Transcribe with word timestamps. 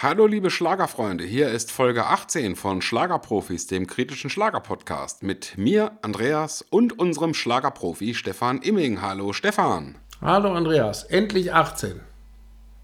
Hallo 0.00 0.28
liebe 0.28 0.48
Schlagerfreunde, 0.48 1.24
hier 1.24 1.48
ist 1.48 1.72
Folge 1.72 2.06
18 2.06 2.54
von 2.54 2.82
Schlagerprofis, 2.82 3.66
dem 3.66 3.88
kritischen 3.88 4.30
Schlagerpodcast 4.30 5.24
mit 5.24 5.58
mir, 5.58 5.90
Andreas 6.02 6.64
und 6.70 7.00
unserem 7.00 7.34
Schlagerprofi 7.34 8.14
Stefan 8.14 8.62
Imming. 8.62 9.02
Hallo 9.02 9.32
Stefan. 9.32 9.96
Hallo 10.20 10.52
Andreas, 10.52 11.02
endlich 11.02 11.52
18. 11.52 11.98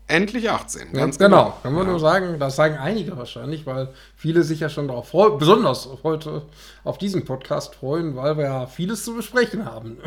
Endlich 0.08 0.50
18, 0.50 0.92
ganz 0.92 1.18
ja, 1.20 1.28
genau. 1.28 1.44
genau. 1.44 1.58
Kann 1.62 1.72
man 1.74 1.84
ja. 1.84 1.90
nur 1.92 2.00
sagen, 2.00 2.40
das 2.40 2.56
sagen 2.56 2.78
einige 2.78 3.16
wahrscheinlich, 3.16 3.64
weil 3.64 3.94
viele 4.16 4.42
sich 4.42 4.58
ja 4.58 4.68
schon 4.68 4.88
darauf 4.88 5.10
freuen, 5.10 5.38
besonders 5.38 5.88
heute 6.02 6.46
auf 6.82 6.98
diesen 6.98 7.24
Podcast 7.24 7.76
freuen, 7.76 8.16
weil 8.16 8.36
wir 8.38 8.44
ja 8.46 8.66
vieles 8.66 9.04
zu 9.04 9.14
besprechen 9.14 9.66
haben. 9.66 9.98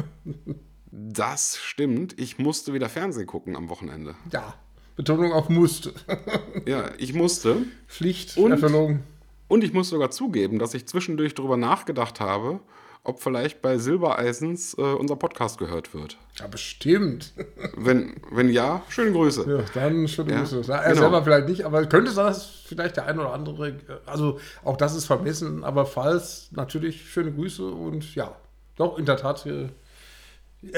Das 0.91 1.57
stimmt. 1.57 2.19
Ich 2.19 2.37
musste 2.37 2.73
wieder 2.73 2.89
Fernsehen 2.89 3.27
gucken 3.27 3.55
am 3.55 3.69
Wochenende. 3.69 4.15
Ja, 4.31 4.55
Betonung 4.97 5.31
auf 5.31 5.47
musste. 5.47 5.93
ja, 6.65 6.85
ich 6.97 7.13
musste. 7.13 7.57
Pflicht, 7.87 8.35
und, 8.35 8.51
Erfüllung. 8.51 9.03
Und 9.47 9.63
ich 9.63 9.71
muss 9.71 9.89
sogar 9.89 10.11
zugeben, 10.11 10.59
dass 10.59 10.73
ich 10.73 10.87
zwischendurch 10.87 11.35
darüber 11.35 11.55
nachgedacht 11.55 12.19
habe, 12.19 12.59
ob 13.03 13.21
vielleicht 13.21 13.61
bei 13.61 13.77
Silbereisens 13.77 14.73
äh, 14.77 14.81
unser 14.81 15.15
Podcast 15.15 15.59
gehört 15.59 15.93
wird. 15.93 16.17
Ja, 16.39 16.47
bestimmt. 16.47 17.33
Wenn, 17.77 18.15
wenn 18.31 18.49
ja, 18.49 18.81
schöne 18.89 19.11
Grüße. 19.11 19.45
Ja, 19.47 19.63
dann 19.79 20.07
schöne 20.07 20.31
ja, 20.31 20.39
Grüße. 20.39 20.63
Er 20.67 20.89
genau. 20.89 21.01
selber 21.01 21.23
vielleicht 21.23 21.47
nicht, 21.47 21.63
aber 21.63 21.85
könnte 21.85 22.13
das 22.13 22.45
vielleicht 22.65 22.97
der 22.97 23.05
ein 23.05 23.19
oder 23.19 23.33
andere, 23.33 23.75
also 24.05 24.39
auch 24.63 24.77
das 24.77 24.95
ist 24.95 25.05
vermessen, 25.05 25.63
aber 25.63 25.85
falls 25.85 26.49
natürlich 26.51 27.09
schöne 27.09 27.31
Grüße 27.31 27.65
und 27.65 28.15
ja, 28.15 28.35
doch 28.75 28.97
in 28.97 29.05
der 29.05 29.17
Tat 29.17 29.45
äh, 29.45 29.69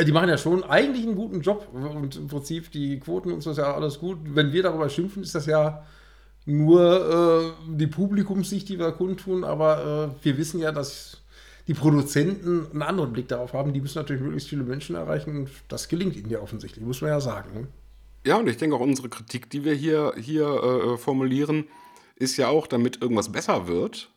die 0.05 0.11
machen 0.11 0.29
ja 0.29 0.38
schon 0.38 0.63
eigentlich 0.63 1.05
einen 1.05 1.16
guten 1.16 1.41
Job 1.41 1.67
und 1.73 2.16
im 2.16 2.27
Prinzip 2.27 2.71
die 2.71 2.99
Quoten 2.99 3.31
und 3.31 3.41
so 3.41 3.52
ist 3.52 3.57
ja 3.57 3.73
alles 3.73 3.99
gut. 3.99 4.17
Wenn 4.23 4.52
wir 4.52 4.63
darüber 4.63 4.89
schimpfen, 4.89 5.23
ist 5.23 5.35
das 5.35 5.45
ja 5.45 5.84
nur 6.45 7.55
äh, 7.70 7.75
die 7.75 7.88
Publikumssicht, 7.88 8.67
die 8.70 8.80
wir 8.80 8.91
kundtun, 8.91 9.44
aber 9.44 10.14
äh, 10.22 10.25
wir 10.25 10.38
wissen 10.38 10.59
ja, 10.59 10.72
dass 10.72 11.22
die 11.67 11.73
Produzenten 11.75 12.67
einen 12.72 12.81
anderen 12.81 13.14
Blick 13.14 13.27
darauf 13.27 13.53
haben. 13.53 13.73
Die 13.73 13.81
müssen 13.81 13.99
natürlich 13.99 14.22
möglichst 14.23 14.49
viele 14.49 14.64
Menschen 14.64 14.95
erreichen 14.95 15.38
und 15.38 15.49
das 15.67 15.88
gelingt 15.88 16.16
ihnen 16.16 16.30
ja 16.30 16.39
offensichtlich, 16.39 16.83
muss 16.83 17.02
man 17.02 17.11
ja 17.11 17.19
sagen. 17.19 17.53
Ne? 17.53 17.67
Ja, 18.25 18.38
und 18.38 18.49
ich 18.49 18.58
denke 18.58 18.75
auch 18.75 18.81
unsere 18.81 19.09
Kritik, 19.09 19.49
die 19.49 19.64
wir 19.64 19.73
hier, 19.73 20.14
hier 20.17 20.47
äh, 20.47 20.97
formulieren, 20.97 21.67
ist 22.16 22.38
ja 22.38 22.47
auch, 22.47 22.67
damit 22.67 23.02
irgendwas 23.02 23.31
besser 23.31 23.67
wird 23.67 24.09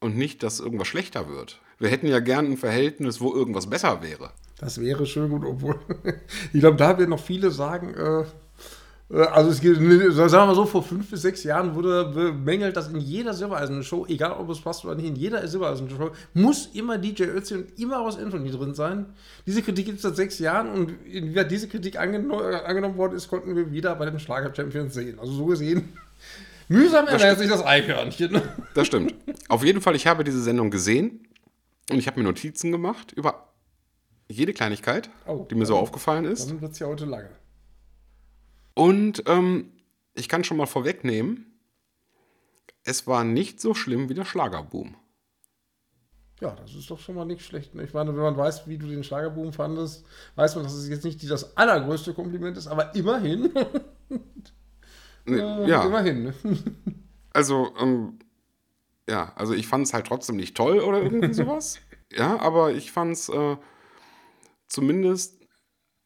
und 0.00 0.16
nicht, 0.16 0.42
dass 0.42 0.60
irgendwas 0.60 0.88
schlechter 0.88 1.28
wird. 1.28 1.60
Wir 1.78 1.90
hätten 1.90 2.06
ja 2.06 2.20
gern 2.20 2.46
ein 2.46 2.56
Verhältnis, 2.56 3.20
wo 3.20 3.32
irgendwas 3.32 3.68
besser 3.68 4.02
wäre. 4.02 4.30
Das 4.58 4.80
wäre 4.80 5.04
schön 5.06 5.28
gut, 5.28 5.44
obwohl 5.44 5.78
ich 6.52 6.60
glaube, 6.60 6.76
da 6.76 6.98
werden 6.98 7.10
noch 7.10 7.20
viele 7.20 7.50
sagen, 7.50 7.94
äh, 7.94 8.20
äh 9.14 9.26
also 9.26 9.50
es 9.50 9.60
gibt, 9.60 9.76
sagen 9.76 10.32
wir 10.32 10.46
mal 10.46 10.54
so, 10.54 10.64
vor 10.64 10.82
fünf 10.82 11.10
bis 11.10 11.22
sechs 11.22 11.44
Jahren 11.44 11.74
wurde 11.74 12.06
bemängelt, 12.06 12.74
dass 12.74 12.88
in 12.88 12.98
jeder 12.98 13.34
Silbereisen-Show, 13.34 14.06
egal 14.08 14.32
ob 14.32 14.48
es 14.48 14.60
passt 14.60 14.84
oder 14.84 14.94
nicht, 14.94 15.08
in 15.08 15.16
jeder 15.16 15.46
Silbereisen-Show 15.46 16.10
muss 16.32 16.70
immer 16.72 16.96
DJ 16.96 17.24
Ötzi 17.24 17.54
und 17.54 17.78
immer 17.78 18.00
aus 18.00 18.18
Anthony 18.18 18.50
drin 18.50 18.74
sein. 18.74 19.06
Diese 19.46 19.60
Kritik 19.60 19.84
gibt 19.84 19.98
es 19.98 20.02
seit 20.02 20.16
sechs 20.16 20.38
Jahren 20.38 20.70
und 20.70 20.94
wie 21.04 21.44
diese 21.44 21.68
Kritik 21.68 21.98
angeno 21.98 22.38
angenommen 22.38 22.96
worden 22.96 23.14
ist, 23.14 23.28
konnten 23.28 23.54
wir 23.54 23.70
wieder 23.70 23.94
bei 23.94 24.06
den 24.06 24.18
Schlager-Champions 24.18 24.94
sehen. 24.94 25.18
Also 25.18 25.32
so 25.32 25.44
gesehen, 25.44 25.92
mühsam 26.68 27.06
ernährt 27.06 27.38
sich 27.38 27.50
das 27.50 27.64
Eichhörnchen. 27.64 28.40
Das 28.72 28.86
stimmt. 28.86 29.14
Auf 29.48 29.62
jeden 29.62 29.82
Fall, 29.82 29.94
ich 29.94 30.06
habe 30.06 30.24
diese 30.24 30.42
Sendung 30.42 30.70
gesehen 30.70 31.26
und 31.90 31.98
ich 31.98 32.06
habe 32.06 32.18
mir 32.18 32.24
Notizen 32.24 32.72
gemacht 32.72 33.12
über 33.12 33.46
jede 34.28 34.52
Kleinigkeit, 34.52 35.10
oh, 35.26 35.46
die 35.48 35.54
mir 35.54 35.66
so 35.66 35.76
aufgefallen 35.76 36.24
ist. 36.24 36.50
Dann 36.50 36.60
wird 36.60 36.72
es 36.72 36.78
ja 36.78 36.86
heute 36.86 37.04
lange. 37.04 37.30
Und 38.74 39.22
ähm, 39.26 39.72
ich 40.14 40.28
kann 40.28 40.44
schon 40.44 40.56
mal 40.56 40.66
vorwegnehmen, 40.66 41.58
es 42.84 43.06
war 43.06 43.24
nicht 43.24 43.60
so 43.60 43.74
schlimm 43.74 44.08
wie 44.08 44.14
der 44.14 44.24
Schlagerboom. 44.24 44.96
Ja, 46.40 46.54
das 46.54 46.74
ist 46.74 46.90
doch 46.90 46.98
schon 46.98 47.14
mal 47.14 47.24
nicht 47.24 47.42
schlecht. 47.42 47.74
Ich 47.74 47.94
meine, 47.94 48.14
wenn 48.14 48.22
man 48.22 48.36
weiß, 48.36 48.68
wie 48.68 48.76
du 48.76 48.86
den 48.86 49.02
Schlagerboom 49.02 49.52
fandest, 49.54 50.04
weiß 50.34 50.54
man, 50.56 50.64
dass 50.64 50.74
es 50.74 50.88
jetzt 50.88 51.04
nicht 51.04 51.28
das 51.30 51.56
allergrößte 51.56 52.12
Kompliment 52.12 52.58
ist, 52.58 52.66
aber 52.66 52.94
immerhin. 52.94 53.50
nee, 55.24 55.38
äh, 55.38 55.68
ja. 55.68 55.84
Immerhin. 55.84 56.34
also, 57.32 57.72
ähm, 57.80 58.18
ja, 59.08 59.32
also 59.34 59.54
ich 59.54 59.66
fand 59.66 59.86
es 59.86 59.94
halt 59.94 60.06
trotzdem 60.06 60.36
nicht 60.36 60.56
toll 60.56 60.80
oder 60.80 61.02
irgendwie 61.02 61.32
sowas. 61.32 61.78
ja, 62.12 62.38
aber 62.38 62.72
ich 62.72 62.92
fand 62.92 63.12
es. 63.12 63.28
Äh, 63.30 63.56
zumindest, 64.68 65.40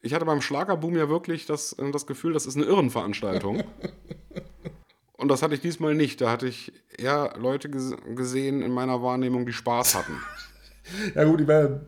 ich 0.01 0.13
hatte 0.13 0.25
beim 0.25 0.41
Schlagerboom 0.41 0.95
ja 0.95 1.09
wirklich 1.09 1.45
das, 1.45 1.73
äh, 1.73 1.91
das 1.91 2.07
Gefühl, 2.07 2.33
das 2.33 2.45
ist 2.45 2.55
eine 2.55 2.65
Irrenveranstaltung. 2.65 3.63
Und 5.17 5.27
das 5.27 5.43
hatte 5.43 5.53
ich 5.53 5.61
diesmal 5.61 5.93
nicht. 5.93 6.19
Da 6.19 6.31
hatte 6.31 6.47
ich 6.47 6.73
eher 6.97 7.35
Leute 7.37 7.69
gesehen 7.69 8.63
in 8.63 8.71
meiner 8.71 9.03
Wahrnehmung, 9.03 9.45
die 9.45 9.53
Spaß 9.53 9.93
hatten. 9.93 10.17
ja, 11.15 11.23
gut, 11.25 11.41
ich 11.41 11.47
meine, 11.47 11.85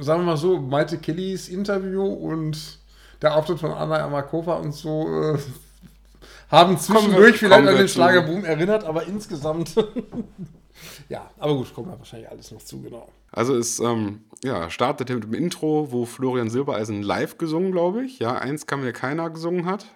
sagen 0.00 0.22
wir 0.22 0.26
mal 0.26 0.36
so, 0.36 0.58
Maite 0.58 0.98
Kellys 0.98 1.48
Interview 1.48 2.04
und 2.04 2.80
der 3.22 3.36
Auftritt 3.36 3.60
von 3.60 3.70
Anna 3.70 4.04
Amakova 4.04 4.54
und 4.54 4.72
so 4.72 5.06
äh, 5.06 5.38
haben 6.50 6.78
zwischendurch 6.78 7.38
vielleicht 7.38 7.68
an 7.68 7.76
den 7.76 7.88
Schlagerboom 7.88 8.44
erinnert, 8.44 8.84
aber 8.84 9.06
insgesamt 9.06 9.74
ja, 11.08 11.30
aber 11.38 11.56
gut, 11.56 11.72
kommen 11.74 11.90
wir 11.90 11.98
wahrscheinlich 11.98 12.30
alles 12.30 12.50
noch 12.50 12.62
zu, 12.62 12.80
genau. 12.80 13.08
Also 13.30 13.56
es 13.56 13.78
ähm, 13.80 14.22
ja, 14.42 14.70
startete 14.70 15.14
mit 15.14 15.24
dem 15.24 15.34
Intro, 15.34 15.92
wo 15.92 16.04
Florian 16.04 16.48
Silbereisen 16.48 17.02
live 17.02 17.38
gesungen, 17.38 17.72
glaube 17.72 18.04
ich. 18.04 18.18
Ja, 18.18 18.36
eins 18.36 18.66
kann 18.66 18.80
mir 18.80 18.92
keiner 18.92 19.30
gesungen 19.30 19.66
hat. 19.66 19.86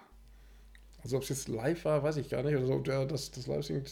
Also 1.03 1.17
ob 1.17 1.23
es 1.23 1.31
jetzt 1.31 1.49
live 1.49 1.85
war, 1.85 2.03
weiß 2.03 2.17
ich 2.19 2.29
gar 2.29 2.43
nicht. 2.43 2.57
Also 2.57 2.75
ob 2.75 2.85
der 2.85 3.07
das, 3.07 3.31
das 3.31 3.47
live 3.47 3.65
singt, 3.65 3.91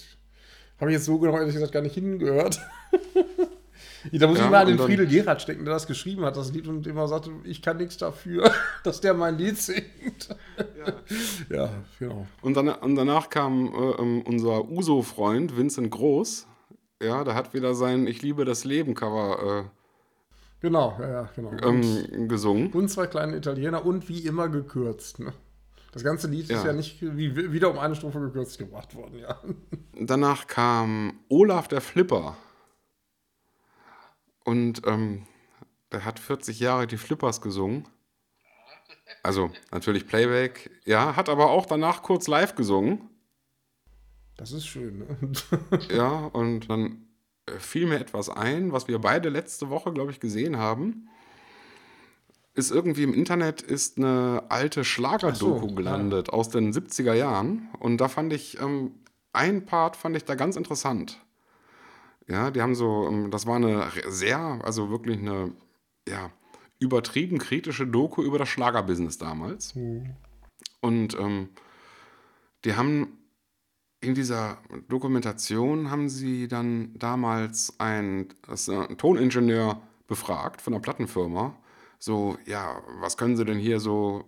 habe 0.78 0.90
ich 0.90 0.96
jetzt 0.96 1.06
so 1.06 1.18
genau 1.18 1.36
ehrlich 1.36 1.54
gesagt 1.54 1.72
gar 1.72 1.82
nicht 1.82 1.94
hingehört. 1.94 2.60
da 4.12 4.26
muss 4.26 4.38
ja, 4.38 4.44
ich 4.44 4.50
mal 4.50 4.62
an 4.62 4.68
den 4.68 4.78
Friedel 4.78 5.06
Gerhard 5.06 5.42
stecken, 5.42 5.64
der 5.64 5.74
das 5.74 5.86
geschrieben 5.86 6.24
hat, 6.24 6.36
das 6.36 6.52
Lied 6.52 6.68
und 6.68 6.86
immer 6.86 7.08
sagte, 7.08 7.30
ich 7.44 7.62
kann 7.62 7.78
nichts 7.78 7.96
dafür, 7.96 8.52
dass 8.84 9.00
der 9.00 9.14
mein 9.14 9.38
Lied 9.38 9.58
singt. 9.58 10.28
Ja, 11.48 11.56
ja 11.56 11.70
genau. 11.98 12.26
Und, 12.42 12.56
dann, 12.56 12.68
und 12.68 12.94
danach 12.94 13.28
kam 13.28 13.66
äh, 13.66 14.02
ähm, 14.02 14.22
unser 14.22 14.68
Uso-Freund 14.68 15.56
Vincent 15.56 15.90
Groß 15.90 16.46
ja, 17.02 17.24
da 17.24 17.34
hat 17.34 17.54
wieder 17.54 17.74
sein 17.74 18.06
Ich 18.06 18.22
liebe 18.22 18.44
das 18.44 18.64
Leben 18.64 18.94
Cover. 18.94 19.64
Äh, 19.64 19.70
genau, 20.60 20.96
ja, 21.00 21.08
ja, 21.08 21.30
genau. 21.34 21.52
Ähm, 21.62 22.28
gesungen. 22.28 22.72
Und 22.72 22.88
zwei 22.88 23.06
kleine 23.06 23.36
Italiener 23.36 23.84
und 23.84 24.08
wie 24.08 24.26
immer 24.26 24.48
gekürzt. 24.48 25.18
Ne? 25.18 25.32
Das 25.92 26.04
ganze 26.04 26.28
Lied 26.28 26.48
ja. 26.48 26.58
ist 26.58 26.64
ja 26.64 26.72
nicht 26.72 27.02
wie, 27.02 27.52
wieder 27.52 27.70
um 27.70 27.78
eine 27.78 27.96
Strophe 27.96 28.20
gekürzt 28.20 28.58
gebracht 28.58 28.94
worden, 28.94 29.18
ja. 29.18 29.40
Danach 30.00 30.46
kam 30.46 31.20
Olaf 31.28 31.68
der 31.68 31.80
Flipper. 31.80 32.36
Und 34.44 34.86
ähm, 34.86 35.26
der 35.92 36.04
hat 36.04 36.18
40 36.18 36.60
Jahre 36.60 36.86
die 36.86 36.96
Flippers 36.96 37.40
gesungen. 37.40 37.86
Also 39.22 39.50
natürlich 39.72 40.06
Playback, 40.06 40.70
ja, 40.84 41.16
hat 41.16 41.28
aber 41.28 41.50
auch 41.50 41.66
danach 41.66 42.02
kurz 42.02 42.28
live 42.28 42.54
gesungen. 42.54 43.09
Das 44.40 44.52
ist 44.52 44.66
schön. 44.66 45.00
Ne? 45.00 45.32
ja, 45.94 46.16
und 46.32 46.70
dann 46.70 47.04
äh, 47.44 47.58
fiel 47.58 47.86
mir 47.86 48.00
etwas 48.00 48.30
ein, 48.30 48.72
was 48.72 48.88
wir 48.88 48.98
beide 48.98 49.28
letzte 49.28 49.68
Woche, 49.68 49.92
glaube 49.92 50.12
ich, 50.12 50.18
gesehen 50.18 50.56
haben. 50.56 51.10
Ist 52.54 52.70
irgendwie 52.70 53.02
im 53.02 53.12
Internet 53.12 53.60
ist 53.60 53.98
eine 53.98 54.44
alte 54.48 54.82
Schlagerdoku 54.82 55.68
so, 55.68 55.74
gelandet 55.74 56.28
ja. 56.28 56.32
aus 56.32 56.48
den 56.48 56.72
70er 56.72 57.12
Jahren. 57.12 57.68
Und 57.80 57.98
da 57.98 58.08
fand 58.08 58.32
ich, 58.32 58.58
ähm, 58.58 58.94
ein 59.34 59.66
Part 59.66 59.94
fand 59.94 60.16
ich 60.16 60.24
da 60.24 60.36
ganz 60.36 60.56
interessant. 60.56 61.20
Ja, 62.26 62.50
die 62.50 62.62
haben 62.62 62.74
so, 62.74 63.08
ähm, 63.08 63.30
das 63.30 63.46
war 63.46 63.56
eine 63.56 63.88
sehr, 64.08 64.38
also 64.64 64.88
wirklich 64.88 65.18
eine, 65.18 65.52
ja, 66.08 66.30
übertrieben 66.78 67.36
kritische 67.36 67.86
Doku 67.86 68.22
über 68.22 68.38
das 68.38 68.48
Schlagerbusiness 68.48 69.18
damals. 69.18 69.74
Mhm. 69.74 70.14
Und 70.80 71.14
ähm, 71.18 71.50
die 72.64 72.74
haben 72.74 73.19
in 74.00 74.14
dieser 74.14 74.58
Dokumentation 74.88 75.90
haben 75.90 76.08
sie 76.08 76.48
dann 76.48 76.94
damals 76.98 77.78
einen, 77.78 78.28
einen 78.46 78.96
Toningenieur 78.96 79.80
befragt 80.06 80.62
von 80.62 80.72
einer 80.72 80.80
Plattenfirma. 80.80 81.54
So, 81.98 82.38
ja, 82.46 82.82
was 83.00 83.16
können 83.16 83.36
sie 83.36 83.44
denn 83.44 83.58
hier 83.58 83.78
so 83.78 84.24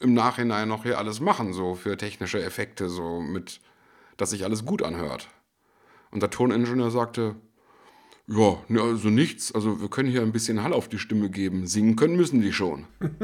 im 0.00 0.14
Nachhinein 0.14 0.68
noch 0.68 0.82
hier 0.82 0.98
alles 0.98 1.20
machen, 1.20 1.52
so 1.52 1.74
für 1.74 1.96
technische 1.96 2.42
Effekte, 2.42 2.88
so 2.88 3.20
mit, 3.20 3.60
dass 4.16 4.30
sich 4.30 4.44
alles 4.44 4.64
gut 4.64 4.82
anhört. 4.82 5.28
Und 6.10 6.20
der 6.20 6.30
Toningenieur 6.30 6.90
sagte, 6.90 7.36
ja, 8.26 8.58
ne, 8.68 8.80
also 8.80 9.08
nichts. 9.08 9.52
Also 9.54 9.80
wir 9.80 9.88
können 9.88 10.10
hier 10.10 10.22
ein 10.22 10.32
bisschen 10.32 10.62
Hall 10.62 10.72
auf 10.72 10.88
die 10.88 10.98
Stimme 10.98 11.30
geben. 11.30 11.66
Singen 11.66 11.96
können 11.96 12.16
müssen 12.16 12.40
die 12.40 12.52
schon. 12.52 12.86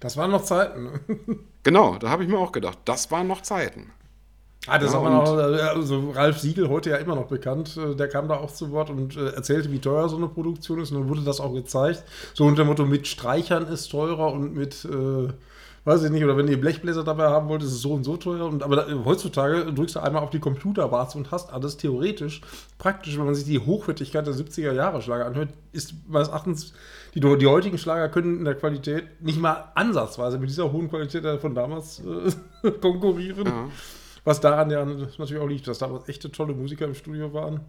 Das 0.00 0.16
waren 0.16 0.30
noch 0.30 0.44
Zeiten. 0.44 0.84
Ne? 0.84 1.00
Genau, 1.62 1.98
da 1.98 2.08
habe 2.08 2.22
ich 2.24 2.28
mir 2.30 2.38
auch 2.38 2.52
gedacht, 2.52 2.78
das 2.86 3.10
waren 3.10 3.26
noch 3.26 3.42
Zeiten. 3.42 3.92
Ah, 4.66 4.78
das 4.78 4.94
ja, 4.94 5.00
man 5.00 5.12
auch, 5.12 5.36
also 5.36 6.10
Ralf 6.10 6.38
Siegel, 6.38 6.70
heute 6.70 6.90
ja 6.90 6.96
immer 6.96 7.14
noch 7.14 7.26
bekannt, 7.26 7.76
äh, 7.76 7.94
der 7.94 8.08
kam 8.08 8.28
da 8.28 8.36
auch 8.36 8.50
zu 8.50 8.70
Wort 8.70 8.88
und 8.88 9.16
äh, 9.16 9.30
erzählte, 9.30 9.70
wie 9.70 9.78
teuer 9.78 10.08
so 10.08 10.16
eine 10.16 10.28
Produktion 10.28 10.80
ist. 10.80 10.90
Und 10.90 11.00
dann 11.00 11.08
wurde 11.08 11.20
das 11.20 11.40
auch 11.40 11.52
gezeigt. 11.52 12.02
So 12.32 12.46
unter 12.46 12.62
dem 12.62 12.68
Motto, 12.68 12.86
mit 12.86 13.06
Streichern 13.06 13.66
ist 13.66 13.88
teurer 13.88 14.32
und 14.32 14.54
mit, 14.54 14.86
äh, 14.86 15.28
weiß 15.84 16.04
ich 16.04 16.10
nicht, 16.10 16.24
oder 16.24 16.38
wenn 16.38 16.48
ihr 16.48 16.58
Blechbläser 16.58 17.04
dabei 17.04 17.24
haben 17.24 17.50
wollt, 17.50 17.62
ist 17.62 17.72
es 17.72 17.82
so 17.82 17.92
und 17.92 18.04
so 18.04 18.16
teuer. 18.16 18.46
Und, 18.46 18.62
aber 18.62 18.76
da, 18.76 18.86
heutzutage 19.04 19.70
drückst 19.70 19.96
du 19.96 20.00
einmal 20.00 20.22
auf 20.22 20.30
die 20.30 20.40
Computerwarze 20.40 21.18
und 21.18 21.30
hast 21.30 21.52
alles 21.52 21.76
theoretisch. 21.76 22.40
Praktisch, 22.78 23.18
wenn 23.18 23.26
man 23.26 23.34
sich 23.34 23.44
die 23.44 23.58
Hochwertigkeit 23.58 24.26
der 24.26 24.32
70er 24.32 24.72
Jahre 24.72 25.02
Schlager 25.02 25.26
anhört, 25.26 25.50
ist 25.72 25.92
meines 26.08 26.28
Erachtens, 26.28 26.72
die, 27.14 27.20
die 27.20 27.46
heutigen 27.46 27.76
Schlager 27.76 28.08
können 28.08 28.38
in 28.38 28.44
der 28.46 28.54
Qualität 28.54 29.20
nicht 29.20 29.38
mal 29.38 29.72
ansatzweise 29.74 30.38
mit 30.38 30.48
dieser 30.48 30.72
hohen 30.72 30.88
Qualität 30.88 31.26
von 31.42 31.54
damals 31.54 32.00
äh, 32.62 32.70
konkurrieren. 32.80 33.44
Ja. 33.44 33.68
Was 34.24 34.40
daran 34.40 34.70
ja 34.70 34.84
natürlich 34.84 35.38
auch 35.38 35.46
liegt, 35.46 35.68
dass 35.68 35.78
damals 35.78 36.08
echte 36.08 36.32
tolle 36.32 36.54
Musiker 36.54 36.86
im 36.86 36.94
Studio 36.94 37.32
waren. 37.32 37.60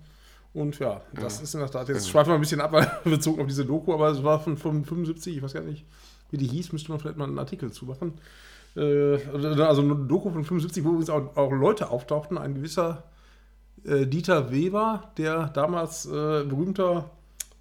Und 0.53 0.79
ja, 0.79 1.01
das 1.13 1.37
ja. 1.37 1.43
ist 1.43 1.53
in 1.53 1.59
der 1.59 1.69
Tat, 1.69 1.89
jetzt 1.89 2.05
ja. 2.05 2.11
schweifen 2.11 2.29
wir 2.29 2.35
ein 2.35 2.41
bisschen 2.41 2.61
ab, 2.61 3.01
bezogen 3.03 3.41
auf 3.41 3.47
diese 3.47 3.65
Doku, 3.65 3.93
aber 3.93 4.09
es 4.09 4.23
war 4.23 4.39
von, 4.39 4.55
von 4.55 4.85
75, 4.85 5.35
ich 5.35 5.43
weiß 5.43 5.53
gar 5.53 5.61
nicht, 5.61 5.85
wie 6.31 6.37
die 6.37 6.47
hieß, 6.47 6.71
müsste 6.71 6.91
man 6.91 6.99
vielleicht 6.99 7.17
mal 7.17 7.25
einen 7.25 7.39
Artikel 7.39 7.71
zu 7.73 7.85
machen. 7.85 8.13
Äh, 8.77 9.17
also 9.33 9.81
eine 9.81 9.95
Doku 9.95 10.31
von 10.31 10.45
75, 10.45 10.83
wo 10.85 10.89
übrigens 10.89 11.09
auch, 11.09 11.35
auch 11.35 11.51
Leute 11.51 11.89
auftauchten, 11.89 12.37
ein 12.37 12.55
gewisser 12.55 13.03
äh, 13.83 14.05
Dieter 14.07 14.49
Weber, 14.51 15.11
der 15.17 15.47
damals 15.47 16.05
äh, 16.05 16.43
berühmter 16.43 17.09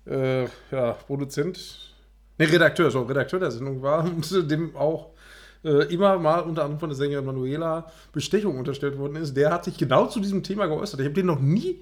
äh, 0.06 0.44
ja, 0.70 0.92
Produzent, 1.06 1.94
ne, 2.38 2.50
Redakteur, 2.50 2.90
so 2.90 3.02
Redakteur 3.02 3.40
der 3.40 3.50
Sendung 3.50 3.82
war 3.82 4.04
und 4.04 4.50
dem 4.50 4.76
auch 4.76 5.10
äh, 5.64 5.92
immer 5.92 6.18
mal 6.18 6.40
unter 6.40 6.62
anderem 6.62 6.80
von 6.80 6.90
der 6.90 6.96
Sängerin 6.96 7.24
Manuela 7.24 7.90
Bestechung 8.12 8.58
unterstellt 8.58 8.98
worden 8.98 9.16
ist, 9.16 9.36
der 9.36 9.52
hat 9.52 9.64
sich 9.64 9.76
genau 9.76 10.06
zu 10.06 10.20
diesem 10.20 10.42
Thema 10.42 10.66
geäußert. 10.66 11.00
Ich 11.00 11.06
habe 11.06 11.14
den 11.14 11.26
noch 11.26 11.40
nie 11.40 11.80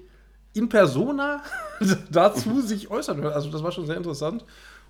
in 0.53 0.69
persona 0.69 1.43
dazu 2.11 2.61
sich 2.61 2.89
äußern 2.89 3.21
hören. 3.21 3.33
Also 3.33 3.49
das 3.49 3.63
war 3.63 3.71
schon 3.71 3.85
sehr 3.85 3.97
interessant. 3.97 4.45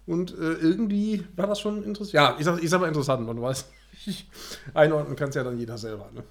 Und 0.05 0.37
äh, 0.37 0.53
irgendwie 0.53 1.25
war 1.35 1.47
das 1.47 1.61
schon 1.61 1.83
interessant. 1.83 2.13
Ja, 2.13 2.35
ich 2.37 2.43
sag, 2.43 2.61
ich 2.61 2.69
sag 2.69 2.81
mal 2.81 2.87
interessant, 2.87 3.25
man 3.25 3.41
weiß. 3.41 3.65
Einordnen 4.73 5.15
kann 5.15 5.29
es 5.29 5.35
ja 5.35 5.43
dann 5.43 5.57
jeder 5.57 5.77
selber. 5.77 6.09
Ne? 6.13 6.23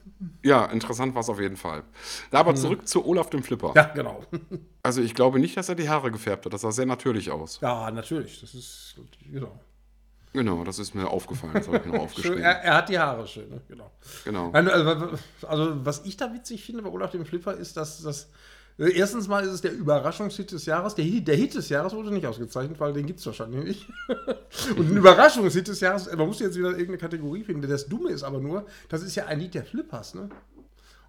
Ja, 0.42 0.66
interessant 0.66 1.14
war 1.14 1.22
es 1.22 1.30
auf 1.30 1.40
jeden 1.40 1.56
Fall. 1.56 1.82
Da 2.30 2.40
aber 2.40 2.50
hm. 2.50 2.56
zurück 2.56 2.88
zu 2.88 3.06
Olaf 3.06 3.30
dem 3.30 3.42
Flipper. 3.42 3.72
Ja, 3.74 3.84
genau. 3.94 4.22
Also 4.84 5.00
ich 5.00 5.14
glaube 5.14 5.38
nicht, 5.38 5.56
dass 5.56 5.68
er 5.68 5.76
die 5.76 5.88
Haare 5.88 6.10
gefärbt 6.10 6.44
hat. 6.44 6.52
Das 6.52 6.62
sah 6.62 6.72
sehr 6.72 6.86
natürlich 6.86 7.30
aus. 7.30 7.60
Ja, 7.60 7.88
natürlich. 7.92 8.40
Das 8.40 8.52
ist, 8.52 8.96
genau. 9.30 9.52
Genau, 10.32 10.64
das 10.64 10.78
ist 10.78 10.94
mir 10.94 11.08
aufgefallen, 11.08 11.52
das 11.54 11.66
habe 11.66 11.78
ich 11.78 11.84
mir 11.84 12.00
aufgeschrieben. 12.00 12.38
er, 12.38 12.62
er, 12.62 12.74
hat 12.76 12.88
die 12.88 12.98
Haare 12.98 13.26
schön, 13.26 13.50
ne? 13.50 13.60
genau. 13.68 13.90
Genau. 14.24 14.50
Also, 14.52 15.18
also, 15.46 15.84
was 15.84 16.04
ich 16.06 16.16
da 16.16 16.32
witzig 16.32 16.64
finde 16.64 16.82
bei 16.82 16.88
Olaf 16.88 17.10
dem 17.10 17.26
Flipper 17.26 17.54
ist, 17.54 17.76
dass 17.76 18.02
das. 18.02 18.30
Äh, 18.78 18.96
erstens 18.96 19.28
mal 19.28 19.44
ist 19.44 19.52
es 19.52 19.60
der 19.60 19.72
Überraschungshit 19.72 20.50
des 20.50 20.64
Jahres. 20.64 20.94
Der 20.94 21.04
Hit, 21.04 21.28
der 21.28 21.36
Hit 21.36 21.54
des 21.54 21.68
Jahres 21.68 21.92
wurde 21.92 22.10
nicht 22.10 22.26
ausgezeichnet, 22.26 22.80
weil 22.80 22.94
den 22.94 23.04
gibt 23.04 23.20
es 23.20 23.26
wahrscheinlich 23.26 23.62
nicht. 23.62 23.88
Und 24.78 24.90
ein 24.90 24.96
Überraschungshit 24.96 25.68
des 25.68 25.80
Jahres, 25.80 26.10
man 26.10 26.26
muss 26.26 26.40
jetzt 26.40 26.56
wieder 26.56 26.70
irgendeine 26.70 26.96
Kategorie 26.96 27.44
finden. 27.44 27.68
Das 27.68 27.86
Dumme 27.86 28.10
ist 28.10 28.22
aber 28.22 28.40
nur, 28.40 28.64
das 28.88 29.02
ist 29.02 29.14
ja 29.14 29.26
ein 29.26 29.38
Lied 29.38 29.52
der 29.52 29.64
Flippers, 29.64 30.14
ne? 30.14 30.30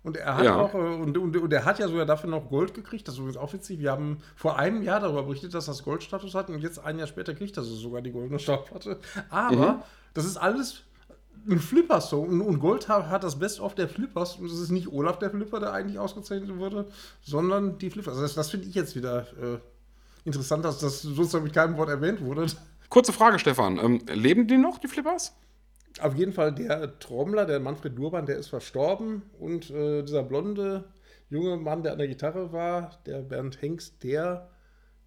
Und 0.04 0.18
er 0.18 0.36
hat 0.36 0.44
ja. 0.44 0.60
auch, 0.60 0.74
äh, 0.74 0.78
und, 0.78 1.18
und, 1.18 1.38
und, 1.38 1.54
er 1.54 1.64
hat 1.64 1.80
ja 1.80 1.88
sogar 1.88 2.06
dafür 2.06 2.30
noch 2.30 2.50
Gold 2.50 2.74
gekriegt. 2.74 3.08
Das 3.08 3.16
ist 3.16 3.20
übrigens 3.20 3.38
auch 3.38 3.54
witzig. 3.54 3.80
Wir 3.80 3.92
haben 3.92 4.18
vor 4.36 4.60
einem 4.60 4.84
Jahr 4.84 5.00
darüber 5.00 5.24
berichtet, 5.24 5.54
dass 5.54 5.66
das 5.66 5.84
Goldstatus 5.84 6.36
hat 6.36 6.50
und 6.50 6.60
jetzt 6.60 6.80
ein 6.80 7.00
Jahr 7.00 7.08
später 7.08 7.34
kriegt 7.34 7.56
das 7.56 7.68
sogar 7.68 8.02
die 8.02 8.12
goldene 8.12 8.40
Staubplatte. 8.40 9.00
Aber 9.30 9.74
mhm. 9.74 9.82
das 10.14 10.26
ist 10.26 10.38
alles 10.38 10.84
ein 11.50 11.60
Flipper-Song 11.60 12.42
und 12.42 12.60
Gold 12.60 12.88
hat 12.88 13.24
das 13.24 13.38
Best 13.38 13.60
of 13.60 13.76
der 13.76 13.90
Flippers 13.90 14.38
und 14.38 14.46
es 14.46 14.60
ist 14.60 14.70
nicht 14.70 14.92
Olaf 14.92 15.20
der 15.20 15.30
Flipper, 15.30 15.60
der 15.60 15.74
eigentlich 15.74 16.00
ausgezeichnet 16.00 16.58
wurde, 16.58 16.88
sondern 17.22 17.78
die 17.78 17.90
Flippers. 17.90 18.14
Also 18.14 18.24
das, 18.24 18.36
das 18.36 18.50
finde 18.50 18.68
ich 18.68 18.76
jetzt 18.76 18.96
wieder 18.96 19.28
äh, 19.42 19.58
interessant, 20.24 20.64
dass 20.64 20.80
das 20.80 21.02
sozusagen 21.02 21.44
mit 21.44 21.54
keinem 21.54 21.78
Wort 21.78 21.90
erwähnt 21.90 22.22
wurde. 22.22 22.46
Kurze 22.90 23.12
Frage, 23.12 23.40
Stefan. 23.40 23.78
Ähm, 23.78 24.02
leben 24.08 24.48
die 24.48 24.58
noch, 24.58 24.78
die 24.78 24.88
Flippers? 24.88 25.34
Auf 26.00 26.16
jeden 26.16 26.34
Fall 26.34 26.54
der 26.54 27.00
Trommler, 27.00 27.46
der 27.46 27.60
Manfred 27.60 27.98
Durban, 27.98 28.26
der 28.26 28.38
ist 28.38 28.48
verstorben. 28.48 29.24
Und 29.40 29.70
äh, 29.70 30.04
dieser 30.04 30.24
blonde 30.24 30.86
junge 31.30 31.58
Mann, 31.58 31.84
der 31.84 31.94
an 31.94 31.98
der 31.98 32.08
Gitarre 32.08 32.52
war, 32.52 33.00
der 33.06 33.22
Bernd 33.22 33.62
Hengst, 33.62 34.04
der 34.04 34.50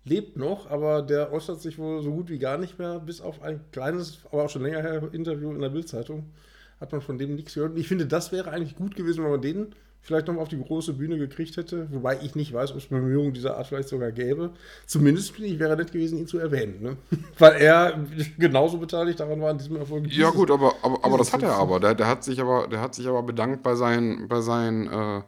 lebt 0.04 0.36
noch, 0.36 0.70
aber 0.70 1.02
der 1.02 1.32
äußert 1.32 1.60
sich 1.60 1.78
wohl 1.78 2.02
so 2.02 2.12
gut 2.12 2.30
wie 2.30 2.38
gar 2.38 2.58
nicht 2.58 2.78
mehr, 2.78 3.00
bis 3.00 3.20
auf 3.20 3.42
ein 3.42 3.60
kleines, 3.72 4.20
aber 4.30 4.44
auch 4.44 4.50
schon 4.50 4.62
länger 4.62 4.82
her 4.82 5.02
Interview 5.12 5.52
in 5.52 5.60
der 5.60 5.70
Bildzeitung. 5.70 6.32
Hat 6.80 6.92
man 6.92 7.00
von 7.00 7.18
dem 7.18 7.34
nichts 7.34 7.54
gehört. 7.54 7.72
Und 7.72 7.78
ich 7.78 7.88
finde, 7.88 8.06
das 8.06 8.32
wäre 8.32 8.50
eigentlich 8.50 8.76
gut 8.76 8.94
gewesen, 8.94 9.24
wenn 9.24 9.30
man 9.30 9.42
den 9.42 9.74
vielleicht 10.06 10.28
noch 10.28 10.36
auf 10.36 10.48
die 10.48 10.58
große 10.58 10.92
Bühne 10.92 11.18
gekriegt 11.18 11.56
hätte, 11.56 11.88
wobei 11.90 12.18
ich 12.22 12.36
nicht 12.36 12.52
weiß, 12.52 12.70
ob 12.70 12.78
es 12.78 12.86
Bemühungen 12.86 13.32
dieser 13.32 13.56
Art 13.56 13.66
vielleicht 13.66 13.88
sogar 13.88 14.12
gäbe. 14.12 14.50
Zumindest 14.86 15.32
finde 15.32 15.50
ich, 15.50 15.58
wäre 15.58 15.76
nett 15.76 15.90
gewesen, 15.92 16.18
ihn 16.18 16.28
zu 16.28 16.38
erwähnen, 16.38 16.80
ne? 16.80 16.96
weil 17.38 17.60
er 17.60 17.98
genauso 18.38 18.78
beteiligt 18.78 19.18
daran 19.18 19.40
war, 19.40 19.50
an 19.50 19.58
diesem 19.58 19.76
Erfolg. 19.76 20.06
Ja 20.12 20.30
gut, 20.30 20.50
aber, 20.50 20.74
aber, 20.82 21.04
aber 21.04 21.18
das 21.18 21.32
hat 21.32 21.42
er 21.42 21.54
aber. 21.54 21.80
Der, 21.80 21.94
der, 21.94 22.06
hat 22.06 22.22
sich 22.22 22.40
aber. 22.40 22.68
der 22.68 22.80
hat 22.80 22.94
sich 22.94 23.08
aber 23.08 23.22
bedankt 23.24 23.64
bei 23.64 23.74
seinen, 23.74 24.28
bei 24.28 24.40
seinen 24.40 24.86
äh 24.86 25.22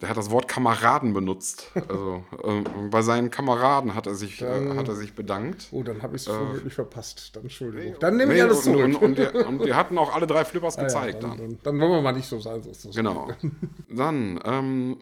der 0.00 0.08
hat 0.10 0.16
das 0.16 0.30
Wort 0.30 0.46
Kameraden 0.46 1.12
benutzt. 1.12 1.72
Also 1.88 2.24
äh, 2.44 2.62
bei 2.88 3.02
seinen 3.02 3.30
Kameraden 3.30 3.94
hat 3.94 4.06
er 4.06 4.14
sich, 4.14 4.38
dann, 4.38 4.72
äh, 4.72 4.76
hat 4.76 4.88
er 4.88 4.94
sich 4.94 5.14
bedankt. 5.14 5.68
Oh, 5.72 5.82
dann 5.82 6.02
habe 6.02 6.16
ich 6.16 6.22
es 6.22 6.28
äh, 6.28 6.52
wirklich 6.52 6.74
verpasst. 6.74 7.34
Dann 7.34 7.44
Entschuldigung. 7.44 7.96
Dann 7.98 8.16
nehme 8.16 8.34
ich 8.34 8.42
alles 8.42 8.62
zurück. 8.62 8.84
Und, 8.84 8.96
und, 8.96 9.18
und, 9.18 9.46
und, 9.46 9.64
die 9.64 9.74
hatten 9.74 9.98
auch 9.98 10.14
alle 10.14 10.26
drei 10.26 10.44
Flippers 10.44 10.78
ah, 10.78 10.84
gezeigt. 10.84 11.22
Ja, 11.22 11.30
dann, 11.30 11.38
dann. 11.38 11.58
Dann, 11.62 11.80
wollen 11.80 11.90
wir 11.90 12.02
mal 12.02 12.12
nicht 12.12 12.28
so 12.28 12.38
sein. 12.38 12.62
So 12.62 12.72
so 12.72 12.90
genau. 12.90 13.28
Dann 13.88 14.40
ähm, 14.44 14.98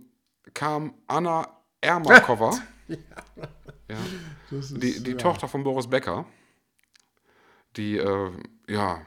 kam 0.54 0.94
Anna 1.06 1.46
Ermakova. 1.80 2.52
ja. 2.88 2.96
ja. 3.90 4.58
Ist, 4.58 4.82
die, 4.82 5.02
die 5.02 5.10
ja. 5.10 5.16
Tochter 5.16 5.48
von 5.48 5.62
Boris 5.62 5.88
Becker. 5.88 6.24
Die, 7.76 7.98
äh, 7.98 8.30
ja, 8.68 9.02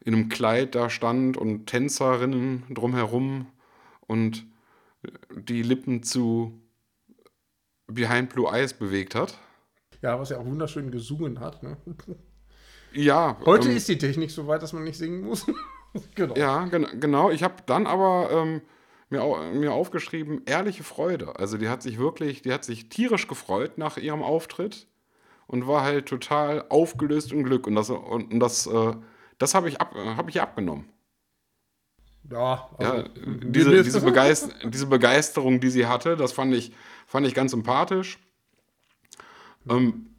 in 0.00 0.14
einem 0.14 0.28
Kleid 0.30 0.74
da 0.74 0.88
stand 0.88 1.36
und 1.36 1.66
Tänzerinnen 1.66 2.62
drumherum 2.70 3.46
und 4.06 4.46
die 5.30 5.62
Lippen 5.62 6.02
zu 6.02 6.60
Behind 7.86 8.28
Blue 8.30 8.50
Eyes 8.50 8.74
bewegt 8.74 9.14
hat. 9.14 9.38
Ja, 10.02 10.18
was 10.18 10.30
er 10.30 10.40
auch 10.40 10.44
wunderschön 10.44 10.90
gesungen 10.90 11.40
hat. 11.40 11.62
Ne? 11.62 11.76
Ja. 12.92 13.38
Heute 13.44 13.68
ähm, 13.68 13.76
ist 13.76 13.88
die 13.88 13.98
Technik 13.98 14.30
so 14.30 14.46
weit, 14.46 14.62
dass 14.62 14.72
man 14.72 14.84
nicht 14.84 14.98
singen 14.98 15.22
muss. 15.22 15.46
genau. 16.14 16.34
Ja, 16.34 16.64
gen 16.66 16.86
genau. 17.00 17.30
Ich 17.30 17.42
habe 17.42 17.56
dann 17.66 17.86
aber 17.86 18.30
ähm, 18.30 18.62
mir, 19.10 19.52
mir 19.54 19.72
aufgeschrieben, 19.72 20.42
ehrliche 20.46 20.82
Freude. 20.82 21.38
Also 21.38 21.58
die 21.58 21.68
hat 21.68 21.82
sich 21.82 21.98
wirklich, 21.98 22.42
die 22.42 22.52
hat 22.52 22.64
sich 22.64 22.88
tierisch 22.88 23.28
gefreut 23.28 23.78
nach 23.78 23.96
ihrem 23.96 24.22
Auftritt 24.22 24.86
und 25.46 25.66
war 25.66 25.82
halt 25.82 26.06
total 26.06 26.64
aufgelöst 26.68 27.32
im 27.32 27.44
Glück. 27.44 27.66
Und 27.66 27.74
das, 27.74 27.90
und 27.90 28.38
das, 28.40 28.66
äh, 28.66 28.94
das 29.38 29.54
habe 29.54 29.68
ich, 29.68 29.80
ab, 29.80 29.94
hab 29.94 30.28
ich 30.28 30.40
abgenommen. 30.40 30.88
Ja, 32.30 32.68
also, 32.78 32.96
ja 32.96 33.04
diese, 33.24 33.82
diese, 33.82 34.00
Begeist 34.00 34.54
diese, 34.64 34.86
Begeisterung, 34.86 35.60
die 35.60 35.70
sie 35.70 35.86
hatte, 35.86 36.16
das 36.16 36.32
fand 36.32 36.54
ich, 36.54 36.72
fand 37.06 37.26
ich 37.26 37.34
ganz 37.34 37.52
sympathisch. 37.52 38.18
Ähm, 39.68 40.10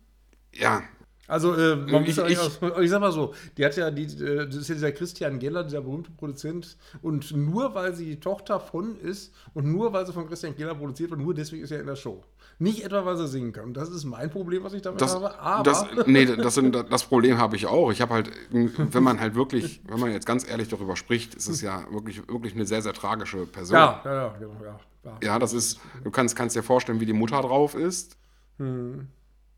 ja. 0.53 0.83
Also, 1.27 1.53
äh, 1.53 1.75
man 1.75 2.03
ich, 2.03 2.17
ich, 2.17 2.39
ich, 2.79 2.89
sag 2.89 3.01
mal 3.01 3.11
so, 3.11 3.33
die 3.57 3.65
hat 3.65 3.75
ja, 3.75 3.91
die, 3.91 4.03
äh, 4.03 4.47
das 4.47 4.55
ist 4.55 4.69
ja 4.69 4.75
dieser 4.75 4.91
Christian 4.93 5.39
Geller, 5.39 5.63
dieser 5.63 5.81
berühmte 5.81 6.09
Produzent, 6.11 6.77
und 7.01 7.35
nur 7.35 7.75
weil 7.75 7.93
sie 7.93 8.05
die 8.05 8.19
Tochter 8.19 8.59
von 8.61 8.95
ist 8.95 9.33
und 9.53 9.65
nur 9.65 9.91
weil 9.91 10.05
sie 10.05 10.13
von 10.13 10.27
Christian 10.27 10.55
Geller 10.55 10.75
produziert 10.75 11.11
wird, 11.11 11.19
nur 11.19 11.33
deswegen 11.33 11.63
ist 11.63 11.71
er 11.71 11.81
in 11.81 11.87
der 11.87 11.97
Show. 11.97 12.23
Nicht 12.59 12.83
etwa, 12.83 13.05
weil 13.05 13.17
sie 13.17 13.27
singen 13.27 13.51
kann. 13.51 13.73
Das 13.73 13.89
ist 13.89 14.05
mein 14.05 14.31
Problem, 14.31 14.63
was 14.63 14.73
ich 14.73 14.81
damit 14.81 15.01
das, 15.01 15.13
habe. 15.13 15.37
Aber 15.39 15.63
das, 15.63 15.85
nee, 16.07 16.25
das, 16.25 16.55
sind, 16.55 16.73
das 16.73 17.03
Problem 17.03 17.37
habe 17.37 17.55
ich 17.55 17.67
auch. 17.67 17.91
Ich 17.91 18.01
habe 18.01 18.15
halt, 18.15 18.31
wenn 18.49 19.03
man 19.03 19.19
halt 19.19 19.35
wirklich, 19.35 19.81
wenn 19.87 19.99
man 19.99 20.11
jetzt 20.11 20.25
ganz 20.25 20.49
ehrlich 20.49 20.67
darüber 20.67 20.95
spricht, 20.95 21.35
ist 21.35 21.49
es 21.49 21.61
ja 21.61 21.85
wirklich, 21.91 22.27
wirklich 22.27 22.55
eine 22.55 22.65
sehr, 22.65 22.81
sehr 22.81 22.93
tragische 22.93 23.45
Person. 23.45 23.75
Ja, 23.75 24.01
ja, 24.03 24.13
ja, 24.13 24.35
genau, 24.39 24.55
ja. 24.63 24.79
Ja, 25.03 25.17
ja 25.21 25.39
das 25.39 25.53
ist, 25.53 25.79
du 26.03 26.09
kannst, 26.09 26.35
kannst 26.35 26.55
dir 26.55 26.63
vorstellen, 26.63 26.99
wie 26.99 27.05
die 27.05 27.13
Mutter 27.13 27.41
drauf 27.41 27.75
ist. 27.75 28.17
Hm. 28.57 29.07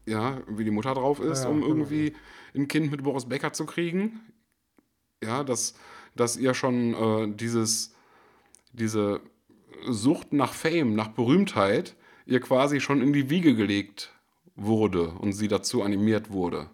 Ja, 0.09 0.41
wie 0.47 0.63
die 0.63 0.71
Mutter 0.71 0.95
drauf 0.95 1.19
ist, 1.19 1.43
ja, 1.43 1.49
um 1.49 1.57
genau. 1.57 1.67
irgendwie 1.67 2.15
ein 2.55 2.67
Kind 2.67 2.89
mit 2.89 3.03
Boris 3.03 3.25
Becker 3.25 3.53
zu 3.53 3.65
kriegen. 3.65 4.19
Ja, 5.23 5.43
dass, 5.43 5.75
dass 6.15 6.35
ihr 6.35 6.55
schon 6.55 6.93
äh, 6.93 7.35
dieses, 7.35 7.93
diese 8.73 9.21
Sucht 9.87 10.33
nach 10.33 10.53
Fame, 10.53 10.95
nach 10.95 11.09
Berühmtheit, 11.09 11.95
ihr 12.25 12.39
quasi 12.39 12.79
schon 12.79 13.01
in 13.01 13.13
die 13.13 13.29
Wiege 13.29 13.55
gelegt 13.55 14.11
wurde 14.55 15.09
und 15.09 15.33
sie 15.33 15.47
dazu 15.47 15.83
animiert 15.83 16.31
wurde. 16.31 16.69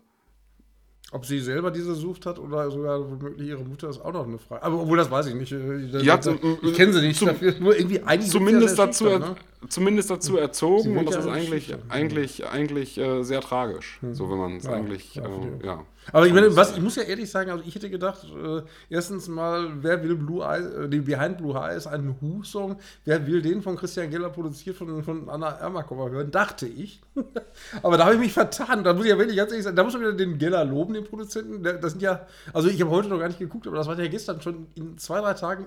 Ob 1.11 1.25
sie 1.25 1.39
selber 1.39 1.71
diese 1.71 1.93
Sucht 1.93 2.25
hat 2.25 2.39
oder 2.39 2.71
sogar 2.71 2.99
womöglich 2.99 3.49
ihre 3.49 3.63
Mutter 3.63 3.89
ist 3.89 3.99
auch 3.99 4.11
noch 4.11 4.25
eine 4.25 4.37
Frage. 4.39 4.63
Aber 4.63 4.81
obwohl 4.81 4.97
das 4.97 5.11
weiß 5.11 5.27
ich 5.27 5.35
nicht. 5.35 5.51
Äh, 5.51 6.01
ja, 6.01 6.19
zum, 6.19 6.39
ich 6.61 6.73
kenne 6.73 6.93
sie 6.93 7.01
nicht 7.01 7.19
zum, 7.19 7.27
dafür. 7.27 7.53
Nur 7.59 7.77
irgendwie 7.77 8.01
zumindest 8.27 8.79
dazu, 8.79 9.05
ne? 9.05 9.35
Zumindest 9.69 10.09
dazu 10.09 10.37
erzogen 10.37 10.97
und 10.97 11.07
das 11.07 11.17
ist 11.17 11.27
eigentlich, 11.27 11.75
eigentlich, 11.89 12.47
eigentlich 12.47 12.97
äh, 12.97 13.23
sehr 13.23 13.41
tragisch. 13.41 13.97
Hm. 14.01 14.13
So, 14.13 14.29
wenn 14.29 14.37
man 14.37 14.57
es 14.57 14.65
ja, 14.65 14.71
eigentlich, 14.71 15.15
ja. 15.15 15.23
Äh, 15.23 15.65
ja. 15.65 15.85
Aber 16.11 16.27
ich 16.27 16.33
meine, 16.33 16.55
was, 16.55 16.75
ich 16.75 16.81
muss 16.81 16.95
ja 16.95 17.03
ehrlich 17.03 17.29
sagen, 17.29 17.49
also 17.49 17.63
ich 17.65 17.73
hätte 17.73 17.89
gedacht, 17.89 18.25
äh, 18.25 18.61
erstens 18.89 19.27
mal, 19.27 19.71
wer 19.81 20.03
will 20.03 20.15
Blue 20.15 20.43
Eyes, 20.43 20.65
äh, 20.65 20.89
die 20.89 20.99
Behind 20.99 21.37
Blue 21.37 21.55
Eyes, 21.55 21.87
einen 21.87 22.15
Who-Song, 22.19 22.77
wer 23.05 23.25
will 23.25 23.41
den 23.41 23.61
von 23.61 23.75
Christian 23.75 24.09
Geller 24.09 24.29
produziert 24.29 24.75
von, 24.75 25.03
von 25.03 25.29
Anna 25.29 25.49
Ermakova 25.49 26.09
hören, 26.09 26.29
dachte 26.29 26.67
ich. 26.67 27.01
Aber 27.81 27.97
da 27.97 28.05
habe 28.05 28.15
ich 28.15 28.19
mich 28.19 28.33
vertan. 28.33 28.83
Da 28.83 28.93
muss 28.93 29.05
ich 29.05 29.11
ja 29.11 29.17
wirklich 29.17 29.37
ganz 29.37 29.51
ehrlich 29.51 29.63
sagen, 29.63 29.75
da 29.75 29.83
muss 29.83 29.93
man 29.93 30.03
wieder 30.03 30.13
den 30.13 30.37
Geller 30.37 30.63
loben, 30.63 30.93
den 30.93 31.05
Produzenten. 31.05 31.63
Das 31.63 31.91
sind 31.91 32.01
ja, 32.01 32.27
also 32.53 32.69
ich 32.69 32.79
habe 32.81 32.91
heute 32.91 33.09
noch 33.09 33.19
gar 33.19 33.27
nicht 33.27 33.39
geguckt, 33.39 33.67
aber 33.67 33.77
das 33.77 33.87
war 33.87 33.99
ja 33.99 34.07
gestern 34.07 34.41
schon 34.41 34.67
in 34.75 34.97
zwei, 34.97 35.21
drei 35.21 35.33
Tagen 35.33 35.65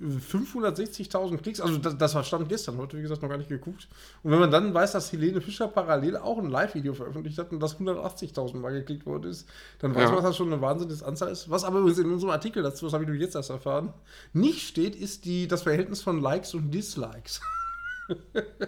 560.000 0.00 1.38
Klicks. 1.38 1.60
Also 1.60 1.78
das, 1.78 1.98
das 1.98 2.14
war 2.14 2.22
Stand 2.22 2.48
gestern, 2.48 2.76
heute 2.78 2.96
wie 2.96 3.02
gesagt 3.02 3.22
noch 3.22 3.30
gar 3.32 3.38
nicht 3.38 3.48
geguckt. 3.48 3.88
Und 4.22 4.30
wenn 4.30 4.38
man 4.38 4.50
dann 4.50 4.72
weiß, 4.72 4.92
dass 4.92 5.12
Helene 5.12 5.40
Fischer 5.40 5.68
parallel 5.68 6.16
auch 6.16 6.38
ein 6.38 6.50
Live-Video 6.50 6.94
veröffentlicht 6.94 7.38
hat 7.38 7.50
und 7.52 7.60
das 7.60 7.78
180.000 7.78 8.56
Mal 8.56 8.72
geklickt 8.72 9.06
worden 9.06 9.30
ist, 9.30 9.48
dann 9.80 9.94
weiß 9.94 10.02
ja. 10.02 10.06
man, 10.08 10.16
dass 10.16 10.24
das 10.24 10.36
schon 10.36 10.52
eine 10.52 10.62
wahnsinnige 10.62 11.04
Anzahl 11.04 11.30
ist. 11.30 11.50
Was 11.50 11.64
aber 11.64 11.80
übrigens 11.80 11.98
in 11.98 12.12
unserem 12.12 12.30
Artikel 12.30 12.62
dazu, 12.62 12.84
das 12.84 12.94
habe 12.94 13.04
ich 13.04 13.20
jetzt 13.20 13.34
erst 13.34 13.50
erfahren, 13.50 13.92
nicht 14.32 14.68
steht, 14.68 14.94
ist 14.94 15.24
die, 15.24 15.48
das 15.48 15.62
Verhältnis 15.62 16.02
von 16.02 16.20
Likes 16.20 16.54
und 16.54 16.70
Dislikes. 16.70 17.40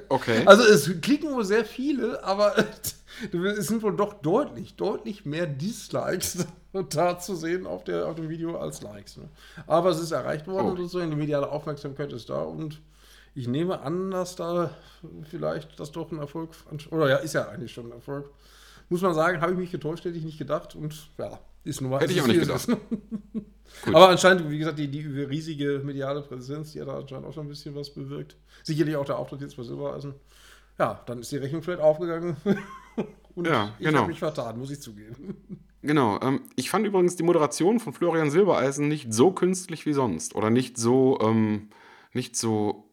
Okay. 0.09 0.43
Also 0.47 0.63
es 0.63 1.01
klicken 1.01 1.33
wohl 1.35 1.45
sehr 1.45 1.65
viele, 1.65 2.23
aber 2.25 2.55
es 3.59 3.67
sind 3.67 3.83
wohl 3.83 3.97
doch 3.97 4.15
deutlich, 4.15 4.77
deutlich 4.77 5.25
mehr 5.25 5.47
Dislikes 5.47 6.47
da 6.91 7.19
zu 7.19 7.35
sehen 7.37 7.67
auf, 7.67 7.85
der, 7.85 8.07
auf 8.07 8.15
dem 8.15 8.29
Video 8.29 8.59
als 8.59 8.83
Likes. 8.83 9.17
Ne? 9.17 9.29
Aber 9.67 9.91
es 9.91 10.01
ist 10.01 10.13
erreicht 10.13 10.47
worden 10.47 10.77
oh. 10.77 10.83
und 10.83 10.89
so, 10.89 11.01
die 11.01 11.07
mediale 11.15 11.51
Aufmerksamkeit 11.51 12.13
ist 12.13 12.31
da 12.31 12.43
und 12.43 12.81
ich 13.35 13.49
nehme 13.49 13.81
an, 13.81 14.11
dass 14.11 14.37
da 14.37 14.71
vielleicht 15.29 15.79
das 15.79 15.93
doch 15.93 16.11
ein 16.13 16.19
Erfolg, 16.19 16.51
oder 16.91 17.09
ja, 17.09 17.17
ist 17.17 17.35
ja 17.35 17.49
eigentlich 17.49 17.73
schon 17.73 17.87
ein 17.87 17.93
Erfolg. 17.93 18.31
Muss 18.89 19.03
man 19.03 19.15
sagen, 19.15 19.41
habe 19.41 19.53
ich 19.53 19.59
mich 19.59 19.71
getäuscht, 19.71 20.05
hätte 20.05 20.19
ich 20.19 20.25
nicht 20.25 20.39
gedacht 20.39 20.75
und 20.75 21.09
ja, 21.19 21.39
ist 21.65 21.81
nur 21.81 21.99
Hätte 21.99 22.13
ich 22.13 22.23
auch 22.23 22.27
nicht 22.27 22.41
gedacht. 22.41 22.69
Aber 23.87 24.09
anscheinend, 24.09 24.49
wie 24.51 24.59
gesagt, 24.59 24.79
die, 24.79 24.89
die 24.89 25.01
riesige 25.01 25.81
mediale 25.83 26.23
Präsenz, 26.23 26.73
die 26.73 26.81
hat 26.81 26.89
da 26.89 26.99
anscheinend 26.99 27.27
auch 27.27 27.33
schon 27.33 27.47
ein 27.47 27.49
bisschen 27.49 27.75
was 27.75 27.93
bewirkt. 27.93 28.37
Sicherlich 28.63 28.97
auch 28.97 29.05
der 29.05 29.19
Auftritt 29.19 29.41
jetzt 29.41 29.57
bei 29.57 29.63
Silbereisen. 29.63 30.15
Ja, 30.79 31.03
dann 31.07 31.21
ist 31.21 31.33
die 31.33 31.39
Rechnung 31.39 31.63
vielleicht 31.63 31.81
aufgegangen. 31.81 32.37
Und 33.35 33.49
ja, 33.49 33.75
ich 33.79 33.87
genau. 33.87 34.01
habe 34.01 34.09
mich 34.09 34.19
vertan, 34.19 34.59
muss 34.59 34.71
ich 34.71 34.81
zugeben. 34.81 35.59
Genau. 35.83 36.21
Ähm, 36.23 36.43
ich 36.57 36.71
fand 36.71 36.87
übrigens 36.87 37.17
die 37.17 37.25
Moderation 37.25 37.81
von 37.81 37.93
Florian 37.93 38.31
Silbereisen 38.31 38.89
nicht 38.89 39.13
so 39.13 39.33
künstlich 39.33 39.87
wie 39.87 39.93
sonst. 39.93 40.35
Oder 40.35 40.51
nicht 40.51 40.79
so, 40.79 41.19
ähm, 41.21 41.69
nicht 42.13 42.37
so 42.37 42.84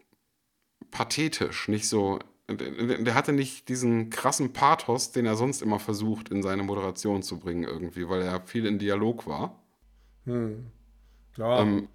pathetisch, 0.91 1.67
nicht 1.67 1.87
so. 1.87 2.19
Der 2.49 3.15
hatte 3.15 3.31
nicht 3.31 3.69
diesen 3.69 4.09
krassen 4.09 4.51
Pathos, 4.51 5.11
den 5.11 5.25
er 5.25 5.35
sonst 5.35 5.61
immer 5.61 5.79
versucht, 5.79 6.29
in 6.29 6.43
seine 6.43 6.63
Moderation 6.63 7.23
zu 7.23 7.39
bringen, 7.39 7.63
irgendwie, 7.63 8.09
weil 8.09 8.21
er 8.21 8.41
viel 8.41 8.65
in 8.65 8.77
Dialog 8.77 9.25
war. 9.25 9.57
Hm. 10.25 10.67
Ja. 11.37 11.61
Ähm, 11.61 11.87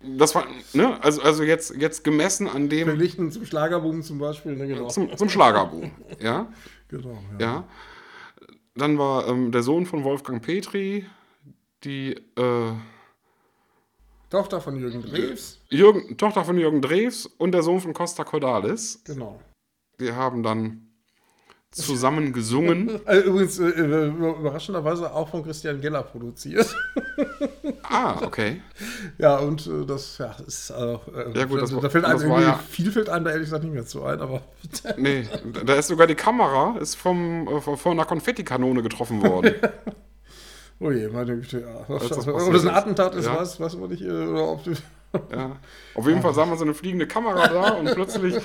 das 0.00 0.34
war, 0.34 0.46
ne, 0.72 1.02
also, 1.02 1.22
also 1.22 1.42
jetzt, 1.42 1.74
jetzt 1.76 2.04
gemessen 2.04 2.48
an 2.48 2.68
dem. 2.68 2.88
Verglichen 2.88 3.30
zum 3.30 3.44
Schlagerboom 3.44 4.02
zum 4.02 4.18
Beispiel, 4.18 4.56
ne, 4.56 4.66
genau. 4.66 4.88
Zum, 4.88 5.16
zum 5.16 5.28
Schlagerboom, 5.28 5.90
ja. 6.20 6.52
Genau, 6.88 7.18
ja. 7.38 7.46
ja. 7.46 7.68
Dann 8.74 8.98
war 8.98 9.28
ähm, 9.28 9.50
der 9.50 9.62
Sohn 9.62 9.86
von 9.86 10.04
Wolfgang 10.04 10.42
Petri, 10.42 11.04
die 11.84 12.12
äh, 12.12 12.72
Tochter 14.30 14.60
von 14.60 14.76
Jürgen 14.76 15.02
Drews. 15.02 15.60
Jürgen, 15.70 16.16
Tochter 16.16 16.44
von 16.44 16.58
Jürgen 16.58 16.82
Drews 16.82 17.26
und 17.26 17.52
der 17.52 17.62
Sohn 17.62 17.80
von 17.80 17.94
Costa 17.94 18.24
Cordalis. 18.24 19.02
Genau. 19.04 19.40
Die 19.98 20.12
haben 20.12 20.42
dann 20.42 20.88
zusammen 21.70 22.32
gesungen. 22.32 23.00
Also 23.04 23.22
übrigens, 23.28 23.58
äh, 23.58 24.06
überraschenderweise 24.06 25.12
auch 25.12 25.28
von 25.28 25.42
Christian 25.44 25.80
Geller 25.80 26.02
produziert. 26.02 26.74
Ah, 27.90 28.20
okay. 28.22 28.60
ja, 29.16 29.38
und 29.38 29.66
äh, 29.66 29.86
das 29.86 30.18
ja, 30.18 30.36
ist 30.46 30.70
äh, 30.70 30.98
ja, 31.34 31.44
gut, 31.46 31.62
das, 31.62 31.70
da 31.70 31.88
fällt 31.88 32.04
einem 32.04 32.20
irgendwie 32.20 32.42
ja, 32.42 32.54
viel 32.58 32.92
fällt 32.92 33.08
einem 33.08 33.24
da 33.24 33.30
ehrlich 33.30 33.46
gesagt 33.46 33.64
nicht 33.64 33.72
mehr 33.72 33.86
zu 33.86 34.04
ein, 34.04 34.20
aber. 34.20 34.42
nee, 34.98 35.26
da 35.64 35.74
ist 35.74 35.88
sogar 35.88 36.06
die 36.06 36.14
Kamera 36.14 36.76
ist 36.78 36.96
vom, 36.96 37.48
äh, 37.48 37.60
von 37.60 37.92
einer 37.92 38.04
Konfettikanone 38.04 38.82
getroffen 38.82 39.22
worden. 39.22 39.54
Oh 40.80 40.90
je, 40.90 41.08
meine 41.08 41.36
Güte, 41.36 41.60
ja. 41.60 41.84
Was, 41.88 42.08
das 42.08 42.28
ob 42.28 42.52
das 42.52 42.64
ein 42.64 42.74
Attentat 42.74 43.14
ist, 43.14 43.26
ja. 43.26 43.36
weiß, 43.36 43.60
weiß 43.60 43.76
man 43.76 43.90
nicht. 43.90 44.02
Äh, 44.02 44.10
oder 44.10 44.48
ob 44.48 44.62
ja. 45.32 45.56
Auf 45.94 46.06
jeden 46.06 46.20
Fall 46.20 46.34
sah 46.34 46.44
man 46.44 46.58
so 46.58 46.64
eine 46.64 46.74
fliegende 46.74 47.06
Kamera 47.06 47.48
da 47.48 47.70
und 47.74 47.92
plötzlich 47.94 48.42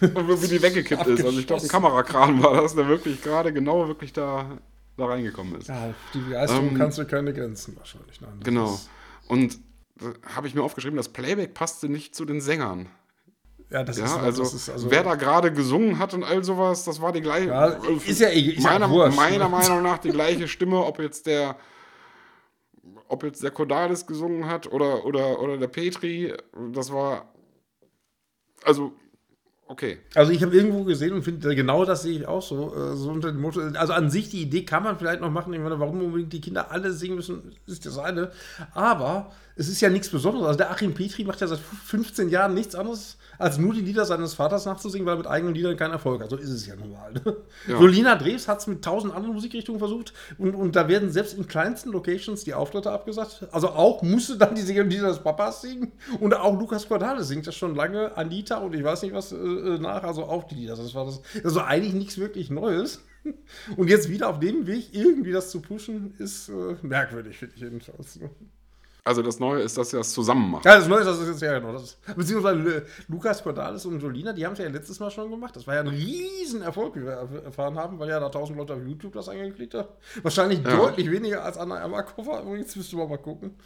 wie 0.00 0.48
die 0.48 0.62
weggekippt 0.62 1.06
ist. 1.06 1.24
Also 1.24 1.38
ich 1.38 1.46
glaube, 1.46 1.62
ein 1.62 1.68
Kamerakran 1.68 2.42
war 2.42 2.60
das, 2.60 2.74
der 2.74 2.88
wirklich 2.88 3.20
gerade 3.20 3.52
genau 3.52 3.88
wirklich 3.88 4.12
da, 4.12 4.58
da 4.96 5.06
reingekommen 5.06 5.56
ist. 5.56 5.68
Ja, 5.68 5.92
die 6.14 6.18
Begeisterung 6.18 6.68
ähm, 6.68 6.78
kannst 6.78 6.98
du 6.98 7.04
keine 7.04 7.32
Grenzen 7.32 7.76
wahrscheinlich. 7.76 8.20
Nein, 8.20 8.40
genau. 8.44 8.78
Und 9.28 9.58
habe 10.34 10.46
ich 10.46 10.54
mir 10.54 10.62
aufgeschrieben, 10.62 10.96
das 10.96 11.08
Playback 11.08 11.54
passte 11.54 11.88
nicht 11.88 12.14
zu 12.14 12.24
den 12.24 12.40
Sängern. 12.40 12.88
Ja, 13.72 13.82
das, 13.82 13.96
ja, 13.96 14.04
ist, 14.04 14.16
also, 14.18 14.42
das 14.42 14.52
ist 14.52 14.68
also. 14.68 14.90
Wer 14.90 15.02
da 15.02 15.14
gerade 15.14 15.50
gesungen 15.50 15.98
hat 15.98 16.12
und 16.12 16.24
all 16.24 16.44
sowas, 16.44 16.84
das 16.84 17.00
war 17.00 17.10
die 17.10 17.22
gleiche. 17.22 17.48
Ja, 17.48 17.66
ist 17.66 18.20
ja, 18.20 18.28
ist 18.28 18.62
meiner, 18.62 18.86
ja 18.86 18.90
wurscht, 18.90 19.16
meiner 19.16 19.48
Meinung 19.48 19.82
nach 19.82 19.98
die 19.98 20.10
gleiche 20.10 20.46
Stimme, 20.46 20.84
ob 20.84 20.98
jetzt 20.98 21.26
der. 21.26 21.56
Ob 23.08 23.22
jetzt 23.24 23.42
der 23.42 23.50
Kodalis 23.50 24.06
gesungen 24.06 24.46
hat 24.46 24.70
oder, 24.72 25.04
oder, 25.04 25.40
oder 25.40 25.56
der 25.56 25.68
Petri, 25.68 26.34
das 26.72 26.92
war. 26.92 27.32
Also, 28.64 28.92
Okay. 29.72 30.00
Also 30.14 30.32
ich 30.32 30.42
habe 30.42 30.54
irgendwo 30.54 30.84
gesehen 30.84 31.14
und 31.14 31.22
finde, 31.22 31.54
genau 31.54 31.86
das 31.86 32.02
sehe 32.02 32.18
ich 32.18 32.26
auch 32.26 32.42
so. 32.42 32.74
Äh, 32.74 32.94
so 32.94 33.10
unter 33.10 33.32
dem 33.32 33.40
Motto, 33.40 33.60
also 33.60 33.94
an 33.94 34.10
sich 34.10 34.28
die 34.28 34.42
Idee 34.42 34.66
kann 34.66 34.82
man 34.82 34.98
vielleicht 34.98 35.22
noch 35.22 35.30
machen, 35.30 35.50
meine, 35.50 35.80
warum 35.80 36.02
unbedingt 36.02 36.30
die 36.34 36.42
Kinder 36.42 36.70
alle 36.70 36.92
singen 36.92 37.16
müssen, 37.16 37.54
ist 37.66 37.86
das 37.86 37.96
eine. 37.96 38.32
Aber 38.74 39.32
es 39.56 39.68
ist 39.68 39.80
ja 39.80 39.90
nichts 39.90 40.08
Besonderes. 40.08 40.46
Also 40.46 40.58
der 40.58 40.70
Achim 40.70 40.94
Petri 40.94 41.24
macht 41.24 41.40
ja 41.40 41.46
seit 41.46 41.58
15 41.58 42.28
Jahren 42.28 42.54
nichts 42.54 42.74
anderes, 42.74 43.18
als 43.38 43.58
nur 43.58 43.74
die 43.74 43.80
Lieder 43.80 44.04
seines 44.04 44.34
Vaters 44.34 44.64
nachzusingen, 44.66 45.06
weil 45.06 45.14
er 45.14 45.18
mit 45.18 45.26
eigenen 45.26 45.54
Liedern 45.54 45.76
keinen 45.76 45.92
Erfolg 45.92 46.22
hat. 46.22 46.30
So 46.30 46.36
ist 46.36 46.50
es 46.50 46.66
ja 46.66 46.76
normal. 46.76 47.12
Ne? 47.12 47.36
Ja. 47.68 47.78
So 47.78 47.86
Lina 47.86 48.16
Drews 48.16 48.48
hat 48.48 48.60
es 48.60 48.66
mit 48.66 48.82
tausend 48.82 49.14
anderen 49.14 49.34
Musikrichtungen 49.34 49.78
versucht 49.78 50.12
und, 50.38 50.54
und 50.54 50.74
da 50.74 50.88
werden 50.88 51.10
selbst 51.10 51.34
in 51.34 51.46
kleinsten 51.46 51.90
Locations 51.90 52.42
die 52.44 52.54
Auftritte 52.54 52.90
abgesagt. 52.90 53.46
Also 53.52 53.68
auch 53.70 54.02
musste 54.02 54.36
dann 54.38 54.54
die 54.54 54.62
Lieder 54.62 55.08
des 55.08 55.18
Papas 55.18 55.62
singen 55.62 55.92
und 56.20 56.34
auch 56.34 56.58
Lukas 56.58 56.88
Cordalis 56.88 57.28
singt 57.28 57.46
das 57.46 57.54
schon 57.54 57.74
lange, 57.74 58.16
Anita 58.16 58.58
und 58.58 58.74
ich 58.74 58.82
weiß 58.82 59.02
nicht 59.02 59.14
was 59.14 59.32
äh, 59.32 59.36
äh, 59.36 59.78
nach, 59.78 60.02
also 60.02 60.24
auch 60.24 60.44
die 60.44 60.56
Lieder. 60.56 60.76
Das 60.76 60.94
war 60.94 61.04
das, 61.04 61.20
also 61.44 61.60
eigentlich 61.60 61.94
nichts 61.94 62.18
wirklich 62.18 62.50
Neues. 62.50 63.02
Und 63.76 63.88
jetzt 63.88 64.08
wieder 64.08 64.28
auf 64.28 64.40
dem 64.40 64.66
Weg 64.66 64.88
irgendwie 64.92 65.30
das 65.30 65.50
zu 65.50 65.60
pushen, 65.60 66.14
ist 66.18 66.48
äh, 66.48 66.74
merkwürdig, 66.82 67.38
finde 67.38 67.54
ich 67.54 67.62
jedenfalls. 67.62 68.18
Ne? 68.18 68.30
Also 69.04 69.20
das 69.20 69.40
Neue 69.40 69.62
ist, 69.62 69.76
dass 69.76 69.90
sie 69.90 69.96
das 69.96 70.12
zusammen 70.12 70.48
machen. 70.52 70.62
Ja, 70.64 70.76
das 70.76 70.86
Neue 70.86 71.00
ist, 71.00 71.06
dass 71.06 71.18
das 71.18 71.40
ja 71.40 71.58
genau. 71.58 71.72
Das 71.72 71.82
ist, 71.82 72.16
beziehungsweise 72.16 72.86
Lukas 73.08 73.42
Cordalis 73.42 73.84
und 73.84 74.00
Jolina, 74.00 74.32
die 74.32 74.46
haben 74.46 74.52
es 74.52 74.60
ja 74.60 74.68
letztes 74.68 75.00
Mal 75.00 75.10
schon 75.10 75.28
gemacht. 75.28 75.56
Das 75.56 75.66
war 75.66 75.74
ja 75.74 75.80
ein 75.80 75.88
Riesenerfolg, 75.88 76.94
wie 76.94 77.02
wir 77.02 77.42
erfahren 77.44 77.76
haben, 77.76 77.98
weil 77.98 78.08
ja 78.08 78.20
da 78.20 78.28
tausend 78.28 78.58
Leute 78.58 78.74
auf 78.74 78.80
YouTube 78.86 79.12
das 79.14 79.28
eingeklickt 79.28 79.74
haben. 79.74 79.88
Wahrscheinlich 80.22 80.64
ja. 80.64 80.76
deutlich 80.76 81.10
weniger 81.10 81.42
als 81.44 81.58
Anna 81.58 81.78
Ermakova. 81.78 82.42
Übrigens 82.42 82.76
müsste 82.76 82.94
man 82.94 83.08
mal 83.08 83.18
gucken. 83.18 83.56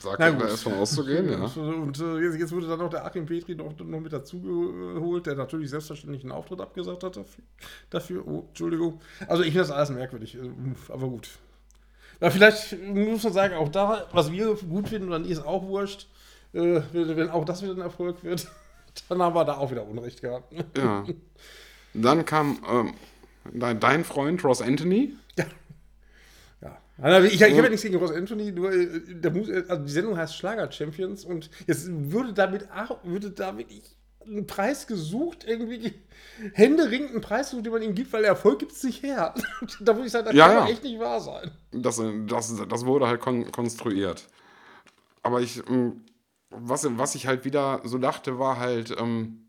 Sagt 0.00 0.20
er 0.20 0.40
erst 0.40 0.64
von 0.64 0.74
auszugehen, 0.74 1.30
ja. 1.30 1.38
Und 1.62 2.00
äh, 2.00 2.18
jetzt, 2.18 2.38
jetzt, 2.38 2.52
wurde 2.52 2.66
dann 2.66 2.80
noch 2.80 2.90
der 2.90 3.06
Achim 3.06 3.26
Petri 3.26 3.54
noch, 3.54 3.78
noch 3.78 4.00
mit 4.00 4.12
dazugeholt, 4.12 5.24
der 5.24 5.36
natürlich 5.36 5.70
selbstverständlich 5.70 6.24
einen 6.24 6.32
Auftritt 6.32 6.60
abgesagt 6.60 7.04
hat 7.04 7.16
dafür. 7.16 7.44
dafür. 7.90 8.26
Oh, 8.26 8.44
Entschuldigung. 8.48 9.00
Also 9.28 9.44
ich 9.44 9.50
finde 9.50 9.60
das 9.60 9.70
alles 9.70 9.90
merkwürdig. 9.90 10.34
Äh, 10.34 10.50
aber 10.92 11.06
gut. 11.06 11.30
Ja, 12.24 12.30
vielleicht 12.30 12.82
muss 12.82 13.22
man 13.22 13.34
sagen, 13.34 13.54
auch 13.54 13.68
da, 13.68 14.06
was 14.12 14.32
wir 14.32 14.54
gut 14.54 14.88
finden, 14.88 15.10
dann 15.10 15.26
ist 15.26 15.44
auch 15.44 15.62
wurscht. 15.66 16.08
Äh, 16.54 16.80
wenn 16.92 17.28
auch 17.28 17.44
das 17.44 17.62
wieder 17.62 17.74
ein 17.74 17.82
Erfolg 17.82 18.24
wird, 18.24 18.48
dann 19.10 19.20
haben 19.20 19.34
wir 19.34 19.44
da 19.44 19.58
auch 19.58 19.70
wieder 19.70 19.86
Unrecht 19.86 20.22
gehabt. 20.22 20.50
Ja. 20.74 21.04
Dann 21.92 22.24
kam 22.24 22.58
ähm, 22.66 22.94
dein, 23.52 24.04
Freund 24.04 24.42
Ross 24.42 24.62
Anthony. 24.62 25.14
Ja. 25.36 25.44
Ja. 26.62 27.20
Ich, 27.24 27.34
ich, 27.34 27.42
habe 27.42 27.52
ja 27.52 27.68
nichts 27.68 27.82
gegen 27.82 27.96
Ross 27.96 28.10
Anthony, 28.10 28.52
nur 28.52 28.72
äh, 28.72 28.88
der, 29.06 29.32
also 29.68 29.84
die 29.84 29.92
Sendung 29.92 30.16
heißt 30.16 30.34
Schlager 30.34 30.72
Champions 30.72 31.26
und 31.26 31.50
jetzt 31.66 31.88
würde 31.90 32.32
damit, 32.32 32.66
würde 33.02 33.32
damit 33.32 33.70
ich 33.70 33.82
einen 34.26 34.46
Preis 34.46 34.86
gesucht, 34.86 35.44
irgendwie 35.46 35.94
händeringend 36.52 37.10
einen 37.10 37.20
Preis 37.20 37.50
gesucht, 37.50 37.66
den 37.66 37.72
man 37.72 37.82
ihm 37.82 37.94
gibt, 37.94 38.12
weil 38.12 38.24
Erfolg 38.24 38.58
gibt 38.58 38.72
es 38.72 38.82
nicht 38.82 39.02
her. 39.02 39.34
da 39.80 39.94
würde 39.94 40.06
ich 40.06 40.12
sagen, 40.12 40.26
das 40.26 40.34
ja, 40.34 40.48
kann 40.48 40.66
ja. 40.66 40.72
echt 40.72 40.82
nicht 40.82 40.98
wahr 40.98 41.20
sein. 41.20 41.50
Das, 41.72 42.00
das, 42.26 42.62
das 42.68 42.86
wurde 42.86 43.06
halt 43.06 43.20
kon 43.20 43.50
konstruiert. 43.50 44.26
Aber 45.22 45.40
ich, 45.40 45.62
ähm, 45.68 46.04
was, 46.50 46.86
was 46.98 47.14
ich 47.14 47.26
halt 47.26 47.44
wieder 47.44 47.80
so 47.84 47.98
dachte, 47.98 48.38
war 48.38 48.58
halt, 48.58 48.94
ähm, 48.98 49.48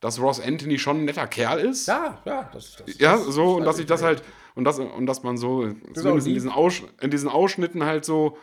dass 0.00 0.20
Ross 0.20 0.40
Anthony 0.40 0.78
schon 0.78 0.98
ein 0.98 1.04
netter 1.04 1.26
Kerl 1.26 1.58
ist. 1.58 1.86
Ja, 1.88 2.20
ja, 2.24 2.50
das, 2.52 2.76
das 2.76 2.98
Ja, 2.98 3.16
so, 3.16 3.56
und 3.56 3.64
dass 3.64 3.78
ich 3.78 3.86
das 3.86 4.02
halt, 4.02 4.22
und, 4.54 4.64
das, 4.64 4.78
und 4.78 5.06
dass 5.06 5.22
man 5.22 5.36
so, 5.36 5.68
zumindest 5.94 6.26
in 6.26 6.34
diesen, 6.34 6.52
in 7.00 7.10
diesen 7.10 7.28
Ausschnitten 7.28 7.84
halt 7.84 8.04
so 8.04 8.38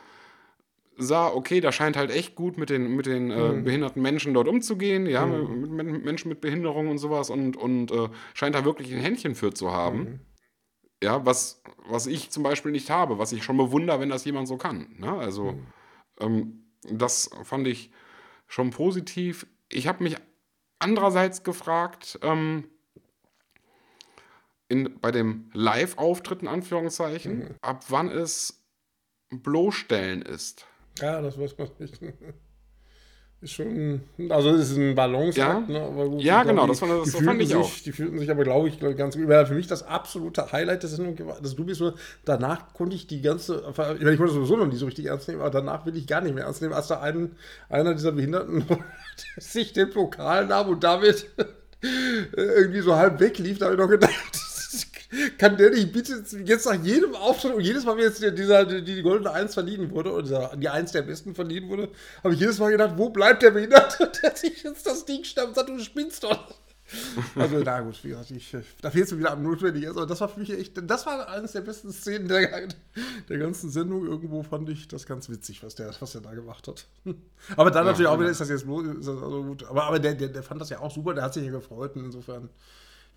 sah, 0.97 1.27
okay, 1.27 1.59
da 1.61 1.71
scheint 1.71 1.97
halt 1.97 2.11
echt 2.11 2.35
gut 2.35 2.57
mit 2.57 2.69
den, 2.69 2.95
mit 2.95 3.05
den 3.05 3.31
äh, 3.31 3.51
mhm. 3.51 3.63
behinderten 3.63 4.01
Menschen 4.01 4.33
dort 4.33 4.47
umzugehen, 4.47 5.05
ja, 5.07 5.25
mhm. 5.25 5.61
mit, 5.61 5.85
mit, 5.85 6.05
Menschen 6.05 6.29
mit 6.29 6.41
Behinderung 6.41 6.87
und 6.87 6.97
sowas 6.97 7.29
und, 7.29 7.57
und 7.57 7.91
äh, 7.91 8.09
scheint 8.33 8.55
da 8.55 8.65
wirklich 8.65 8.93
ein 8.93 8.99
Händchen 8.99 9.35
für 9.35 9.53
zu 9.53 9.71
haben. 9.71 9.99
Mhm. 9.99 10.19
Ja, 11.03 11.25
was, 11.25 11.61
was 11.87 12.07
ich 12.07 12.31
zum 12.31 12.43
Beispiel 12.43 12.71
nicht 12.71 12.89
habe, 12.89 13.19
was 13.19 13.31
ich 13.33 13.43
schon 13.43 13.57
bewundere, 13.57 13.99
wenn 13.99 14.09
das 14.09 14.25
jemand 14.25 14.47
so 14.47 14.57
kann. 14.57 14.95
Ne? 14.97 15.11
Also, 15.11 15.59
ähm, 16.19 16.65
das 16.89 17.29
fand 17.43 17.67
ich 17.67 17.91
schon 18.47 18.69
positiv. 18.69 19.45
Ich 19.69 19.87
habe 19.87 20.03
mich 20.03 20.15
andererseits 20.79 21.43
gefragt, 21.43 22.19
ähm, 22.21 22.69
in, 24.67 24.99
bei 24.99 25.11
dem 25.11 25.49
Live-Auftritt 25.53 26.41
in 26.41 26.47
Anführungszeichen, 26.47 27.39
mhm. 27.39 27.55
ab 27.61 27.85
wann 27.89 28.09
es 28.09 28.63
bloßstellen 29.29 30.21
ist. 30.21 30.65
Ja, 31.01 31.21
das 31.21 31.39
weiß 31.39 31.57
man 31.57 31.69
nicht. 31.79 31.99
Ist 33.41 33.51
schon, 33.51 34.01
also 34.29 34.51
es 34.51 34.71
ist 34.71 34.77
ein 34.77 34.95
Balance, 34.95 35.37
ja, 35.37 35.59
ne, 35.59 35.81
aber 35.81 36.07
gut. 36.07 36.21
Ja, 36.21 36.43
genau, 36.43 36.63
die, 36.63 36.69
das, 36.69 36.79
fand, 36.79 36.91
das 36.93 37.11
die 37.11 37.23
fand 37.23 37.41
ich 37.41 37.49
sich, 37.49 37.57
auch. 37.57 37.69
Die 37.85 37.91
fühlten 37.91 38.17
sich 38.17 38.31
aber, 38.31 38.43
glaube 38.43 38.69
ich, 38.69 38.79
ganz 38.79 39.15
gut. 39.17 39.27
Für 39.27 39.53
mich 39.53 39.67
das 39.67 39.83
absolute 39.83 40.51
Highlight 40.53 40.83
der 40.83 40.89
Sendung, 40.89 41.15
dass 41.43 41.53
du 41.53 41.65
bist 41.65 41.79
so, 41.79 41.93
danach 42.23 42.73
konnte 42.73 42.95
ich 42.95 43.07
die 43.07 43.21
ganze, 43.21 43.61
ich 43.67 44.17
konnte 44.17 44.33
sowieso 44.33 44.55
noch 44.55 44.67
nicht 44.67 44.79
so 44.79 44.85
richtig 44.85 45.05
ernst 45.05 45.27
nehmen, 45.27 45.41
aber 45.41 45.51
danach 45.51 45.85
will 45.85 45.97
ich 45.97 46.07
gar 46.07 46.21
nicht 46.21 46.33
mehr 46.33 46.45
ernst 46.45 46.61
nehmen, 46.61 46.73
als 46.73 46.87
da 46.87 47.01
ein, 47.01 47.35
einer 47.69 47.93
dieser 47.93 48.13
Behinderten 48.13 48.65
sich 49.37 49.73
den 49.73 49.91
Pokal 49.91 50.47
nahm 50.47 50.69
und 50.69 50.83
damit 50.83 51.27
irgendwie 52.35 52.81
so 52.81 52.95
halb 52.95 53.19
weglief, 53.19 53.59
da 53.59 53.65
habe 53.65 53.75
ich 53.75 53.81
noch 53.81 53.89
gedacht, 53.89 54.13
kann 55.37 55.57
der 55.57 55.71
nicht 55.71 55.91
bitte 55.91 56.23
jetzt 56.43 56.65
nach 56.65 56.83
jedem 56.83 57.15
Auftritt 57.15 57.53
und 57.53 57.61
jedes 57.61 57.85
Mal, 57.85 57.97
wie 57.97 58.01
jetzt 58.01 58.21
dieser, 58.21 58.65
die, 58.65 58.83
die 58.83 59.01
goldene 59.01 59.31
Eins 59.31 59.53
verliehen 59.53 59.91
wurde, 59.91 60.11
oder 60.11 60.55
die 60.55 60.69
Eins 60.69 60.91
der 60.91 61.03
besten 61.03 61.35
verliehen 61.35 61.69
wurde, 61.69 61.89
habe 62.23 62.33
ich 62.33 62.39
jedes 62.39 62.59
Mal 62.59 62.71
gedacht, 62.71 62.93
wo 62.97 63.09
bleibt 63.09 63.43
der 63.43 63.51
Behinderte, 63.51 64.11
der 64.21 64.35
sich 64.35 64.63
jetzt 64.63 64.85
das 64.85 65.05
Ding 65.05 65.23
stammt 65.23 65.49
und 65.49 65.55
sagt, 65.55 65.69
du 65.69 65.79
spinnst 65.79 66.23
doch. 66.23 66.55
Also, 67.35 67.61
na 67.65 67.81
gut, 67.81 68.03
wie 68.03 68.09
gesagt, 68.09 68.29
ich, 68.29 68.55
da 68.81 68.91
fehlt 68.91 69.07
es 69.07 69.17
wieder 69.17 69.31
am 69.31 69.41
notwendig. 69.41 69.87
Also, 69.87 70.05
das 70.05 70.21
war 70.21 70.29
für 70.29 70.39
mich 70.39 70.51
echt, 70.51 70.79
das 70.89 71.05
war 71.07 71.27
eines 71.29 71.53
der 71.53 71.61
besten 71.61 71.91
Szenen 71.91 72.27
der, 72.27 72.67
der 73.27 73.37
ganzen 73.39 73.71
Sendung. 73.71 74.05
Irgendwo 74.05 74.43
fand 74.43 74.69
ich 74.69 74.87
das 74.87 75.07
ganz 75.07 75.27
witzig, 75.27 75.63
was 75.63 75.73
der, 75.73 75.91
was 75.99 76.11
der 76.11 76.21
da 76.21 76.33
gemacht 76.33 76.67
hat. 76.67 76.85
Aber 77.57 77.71
dann 77.71 77.85
ja, 77.85 77.91
natürlich 77.91 78.07
auch 78.07 78.19
wieder, 78.19 78.29
ist 78.29 78.39
das 78.39 78.49
jetzt 78.49 78.65
bloß, 78.65 78.85
also 79.07 79.43
gut. 79.43 79.63
Aber, 79.63 79.85
aber 79.85 79.99
der, 79.99 80.13
der, 80.13 80.27
der 80.29 80.43
fand 80.43 80.61
das 80.61 80.69
ja 80.69 80.79
auch 80.79 80.91
super, 80.91 81.15
der 81.15 81.23
hat 81.23 81.33
sich 81.33 81.43
ja 81.43 81.51
gefreut 81.51 81.95
und 81.95 82.05
insofern 82.05 82.49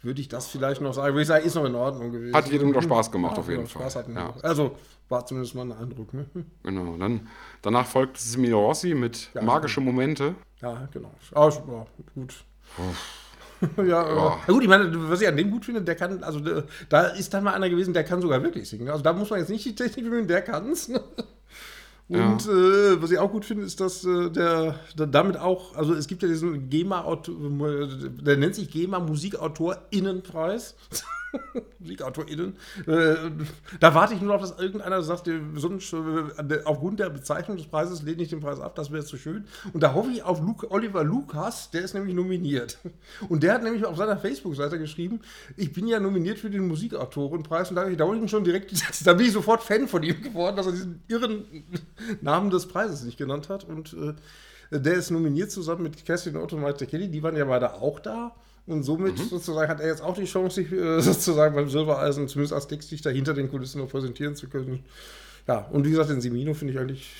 würde 0.02 0.20
ich 0.20 0.28
das 0.28 0.46
vielleicht 0.46 0.80
noch 0.80 0.94
sagen. 0.94 1.14
Würde 1.14 1.22
ich 1.22 1.28
sagen, 1.28 1.44
ist 1.44 1.54
noch 1.54 1.64
in 1.64 1.74
Ordnung 1.74 2.12
gewesen. 2.12 2.34
Hat 2.34 2.48
jedem 2.48 2.72
doch 2.72 2.82
Spaß 2.82 3.10
gemacht, 3.10 3.34
ja, 3.34 3.38
auf 3.40 3.48
jeden 3.48 3.66
Fall. 3.66 3.90
Spaß 3.90 4.06
ja. 4.14 4.34
Also 4.42 4.76
war 5.08 5.24
zumindest 5.26 5.54
mal 5.54 5.62
ein 5.62 5.72
Eindruck. 5.72 6.14
Ne? 6.14 6.26
Genau. 6.62 6.96
Dann, 6.96 7.28
danach 7.62 7.86
folgt 7.86 8.18
Semino 8.18 8.60
Rossi 8.60 8.94
mit 8.94 9.30
ja, 9.34 9.42
magische 9.42 9.80
Momente. 9.80 10.34
Ja, 10.60 10.88
genau. 10.92 11.12
Ah, 11.34 11.48
ja, 11.48 11.86
gut. 12.14 12.44
ja, 13.78 13.84
ja. 13.84 14.38
gut, 14.46 14.62
ich 14.62 14.68
meine, 14.68 15.10
was 15.10 15.20
ich 15.20 15.26
an 15.26 15.36
dem 15.36 15.50
gut 15.50 15.64
finde, 15.64 15.82
der 15.82 15.96
kann, 15.96 16.22
also 16.22 16.40
da 16.88 17.02
ist 17.08 17.34
dann 17.34 17.42
mal 17.42 17.54
einer 17.54 17.68
gewesen, 17.68 17.92
der 17.92 18.04
kann 18.04 18.22
sogar 18.22 18.42
wirklich 18.42 18.68
singen. 18.68 18.88
Also 18.88 19.02
da 19.02 19.12
muss 19.12 19.30
man 19.30 19.40
jetzt 19.40 19.48
nicht 19.48 19.64
die 19.64 19.74
Technik 19.74 20.04
bemühen, 20.04 20.28
der 20.28 20.42
kann 20.42 20.70
es. 20.70 20.90
Und 22.08 22.46
ja. 22.46 22.52
äh, 22.52 23.02
was 23.02 23.10
ich 23.10 23.18
auch 23.18 23.30
gut 23.30 23.44
finde, 23.44 23.64
ist, 23.64 23.80
dass 23.80 24.02
äh, 24.04 24.30
der, 24.30 24.80
der, 24.98 25.06
damit 25.06 25.36
auch, 25.36 25.76
also 25.76 25.92
es 25.92 26.06
gibt 26.06 26.22
ja 26.22 26.28
diesen 26.28 26.70
GEMA, 26.70 27.04
der 27.26 28.36
nennt 28.38 28.54
sich 28.54 28.70
GEMA 28.70 28.98
Musikautor-Innenpreis. 28.98 30.74
MusikautorInnen. 31.78 32.56
Äh, 32.86 33.14
da 33.80 33.94
warte 33.94 34.14
ich 34.14 34.20
nur 34.20 34.34
auf, 34.34 34.40
dass 34.40 34.58
irgendeiner 34.58 35.02
sagt, 35.02 35.30
aufgrund 36.64 37.00
der 37.00 37.10
Bezeichnung 37.10 37.56
des 37.56 37.66
Preises 37.66 38.02
lehne 38.02 38.22
ich 38.22 38.28
den 38.28 38.40
Preis 38.40 38.60
ab, 38.60 38.74
das 38.74 38.90
wäre 38.90 39.04
zu 39.04 39.16
schön. 39.16 39.44
Und 39.72 39.82
da 39.82 39.94
hoffe 39.94 40.10
ich 40.10 40.22
auf 40.22 40.40
Luke, 40.40 40.70
Oliver 40.70 41.04
Lukas, 41.04 41.70
der 41.70 41.82
ist 41.82 41.94
nämlich 41.94 42.14
nominiert. 42.14 42.78
Und 43.28 43.42
der 43.42 43.54
hat 43.54 43.62
nämlich 43.62 43.84
auf 43.84 43.96
seiner 43.96 44.16
Facebook-Seite 44.16 44.78
geschrieben, 44.78 45.20
ich 45.56 45.72
bin 45.72 45.86
ja 45.86 46.00
nominiert 46.00 46.38
für 46.38 46.50
den 46.50 46.66
Musikautorenpreis 46.68 47.70
und 47.70 47.76
da, 47.76 47.88
da 47.88 48.12
ich 48.12 48.20
ihn 48.20 48.28
schon 48.28 48.44
direkt, 48.44 48.72
da 49.06 49.12
bin 49.14 49.26
ich 49.26 49.32
sofort 49.32 49.62
Fan 49.62 49.88
von 49.88 50.02
ihm 50.02 50.22
geworden, 50.22 50.56
dass 50.56 50.66
er 50.66 50.72
diesen 50.72 51.02
irren 51.08 51.44
Namen 52.20 52.50
des 52.50 52.66
Preises 52.66 53.04
nicht 53.04 53.18
genannt 53.18 53.48
hat. 53.48 53.64
Und 53.64 53.94
äh, 53.94 54.14
der 54.70 54.94
ist 54.94 55.10
nominiert 55.10 55.50
zusammen 55.50 55.82
mit 55.82 56.04
Kerstin 56.04 56.36
Otto 56.36 56.56
und 56.56 56.62
Malte 56.62 56.86
Kelly, 56.86 57.08
die 57.08 57.22
waren 57.22 57.36
ja 57.36 57.44
beide 57.44 57.74
auch 57.74 58.00
da. 58.00 58.34
Und 58.68 58.82
somit 58.82 59.18
mhm. 59.18 59.28
sozusagen 59.28 59.68
hat 59.68 59.80
er 59.80 59.88
jetzt 59.88 60.02
auch 60.02 60.14
die 60.14 60.26
Chance, 60.26 60.62
sich 60.62 60.70
äh, 60.70 61.00
sozusagen 61.00 61.54
beim 61.54 61.68
Silbereisen 61.68 62.28
zumindest 62.28 62.52
als 62.52 62.68
Textdichter 62.68 63.10
hinter 63.10 63.34
den 63.34 63.50
Kulissen 63.50 63.80
noch 63.80 63.88
präsentieren 63.88 64.36
zu 64.36 64.48
können. 64.48 64.84
Ja, 65.46 65.66
und 65.72 65.86
wie 65.86 65.90
gesagt, 65.90 66.10
den 66.10 66.20
Semino 66.20 66.52
finde 66.52 66.74
ich 66.74 66.78
eigentlich, 66.78 67.10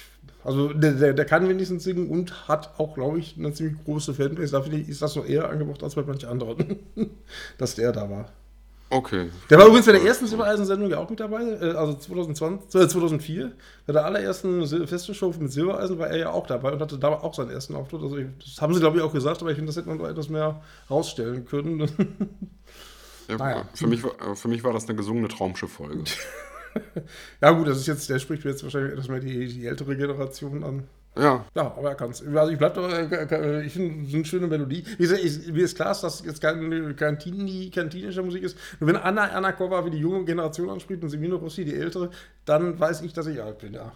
also 0.44 0.74
der, 0.74 0.92
der, 0.92 1.14
der, 1.14 1.24
kann 1.24 1.48
wenigstens 1.48 1.84
singen 1.84 2.10
und 2.10 2.46
hat 2.46 2.78
auch, 2.78 2.94
glaube 2.94 3.18
ich, 3.18 3.36
eine 3.38 3.54
ziemlich 3.54 3.82
große 3.84 4.12
Fanbase. 4.12 4.52
Da 4.52 4.60
finde 4.60 4.78
ich, 4.80 4.88
ist 4.90 5.00
das 5.00 5.16
noch 5.16 5.26
eher 5.26 5.48
angebracht 5.48 5.82
als 5.82 5.94
bei 5.94 6.02
manchen 6.02 6.28
anderen, 6.28 6.76
dass 7.58 7.74
der 7.74 7.92
da 7.92 8.10
war. 8.10 8.30
Okay. 8.90 9.30
Der 9.50 9.58
war 9.58 9.66
übrigens 9.66 9.86
bei 9.86 9.92
der 9.92 10.02
ersten 10.02 10.26
Silbereisen-Sendung 10.26 10.90
ja 10.90 10.98
auch 10.98 11.10
mit 11.10 11.20
dabei, 11.20 11.42
äh, 11.42 11.72
also 11.72 11.94
2020, 11.94 12.68
2004. 12.70 13.52
Bei 13.86 13.92
der 13.92 14.06
allerersten 14.06 14.66
Festivalshow 14.66 15.34
mit 15.38 15.52
Silbereisen 15.52 15.98
war 15.98 16.08
er 16.08 16.16
ja 16.16 16.30
auch 16.30 16.46
dabei 16.46 16.72
und 16.72 16.80
hatte 16.80 16.98
da 16.98 17.08
auch 17.08 17.34
seinen 17.34 17.50
ersten 17.50 17.74
Auftritt. 17.74 18.02
Also 18.02 18.16
das 18.16 18.60
haben 18.60 18.72
sie, 18.72 18.80
glaube 18.80 18.96
ich, 18.96 19.02
auch 19.02 19.12
gesagt, 19.12 19.42
aber 19.42 19.50
ich 19.50 19.56
finde, 19.56 19.70
das 19.70 19.76
hätte 19.76 19.88
man 19.88 19.98
noch 19.98 20.08
etwas 20.08 20.30
mehr 20.30 20.62
rausstellen 20.90 21.44
können. 21.44 21.88
Ja, 23.28 23.36
naja. 23.36 23.68
für, 23.74 23.86
mich, 23.86 24.02
war, 24.02 24.36
für 24.36 24.48
mich 24.48 24.64
war 24.64 24.72
das 24.72 24.88
eine 24.88 24.96
gesungene 24.96 25.28
Traumschiff-Folge. 25.28 26.04
ja, 27.42 27.50
gut, 27.50 27.68
das 27.68 27.76
ist 27.76 27.86
jetzt, 27.86 28.08
der 28.08 28.18
spricht 28.18 28.42
jetzt 28.44 28.62
wahrscheinlich 28.62 28.92
etwas 28.92 29.08
mehr 29.08 29.20
die, 29.20 29.48
die 29.48 29.66
ältere 29.66 29.96
Generation 29.96 30.64
an. 30.64 30.88
Ja. 31.18 31.44
Ja, 31.54 31.62
aber 31.76 31.90
er 31.90 31.94
kann 31.96 32.10
es. 32.10 32.24
Also 32.24 32.52
ich 32.52 32.58
bleib 32.58 32.74
doch, 32.74 32.88
äh, 32.88 33.04
äh, 33.04 33.66
ich 33.66 33.72
finde 33.72 34.06
es 34.06 34.14
eine 34.14 34.24
schöne 34.24 34.46
Melodie. 34.46 34.84
Wie 34.86 35.02
gesagt, 35.02 35.22
ich, 35.22 35.52
mir 35.52 35.64
ist 35.64 35.74
klar, 35.74 35.88
dass 35.88 36.00
das 36.00 36.22
jetzt 36.24 36.40
keine 36.40 36.94
Kantini, 36.94 37.70
kantinische 37.70 38.22
Musik 38.22 38.44
ist. 38.44 38.56
Nur 38.78 38.88
wenn 38.88 38.96
Anna 38.96 39.24
Anna 39.24 39.52
Kova 39.52 39.84
wie 39.84 39.90
die 39.90 39.98
junge 39.98 40.24
Generation 40.24 40.70
anspricht 40.70 41.02
und 41.02 41.10
Semino 41.10 41.36
Rossi 41.36 41.64
die 41.64 41.74
ältere, 41.74 42.10
dann 42.44 42.78
weiß 42.78 43.02
ich, 43.02 43.12
dass 43.12 43.26
ich 43.26 43.42
alt 43.42 43.58
bin, 43.58 43.74
ja. 43.74 43.92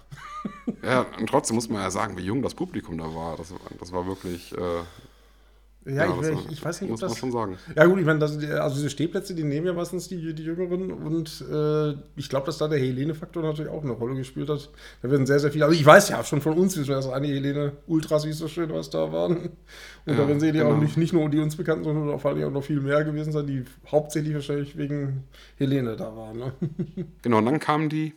Ja, 0.82 1.06
und 1.18 1.28
trotzdem 1.28 1.54
muss 1.54 1.68
man 1.68 1.80
ja 1.80 1.90
sagen, 1.90 2.16
wie 2.16 2.22
jung 2.22 2.42
das 2.42 2.54
Publikum 2.54 2.98
da 2.98 3.04
war. 3.04 3.36
Das, 3.36 3.54
das 3.78 3.92
war 3.92 4.06
wirklich. 4.06 4.52
Äh 4.52 4.82
ja, 5.84 6.04
ja 6.04 6.30
ich, 6.32 6.52
ich, 6.52 6.64
weiß 6.64 6.80
nicht, 6.80 6.90
muss 6.90 7.02
ob 7.02 7.08
das. 7.08 7.10
Man 7.10 7.18
schon 7.18 7.32
sagen. 7.32 7.58
Ja, 7.74 7.86
gut, 7.86 7.98
ich 7.98 8.06
meine, 8.06 8.18
das, 8.20 8.38
also 8.38 8.76
diese 8.76 8.90
Stehplätze, 8.90 9.34
die 9.34 9.42
nehmen 9.42 9.66
ja 9.66 9.72
meistens 9.72 10.08
die, 10.08 10.32
die 10.34 10.44
Jüngeren 10.44 10.92
und 10.92 11.44
äh, 11.50 11.94
ich 12.16 12.28
glaube, 12.28 12.46
dass 12.46 12.58
da 12.58 12.68
der 12.68 12.78
Helene-Faktor 12.78 13.42
natürlich 13.42 13.70
auch 13.70 13.82
eine 13.82 13.92
Rolle 13.92 14.14
gespielt 14.14 14.48
hat. 14.48 14.70
Da 15.02 15.10
werden 15.10 15.26
sehr, 15.26 15.40
sehr 15.40 15.50
viele. 15.50 15.64
Also, 15.64 15.78
ich 15.78 15.84
weiß 15.84 16.08
ja 16.10 16.22
schon 16.22 16.40
von 16.40 16.56
uns, 16.56 16.76
wir, 16.76 16.84
dass 16.84 17.08
einige 17.08 17.34
Helene-Ultras, 17.34 18.26
wie 18.26 18.30
es 18.30 18.38
so 18.38 18.48
schön 18.48 18.72
was 18.72 18.90
da 18.90 19.12
waren. 19.12 19.36
Und 19.36 19.52
ja, 20.06 20.14
da 20.14 20.28
werden 20.28 20.40
sie 20.40 20.52
genau. 20.52 20.72
auch 20.72 20.76
nicht, 20.78 20.96
nicht 20.96 21.12
nur 21.12 21.28
die 21.28 21.40
uns 21.40 21.56
bekannten, 21.56 21.84
sondern 21.84 22.18
vor 22.18 22.30
allem 22.30 22.44
auch 22.44 22.50
noch 22.50 22.64
viel 22.64 22.80
mehr 22.80 23.04
gewesen 23.04 23.32
sein, 23.32 23.46
die 23.46 23.64
hauptsächlich 23.90 24.34
wahrscheinlich 24.34 24.76
wegen 24.76 25.24
Helene 25.56 25.96
da 25.96 26.16
waren. 26.16 26.38
Ne? 26.38 26.52
Genau, 27.22 27.38
und 27.38 27.46
dann 27.46 27.58
kamen 27.58 27.88
die. 27.88 28.14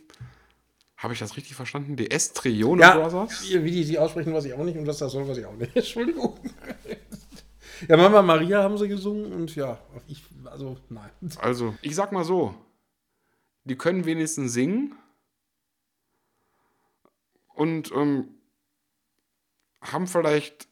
Habe 0.96 1.12
ich 1.12 1.18
das 1.18 1.36
richtig 1.36 1.54
verstanden? 1.54 1.96
Die 1.96 2.10
Estrione 2.10 2.80
ja, 2.80 2.96
Brothers? 2.96 3.44
Wie 3.50 3.70
die 3.70 3.84
sie 3.84 3.98
aussprechen, 3.98 4.32
weiß 4.32 4.46
ich 4.46 4.54
auch 4.54 4.64
nicht 4.64 4.78
und 4.78 4.86
was 4.86 4.98
das 4.98 5.12
soll, 5.12 5.28
weiß 5.28 5.36
ich 5.36 5.44
auch 5.44 5.54
nicht. 5.54 5.70
Entschuldigung. 5.76 6.38
Ja, 7.88 7.96
Mama 7.96 8.22
Maria 8.22 8.62
haben 8.62 8.78
sie 8.78 8.88
gesungen 8.88 9.32
und 9.32 9.54
ja, 9.54 9.78
ich, 10.06 10.24
also 10.44 10.76
nein. 10.88 11.10
Also, 11.38 11.74
ich 11.82 11.94
sag 11.94 12.12
mal 12.12 12.24
so, 12.24 12.54
die 13.64 13.76
können 13.76 14.04
wenigstens 14.04 14.52
singen 14.52 14.94
und 17.54 17.92
ähm, 17.92 18.28
haben 19.80 20.06
vielleicht 20.06 20.68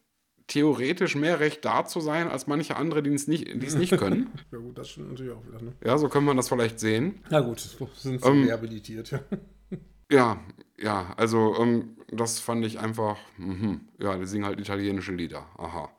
theoretisch 0.47 1.15
mehr 1.17 1.41
Recht 1.41 1.65
da 1.65 1.85
zu 1.85 2.01
sein, 2.01 2.29
als 2.29 2.47
manche 2.47 2.77
andere, 2.77 3.03
die 3.03 3.13
es 3.15 3.27
nicht, 3.29 3.49
die 3.49 3.67
es 3.67 3.75
nicht 3.75 3.97
können. 3.97 4.31
ja 4.53 4.59
gut, 4.59 4.77
das 4.77 4.91
stimmt 4.91 5.11
natürlich 5.11 5.33
auch 5.33 5.47
wieder. 5.47 5.63
Ne? 5.63 5.73
Ja, 5.85 5.97
so 5.99 6.09
kann 6.09 6.25
man 6.25 6.37
das 6.37 6.49
vielleicht 6.49 6.79
sehen. 6.81 7.21
Na 7.31 7.41
gut, 7.41 7.61
sind 7.61 8.23
sie 8.23 8.29
ähm, 8.29 8.45
rehabilitiert, 8.45 9.11
ja. 9.11 9.21
Ja, 10.11 10.39
ja, 10.79 11.15
also 11.17 11.57
ähm, 11.59 11.97
das 12.09 12.39
fand 12.39 12.65
ich 12.67 12.79
einfach, 12.79 13.17
mh, 13.39 13.81
ja, 13.99 14.17
die 14.17 14.27
singen 14.27 14.45
halt 14.45 14.61
italienische 14.61 15.13
Lieder. 15.13 15.47
Aha. 15.57 15.91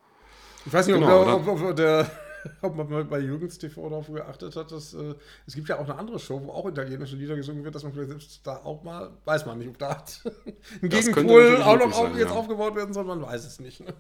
Ich 0.66 0.74
weiß 0.74 0.88
nicht, 0.88 0.96
genau, 0.96 1.36
ob, 1.36 1.48
ob, 1.48 1.62
ob, 1.62 1.76
der, 1.76 2.10
ob 2.62 2.76
man 2.76 3.08
bei 3.08 3.20
Jürgens 3.20 3.58
TV 3.58 3.90
darauf 3.90 4.12
geachtet 4.12 4.56
hat, 4.56 4.72
dass 4.72 4.94
äh, 4.94 5.14
es 5.46 5.56
gibt 5.56 5.70
ja 5.70 5.78
auch 5.78 5.84
eine 5.84 5.98
andere 5.98 6.20
Show, 6.20 6.42
wo 6.44 6.52
auch 6.52 6.68
italienische 6.68 7.16
Lieder 7.16 7.36
gesungen 7.36 7.64
wird, 7.64 7.76
dass 7.76 7.84
man 7.84 7.94
vielleicht 7.94 8.10
selbst 8.10 8.42
da 8.46 8.58
auch 8.58 8.84
mal, 8.84 9.12
weiß 9.26 9.46
man 9.46 9.60
nicht, 9.60 9.70
ob 9.70 9.78
da 9.78 10.04
ein 10.82 10.90
Gegenpol 10.90 11.62
auch 11.62 11.78
noch 11.78 11.94
sein, 11.94 12.18
jetzt 12.18 12.30
ja. 12.30 12.36
aufgebaut 12.36 12.76
werden 12.76 12.94
soll, 12.94 13.06
man 13.06 13.22
weiß 13.22 13.46
es 13.46 13.60
nicht. 13.60 13.82
Ne? 13.82 13.94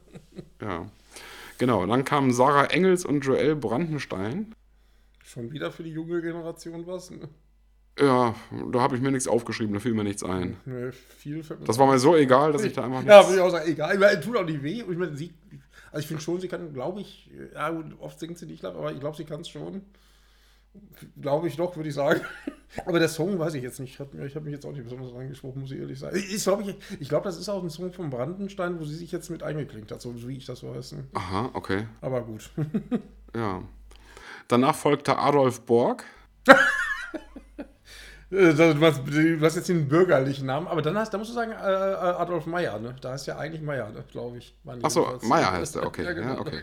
Ja, 0.61 0.87
genau. 1.57 1.85
Dann 1.85 2.03
kamen 2.03 2.33
Sarah 2.33 2.65
Engels 2.65 3.05
und 3.05 3.21
Joel 3.21 3.55
Brandenstein. 3.55 4.55
Schon 5.23 5.51
wieder 5.51 5.71
für 5.71 5.83
die 5.83 5.91
junge 5.91 6.21
Generation 6.21 6.85
was, 6.87 7.11
ne? 7.11 7.29
Ja, 7.97 8.35
da 8.73 8.81
habe 8.81 8.97
ich 8.97 9.01
mir 9.01 9.11
nichts 9.11 9.25
aufgeschrieben, 9.25 9.73
da 9.73 9.79
fiel 9.79 9.93
mir 9.93 10.03
nichts 10.03 10.21
ein. 10.21 10.57
Nee, 10.65 10.91
viel 10.91 11.41
das 11.65 11.79
war 11.79 11.87
mir 11.87 11.97
so 11.97 12.13
egal, 12.15 12.51
dass 12.51 12.65
ich 12.65 12.73
da 12.73 12.83
einfach 12.83 12.99
nichts... 12.99 13.13
Ja, 13.13 13.23
würde 13.23 13.35
ich 13.35 13.41
auch 13.41 13.49
sagen, 13.49 13.71
egal. 13.71 13.93
Ich 13.93 13.99
meine, 14.01 14.19
tut 14.19 14.35
auch 14.35 14.45
nicht 14.45 14.61
weh. 14.61 14.81
Ich 14.81 14.97
meine, 14.97 15.15
sie 15.15 15.33
also 15.95 16.03
ich 16.03 16.07
finde 16.07 16.21
schon, 16.21 16.41
sie 16.41 16.49
kann, 16.49 16.73
glaube 16.73 16.99
ich, 16.99 17.31
ja, 17.53 17.73
oft 18.01 18.19
singt 18.19 18.37
sie 18.37 18.45
nicht, 18.45 18.65
aber 18.65 18.91
ich 18.91 18.99
glaube, 18.99 19.15
sie 19.15 19.23
kann 19.23 19.39
es 19.39 19.47
schon. 19.47 19.81
Glaube 21.21 21.47
ich 21.47 21.55
doch, 21.55 21.73
würde 21.77 21.87
ich 21.87 21.95
sagen. 21.95 22.19
Aber 22.85 22.99
der 22.99 23.07
Song 23.07 23.39
weiß 23.39 23.53
ich 23.53 23.63
jetzt 23.63 23.79
nicht. 23.79 23.93
Ich 23.93 24.35
habe 24.35 24.41
mich 24.41 24.51
jetzt 24.51 24.65
auch 24.65 24.73
nicht 24.73 24.83
besonders 24.83 25.13
angesprochen, 25.13 25.61
muss 25.61 25.71
ich 25.71 25.79
ehrlich 25.79 25.97
sagen. 25.97 26.17
Ich, 26.17 26.43
glaube, 26.43 26.63
ich, 26.63 26.75
ich 26.99 27.07
glaub, 27.07 27.23
das 27.23 27.37
ist 27.39 27.47
auch 27.47 27.63
ein 27.63 27.69
Song 27.69 27.93
von 27.93 28.09
Brandenstein, 28.09 28.77
wo 28.77 28.83
sie 28.83 28.95
sich 28.95 29.09
jetzt 29.13 29.29
mit 29.29 29.41
eingeklinkt 29.41 29.89
hat, 29.89 30.01
so 30.01 30.13
wie 30.27 30.35
ich 30.35 30.45
das 30.45 30.63
weiß. 30.63 30.95
Aha, 31.13 31.51
okay. 31.53 31.87
Aber 32.01 32.21
gut. 32.23 32.49
ja. 33.33 33.63
Danach 34.49 34.75
folgte 34.75 35.17
Adolf 35.17 35.61
Borg. 35.61 36.03
Äh, 38.31 38.53
du 38.53 38.81
hast, 38.81 39.55
jetzt 39.55 39.69
den 39.69 39.87
bürgerlichen 39.87 40.47
Namen, 40.47 40.67
aber 40.67 40.81
dann 40.81 40.97
hast, 40.97 41.13
da 41.13 41.17
musst 41.17 41.29
du 41.29 41.35
sagen 41.35 41.51
äh, 41.51 41.55
äh 41.55 41.59
Adolf 41.59 42.45
Meyer, 42.45 42.79
ne? 42.79 42.95
Da 43.01 43.11
heißt 43.11 43.27
ja 43.27 43.37
eigentlich 43.37 43.61
Meyer, 43.61 43.89
ne? 43.89 44.03
glaube 44.11 44.37
ich. 44.37 44.55
Achso, 44.81 45.19
Meyer 45.23 45.51
heißt 45.51 45.75
er, 45.75 45.85
okay. 45.85 46.03
ja, 46.05 46.13
genau. 46.13 46.33
ja, 46.33 46.39
okay. 46.39 46.61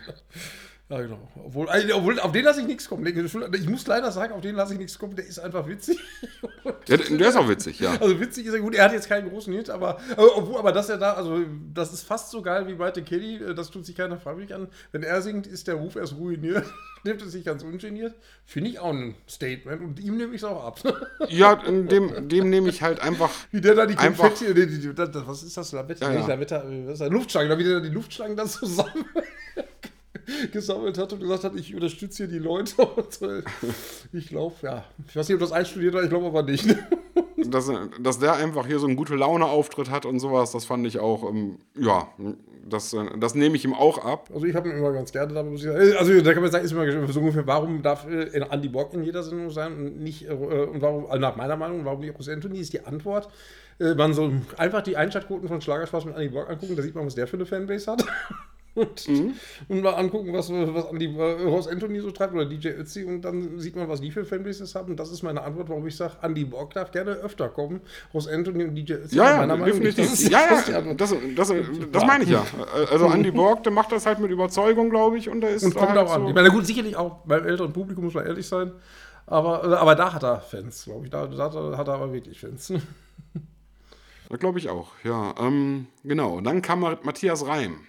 Ja, 0.93 1.01
genau. 1.01 1.17
Obwohl, 1.43 1.69
also, 1.69 1.95
obwohl 1.95 2.19
auf 2.19 2.31
den 2.31 2.45
lasse 2.45 2.61
ich 2.61 2.67
nichts 2.67 2.87
kommen. 2.87 3.03
Ich 3.07 3.67
muss 3.67 3.87
leider 3.87 4.11
sagen, 4.11 4.33
auf 4.33 4.41
den 4.41 4.55
lasse 4.55 4.73
ich 4.73 4.79
nichts 4.79 4.99
kommen. 4.99 5.15
Der 5.15 5.25
ist 5.25 5.39
einfach 5.39 5.67
witzig. 5.67 5.99
Ja, 6.87 6.97
der 6.97 7.29
ist 7.29 7.35
auch 7.37 7.47
witzig, 7.47 7.79
ja. 7.79 7.91
Also 7.99 8.19
witzig 8.19 8.45
ist 8.45 8.53
er 8.53 8.59
gut. 8.59 8.75
Er 8.75 8.85
hat 8.85 8.91
jetzt 8.91 9.07
keinen 9.07 9.29
großen 9.29 9.53
Hit, 9.53 9.69
aber, 9.69 9.99
obwohl, 10.17 10.57
aber 10.57 10.73
dass 10.73 10.89
er 10.89 10.97
da, 10.97 11.13
also 11.13 11.39
das 11.73 11.93
ist 11.93 12.03
fast 12.03 12.29
so 12.31 12.41
geil 12.41 12.67
wie 12.67 12.73
bei 12.73 12.91
The 12.93 13.01
Kelly. 13.01 13.39
Das 13.55 13.69
tut 13.69 13.85
sich 13.85 13.95
keiner 13.95 14.17
freiwillig 14.17 14.53
an. 14.53 14.67
Wenn 14.91 15.01
er 15.01 15.21
singt, 15.21 15.47
ist 15.47 15.67
der 15.67 15.75
Ruf 15.75 15.95
erst 15.95 16.17
ruiniert. 16.17 16.65
Nimmt 17.05 17.21
es 17.21 17.31
sich 17.31 17.45
ganz 17.45 17.63
ungeniert. 17.63 18.15
Finde 18.45 18.69
ich 18.69 18.79
auch 18.79 18.91
ein 18.91 19.15
Statement. 19.29 19.81
Und 19.81 19.99
ihm 20.01 20.17
nehme 20.17 20.35
ich 20.35 20.41
es 20.41 20.43
auch 20.43 20.63
ab. 20.63 20.79
Ja, 21.29 21.55
dem, 21.55 22.27
dem 22.27 22.49
nehme 22.49 22.69
ich 22.69 22.81
halt 22.81 22.99
einfach. 22.99 23.31
Wie 23.51 23.61
der 23.61 23.75
da 23.75 23.85
die 23.85 23.95
Konfetti, 23.95 24.53
die, 24.53 24.67
die, 24.67 24.79
die, 24.79 24.97
was 24.97 25.43
ist 25.43 25.55
das? 25.55 25.71
Lavetta? 25.71 26.11
Ja, 26.11 26.19
ja. 26.19 26.27
Lavetta, 26.27 26.63
was 26.65 26.93
ist 26.93 27.01
das? 27.01 27.09
Luftschlangen, 27.09 27.57
wie 27.57 27.63
der 27.63 27.75
da 27.75 27.79
die 27.79 27.89
Luftschlangen 27.93 28.35
dann 28.35 28.47
zusammen 28.47 29.05
gesammelt 30.51 30.97
hat 30.97 31.13
und 31.13 31.19
gesagt 31.19 31.43
hat, 31.43 31.55
ich 31.55 31.73
unterstütze 31.73 32.25
hier 32.25 32.33
die 32.33 32.39
Leute. 32.39 32.85
Und, 32.95 33.21
äh, 33.21 33.43
ich 34.11 34.27
glaube, 34.27 34.55
ja. 34.61 34.85
Ich 35.07 35.15
weiß 35.15 35.27
nicht, 35.27 35.35
ob 35.35 35.41
das 35.41 35.51
einstudiert 35.51 35.93
war, 35.93 36.03
ich 36.03 36.09
glaube 36.09 36.27
aber 36.27 36.43
nicht. 36.43 36.65
dass, 37.45 37.71
dass 37.99 38.19
der 38.19 38.33
einfach 38.33 38.65
hier 38.65 38.79
so 38.79 38.87
einen 38.87 38.95
gute 38.95 39.15
Laune-Auftritt 39.15 39.89
hat 39.89 40.05
und 40.05 40.19
sowas, 40.19 40.51
das 40.51 40.65
fand 40.65 40.87
ich 40.87 40.99
auch, 40.99 41.29
ähm, 41.29 41.57
ja, 41.75 42.07
das, 42.67 42.93
äh, 42.93 43.05
das 43.19 43.35
nehme 43.35 43.55
ich 43.55 43.65
ihm 43.65 43.73
auch 43.73 44.03
ab. 44.03 44.29
Also 44.33 44.45
ich 44.45 44.55
habe 44.55 44.69
ihn 44.69 44.77
immer 44.77 44.93
ganz 44.93 45.11
gerne 45.11 45.33
da, 45.33 45.43
muss 45.43 45.61
ich 45.61 45.67
sagen. 45.67 45.93
Also 45.97 46.21
da 46.21 46.33
kann 46.33 46.41
man 46.41 46.51
sagen, 46.51 46.65
ist 46.65 46.71
immer 46.71 47.07
so 47.07 47.19
ungefähr, 47.19 47.45
warum 47.45 47.81
darf 47.81 48.07
äh, 48.07 48.39
Andy 48.49 48.69
Bock 48.69 48.93
in 48.93 49.03
jeder 49.03 49.23
Sendung 49.23 49.49
sein 49.49 49.73
und 49.73 49.99
nicht, 49.99 50.27
äh, 50.27 50.31
und 50.31 50.81
warum, 50.81 51.05
also 51.07 51.19
nach 51.19 51.35
meiner 51.35 51.57
Meinung, 51.57 51.83
warum 51.85 51.99
nicht 51.99 52.15
Jose 52.15 52.31
Anthony, 52.31 52.59
ist 52.59 52.73
die 52.73 52.85
Antwort. 52.85 53.29
Äh, 53.79 53.95
man 53.95 54.13
soll 54.13 54.41
einfach 54.57 54.81
die 54.81 54.95
Einschaltquoten 54.95 55.47
von 55.47 55.61
Schlagerspaß 55.61 56.05
mit 56.05 56.15
Andy 56.15 56.29
Bock 56.29 56.49
angucken, 56.49 56.75
da 56.75 56.81
sieht 56.81 56.95
man, 56.95 57.05
was 57.05 57.15
der 57.15 57.27
für 57.27 57.37
eine 57.37 57.45
Fanbase 57.45 57.91
hat 57.91 58.05
und, 58.75 59.07
mhm. 59.07 59.33
und, 59.67 59.81
mal 59.81 59.91
angucken, 59.91 60.33
was, 60.33 60.49
was 60.51 60.85
Andy, 60.85 61.05
äh, 61.05 61.43
Ross 61.43 61.67
Anthony 61.67 61.99
so 61.99 62.09
treibt 62.11 62.33
oder 62.33 62.45
DJ 62.45 62.69
Ötzi 62.69 63.03
und 63.03 63.21
dann 63.21 63.59
sieht 63.59 63.75
man, 63.75 63.87
was 63.87 64.01
die 64.01 64.09
für 64.09 64.25
Fanbases 64.25 64.73
haben. 64.73 64.91
Und 64.91 64.99
das 64.99 65.11
ist 65.11 65.21
meine 65.21 65.43
Antwort, 65.43 65.69
warum 65.69 65.85
ich 65.85 65.95
sage, 65.95 66.13
Andy 66.21 66.43
Bock 66.45 66.73
darf 66.73 66.91
gerne 66.91 67.11
öfter 67.11 67.49
kommen. 67.49 67.81
Ross 68.13 68.27
Anthony 68.27 68.63
und 68.63 68.75
DJ 68.75 68.93
Ötzi. 68.93 69.17
Ja, 69.17 69.45
ja, 69.45 69.57
definitiv. 69.57 70.09
Das 70.09 70.27
ja, 70.27 70.39
ja, 70.69 70.93
das, 70.93 71.15
das, 71.35 71.53
das, 71.91 72.05
meine 72.05 72.23
ich 72.23 72.31
ja. 72.31 72.43
Also 72.91 73.05
Andy 73.05 73.31
Borg, 73.31 73.63
der 73.63 73.71
macht 73.71 73.91
das 73.91 74.05
halt 74.05 74.19
mit 74.19 74.31
Überzeugung, 74.31 74.89
glaube 74.89 75.17
ich. 75.17 75.29
Und, 75.29 75.41
da 75.41 75.49
ist 75.49 75.63
und 75.63 75.75
kommt 75.75 75.89
halt 75.89 75.99
auch 75.99 76.13
an. 76.13 76.27
Ich 76.27 76.33
meine, 76.33 76.49
gut, 76.49 76.65
sicherlich 76.65 76.95
auch 76.95 77.17
beim 77.25 77.45
älteren 77.45 77.71
Publikum, 77.73 78.05
muss 78.05 78.15
man 78.15 78.25
ehrlich 78.25 78.47
sein. 78.47 78.71
Aber, 79.27 79.79
aber 79.79 79.95
da 79.95 80.13
hat 80.13 80.23
er 80.23 80.41
Fans, 80.41 80.85
glaube 80.85 81.05
ich. 81.05 81.11
Da, 81.11 81.27
da 81.27 81.77
hat 81.77 81.87
er 81.87 81.93
aber 81.93 82.11
wirklich 82.11 82.39
Fans. 82.39 82.73
Das 84.29 84.39
glaube 84.39 84.57
ich 84.57 84.67
auch, 84.67 84.93
ja. 85.03 85.35
Ähm, 85.39 85.85
genau. 86.03 86.37
Und 86.37 86.45
dann 86.45 86.63
kam 86.63 86.79
Matthias 86.79 87.45
Reim. 87.45 87.81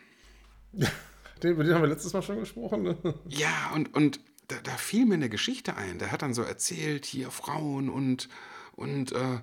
Den, 1.42 1.52
über 1.52 1.64
den 1.64 1.74
haben 1.74 1.82
wir 1.82 1.88
letztes 1.88 2.12
Mal 2.12 2.22
schon 2.22 2.40
gesprochen. 2.40 2.82
Ne? 2.82 2.96
Ja, 3.28 3.72
und, 3.74 3.94
und 3.94 4.20
da, 4.48 4.56
da, 4.62 4.72
fiel 4.72 5.06
mir 5.06 5.14
eine 5.14 5.28
Geschichte 5.28 5.76
ein. 5.76 5.98
Der 5.98 6.12
hat 6.12 6.22
dann 6.22 6.34
so 6.34 6.42
erzählt, 6.42 7.04
hier 7.04 7.30
Frauen 7.30 7.88
und, 7.88 8.28
und 8.72 9.12
äh, 9.12 9.40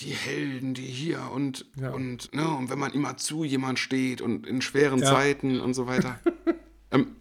die 0.00 0.10
Helden, 0.10 0.74
die 0.74 0.82
hier 0.82 1.30
und, 1.32 1.66
ja. 1.76 1.90
und, 1.90 2.34
ne, 2.34 2.48
und 2.48 2.70
wenn 2.70 2.78
man 2.78 2.92
immer 2.92 3.16
zu 3.16 3.44
jemand 3.44 3.78
steht 3.78 4.20
und 4.20 4.46
in 4.46 4.62
schweren 4.62 5.00
ja. 5.00 5.06
Zeiten 5.06 5.60
und 5.60 5.74
so 5.74 5.86
weiter. 5.86 6.18
ähm, 6.90 7.16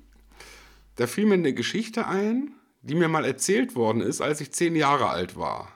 da 0.96 1.08
fiel 1.08 1.26
mir 1.26 1.36
eine 1.36 1.54
Geschichte 1.54 2.08
ein, 2.08 2.52
die 2.82 2.96
mir 2.96 3.08
mal 3.08 3.26
erzählt 3.26 3.76
worden 3.76 4.02
ist, 4.02 4.22
als 4.22 4.42
ich 4.42 4.52
zehn 4.52 4.76
Jahre 4.76 5.10
alt 5.10 5.36
war. 5.36 5.72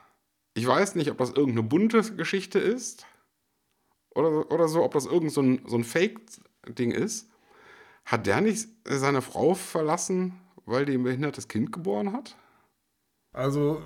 Ich 0.54 0.67
weiß 0.67 0.96
nicht, 0.96 1.10
ob 1.12 1.17
das 1.17 1.30
irgendeine 1.30 1.63
bunte 1.63 2.02
Geschichte 2.15 2.60
ist 2.60 3.06
oder, 4.13 4.52
oder 4.52 4.67
so, 4.67 4.84
ob 4.84 4.94
das 4.94 5.06
irgend 5.06 5.32
so 5.32 5.41
ein, 5.41 5.62
so 5.65 5.78
ein 5.78 5.84
Fake-Ding 5.84 6.91
ist. 6.91 7.31
Hat 8.06 8.28
der 8.28 8.42
nicht 8.42 8.68
seine 8.86 9.22
Frau 9.22 9.54
verlassen, 9.54 10.40
weil 10.66 10.86
die 10.86 10.94
ein 10.94 11.04
behindertes 11.04 11.48
Kind 11.48 11.72
geboren 11.72 12.14
hat? 12.14 12.36
Also. 13.34 13.82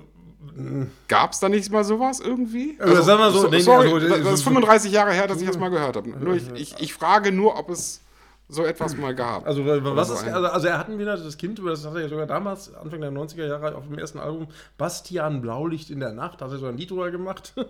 Gab 1.08 1.32
es 1.32 1.40
da 1.40 1.48
nicht 1.48 1.70
mal 1.72 1.84
sowas 1.84 2.20
irgendwie? 2.20 2.76
Also, 2.78 3.02
sagen 3.02 3.20
wir 3.20 3.30
so, 3.30 3.50
so, 3.50 3.58
sorry, 3.58 3.92
also, 3.92 4.24
das 4.24 4.34
ist 4.34 4.42
35 4.42 4.92
Jahre 4.92 5.12
her, 5.12 5.26
dass 5.26 5.40
ich 5.40 5.46
das 5.46 5.58
mal 5.58 5.70
gehört 5.70 5.96
habe. 5.96 6.08
Nur 6.10 6.34
ich, 6.34 6.50
ich, 6.52 6.78
ich 6.78 6.94
frage 6.94 7.32
nur, 7.32 7.58
ob 7.58 7.70
es 7.70 8.00
so 8.48 8.64
etwas 8.64 8.96
mal 8.96 9.14
gab. 9.14 9.46
Also, 9.46 9.64
was 9.66 10.10
ist, 10.10 10.24
also, 10.24 10.48
also 10.48 10.68
er 10.68 10.78
hat 10.78 10.88
ein 10.88 10.96
behindertes 10.96 11.36
Kind, 11.36 11.60
das 11.64 11.84
hat 11.84 11.94
er 11.94 12.02
ja 12.02 12.08
sogar 12.08 12.26
damals, 12.26 12.72
Anfang 12.74 13.00
der 13.00 13.10
90er 13.10 13.46
Jahre, 13.46 13.74
auf 13.74 13.84
dem 13.84 13.98
ersten 13.98 14.18
Album 14.18 14.48
Bastian 14.78 15.40
Blaulicht 15.40 15.90
in 15.90 16.00
der 16.00 16.12
Nacht, 16.12 16.40
hat 16.42 16.50
er 16.50 16.58
so 16.58 16.66
ein 16.66 16.76
Lied 16.76 16.90
drüber 16.90 17.10
gemacht. 17.10 17.54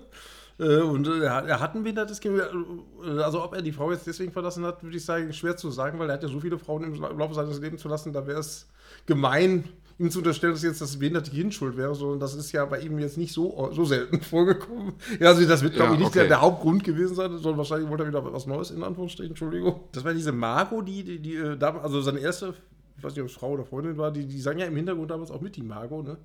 Äh, 0.59 0.79
und 0.79 1.07
äh, 1.07 1.23
er 1.23 1.61
hat 1.61 1.75
ein 1.75 1.83
behindertes 1.83 2.19
Kind. 2.19 2.39
Äh, 2.39 3.21
also, 3.21 3.45
ob 3.45 3.55
er 3.55 3.61
die 3.61 3.73
Frau 3.73 3.91
jetzt 3.93 4.07
deswegen 4.07 4.33
verlassen 4.33 4.65
hat, 4.65 4.83
würde 4.83 4.97
ich 4.97 5.05
sagen, 5.05 5.31
schwer 5.35 5.59
zu 5.59 5.71
sagen, 5.71 5.99
weil 5.99 6.09
er 6.09 6.15
hat 6.15 6.23
ja 6.23 6.31
so 6.31 6.41
viele 6.41 6.59
Frauen 6.59 6.85
im 6.85 6.95
Laufe 6.95 7.35
seines 7.35 7.61
Lebens 7.61 7.83
verlassen, 7.83 8.15
da 8.15 8.27
wäre 8.27 8.41
es 8.41 8.67
gemein, 9.05 9.69
ihm 9.99 10.11
zu 10.11 10.19
unterstellen, 10.19 10.53
dass 10.53 10.63
jetzt 10.63 10.81
das 10.81 10.99
behinderte 10.99 11.31
Kind 11.31 11.55
schuld 11.55 11.77
wäre, 11.77 11.95
sondern 11.95 12.21
das 12.21 12.35
ist 12.35 12.53
ja 12.53 12.65
bei 12.67 12.81
ihm 12.81 12.99
jetzt 12.99 13.17
nicht 13.17 13.33
so, 13.33 13.71
so 13.73 13.85
selten 13.85 14.21
vorgekommen. 14.23 14.95
Ja, 15.19 15.29
also 15.29 15.47
das 15.47 15.63
wird, 15.63 15.75
glaube 15.75 15.91
ja, 15.91 15.95
ich, 15.95 15.99
nicht 16.01 16.09
okay. 16.09 16.19
der, 16.21 16.29
der, 16.29 16.41
Hauptgrund 16.43 16.85
gewesen 16.85 17.15
sein, 17.15 17.31
sondern 17.39 17.57
wahrscheinlich 17.57 17.89
wollte 17.89 18.05
er 18.05 18.09
wieder 18.09 18.33
was 18.33 18.47
Neues, 18.47 18.71
in 18.71 18.83
Anführungsstrichen, 18.83 19.31
Entschuldigung. 19.31 19.81
Das 19.93 20.05
war 20.05 20.13
diese 20.13 20.33
Margot, 20.33 20.87
die, 20.87 21.03
die, 21.03 21.19
die 21.19 21.39
also 21.39 22.01
seine 22.03 22.19
erste, 22.21 22.55
ich 22.99 23.05
weiß 23.05 23.13
nicht, 23.15 23.23
ob 23.23 23.29
es 23.29 23.35
Frau 23.35 23.53
oder 23.53 23.65
Freundin 23.65 23.97
war, 23.97 24.11
die, 24.11 24.27
die 24.27 24.41
sang 24.41 24.59
ja 24.59 24.67
im 24.67 24.77
Hintergrund 24.77 25.11
damals 25.11 25.31
auch 25.31 25.41
mit, 25.41 25.57
die 25.57 25.63
Margot, 25.63 26.05
ne? 26.05 26.19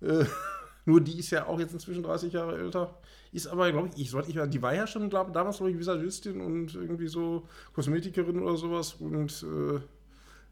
Äh, 0.00 0.24
nur 0.86 1.00
die 1.00 1.18
ist 1.18 1.30
ja 1.30 1.46
auch 1.46 1.60
jetzt 1.60 1.74
inzwischen 1.74 2.02
30 2.02 2.32
Jahre 2.32 2.56
älter. 2.56 2.98
Ist 3.30 3.46
aber, 3.46 3.70
glaube 3.72 3.88
ich, 3.94 4.02
ich 4.02 4.10
sollte 4.10 4.30
ich, 4.30 4.50
die 4.50 4.62
war 4.62 4.74
ja 4.74 4.86
schon 4.86 5.08
glaub, 5.08 5.32
damals, 5.32 5.58
glaube 5.58 5.70
ich, 5.70 5.78
Visagistin 5.78 6.40
und 6.40 6.74
irgendwie 6.74 7.08
so 7.08 7.46
Kosmetikerin 7.74 8.42
oder 8.42 8.56
sowas. 8.56 8.96
Und 8.98 9.42
äh, 9.42 9.80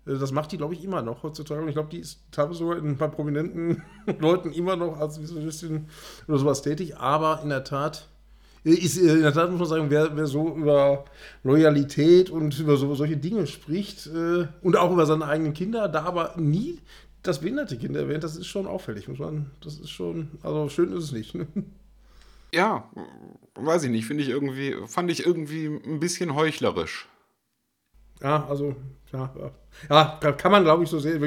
das 0.04 0.32
macht 0.32 0.52
die, 0.52 0.56
glaube 0.56 0.74
ich, 0.74 0.82
immer 0.82 1.02
noch 1.02 1.22
heutzutage. 1.22 1.60
Und 1.60 1.68
ich 1.68 1.74
glaube, 1.74 1.90
die 1.90 1.98
ist 1.98 2.20
teilweise 2.32 2.60
sogar 2.60 2.80
bei 2.80 3.08
prominenten 3.08 3.82
Leuten 4.18 4.52
immer 4.52 4.76
noch 4.76 4.98
als 4.98 5.20
Visagistin 5.20 5.86
oder 6.26 6.38
sowas 6.38 6.62
tätig. 6.62 6.96
Aber 6.96 7.40
in 7.42 7.50
der 7.50 7.64
Tat. 7.64 8.08
Ist, 8.62 8.98
in 8.98 9.22
der 9.22 9.32
Tat 9.32 9.50
muss 9.50 9.60
man 9.60 9.68
sagen, 9.68 9.90
wer, 9.90 10.14
wer 10.14 10.26
so 10.26 10.54
über 10.54 11.06
Loyalität 11.42 12.28
und 12.28 12.58
über 12.58 12.76
so, 12.76 12.94
solche 12.94 13.16
Dinge 13.16 13.46
spricht 13.46 14.06
äh, 14.06 14.48
und 14.60 14.76
auch 14.76 14.92
über 14.92 15.06
seine 15.06 15.24
eigenen 15.24 15.54
Kinder, 15.54 15.88
da 15.88 16.02
aber 16.02 16.34
nie 16.36 16.78
das 17.22 17.40
behinderte 17.40 17.78
Kind 17.78 17.96
erwähnt, 17.96 18.22
das 18.22 18.36
ist 18.36 18.48
schon 18.48 18.66
auffällig, 18.66 19.08
muss 19.08 19.18
man. 19.18 19.50
Das 19.62 19.78
ist 19.78 19.88
schon, 19.88 20.28
also 20.42 20.68
schön 20.68 20.92
ist 20.92 21.04
es 21.04 21.12
nicht. 21.12 21.34
Ne? 21.34 21.46
Ja, 22.52 22.90
weiß 23.54 23.84
ich 23.84 23.90
nicht, 23.90 24.06
finde 24.06 24.24
ich 24.24 24.28
irgendwie, 24.28 24.76
fand 24.86 25.10
ich 25.10 25.24
irgendwie 25.24 25.66
ein 25.66 26.00
bisschen 26.00 26.34
heuchlerisch. 26.34 27.08
Ja, 28.22 28.46
also, 28.48 28.74
ja, 29.12 29.30
ja. 29.88 30.32
kann 30.32 30.52
man, 30.52 30.62
glaube 30.62 30.84
ich, 30.84 30.90
so 30.90 30.98
sehen. 30.98 31.20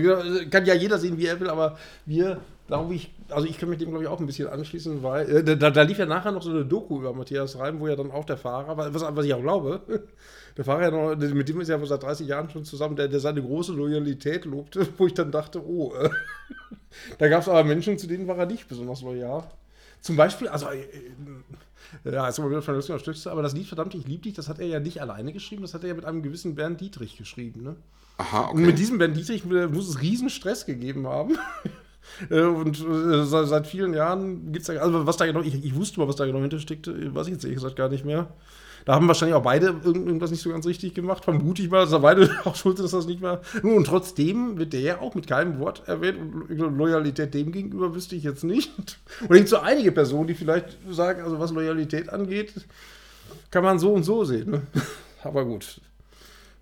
Kann 0.50 0.66
ja 0.66 0.74
jeder 0.74 0.98
sehen, 0.98 1.18
wie 1.18 1.26
er 1.26 1.40
will, 1.40 1.50
aber 1.50 1.78
wir, 2.06 2.40
glaube 2.68 2.94
ich, 2.94 3.14
also 3.30 3.48
ich 3.48 3.58
kann 3.58 3.70
mich 3.70 3.80
dem, 3.80 3.90
glaube 3.90 4.04
ich, 4.04 4.10
auch 4.10 4.20
ein 4.20 4.26
bisschen 4.26 4.48
anschließen, 4.48 5.04
weil 5.04 5.30
äh, 5.30 5.58
da, 5.58 5.70
da, 5.70 5.82
lief 5.82 5.98
ja 5.98 6.06
nachher 6.06 6.32
noch 6.32 6.44
so 6.44 6.52
eine 6.52 6.66
Doku 6.66 7.00
über 7.00 7.14
Matthias 7.14 7.58
Reim, 7.58 7.80
wo 7.80 7.88
ja 7.88 7.96
dann 7.96 8.12
auch 8.12 8.26
der 8.26 8.38
Fahrer, 8.38 8.78
was, 8.78 9.16
was 9.16 9.26
ich 9.26 9.34
auch 9.34 9.42
glaube, 9.42 9.82
der 10.58 10.66
Fahrer 10.66 10.84
ja 10.84 10.92
noch, 10.92 11.16
mit 11.16 11.50
dem 11.50 11.62
ist 11.62 11.70
ja 11.70 11.84
seit 11.86 12.04
30 12.04 12.28
Jahren 12.28 12.50
schon 12.50 12.64
zusammen, 12.64 12.96
der, 12.96 13.08
der 13.08 13.20
seine 13.20 13.42
große 13.42 13.74
Loyalität 13.74 14.46
lobte, 14.46 14.88
wo 14.98 15.08
ich 15.08 15.14
dann 15.14 15.32
dachte, 15.32 15.66
oh, 15.66 15.94
äh, 15.96 16.10
da 17.18 17.28
gab 17.28 17.42
es 17.42 17.50
aber 17.50 17.64
Menschen, 17.64 17.98
zu 17.98 18.08
denen 18.08 18.28
war 18.28 18.38
er 18.38 18.46
nicht 18.46 18.68
besonders 18.68 19.02
loyal. 19.02 19.44
Zum 20.04 20.18
Beispiel, 20.18 20.50
also, 20.50 20.68
äh, 20.68 20.82
äh 20.82 22.14
ja, 22.14 22.28
ist 22.28 22.38
immer 22.38 22.50
wieder 22.50 22.62
von 22.62 22.82
Stütze, 22.82 23.32
aber 23.32 23.42
das 23.42 23.54
Lied 23.54 23.68
Verdammt, 23.68 23.96
ich 23.96 24.06
lieb 24.06 24.24
dich, 24.24 24.34
das 24.34 24.50
hat 24.50 24.60
er 24.60 24.68
ja 24.68 24.80
nicht 24.82 25.02
alleine 25.02 25.32
geschrieben, 25.32 25.62
das 25.62 25.74
hat 25.74 25.84
er 25.84 25.90
ja 25.90 25.96
mit 25.96 26.04
einem 26.04 26.22
gewissen 26.22 26.56
Bernd 26.56 26.82
Dietrich 26.82 27.18
geschrieben, 27.18 27.64
ne? 27.64 27.76
Aha, 28.18 28.50
okay. 28.50 28.58
Und 28.58 28.66
mit 28.66 28.78
diesem 28.78 28.98
Bernd 28.98 29.16
Dietrich 29.16 29.46
muss 29.46 29.88
es 29.88 30.02
riesen 30.02 30.30
Stress 30.30 30.66
gegeben 30.66 31.08
haben. 31.08 31.38
Äh, 32.30 32.42
und 32.42 32.78
äh, 32.82 33.24
seit 33.24 33.66
vielen 33.66 33.94
Jahren 33.94 34.52
gibt 34.52 34.68
es 34.68 34.68
da, 34.68 34.74
also 34.82 35.08
was 35.08 35.16
da 35.16 35.26
genau, 35.26 35.40
ich, 35.40 35.64
ich, 35.64 35.74
wusste 35.74 36.02
mal, 36.02 36.08
was 36.08 36.18
da 36.18 36.26
genau 36.26 36.42
hintersteckte, 36.42 37.16
weiß 37.16 37.28
ich 37.28 37.34
jetzt 37.34 37.46
ehrlich 37.46 37.56
gesagt 37.56 37.78
gar 37.78 37.88
nicht 37.88 38.04
mehr. 38.04 38.28
Da 38.86 38.96
haben 38.96 39.08
wahrscheinlich 39.08 39.36
auch 39.36 39.44
beide 39.44 39.76
irgendwas 39.84 40.32
nicht 40.32 40.42
so 40.42 40.50
ganz 40.50 40.66
richtig 40.66 40.94
gemacht. 40.94 41.24
Vermute 41.24 41.62
ich 41.62 41.70
mal, 41.70 41.82
dass 41.82 41.92
er 41.92 42.00
beide 42.00 42.30
auch 42.44 42.56
schuld 42.56 42.78
ist, 42.80 42.84
dass 42.84 42.92
das 42.92 43.06
nicht 43.06 43.22
mehr. 43.22 43.42
Und 43.62 43.86
trotzdem 43.86 44.58
wird 44.58 44.74
der 44.74 44.82
ja 44.82 45.00
auch 45.00 45.16
mit 45.16 45.28
keinem 45.28 45.60
Wort 45.60 45.84
erwähnt. 45.88 46.18
Und 46.20 46.78
Loyalität 46.78 47.34
dem 47.34 47.52
gegenüber 47.52 47.96
wüsste 47.96 48.16
ich 48.16 48.24
jetzt 48.24 48.44
nicht. 48.44 48.72
Und 49.28 49.36
es 49.36 49.50
so 49.50 49.60
einige 49.60 49.92
Personen, 49.92 50.28
die 50.28 50.34
vielleicht 50.34 50.78
sagen, 50.90 51.22
also 51.22 51.40
was 51.40 51.52
Loyalität 51.52 52.10
angeht, 52.10 52.54
kann 53.52 53.64
man 53.64 53.80
so 53.80 53.94
und 53.94 54.04
so 54.04 54.24
sehen. 54.26 54.50
Ne? 54.50 54.62
Aber 55.24 55.46
gut. 55.46 55.80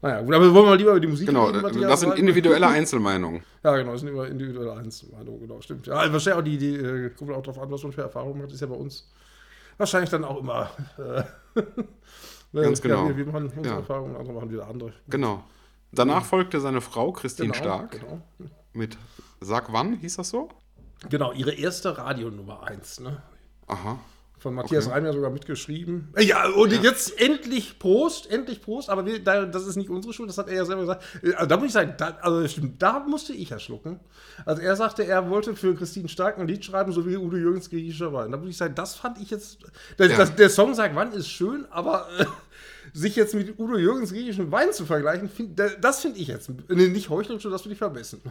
Naja, 0.04 0.22
gut, 0.22 0.34
aber 0.34 0.52
wollen 0.52 0.66
wir 0.66 0.76
lieber 0.78 0.92
über 0.92 1.00
die 1.00 1.08
Musik 1.08 1.28
genau, 1.28 1.46
reden? 1.46 1.62
Genau, 1.62 1.88
das 1.88 2.00
sind 2.00 2.18
individuelle 2.18 2.66
Einzelmeinungen. 2.68 3.44
ja, 3.64 3.78
genau, 3.78 3.92
das 3.92 4.02
sind 4.02 4.10
immer 4.10 4.26
individuelle 4.26 4.74
Einzelmeinungen, 4.74 5.42
genau, 5.42 5.62
stimmt. 5.62 5.86
Ja, 5.86 6.12
wahrscheinlich 6.12 6.34
auch 6.40 6.44
die, 6.44 6.58
die 6.58 6.76
äh, 6.76 7.10
kommt 7.12 7.30
auch 7.30 7.44
darauf 7.44 7.62
an, 7.62 7.70
was 7.70 7.84
man 7.84 7.92
für 7.92 8.02
Erfahrungen 8.02 8.42
hat, 8.42 8.52
ist 8.52 8.62
ja 8.62 8.66
bei 8.66 8.76
uns 8.76 9.08
wahrscheinlich 9.78 10.10
dann 10.10 10.24
auch 10.24 10.40
immer. 10.40 10.72
Äh, 10.98 11.22
Ganz 12.54 12.82
genau. 12.82 13.08
Ja, 13.08 13.18
wir, 13.18 13.26
machen 13.26 13.44
unsere 13.46 13.66
ja. 13.66 13.76
Erfahrungen, 13.78 14.16
andere 14.16 14.34
machen 14.34 14.52
wieder 14.52 14.68
andere. 14.68 14.94
Genau. 15.08 15.44
Danach 15.92 16.24
folgte 16.24 16.60
seine 16.60 16.82
Frau 16.82 17.12
Christine 17.12 17.52
genau, 17.52 17.64
Stark 17.64 17.92
genau. 17.92 18.22
mit 18.74 18.98
Sag 19.42 19.74
wann, 19.74 19.94
hieß 19.98 20.18
das 20.18 20.30
so? 20.30 20.50
Genau, 21.10 21.32
ihre 21.32 21.52
erste 21.52 21.98
Radionummer 21.98 22.64
1. 22.64 23.00
Ne? 23.02 23.22
Aha. 23.68 24.00
Von 24.42 24.56
Matthias 24.56 24.88
okay. 24.88 24.96
Reim 24.96 25.14
sogar 25.14 25.30
mitgeschrieben. 25.30 26.12
Äh, 26.16 26.24
ja, 26.24 26.50
und 26.50 26.74
ja. 26.74 26.82
jetzt 26.82 27.22
endlich 27.22 27.78
Prost, 27.78 28.28
endlich 28.32 28.60
Prost, 28.60 28.90
aber 28.90 29.06
wir, 29.06 29.24
da, 29.24 29.46
das 29.46 29.68
ist 29.68 29.76
nicht 29.76 29.92
unsere 29.92 30.16
Schuld, 30.16 30.30
das 30.30 30.40
hat 30.40 30.48
er 30.48 30.56
ja 30.56 30.66
selber 30.66 30.82
gesagt. 30.82 31.04
Also 31.36 31.46
da 31.46 31.58
muss 31.58 31.68
ich 31.68 31.74
sagen, 31.74 31.94
da, 31.96 32.18
also 32.22 32.48
stimmt, 32.48 32.82
da 32.82 33.02
musste 33.02 33.34
ich 33.34 33.52
ja 33.52 33.60
schlucken. 33.60 34.00
Also 34.44 34.64
er 34.64 34.76
sagte, 34.76 35.06
er 35.06 35.30
wollte 35.30 35.56
für 35.56 35.76
Christine 35.76 36.10
Stark 36.10 36.40
ein 36.40 36.48
Lied 36.48 36.66
schreiben, 36.66 36.92
so 36.92 37.06
wie 37.06 37.18
Udo 37.18 37.38
Jürgens 37.38 37.70
griechischer 37.70 38.14
Wein. 38.14 38.32
Da 38.32 38.38
muss 38.38 38.50
ich 38.50 38.58
sagen, 38.58 38.74
das 38.74 38.96
fand 38.96 39.20
ich 39.20 39.30
jetzt. 39.30 39.60
Das, 39.98 40.10
ja. 40.10 40.18
das, 40.18 40.36
der 40.36 40.50
Song 40.50 40.74
sagt, 40.74 40.96
wann 40.96 41.14
ist 41.14 41.30
schön, 41.30 41.68
aber 41.70 42.08
äh, 42.18 42.26
sich 42.94 43.16
jetzt 43.16 43.36
mit 43.36 43.60
Udo 43.60 43.78
Jürgens 43.78 44.12
griechischen 44.12 44.52
Wein 44.52 44.74
zu 44.74 44.88
vergleichen, 44.88 45.30
find, 45.30 45.60
das 45.60 46.02
finde 46.02 46.18
ich 46.18 46.28
jetzt. 46.28 46.50
nicht 46.68 47.10
heuchlerisch, 47.10 47.44
das 47.44 47.62
finde 47.62 47.74
ich 47.74 47.80
vermessen. 47.80 48.22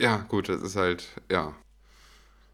Ja, 0.00 0.26
gut, 0.28 0.48
das 0.48 0.60
ist 0.60 0.74
halt, 0.74 1.06
ja. 1.30 1.54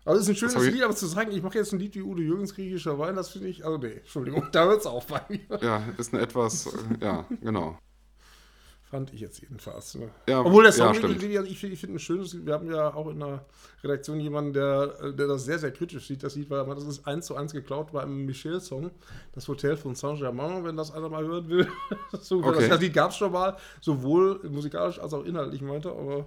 Also 0.05 0.21
es 0.21 0.29
ist 0.29 0.31
ein 0.31 0.51
schönes 0.51 0.73
Lied, 0.73 0.83
aber 0.83 0.97
zu 0.97 1.07
sagen, 1.07 1.31
ich 1.33 1.43
mache 1.43 1.59
jetzt 1.59 1.73
ein 1.73 1.79
Lied 1.79 1.95
wie 1.95 2.03
Udo 2.03 2.21
Jürgens 2.21 2.55
griechischer 2.55 2.99
Wein, 2.99 3.17
das 3.17 3.31
finde 3.31 3.49
ich, 3.49 3.65
also 3.65 3.79
nee, 3.79 3.99
Entschuldigung, 3.99 4.47
da 4.53 4.65
hört 4.65 4.81
es 4.81 4.87
auf 4.87 5.07
bei 5.07 5.21
mir. 5.29 5.41
Ja, 5.61 5.83
ist 5.99 6.15
ein 6.15 6.21
etwas, 6.21 6.67
äh, 6.67 7.05
ja, 7.05 7.27
genau. 7.43 7.79
Fand 8.91 9.13
ich 9.15 9.21
jetzt 9.21 9.41
jedenfalls. 9.41 9.95
Ne? 9.95 10.11
Ja, 10.29 10.41
Obwohl 10.41 10.65
der 10.65 10.73
Song, 10.73 10.93
ja, 10.93 11.43
ich, 11.45 11.63
ich, 11.63 11.63
ich 11.63 11.81
finde 11.81 11.97
ein 11.97 11.99
schönes 12.01 12.33
Lied. 12.33 12.45
Wir 12.45 12.55
haben 12.55 12.69
ja 12.69 12.93
auch 12.93 13.09
in 13.09 13.21
der 13.21 13.45
Redaktion 13.85 14.19
jemanden, 14.19 14.53
der, 14.53 15.13
der 15.13 15.29
das 15.29 15.45
sehr, 15.45 15.61
sehr 15.61 15.71
kritisch 15.71 16.09
sieht, 16.09 16.25
das 16.25 16.35
Lied, 16.35 16.51
weil 16.51 16.67
das 16.75 16.83
ist 16.83 17.07
eins 17.07 17.27
zu 17.27 17.37
eins 17.37 17.53
geklaut 17.53 17.93
bei 17.93 18.03
einem 18.03 18.27
Michel-Song, 18.27 18.91
das 19.33 19.47
Hotel 19.47 19.77
von 19.77 19.95
Saint-Germain, 19.95 20.65
wenn 20.65 20.77
das 20.77 20.91
einer 20.91 21.09
mal 21.09 21.25
hören 21.25 21.49
will. 21.49 21.69
so, 22.21 22.43
okay. 22.43 22.69
Das 22.69 22.81
Lied 22.81 22.93
gab 22.93 23.13
es 23.13 23.17
schon 23.17 23.31
mal, 23.31 23.57
sowohl 23.81 24.41
musikalisch 24.49 24.99
als 24.99 25.15
auch 25.15 25.25
inhaltlich, 25.25 25.63
meinte, 25.63 25.93
aber 25.93 26.25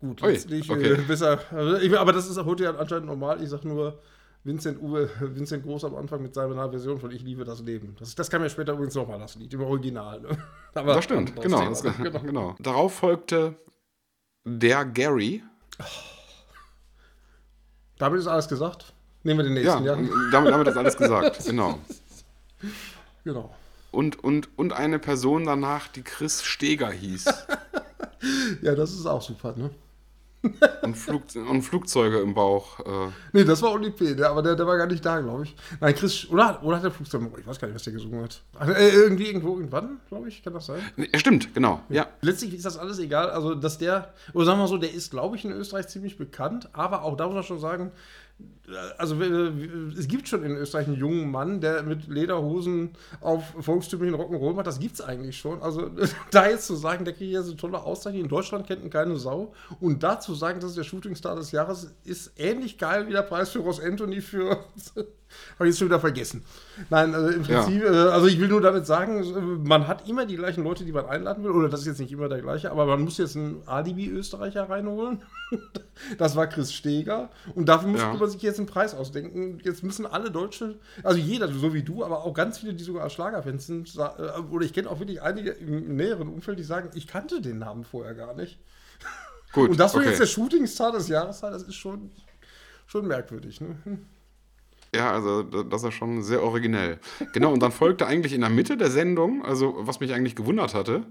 gut, 0.00 0.22
Ui, 0.22 0.32
letztlich 0.32 0.70
okay. 0.70 0.92
äh, 0.92 1.02
besser. 1.02 1.40
Also, 1.50 1.96
aber 1.96 2.12
das 2.12 2.28
ist 2.28 2.42
heute 2.44 2.64
ja 2.64 2.74
anscheinend 2.76 3.06
normal. 3.06 3.42
Ich 3.42 3.48
sage 3.48 3.68
nur, 3.68 4.00
Vincent 4.44 4.80
Uwe, 4.80 5.10
Vincent 5.20 5.64
Groß 5.64 5.84
am 5.84 5.96
Anfang 5.96 6.22
mit 6.22 6.34
seiner 6.34 6.68
Version 6.70 7.00
von 7.00 7.10
Ich 7.10 7.22
liebe 7.22 7.44
das 7.44 7.60
Leben. 7.60 7.96
Das, 7.98 8.14
das 8.14 8.30
kam 8.30 8.42
ja 8.42 8.48
später 8.48 8.74
übrigens 8.74 8.94
nochmal, 8.94 9.18
das 9.18 9.34
Lied, 9.36 9.52
im 9.54 9.62
Original. 9.62 10.20
Ne? 10.20 10.38
Aber 10.74 10.94
das 10.94 11.04
stimmt, 11.04 11.40
genau, 11.40 11.64
das, 11.68 11.82
genau. 11.96 12.20
genau. 12.20 12.56
Darauf 12.60 12.94
folgte 12.94 13.56
der 14.44 14.84
Gary. 14.84 15.42
Damit 17.98 18.20
ist 18.20 18.26
alles 18.26 18.48
gesagt. 18.48 18.92
Nehmen 19.22 19.38
wir 19.38 19.44
den 19.44 19.54
nächsten, 19.54 19.84
ja? 19.84 19.96
ja? 19.98 20.08
Damit, 20.30 20.52
damit 20.52 20.68
ist 20.68 20.76
alles 20.76 20.96
gesagt, 20.96 21.46
genau. 21.46 21.78
Genau. 23.24 23.54
Und, 23.90 24.22
und, 24.22 24.50
und 24.58 24.74
eine 24.74 24.98
Person 24.98 25.46
danach, 25.46 25.88
die 25.88 26.02
Chris 26.02 26.42
Steger 26.42 26.90
hieß. 26.90 27.24
ja, 28.60 28.74
das 28.74 28.92
ist 28.92 29.06
auch 29.06 29.22
super, 29.22 29.54
ne? 29.56 29.70
Und, 30.82 30.96
Flug, 30.96 31.22
und, 31.48 31.62
Flugzeuge 31.62 32.20
im 32.20 32.34
Bauch. 32.34 32.80
Äh. 32.80 33.10
Nee, 33.32 33.44
das 33.44 33.62
war 33.62 33.72
Oli 33.72 33.90
P., 33.90 34.14
der, 34.14 34.30
aber 34.30 34.42
der, 34.42 34.56
der 34.56 34.66
war 34.66 34.76
gar 34.76 34.86
nicht 34.86 35.04
da, 35.04 35.20
glaube 35.20 35.44
ich. 35.44 35.56
Nein, 35.80 35.94
Chris, 35.94 36.28
oder, 36.30 36.62
oder 36.62 36.76
hat 36.76 36.84
der 36.84 36.90
Flugzeug, 36.90 37.22
ich 37.38 37.46
weiß 37.46 37.58
gar 37.58 37.68
nicht, 37.68 37.74
was 37.74 37.82
der 37.82 37.92
gesungen 37.92 38.22
hat. 38.22 38.42
Äh, 38.60 38.90
irgendwie, 38.90 39.26
irgendwo, 39.26 39.56
irgendwann, 39.56 40.00
glaube 40.08 40.28
ich, 40.28 40.42
kann 40.42 40.52
das 40.52 40.66
sein? 40.66 40.80
Nee, 40.96 41.08
stimmt, 41.16 41.54
genau, 41.54 41.82
ja. 41.88 42.06
Letztlich 42.20 42.54
ist 42.54 42.64
das 42.64 42.76
alles 42.76 42.98
egal, 42.98 43.30
also, 43.30 43.54
dass 43.54 43.78
der, 43.78 44.12
oder 44.32 44.44
sagen 44.44 44.58
wir 44.58 44.62
mal 44.62 44.68
so, 44.68 44.78
der 44.78 44.92
ist, 44.92 45.10
glaube 45.10 45.36
ich, 45.36 45.44
in 45.44 45.52
Österreich 45.52 45.88
ziemlich 45.88 46.16
bekannt, 46.16 46.68
aber 46.72 47.02
auch 47.02 47.16
da 47.16 47.26
muss 47.26 47.34
man 47.34 47.44
schon 47.44 47.60
sagen, 47.60 47.92
also 48.98 49.20
es 49.20 50.08
gibt 50.08 50.26
schon 50.26 50.42
in 50.42 50.52
Österreich 50.56 50.86
einen 50.86 50.96
jungen 50.96 51.30
Mann, 51.30 51.60
der 51.60 51.82
mit 51.82 52.08
Lederhosen 52.08 52.90
auf 53.20 53.44
volkstümlichen 53.60 54.18
Rock'n'Roll 54.18 54.54
macht. 54.54 54.66
Das 54.66 54.80
gibt 54.80 54.94
es 54.94 55.00
eigentlich 55.00 55.36
schon. 55.36 55.62
Also 55.62 55.90
da 56.30 56.48
jetzt 56.48 56.66
zu 56.66 56.74
sagen, 56.74 57.04
der 57.04 57.14
kriegt 57.14 57.32
ja 57.32 57.42
so 57.42 57.54
tolle 57.54 57.82
Auszeichnung, 57.82 58.22
in 58.22 58.28
Deutschland 58.28 58.66
kennt 58.66 58.82
ihn 58.82 58.90
keine 58.90 59.16
Sau. 59.16 59.52
Und 59.80 60.02
da 60.02 60.18
zu 60.18 60.34
sagen, 60.34 60.60
das 60.60 60.70
ist 60.70 60.78
der 60.78 60.84
Shootingstar 60.84 61.36
des 61.36 61.52
Jahres, 61.52 61.94
ist 62.04 62.32
ähnlich 62.36 62.78
geil 62.78 63.06
wie 63.06 63.12
der 63.12 63.22
Preis 63.22 63.50
für 63.50 63.60
Ross 63.60 63.80
Anthony 63.80 64.20
für 64.20 64.64
habe 65.54 65.68
ich 65.68 65.72
jetzt 65.72 65.78
schon 65.78 65.88
wieder 65.88 66.00
vergessen. 66.00 66.44
Nein, 66.90 67.14
also 67.14 67.28
im 67.28 67.42
Prinzip, 67.42 67.82
ja. 67.82 68.08
äh, 68.08 68.10
also 68.10 68.26
ich 68.26 68.40
will 68.40 68.48
nur 68.48 68.60
damit 68.60 68.86
sagen, 68.86 69.62
man 69.64 69.86
hat 69.86 70.08
immer 70.08 70.26
die 70.26 70.36
gleichen 70.36 70.64
Leute, 70.64 70.84
die 70.84 70.92
man 70.92 71.06
einladen 71.06 71.44
will, 71.44 71.52
oder 71.52 71.68
das 71.68 71.80
ist 71.80 71.86
jetzt 71.86 72.00
nicht 72.00 72.12
immer 72.12 72.28
der 72.28 72.40
gleiche, 72.40 72.70
aber 72.70 72.86
man 72.86 73.02
muss 73.02 73.18
jetzt 73.18 73.36
einen 73.36 73.62
Alibi-Österreicher 73.66 74.68
reinholen. 74.68 75.22
das 76.18 76.36
war 76.36 76.46
Chris 76.46 76.72
Steger. 76.72 77.30
Und 77.54 77.68
dafür 77.68 77.88
muss 77.88 78.00
ja. 78.00 78.12
man 78.12 78.28
sich 78.28 78.42
jetzt 78.42 78.58
einen 78.58 78.66
Preis 78.66 78.94
ausdenken. 78.94 79.60
Jetzt 79.62 79.82
müssen 79.82 80.06
alle 80.06 80.30
Deutsche, 80.30 80.76
also 81.02 81.18
jeder, 81.18 81.48
so 81.48 81.74
wie 81.74 81.82
du, 81.82 82.04
aber 82.04 82.24
auch 82.24 82.34
ganz 82.34 82.58
viele, 82.58 82.74
die 82.74 82.84
sogar 82.84 83.08
Schlagerfans 83.10 83.66
sind, 83.66 83.94
äh, 83.96 84.40
oder 84.50 84.64
ich 84.64 84.72
kenne 84.72 84.90
auch 84.90 84.98
wirklich 84.98 85.22
einige 85.22 85.50
im 85.50 85.96
näheren 85.96 86.28
Umfeld, 86.28 86.58
die 86.58 86.64
sagen, 86.64 86.90
ich 86.94 87.06
kannte 87.06 87.40
den 87.40 87.58
Namen 87.58 87.84
vorher 87.84 88.14
gar 88.14 88.34
nicht. 88.34 88.58
Gut, 89.52 89.70
Und 89.70 89.80
das 89.80 89.94
war 89.94 90.00
okay. 90.00 90.10
jetzt 90.10 90.20
der 90.20 90.26
Shootingstar 90.26 90.92
des 90.92 91.08
Jahres, 91.08 91.40
das 91.40 91.62
ist 91.62 91.76
schon, 91.76 92.10
schon 92.86 93.06
merkwürdig. 93.06 93.60
Ne? 93.60 93.76
Ja, 94.94 95.12
also 95.12 95.42
das 95.42 95.82
ist 95.82 95.94
schon 95.94 96.22
sehr 96.22 96.42
originell. 96.42 96.98
Genau, 97.32 97.52
und 97.52 97.60
dann 97.60 97.72
folgte 97.72 98.06
eigentlich 98.06 98.32
in 98.32 98.42
der 98.42 98.50
Mitte 98.50 98.76
der 98.76 98.90
Sendung, 98.90 99.44
also 99.44 99.74
was 99.78 100.00
mich 100.00 100.12
eigentlich 100.12 100.36
gewundert 100.36 100.74
hatte, 100.74 101.04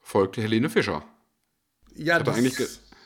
folgte 0.00 0.42
Helene 0.42 0.68
Fischer. 0.68 1.04
Ja, 1.94 2.16
ich 2.16 2.20
hatte, 2.20 2.32
eigentlich, 2.32 2.58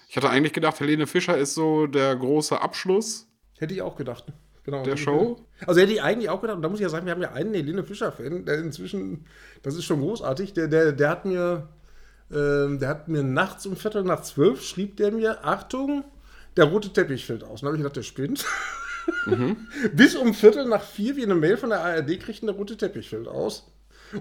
ich 0.09 0.17
hatte 0.17 0.31
eigentlich 0.31 0.53
gedacht, 0.53 0.81
Helene 0.81 1.07
Fischer 1.07 1.37
ist 1.37 1.55
so 1.55 1.87
der 1.87 2.17
große 2.17 2.61
Abschluss. 2.61 3.29
Hätte 3.59 3.75
ich 3.75 3.83
auch 3.83 3.97
gedacht. 3.97 4.25
Genau. 4.65 4.83
Der 4.83 4.97
Show? 4.97 5.47
Also 5.67 5.81
hätte 5.81 5.93
ich 5.93 6.03
eigentlich 6.03 6.29
auch 6.29 6.41
gedacht, 6.41 6.57
und 6.57 6.63
da 6.63 6.69
muss 6.69 6.81
ich 6.81 6.83
ja 6.83 6.89
sagen, 6.89 7.07
wir 7.07 7.13
haben 7.13 7.23
ja 7.23 7.33
einen 7.33 7.55
Helene 7.55 7.85
Fischer-Fan, 7.85 8.47
der 8.47 8.59
inzwischen, 8.59 9.27
das 9.63 9.77
ist 9.77 9.85
schon 9.85 10.01
großartig, 10.01 10.55
der, 10.55 10.69
der, 10.69 10.93
der 10.93 11.11
hat 11.11 11.25
mir, 11.25 11.69
äh, 12.31 12.77
der 12.77 12.89
hat 12.89 13.09
mir 13.09 13.23
nachts 13.23 13.67
um 13.67 13.77
Viertel 13.77 14.03
nach 14.03 14.23
zwölf, 14.23 14.65
schrieb 14.65 14.97
der 14.97 15.13
mir, 15.13 15.45
Achtung, 15.45 16.03
der 16.57 16.65
rote 16.65 16.93
Teppich 16.93 17.27
fällt 17.27 17.45
aus. 17.45 17.63
Und 17.63 17.63
dann 17.63 17.69
habe 17.69 17.77
ich 17.77 17.83
gedacht, 17.83 17.97
der 17.97 18.03
spinnt. 18.03 18.47
Mhm. 19.27 19.57
Bis 19.93 20.15
um 20.15 20.35
Viertel 20.35 20.67
nach 20.67 20.83
vier 20.83 21.17
wir 21.17 21.25
eine 21.25 21.35
Mail 21.35 21.57
von 21.57 21.71
der 21.71 21.81
ARD 21.81 22.21
kriegten, 22.21 22.47
der 22.47 22.57
rote 22.57 22.77
Teppich 22.77 23.09
fällt 23.09 23.29
aus. 23.29 23.67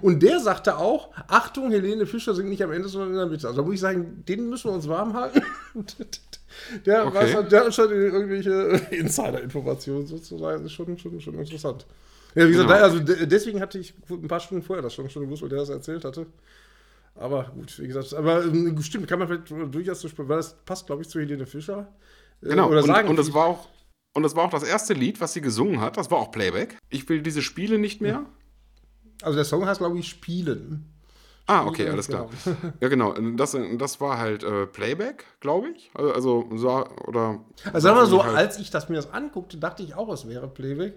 Und 0.02 0.22
der 0.22 0.40
sagte 0.40 0.78
auch, 0.78 1.10
Achtung, 1.28 1.70
Helene 1.70 2.06
Fischer 2.06 2.34
singt 2.34 2.48
nicht 2.48 2.62
am 2.62 2.72
Ende, 2.72 2.88
sondern 2.88 3.10
in 3.10 3.16
der 3.16 3.26
Mitte. 3.26 3.46
Also 3.46 3.60
da 3.60 3.64
muss 3.64 3.74
ich 3.74 3.80
sagen, 3.80 4.24
den 4.26 4.48
müssen 4.48 4.68
wir 4.68 4.74
uns 4.74 4.88
warm 4.88 5.14
halten. 5.14 5.42
der, 6.86 7.06
okay. 7.06 7.14
weiß, 7.14 7.48
der 7.48 7.64
hat 7.64 7.74
schon 7.74 7.90
irgendwelche 7.90 8.50
Insider-Informationen 8.90 10.06
sozusagen. 10.06 10.62
Das 10.62 10.72
ist 10.72 10.72
schon, 10.72 10.98
schon, 10.98 11.20
schon 11.20 11.34
interessant. 11.34 11.86
Ja, 12.34 12.46
wie 12.46 12.52
gesagt, 12.52 12.68
genau. 12.68 12.82
also 12.82 12.98
deswegen 13.26 13.60
hatte 13.60 13.78
ich 13.78 13.94
ein 14.10 14.28
paar 14.28 14.40
Stunden 14.40 14.62
vorher 14.62 14.82
das 14.82 14.92
schon, 14.92 15.08
schon 15.08 15.22
gewusst, 15.22 15.42
weil 15.42 15.48
der 15.48 15.60
das 15.60 15.70
erzählt 15.70 16.04
hatte. 16.04 16.26
Aber 17.14 17.44
gut, 17.54 17.78
wie 17.78 17.86
gesagt, 17.86 18.12
aber 18.12 18.44
ähm, 18.44 18.80
stimmt, 18.82 19.08
kann 19.08 19.18
man 19.18 19.28
vielleicht 19.28 19.74
durchaus 19.74 20.00
so 20.00 20.08
weil 20.16 20.36
das 20.36 20.54
passt, 20.66 20.86
glaube 20.86 21.02
ich, 21.02 21.08
zu 21.08 21.18
Helene 21.18 21.46
Fischer. 21.46 21.88
Äh, 22.42 22.50
genau, 22.50 22.68
Oder 22.68 22.80
und, 22.80 22.86
sagen, 22.86 23.08
und 23.08 23.16
das 23.16 23.32
war 23.32 23.46
auch 23.46 23.68
und 24.16 24.22
das 24.22 24.34
war 24.34 24.44
auch 24.44 24.50
das 24.50 24.62
erste 24.62 24.94
Lied, 24.94 25.20
was 25.20 25.34
sie 25.34 25.42
gesungen 25.42 25.80
hat. 25.80 25.96
Das 25.98 26.10
war 26.10 26.18
auch 26.18 26.30
Playback. 26.30 26.78
Ich 26.88 27.06
will 27.08 27.20
diese 27.20 27.42
Spiele 27.42 27.78
nicht 27.78 28.00
mehr. 28.00 28.24
Also 29.22 29.36
der 29.36 29.44
Song 29.44 29.66
heißt, 29.66 29.78
glaube 29.78 29.98
ich, 29.98 30.08
Spielen. 30.08 30.92
Ah, 31.46 31.66
okay, 31.66 31.88
alles 31.88 32.08
klar. 32.08 32.28
Genau. 32.44 32.56
Ja, 32.80 32.88
genau. 32.88 33.12
Das, 33.36 33.56
das 33.78 34.00
war 34.00 34.18
halt 34.18 34.42
äh, 34.42 34.66
Playback, 34.66 35.24
glaube 35.40 35.68
ich. 35.68 35.90
Also, 35.94 36.48
so, 36.54 36.86
oder. 37.06 37.44
Also, 37.66 37.80
sagen 37.80 37.96
wir 37.98 38.06
so, 38.06 38.24
halt 38.24 38.36
als 38.36 38.58
ich 38.58 38.70
das 38.70 38.88
mir 38.88 38.96
das 38.96 39.12
anguckte, 39.12 39.58
dachte 39.58 39.82
ich 39.82 39.94
auch, 39.94 40.12
es 40.12 40.26
wäre 40.26 40.48
Playback. 40.48 40.94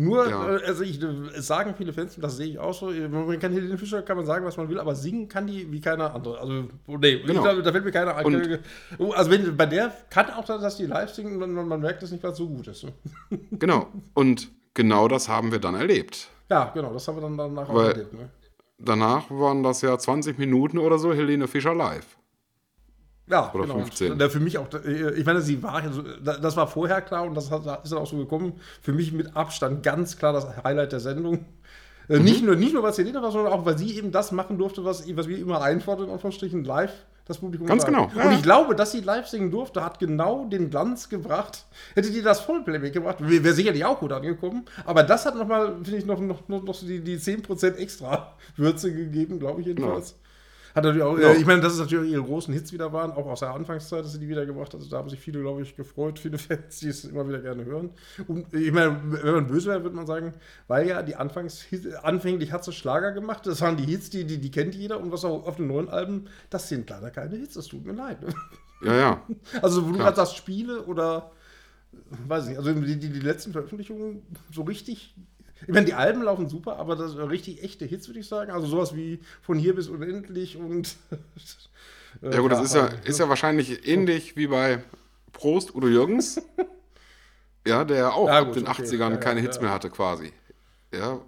Nur, 0.00 0.30
ja. 0.30 0.56
äh, 0.56 0.64
also 0.64 0.84
ich, 0.84 1.02
es 1.02 1.48
sagen 1.48 1.74
viele 1.76 1.92
Fans, 1.92 2.16
das 2.20 2.36
sehe 2.36 2.46
ich 2.46 2.58
auch 2.60 2.72
so, 2.72 2.86
man 2.86 3.36
kann 3.40 3.52
Helene 3.52 3.76
Fischer, 3.76 4.00
kann 4.02 4.16
man 4.16 4.24
sagen, 4.24 4.46
was 4.46 4.56
man 4.56 4.68
will, 4.68 4.78
aber 4.78 4.94
singen 4.94 5.28
kann 5.28 5.48
die 5.48 5.72
wie 5.72 5.80
keiner 5.80 6.14
andere. 6.14 6.38
Also, 6.38 6.52
nee, 6.86 7.18
genau. 7.18 7.42
glaub, 7.42 7.64
da 7.64 7.72
fällt 7.72 7.84
mir 7.84 7.90
keiner 7.90 8.14
an. 8.14 8.58
Oh, 8.98 9.10
also 9.10 9.28
wenn, 9.32 9.56
bei 9.56 9.66
der 9.66 9.92
kann 10.08 10.30
auch 10.30 10.44
das, 10.44 10.62
dass 10.62 10.76
die 10.76 10.86
live 10.86 11.12
singen, 11.12 11.36
man, 11.36 11.52
man 11.52 11.80
merkt 11.80 12.00
es 12.04 12.12
nicht, 12.12 12.22
was 12.22 12.36
so 12.36 12.48
gut 12.48 12.68
ist. 12.68 12.86
Genau, 13.50 13.88
und 14.14 14.48
genau 14.72 15.08
das 15.08 15.28
haben 15.28 15.50
wir 15.50 15.58
dann 15.58 15.74
erlebt. 15.74 16.28
Ja, 16.48 16.70
genau, 16.72 16.92
das 16.92 17.08
haben 17.08 17.16
wir 17.16 17.22
dann 17.22 17.36
danach 17.36 17.68
auch 17.68 17.82
erlebt. 17.82 18.14
Ne? 18.14 18.30
Danach 18.78 19.28
waren 19.30 19.64
das 19.64 19.82
ja 19.82 19.98
20 19.98 20.38
Minuten 20.38 20.78
oder 20.78 20.98
so 21.00 21.12
Helene 21.12 21.48
Fischer 21.48 21.74
live. 21.74 22.18
Ja, 23.30 23.52
oder 23.52 23.64
genau. 23.64 23.78
15. 23.80 24.18
Der 24.18 24.30
für 24.30 24.40
mich 24.40 24.58
auch, 24.58 24.66
ich 24.84 25.24
meine, 25.24 25.40
sie 25.40 25.62
war, 25.62 25.82
das 26.22 26.56
war 26.56 26.66
vorher 26.66 27.02
klar 27.02 27.24
und 27.24 27.34
das 27.34 27.44
ist 27.44 27.92
dann 27.92 27.98
auch 27.98 28.06
so 28.06 28.16
gekommen. 28.16 28.54
Für 28.80 28.92
mich 28.92 29.12
mit 29.12 29.36
Abstand 29.36 29.82
ganz 29.82 30.16
klar 30.16 30.32
das 30.32 30.46
Highlight 30.64 30.92
der 30.92 31.00
Sendung. 31.00 31.44
Äh, 32.08 32.18
mhm. 32.18 32.24
Nicht 32.24 32.44
nur, 32.44 32.56
nicht 32.56 32.72
nur 32.72 32.82
was 32.82 32.96
Helena 32.96 33.22
war, 33.22 33.30
sondern 33.30 33.52
auch, 33.52 33.66
weil 33.66 33.76
sie 33.76 33.96
eben 33.96 34.10
das 34.10 34.32
machen 34.32 34.56
durfte, 34.56 34.84
was, 34.84 35.04
was 35.14 35.28
wir 35.28 35.38
immer 35.38 35.60
einfordern, 35.60 36.06
in 36.06 36.12
Anführungsstrichen, 36.12 36.64
live 36.64 36.92
das 37.26 37.38
Publikum. 37.38 37.66
Ganz 37.66 37.82
sagen. 37.82 37.94
genau. 37.94 38.10
Ja. 38.16 38.26
Und 38.26 38.34
ich 38.34 38.42
glaube, 38.42 38.74
dass 38.74 38.92
sie 38.92 39.00
live 39.00 39.28
singen 39.28 39.50
durfte, 39.50 39.84
hat 39.84 39.98
genau 39.98 40.46
den 40.46 40.70
Glanz 40.70 41.10
gebracht. 41.10 41.66
Hätte 41.94 42.10
die 42.10 42.22
das 42.22 42.40
Vollplayback 42.40 42.94
gebracht, 42.94 43.18
wäre 43.20 43.52
sicherlich 43.52 43.84
auch 43.84 44.00
gut 44.00 44.12
angekommen. 44.12 44.64
Aber 44.86 45.02
das 45.02 45.26
hat 45.26 45.36
nochmal, 45.36 45.76
finde 45.82 45.98
ich, 45.98 46.06
noch, 46.06 46.18
noch, 46.20 46.48
noch, 46.48 46.62
noch 46.62 46.80
die, 46.80 47.00
die 47.00 47.18
10% 47.18 47.74
extra 47.74 48.32
Würze 48.56 48.92
gegeben, 48.92 49.38
glaube 49.38 49.60
ich 49.60 49.66
jedenfalls. 49.66 50.12
Ja. 50.12 50.16
Hat 50.74 50.84
natürlich 50.84 51.02
auch, 51.02 51.18
ja. 51.18 51.30
äh, 51.30 51.36
ich 51.36 51.46
meine, 51.46 51.60
dass 51.60 51.74
es 51.74 51.78
natürlich 51.78 52.12
ihre 52.12 52.22
großen 52.22 52.52
Hits 52.52 52.72
wieder 52.72 52.92
waren, 52.92 53.12
auch 53.12 53.26
aus 53.26 53.40
der 53.40 53.54
Anfangszeit, 53.54 54.04
dass 54.04 54.12
sie 54.12 54.20
die 54.20 54.28
wieder 54.28 54.46
gebracht 54.46 54.68
hat. 54.68 54.80
Also 54.80 54.90
da 54.90 54.98
haben 54.98 55.08
sich 55.08 55.20
viele, 55.20 55.40
glaube 55.40 55.62
ich, 55.62 55.76
gefreut, 55.76 56.18
viele 56.22 56.38
Fans, 56.38 56.80
die 56.80 56.88
es 56.88 57.04
immer 57.04 57.26
wieder 57.28 57.40
gerne 57.40 57.64
hören. 57.64 57.90
Und 58.26 58.52
ich 58.54 58.72
meine, 58.72 59.00
wenn 59.04 59.34
man 59.34 59.46
böse 59.46 59.70
wäre, 59.70 59.82
würde 59.82 59.96
man 59.96 60.06
sagen, 60.06 60.34
weil 60.66 60.86
ja 60.88 61.02
die 61.02 61.16
Anfangs 61.16 61.64
anfänglich 62.02 62.52
hat 62.52 62.64
sie 62.64 62.72
Schlager 62.72 63.12
gemacht, 63.12 63.46
das 63.46 63.60
waren 63.60 63.76
die 63.76 63.84
Hits, 63.84 64.10
die, 64.10 64.24
die, 64.24 64.38
die 64.38 64.50
kennt 64.50 64.74
jeder 64.74 65.00
und 65.00 65.12
was 65.12 65.24
auch 65.24 65.46
auf 65.46 65.56
den 65.56 65.66
neuen 65.66 65.88
Alben, 65.88 66.26
das 66.50 66.68
sind 66.68 66.88
leider 66.90 67.10
keine 67.10 67.36
Hits, 67.36 67.54
das 67.54 67.66
tut 67.66 67.84
mir 67.84 67.94
leid. 67.94 68.18
Ja, 68.82 68.94
ja. 68.94 69.22
Also, 69.62 69.86
wo 69.86 69.92
du 69.92 69.98
gerade 69.98 70.16
sagst, 70.16 70.36
Spiele 70.36 70.82
oder 70.84 71.32
weiß 72.26 72.44
ich 72.44 72.48
nicht, 72.50 72.58
also 72.58 72.72
die, 72.72 72.96
die, 72.96 73.08
die 73.10 73.20
letzten 73.20 73.52
Veröffentlichungen 73.52 74.22
so 74.52 74.62
richtig 74.62 75.14
ich 75.62 75.74
meine, 75.74 75.86
die 75.86 75.94
Alben 75.94 76.22
laufen 76.22 76.48
super, 76.48 76.76
aber 76.76 76.96
das 76.96 77.12
sind 77.12 77.20
richtig 77.20 77.62
echte 77.62 77.84
Hits, 77.84 78.08
würde 78.08 78.20
ich 78.20 78.28
sagen. 78.28 78.50
Also 78.50 78.66
sowas 78.66 78.94
wie 78.94 79.20
von 79.42 79.58
hier 79.58 79.74
bis 79.74 79.88
unendlich 79.88 80.56
und. 80.56 80.96
Äh, 82.22 82.32
ja, 82.32 82.40
gut, 82.40 82.50
das 82.50 82.62
ist 82.62 82.74
ja, 82.74 82.86
ist 83.04 83.20
ja 83.20 83.28
wahrscheinlich 83.28 83.86
ähnlich 83.86 84.34
wie 84.34 84.46
bei 84.46 84.82
Prost 85.32 85.74
Udo 85.74 85.88
Jürgens. 85.88 86.40
ja, 87.66 87.84
der 87.84 88.14
auch 88.14 88.26
ja, 88.26 88.40
gut, 88.40 88.48
ab 88.48 88.54
den 88.54 88.66
okay. 88.66 88.82
80ern 88.82 89.10
ja, 89.10 89.16
keine 89.18 89.40
Hits 89.40 89.60
mehr 89.60 89.70
hatte, 89.70 89.90
quasi. 89.90 90.32
Ja. 90.90 91.20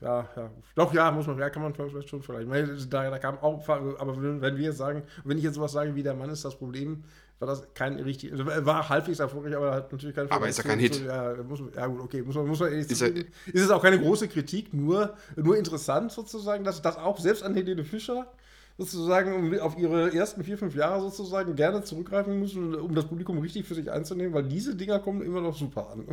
Ja, 0.00 0.28
ja. 0.36 0.50
Doch, 0.74 0.92
ja, 0.92 1.10
muss 1.10 1.26
man, 1.26 1.38
ja, 1.38 1.48
kann 1.48 1.62
man 1.62 1.72
vielleicht 1.72 2.08
schon 2.08 2.22
vielleicht. 2.22 2.48
Da, 2.92 3.10
da 3.10 3.18
kam 3.18 3.38
auch, 3.38 3.66
aber 3.68 4.20
wenn 4.20 4.56
wir 4.56 4.64
jetzt 4.64 4.78
sagen, 4.78 5.04
wenn 5.24 5.38
ich 5.38 5.44
jetzt 5.44 5.54
sowas 5.54 5.72
sage 5.72 5.94
wie 5.94 6.02
der 6.02 6.14
Mann 6.14 6.30
ist 6.30 6.44
das 6.44 6.56
Problem, 6.56 7.04
war 7.38 7.48
das 7.48 7.74
kein 7.74 7.98
richtig, 7.98 8.32
also 8.32 8.46
war 8.46 8.88
halbwegs 8.88 9.18
erfolgreich, 9.18 9.56
aber 9.56 9.72
hat 9.72 9.92
natürlich 9.92 10.16
kein 10.16 10.30
Aber 10.30 10.48
ist 10.48 10.58
ja 10.58 10.64
kein 10.64 10.78
Hit. 10.78 11.04
Ja, 11.04 11.34
muss, 11.46 11.60
ja, 11.74 11.86
gut, 11.86 12.00
okay, 12.00 12.22
muss 12.22 12.34
man, 12.34 12.46
muss 12.46 12.60
man 12.60 12.70
ehrlich 12.70 12.90
ist, 12.90 13.02
ist 13.02 13.26
es 13.54 13.70
auch 13.70 13.82
keine 13.82 13.98
große 13.98 14.28
Kritik, 14.28 14.72
nur, 14.72 15.14
nur 15.36 15.56
interessant 15.56 16.12
sozusagen, 16.12 16.64
dass 16.64 16.80
das 16.80 16.96
auch 16.96 17.18
selbst 17.18 17.42
an 17.42 17.54
Helene 17.54 17.84
Fischer 17.84 18.32
sozusagen 18.78 19.58
auf 19.60 19.78
ihre 19.78 20.14
ersten 20.14 20.44
vier, 20.44 20.58
fünf 20.58 20.74
Jahre 20.74 21.00
sozusagen 21.00 21.56
gerne 21.56 21.82
zurückgreifen 21.82 22.38
müssen, 22.38 22.74
um 22.74 22.94
das 22.94 23.06
Publikum 23.06 23.38
richtig 23.38 23.66
für 23.66 23.74
sich 23.74 23.90
einzunehmen, 23.90 24.34
weil 24.34 24.44
diese 24.44 24.74
Dinger 24.74 24.98
kommen 24.98 25.22
immer 25.22 25.40
noch 25.40 25.56
super 25.56 25.90
an. 25.90 26.06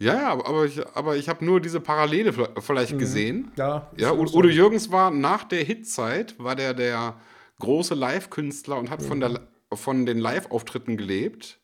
Ja, 0.00 0.14
ja, 0.14 0.32
aber 0.32 0.64
ich, 0.64 0.84
aber 0.94 1.16
ich 1.16 1.28
habe 1.28 1.44
nur 1.44 1.60
diese 1.60 1.80
Parallele 1.80 2.32
vielleicht 2.58 2.94
mhm. 2.94 2.98
gesehen. 2.98 3.52
Ja, 3.56 3.90
ja 3.96 4.12
Udo 4.12 4.48
Jürgens 4.48 4.90
war 4.90 5.12
nach 5.12 5.44
der 5.44 5.62
Hitzeit, 5.62 6.34
war 6.38 6.56
der 6.56 6.74
der 6.74 7.14
große 7.60 7.94
Live-Künstler 7.94 8.76
und 8.76 8.90
hat 8.90 9.02
mhm. 9.02 9.06
von 9.06 9.20
der 9.20 9.40
von 9.76 10.06
den 10.06 10.18
Live-Auftritten 10.18 10.96
gelebt. 10.96 11.60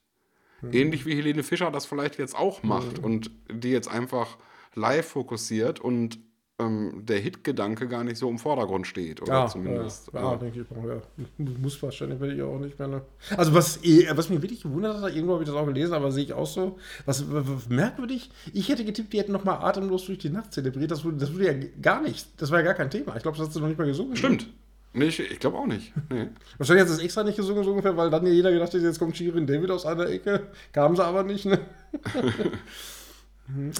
Mhm. 0.62 0.72
Ähnlich 0.72 1.06
wie 1.06 1.14
Helene 1.14 1.42
Fischer 1.42 1.70
das 1.70 1.86
vielleicht 1.86 2.18
jetzt 2.18 2.36
auch 2.36 2.62
macht 2.62 2.98
mhm. 2.98 3.04
und 3.04 3.30
die 3.50 3.70
jetzt 3.70 3.88
einfach 3.88 4.38
live 4.74 5.06
fokussiert 5.06 5.80
und 5.80 6.18
ähm, 6.60 7.02
der 7.04 7.18
Hit-Gedanke 7.18 7.88
gar 7.88 8.04
nicht 8.04 8.18
so 8.18 8.28
im 8.28 8.38
Vordergrund 8.38 8.86
steht. 8.86 9.22
Oder 9.22 9.32
ja, 9.32 9.46
zumindest. 9.46 10.10
Ja, 10.12 10.32
ja, 10.32 10.36
denke 10.36 10.60
ich 10.60 10.76
auch, 10.76 10.84
ja. 10.86 11.00
Muss 11.58 11.82
wahrscheinlich, 11.82 12.20
werde 12.20 12.34
ich 12.34 12.42
auch 12.42 12.58
nicht 12.58 12.78
mehr. 12.78 12.88
Ne? 12.88 13.02
Also, 13.36 13.54
was, 13.54 13.82
eh, 13.82 14.06
was 14.14 14.28
mich 14.28 14.42
wirklich 14.42 14.62
gewundert 14.62 15.00
hat, 15.00 15.14
irgendwo 15.14 15.34
habe 15.34 15.42
ich 15.42 15.48
das 15.48 15.56
auch 15.56 15.66
gelesen, 15.66 15.94
aber 15.94 16.12
sehe 16.12 16.24
ich 16.24 16.32
auch 16.32 16.46
so, 16.46 16.78
was, 17.06 17.24
was 17.32 17.68
merkwürdig, 17.68 18.30
ich 18.52 18.68
hätte 18.68 18.84
getippt, 18.84 19.12
die 19.12 19.18
hätten 19.18 19.32
nochmal 19.32 19.58
atemlos 19.64 20.06
durch 20.06 20.18
die 20.18 20.30
Nacht 20.30 20.52
zelebriert. 20.52 20.90
Das 20.90 21.04
wurde, 21.04 21.16
das 21.16 21.32
wurde 21.32 21.46
ja 21.46 21.54
gar 21.80 22.02
nicht, 22.02 22.28
das 22.40 22.50
war 22.50 22.58
ja 22.58 22.64
gar 22.64 22.74
kein 22.74 22.90
Thema. 22.90 23.16
Ich 23.16 23.22
glaube, 23.22 23.38
das 23.38 23.46
hat 23.46 23.54
sie 23.54 23.60
noch 23.60 23.68
nicht 23.68 23.78
mal 23.78 23.86
gesungen. 23.86 24.16
Stimmt. 24.16 24.46
Nee, 24.92 25.07
ich, 25.07 25.20
ich 25.20 25.38
glaube 25.38 25.59
auch 25.59 25.66
nicht. 25.66 25.92
Nee. 26.11 26.29
Wahrscheinlich 26.59 26.85
hat 26.85 26.92
es 26.92 26.98
extra 26.98 27.22
nicht 27.22 27.37
gesungen, 27.37 27.62
so 27.62 27.70
ungefähr, 27.70 27.96
weil 27.96 28.11
dann 28.11 28.26
ja 28.26 28.33
jeder 28.33 28.50
gedacht 28.50 28.74
hat, 28.74 28.81
jetzt 28.81 28.98
kommt 28.98 29.16
Shirin 29.16 29.46
David 29.46 29.70
aus 29.70 29.87
einer 29.87 30.09
Ecke. 30.09 30.48
Kamen 30.72 30.96
sie 30.96 31.05
aber 31.05 31.22
nicht, 31.22 31.44
ne? 31.44 31.61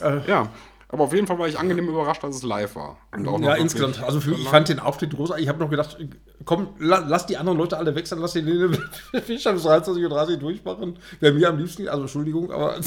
ja, 0.27 0.51
aber 0.93 1.05
auf 1.05 1.15
jeden 1.15 1.29
Fall 1.29 1.39
war 1.39 1.47
ich 1.47 1.59
angenehm 1.59 1.89
überrascht, 1.89 2.23
dass 2.25 2.35
es 2.35 2.43
live 2.43 2.75
war. 2.75 2.99
ja, 3.17 3.55
insgesamt. 3.55 4.03
Also 4.03 4.21
für, 4.21 4.33
ich 4.33 4.49
fand 4.49 4.69
den 4.69 4.81
Auftritt 4.81 5.15
großartig. 5.15 5.45
Ich 5.45 5.49
habe 5.49 5.61
noch 5.61 5.71
gedacht, 5.71 5.97
komm, 6.45 6.75
lass 6.79 7.27
die 7.27 7.37
anderen 7.37 7.59
Leute 7.59 7.77
alle 7.77 7.95
wechseln, 7.95 8.21
lass 8.21 8.33
die 8.33 8.43
Fischer 9.23 9.53
bis 9.53 9.67
23.30 9.67 10.31
Uhr 10.33 10.37
durchmachen. 10.37 10.99
Wäre 11.21 11.33
mir 11.33 11.49
am 11.49 11.59
liebsten, 11.59 11.89
also 11.89 12.03
Entschuldigung, 12.03 12.51
aber 12.51 12.81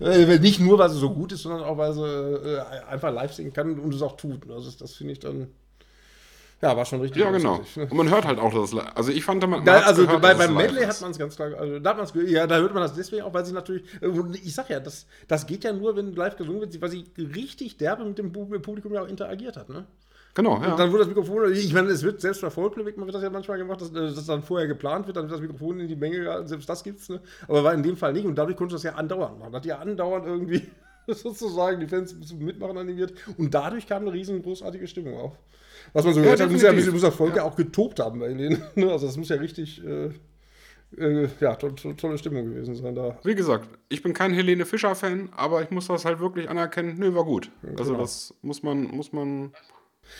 äh, 0.00 0.38
nicht 0.38 0.60
nur, 0.60 0.78
weil 0.78 0.90
sie 0.90 0.98
so 0.98 1.10
gut 1.10 1.32
ist, 1.32 1.42
sondern 1.42 1.62
auch, 1.62 1.76
weil 1.78 1.92
sie 1.92 2.04
äh, 2.04 2.60
einfach 2.88 3.12
live 3.12 3.32
singen 3.32 3.52
kann 3.52 3.78
und 3.78 3.92
es 3.92 4.02
auch 4.02 4.16
tut. 4.16 4.48
Also 4.48 4.66
das, 4.66 4.76
das 4.76 4.94
finde 4.94 5.14
ich 5.14 5.18
dann 5.18 5.48
ja, 6.64 6.76
war 6.76 6.84
schon 6.86 7.00
richtig. 7.02 7.22
Ja, 7.22 7.30
genau. 7.30 7.60
Und 7.76 7.92
man 7.92 8.10
hört 8.10 8.24
halt 8.24 8.38
auch 8.38 8.54
das. 8.54 8.74
Also 8.94 9.12
ich 9.12 9.22
fand, 9.22 9.46
man. 9.46 9.64
Da, 9.64 9.80
also 9.80 10.06
gehört, 10.06 10.22
bei, 10.22 10.34
beim 10.34 10.54
Medley 10.54 10.82
hat 10.84 10.98
man 11.02 11.10
es 11.10 11.18
ganz 11.18 11.36
klar. 11.36 11.52
Also 11.58 11.78
da 11.78 11.90
hat 11.90 11.98
man's, 11.98 12.12
ja, 12.26 12.46
da 12.46 12.56
hört 12.56 12.72
man 12.72 12.82
das 12.82 12.94
deswegen 12.94 13.22
auch, 13.22 13.34
weil 13.34 13.44
sie 13.44 13.52
natürlich. 13.52 13.84
Äh, 14.00 14.08
ich 14.42 14.54
sag 14.54 14.70
ja, 14.70 14.80
das, 14.80 15.06
das 15.28 15.46
geht 15.46 15.64
ja 15.64 15.72
nur, 15.72 15.94
wenn 15.94 16.14
live 16.14 16.36
gesungen 16.36 16.62
wird, 16.62 16.80
weil 16.80 16.88
sie 16.88 17.04
richtig 17.18 17.76
derbe 17.76 18.04
mit 18.04 18.16
dem 18.16 18.32
Publikum 18.32 18.94
ja 18.94 19.02
auch 19.02 19.08
interagiert 19.08 19.58
hat, 19.58 19.68
ne? 19.68 19.84
Genau, 20.34 20.60
ja. 20.60 20.72
Und 20.72 20.78
dann 20.78 20.90
wurde 20.90 21.00
das 21.00 21.08
Mikrofon, 21.08 21.52
ich 21.52 21.72
meine, 21.72 21.90
es 21.90 22.02
wird 22.02 22.20
selbst 22.20 22.40
bei 22.40 22.50
Vollplayback, 22.50 22.96
man 22.96 23.06
wird 23.06 23.14
das 23.14 23.22
ja 23.22 23.30
manchmal 23.30 23.58
gemacht, 23.58 23.80
dass, 23.82 23.90
äh, 23.90 24.14
dass 24.14 24.26
dann 24.26 24.42
vorher 24.42 24.66
geplant 24.66 25.06
wird, 25.06 25.16
dann 25.16 25.24
wird 25.24 25.34
das 25.34 25.40
Mikrofon 25.40 25.80
in 25.80 25.86
die 25.86 25.96
Menge 25.96 26.20
gehalten, 26.20 26.48
selbst 26.48 26.68
das 26.68 26.82
gibt's, 26.82 27.10
ne? 27.10 27.20
Aber 27.46 27.62
war 27.62 27.74
in 27.74 27.82
dem 27.82 27.96
Fall 27.96 28.14
nicht 28.14 28.24
und 28.24 28.36
dadurch 28.36 28.56
konnte 28.56 28.74
das 28.74 28.82
ja 28.82 28.94
andauernd 28.94 29.38
machen. 29.38 29.54
Hat 29.54 29.66
ja 29.66 29.78
andauernd 29.78 30.26
irgendwie 30.26 30.62
sozusagen 31.06 31.78
die 31.78 31.86
Fans 31.86 32.14
mitmachen 32.32 32.78
animiert 32.78 33.12
und 33.36 33.52
dadurch 33.52 33.86
kam 33.86 34.02
eine 34.02 34.12
riesen 34.12 34.42
großartige 34.42 34.88
Stimmung 34.88 35.20
auf 35.20 35.38
was 35.94 36.04
man 36.04 36.12
so 36.12 36.20
gehört 36.20 36.40
hat, 36.40 36.50
muss 36.50 36.60
ja 36.60 36.70
ein 36.70 36.76
bisschen 36.76 36.92
muss 36.92 37.02
das 37.02 37.14
Volk 37.14 37.36
ja. 37.36 37.44
auch 37.44 37.56
getobt 37.56 38.00
haben 38.00 38.20
bei 38.20 38.28
Helene. 38.28 38.60
Ne? 38.74 38.90
Also 38.90 39.06
das 39.06 39.16
muss 39.16 39.30
ja 39.30 39.36
richtig 39.36 39.82
äh, 39.82 40.10
äh, 40.98 41.28
ja, 41.40 41.54
to 41.56 41.70
to 41.70 41.92
tolle 41.94 42.18
Stimmung 42.18 42.46
gewesen 42.46 42.74
sein 42.74 42.94
da. 42.94 43.18
Wie 43.24 43.34
gesagt, 43.34 43.68
ich 43.88 44.02
bin 44.02 44.12
kein 44.12 44.32
Helene 44.32 44.66
Fischer-Fan, 44.66 45.30
aber 45.34 45.62
ich 45.62 45.70
muss 45.70 45.86
das 45.86 46.04
halt 46.04 46.20
wirklich 46.20 46.48
anerkennen, 46.48 46.98
nö, 46.98 47.14
war 47.14 47.24
gut. 47.24 47.50
Ja, 47.62 47.70
also 47.70 47.92
genau. 47.92 48.02
das 48.02 48.34
muss 48.42 48.62
man, 48.62 48.84
muss 48.84 49.12
man. 49.12 49.52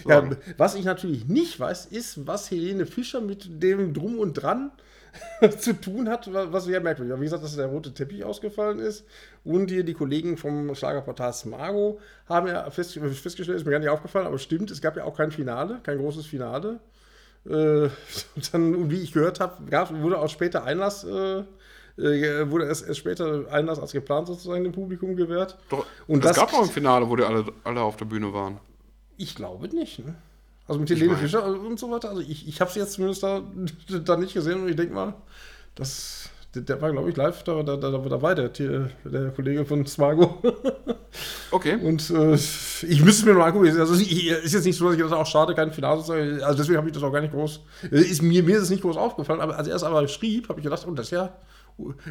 Ja, 0.06 0.30
was 0.56 0.76
ich 0.76 0.86
natürlich 0.86 1.26
nicht 1.26 1.60
weiß, 1.60 1.86
ist, 1.86 2.26
was 2.26 2.50
Helene 2.50 2.86
Fischer 2.86 3.20
mit 3.20 3.62
dem 3.62 3.92
Drum 3.92 4.18
und 4.18 4.32
Dran 4.34 4.72
zu 5.58 5.72
tun 5.80 6.08
hat, 6.08 6.28
was 6.32 6.64
sehr 6.64 6.80
merkwürdig 6.80 7.12
war. 7.12 7.20
Wie 7.20 7.24
gesagt, 7.24 7.44
dass 7.44 7.56
der 7.56 7.66
rote 7.66 7.92
Teppich 7.92 8.24
ausgefallen 8.24 8.78
ist. 8.78 9.04
Und 9.44 9.70
hier 9.70 9.84
die 9.84 9.94
Kollegen 9.94 10.36
vom 10.36 10.74
Schlagerportal 10.74 11.32
Smago 11.32 12.00
haben 12.26 12.46
ja 12.46 12.70
fest, 12.70 12.98
festgestellt, 12.98 13.58
ist 13.58 13.64
mir 13.64 13.72
gar 13.72 13.78
nicht 13.78 13.88
aufgefallen, 13.88 14.26
aber 14.26 14.38
stimmt, 14.38 14.70
es 14.70 14.80
gab 14.80 14.96
ja 14.96 15.04
auch 15.04 15.16
kein 15.16 15.30
Finale, 15.30 15.80
kein 15.82 15.98
großes 15.98 16.26
Finale. 16.26 16.80
Äh, 17.46 17.88
dann, 18.52 18.74
und 18.74 18.90
wie 18.90 19.02
ich 19.02 19.12
gehört 19.12 19.40
habe, 19.40 19.70
wurde 20.02 20.18
auch 20.18 20.28
später 20.28 20.64
Einlass. 20.64 21.04
Äh, 21.04 21.44
äh, 21.96 22.50
wurde 22.50 22.66
erst, 22.66 22.88
erst 22.88 22.98
später 22.98 23.44
Einlass 23.52 23.78
als 23.78 23.92
geplant 23.92 24.26
sozusagen 24.26 24.64
dem 24.64 24.72
Publikum 24.72 25.14
gewährt. 25.14 25.56
Doch, 25.68 25.86
und 26.08 26.24
es 26.24 26.30
das 26.30 26.36
gab 26.36 26.52
auch 26.52 26.62
ein 26.62 26.68
Finale, 26.68 27.08
wo 27.08 27.14
die 27.14 27.22
alle, 27.22 27.44
alle 27.62 27.82
auf 27.82 27.96
der 27.96 28.06
Bühne 28.06 28.32
waren. 28.32 28.58
Ich 29.16 29.36
glaube 29.36 29.68
nicht. 29.68 30.04
Ne? 30.04 30.16
Also 30.66 30.80
mit 30.80 30.90
Helene 30.90 31.16
Fischer 31.16 31.44
und 31.44 31.78
so 31.78 31.90
weiter. 31.90 32.10
Also 32.10 32.22
ich, 32.22 32.48
ich 32.48 32.60
habe 32.60 32.70
sie 32.70 32.80
jetzt 32.80 32.92
zumindest 32.92 33.22
da, 33.22 33.42
da 34.04 34.16
nicht 34.16 34.34
gesehen 34.34 34.62
und 34.62 34.68
ich 34.68 34.76
denke 34.76 34.94
mal, 34.94 35.14
das, 35.74 36.30
der, 36.54 36.62
der 36.62 36.80
war, 36.80 36.92
glaube 36.92 37.10
ich, 37.10 37.16
live 37.16 37.42
da, 37.42 37.62
da, 37.62 37.76
da, 37.76 37.90
da 37.90 37.98
dabei, 37.98 38.34
der, 38.34 38.48
der 38.48 39.30
Kollege 39.30 39.64
von 39.64 39.86
Smago. 39.86 40.42
Okay. 41.50 41.76
Und 41.76 42.10
äh, 42.10 42.34
ich 42.34 43.04
müsste 43.04 43.26
mir 43.26 43.34
mal 43.34 43.46
angucken. 43.46 43.68
Also 43.78 43.94
ich, 43.94 44.26
ist 44.26 44.52
jetzt 44.52 44.64
nicht 44.64 44.76
so, 44.76 44.86
dass 44.86 44.96
ich 44.96 45.02
das 45.02 45.12
auch 45.12 45.26
schade, 45.26 45.54
kein 45.54 45.70
Finale 45.70 46.02
sage. 46.02 46.44
Also 46.44 46.58
deswegen 46.58 46.78
habe 46.78 46.88
ich 46.88 46.94
das 46.94 47.02
auch 47.04 47.12
gar 47.12 47.20
nicht 47.20 47.32
groß. 47.32 47.60
Ist, 47.92 48.22
mir, 48.22 48.42
mir 48.42 48.56
ist 48.56 48.64
es 48.64 48.70
nicht 48.70 48.82
groß 48.82 48.96
aufgefallen, 48.96 49.40
aber 49.40 49.56
als 49.56 49.68
er 49.68 49.76
es 49.76 49.84
aber 49.84 50.06
schrieb, 50.08 50.48
habe 50.48 50.58
ich 50.58 50.64
gedacht, 50.64 50.84
oh, 50.88 50.90
das 50.90 51.06
ist 51.06 51.12
ja 51.12 51.32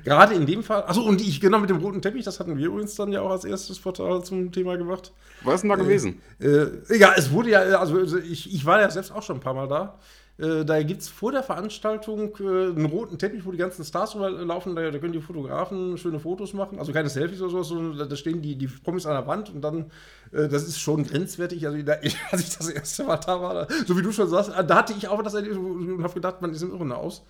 Gerade 0.04 0.34
in 0.34 0.46
dem 0.46 0.62
Fall, 0.62 0.84
achso, 0.84 1.02
und 1.02 1.22
ich, 1.22 1.40
genau 1.40 1.60
mit 1.60 1.70
dem 1.70 1.78
roten 1.78 2.02
Teppich, 2.02 2.26
das 2.26 2.40
hatten 2.40 2.58
wir 2.58 2.68
übrigens 2.68 2.96
dann 2.96 3.14
ja 3.14 3.22
auch 3.22 3.32
als 3.32 3.46
erstes 3.46 3.80
Portal 3.80 4.24
zum 4.24 4.52
Thema 4.52 4.78
gemacht. 4.78 5.14
Was 5.44 5.56
ist 5.56 5.62
denn 5.62 5.70
da 5.70 5.76
äh, 5.76 5.80
gewesen? 5.80 6.22
Äh, 6.40 6.98
ja, 6.98 7.14
es 7.16 7.32
wurde 7.32 7.52
ja, 7.52 7.60
also, 7.60 7.98
also 7.98 8.18
ich, 8.18 8.54
ich 8.54 8.66
war 8.66 8.82
ja 8.82 8.90
selbst 8.90 9.12
auch 9.12 9.24
schon 9.24 9.38
ein 9.38 9.42
paar 9.42 9.54
Mal 9.54 9.68
da. 9.68 10.00
Äh, 10.38 10.66
da 10.66 10.82
gibt 10.82 11.02
es 11.02 11.10
vor 11.10 11.32
der 11.32 11.44
Veranstaltung 11.44 12.36
äh, 12.40 12.44
einen 12.44 12.86
roten 12.86 13.20
Teppich, 13.20 13.46
wo 13.46 13.52
die 13.52 13.58
ganzen 13.58 13.86
Stars 13.86 14.16
laufen. 14.16 14.76
Da, 14.76 14.90
da, 14.90 14.98
können 14.98 15.14
die 15.14 15.22
Fotografen 15.22 15.98
schöne 15.98 16.20
Fotos 16.20 16.54
machen. 16.54 16.80
Also 16.80 16.92
keine 16.92 17.10
Selfies 17.10 17.40
oder 17.42 17.52
sowas, 17.52 17.68
sondern 17.68 17.98
da, 18.00 18.06
da 18.06 18.16
stehen 18.16 18.42
die, 18.42 18.56
die 18.56 18.68
Promis 18.68 19.06
an 19.06 19.14
der 19.14 19.28
Wand 19.28 19.54
und 19.54 19.62
dann, 19.62 19.92
äh, 20.32 20.48
das 20.48 20.64
ist 20.64 20.80
schon 20.80 21.04
grenzwertig. 21.04 21.68
Also, 21.68 21.82
da, 21.84 21.94
als 22.32 22.42
ich 22.42 22.58
das 22.58 22.70
erste 22.70 23.04
Mal 23.04 23.18
da 23.18 23.42
war, 23.42 23.68
so 23.86 23.96
wie 23.96 24.02
du 24.02 24.12
schon 24.12 24.28
sagst, 24.28 24.52
da 24.68 24.76
hatte 24.76 24.94
ich 24.98 25.08
auch 25.08 25.22
das 25.22 25.36
und 25.36 26.02
habe 26.02 26.14
gedacht, 26.14 26.42
man 26.42 26.52
ist 26.52 26.64
im 26.64 26.72
Irren 26.72 26.92
aus. 26.92 27.24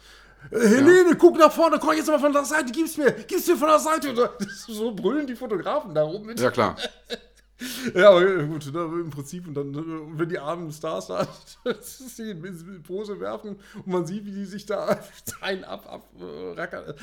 Helene, 0.52 1.10
ja. 1.10 1.16
guck 1.16 1.38
nach 1.38 1.52
vorne, 1.52 1.80
komm 1.80 1.96
jetzt 1.96 2.08
mal 2.08 2.20
von 2.20 2.34
der 2.34 2.46
Seite, 2.46 2.72
gib's 2.72 2.98
mir, 2.98 3.12
gib's 3.12 3.48
mir 3.48 3.58
von 3.58 3.70
der 3.70 3.80
Seite. 3.80 4.32
So 4.68 4.94
brüllen 4.94 5.28
die 5.28 5.36
Fotografen 5.36 5.94
da 5.94 6.04
rum. 6.04 6.30
Ja, 6.38 6.52
klar. 6.52 6.76
Ja, 7.96 8.10
aber 8.10 8.44
gut, 8.46 8.72
ne, 8.74 8.80
im 8.80 9.10
Prinzip, 9.10 9.48
und 9.48 9.54
dann, 9.54 9.72
ne, 9.72 9.84
wenn 10.14 10.30
die 10.30 10.40
armen 10.40 10.72
Stars 10.72 11.08
da 11.08 11.28
in 12.18 12.84
Pose 12.84 13.20
werfen 13.20 13.58
und 13.76 13.88
man 13.88 14.06
sieht, 14.06 14.26
wie 14.26 14.32
die 14.32 14.46
sich 14.46 14.66
da 14.66 15.00
einen 15.42 15.64
ab, 15.64 15.86
ab 15.88 16.06
äh, 16.20 16.60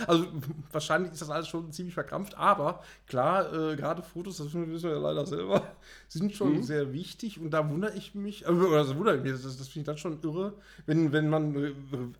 Also 0.06 0.26
wahrscheinlich 0.72 1.12
ist 1.12 1.22
das 1.22 1.30
alles 1.30 1.48
schon 1.48 1.72
ziemlich 1.72 1.94
verkrampft, 1.94 2.36
aber 2.36 2.82
klar, 3.06 3.52
äh, 3.52 3.76
gerade 3.76 4.02
Fotos, 4.02 4.38
das 4.38 4.52
wissen 4.52 4.68
wir 4.68 4.90
ja 4.90 4.98
leider 4.98 5.26
selber, 5.26 5.62
sind 6.08 6.34
schon 6.34 6.56
mhm. 6.56 6.62
sehr 6.62 6.92
wichtig 6.92 7.40
und 7.40 7.50
da 7.50 7.68
wundere 7.68 7.94
ich 7.94 8.14
mich, 8.14 8.44
äh, 8.44 8.50
oder 8.50 8.78
das 8.78 8.96
wundere 8.96 9.16
ich 9.16 9.22
mich, 9.22 9.32
das, 9.32 9.42
das 9.42 9.68
finde 9.68 9.80
ich 9.80 9.86
dann 9.86 9.98
schon 9.98 10.18
irre, 10.22 10.54
wenn, 10.86 11.12
wenn 11.12 11.28
man 11.28 11.54
äh, 11.54 11.72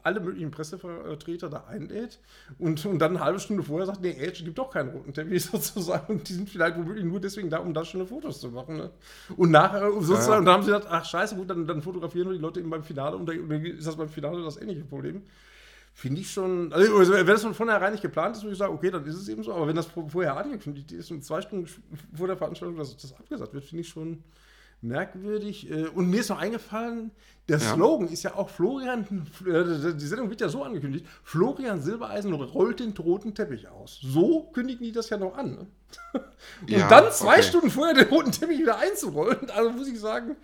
alle 0.03 0.21
möglichen 0.21 0.51
Pressevertreter 0.51 1.49
da 1.49 1.65
einlädt 1.69 2.19
und, 2.59 2.85
und 2.87 2.99
dann 2.99 3.17
eine 3.17 3.25
halbe 3.25 3.41
Stunde 3.41 3.63
vorher 3.63 3.87
sagt, 3.87 4.01
nee, 4.01 4.13
Edge 4.13 4.45
gibt 4.45 4.59
doch 4.59 4.71
keinen 4.71 4.91
roten 4.91 5.13
Teppich 5.13 5.45
sozusagen 5.45 6.15
und 6.15 6.29
die 6.29 6.35
sind 6.35 6.49
vielleicht 6.49 6.77
womöglich 6.77 7.05
nur 7.05 7.21
deswegen 7.21 7.51
da, 7.51 7.59
um 7.59 7.75
da 7.75 7.85
schon 7.85 8.01
eine 8.01 8.09
Fotos 8.21 8.41
zu 8.41 8.49
machen. 8.51 8.77
Ne? 8.77 8.91
Und 9.37 9.51
nachher 9.51 9.91
sozusagen, 9.93 10.33
ja. 10.33 10.39
und 10.39 10.45
dann 10.45 10.55
haben 10.55 10.63
sie 10.63 10.73
gedacht, 10.73 10.89
ach 10.91 11.05
scheiße, 11.05 11.35
gut, 11.37 11.51
dann, 11.51 11.67
dann 11.67 11.83
fotografieren 11.83 12.29
wir 12.29 12.35
die 12.35 12.43
Leute 12.43 12.61
eben 12.61 12.71
beim 12.71 12.85
Finale 12.85 13.17
und 13.17 13.27
dann 13.27 13.65
ist 13.65 13.87
das 13.87 13.97
beim 13.97 14.09
Finale 14.09 14.43
das 14.43 14.61
ähnliche 14.61 14.85
Problem. 14.85 15.23
Finde 15.93 16.21
ich 16.21 16.31
schon, 16.31 16.73
also, 16.73 16.97
also 16.97 17.13
wenn 17.13 17.27
das 17.27 17.43
von 17.43 17.55
vornherein 17.55 17.93
nicht 17.93 18.03
geplant 18.03 18.37
ist, 18.37 18.43
würde 18.43 18.53
ich 18.53 18.59
sagen, 18.59 18.75
okay, 18.75 18.91
dann 18.91 19.05
ist 19.07 19.17
es 19.17 19.29
eben 19.29 19.43
so, 19.43 19.53
aber 19.53 19.67
wenn 19.67 19.77
das 19.77 19.87
vorher 19.87 20.37
angekündigt 20.37 20.93
ist 20.93 21.11
und 21.11 21.25
zwei 21.25 21.41
Stunden 21.41 21.67
vor 22.15 22.27
der 22.27 22.37
Veranstaltung 22.37 22.79
dass 22.79 22.97
das 22.97 23.13
abgesagt 23.13 23.53
wird, 23.53 23.65
finde 23.65 23.83
ich 23.83 23.89
schon 23.89 24.23
merkwürdig. 24.83 25.71
Äh, 25.71 25.89
und 25.89 26.09
mir 26.09 26.21
ist 26.21 26.29
noch 26.31 26.39
eingefallen, 26.39 27.11
der 27.49 27.59
ja. 27.59 27.75
Slogan 27.75 28.09
ist 28.09 28.23
ja 28.23 28.35
auch 28.35 28.49
Florian, 28.49 29.27
äh, 29.47 29.95
die 29.95 30.07
Sendung 30.07 30.31
wird 30.31 30.41
ja 30.41 30.49
so 30.49 30.63
angekündigt, 30.63 31.07
Florian 31.23 31.81
Silbereisen 31.81 32.33
rollt 32.33 32.81
den 32.81 32.93
roten 32.93 33.35
Teppich 33.35 33.69
aus. 33.69 33.99
So 34.03 34.45
kündigen 34.53 34.85
die 34.85 34.93
das 34.93 35.11
ja 35.11 35.17
noch 35.17 35.37
an. 35.37 35.51
Ne? 35.53 35.67
Und 36.63 36.71
ja, 36.71 36.89
dann 36.89 37.11
zwei 37.13 37.35
okay. 37.35 37.43
Stunden 37.43 37.71
vorher 37.71 37.95
den 37.95 38.09
roten 38.09 38.33
Teppich 38.33 38.59
wieder 38.59 38.79
einzurollen, 38.79 39.51
also 39.51 39.71
muss 39.71 39.89
ich 39.89 39.99
sagen, 39.99 40.37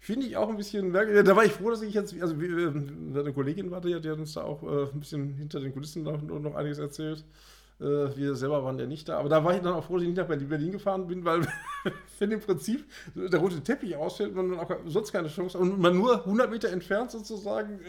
finde 0.00 0.26
ich 0.26 0.36
auch 0.36 0.48
ein 0.48 0.56
bisschen 0.56 0.90
merkwürdig. 0.90 1.24
Da 1.24 1.36
war 1.36 1.44
ich 1.44 1.52
froh, 1.52 1.70
dass 1.70 1.82
ich 1.82 1.92
jetzt, 1.92 2.14
also 2.20 2.34
äh, 2.40 2.68
eine 2.68 3.32
Kollegin 3.32 3.70
war, 3.70 3.80
die 3.80 3.94
hat 3.94 4.06
uns 4.06 4.34
da 4.34 4.42
auch 4.42 4.62
ein 4.62 5.00
bisschen 5.00 5.34
hinter 5.34 5.60
den 5.60 5.72
Kulissen 5.72 6.02
noch, 6.02 6.22
noch 6.22 6.54
einiges 6.54 6.78
erzählt. 6.78 7.24
Äh, 7.78 8.16
wir 8.16 8.34
selber 8.34 8.64
waren 8.64 8.78
ja 8.78 8.86
nicht 8.86 9.08
da. 9.08 9.18
Aber 9.18 9.28
da 9.28 9.44
war 9.44 9.54
ich 9.54 9.60
dann 9.60 9.74
auch 9.74 9.84
froh, 9.84 9.94
dass 9.94 10.02
ich 10.02 10.08
nicht 10.08 10.18
nach 10.18 10.26
Berlin 10.26 10.72
gefahren 10.72 11.06
bin, 11.06 11.24
weil 11.24 11.46
wenn 12.18 12.30
im 12.30 12.40
Prinzip 12.40 12.84
der 13.14 13.38
rote 13.38 13.60
Teppich 13.60 13.94
ausfällt, 13.96 14.34
man 14.34 14.50
dann 14.50 14.60
auch 14.60 14.70
sonst 14.86 15.12
keine 15.12 15.28
Chance 15.28 15.58
hat 15.58 15.62
und 15.62 15.78
man 15.78 15.96
nur 15.96 16.20
100 16.20 16.50
Meter 16.50 16.70
entfernt 16.70 17.10
sozusagen 17.10 17.80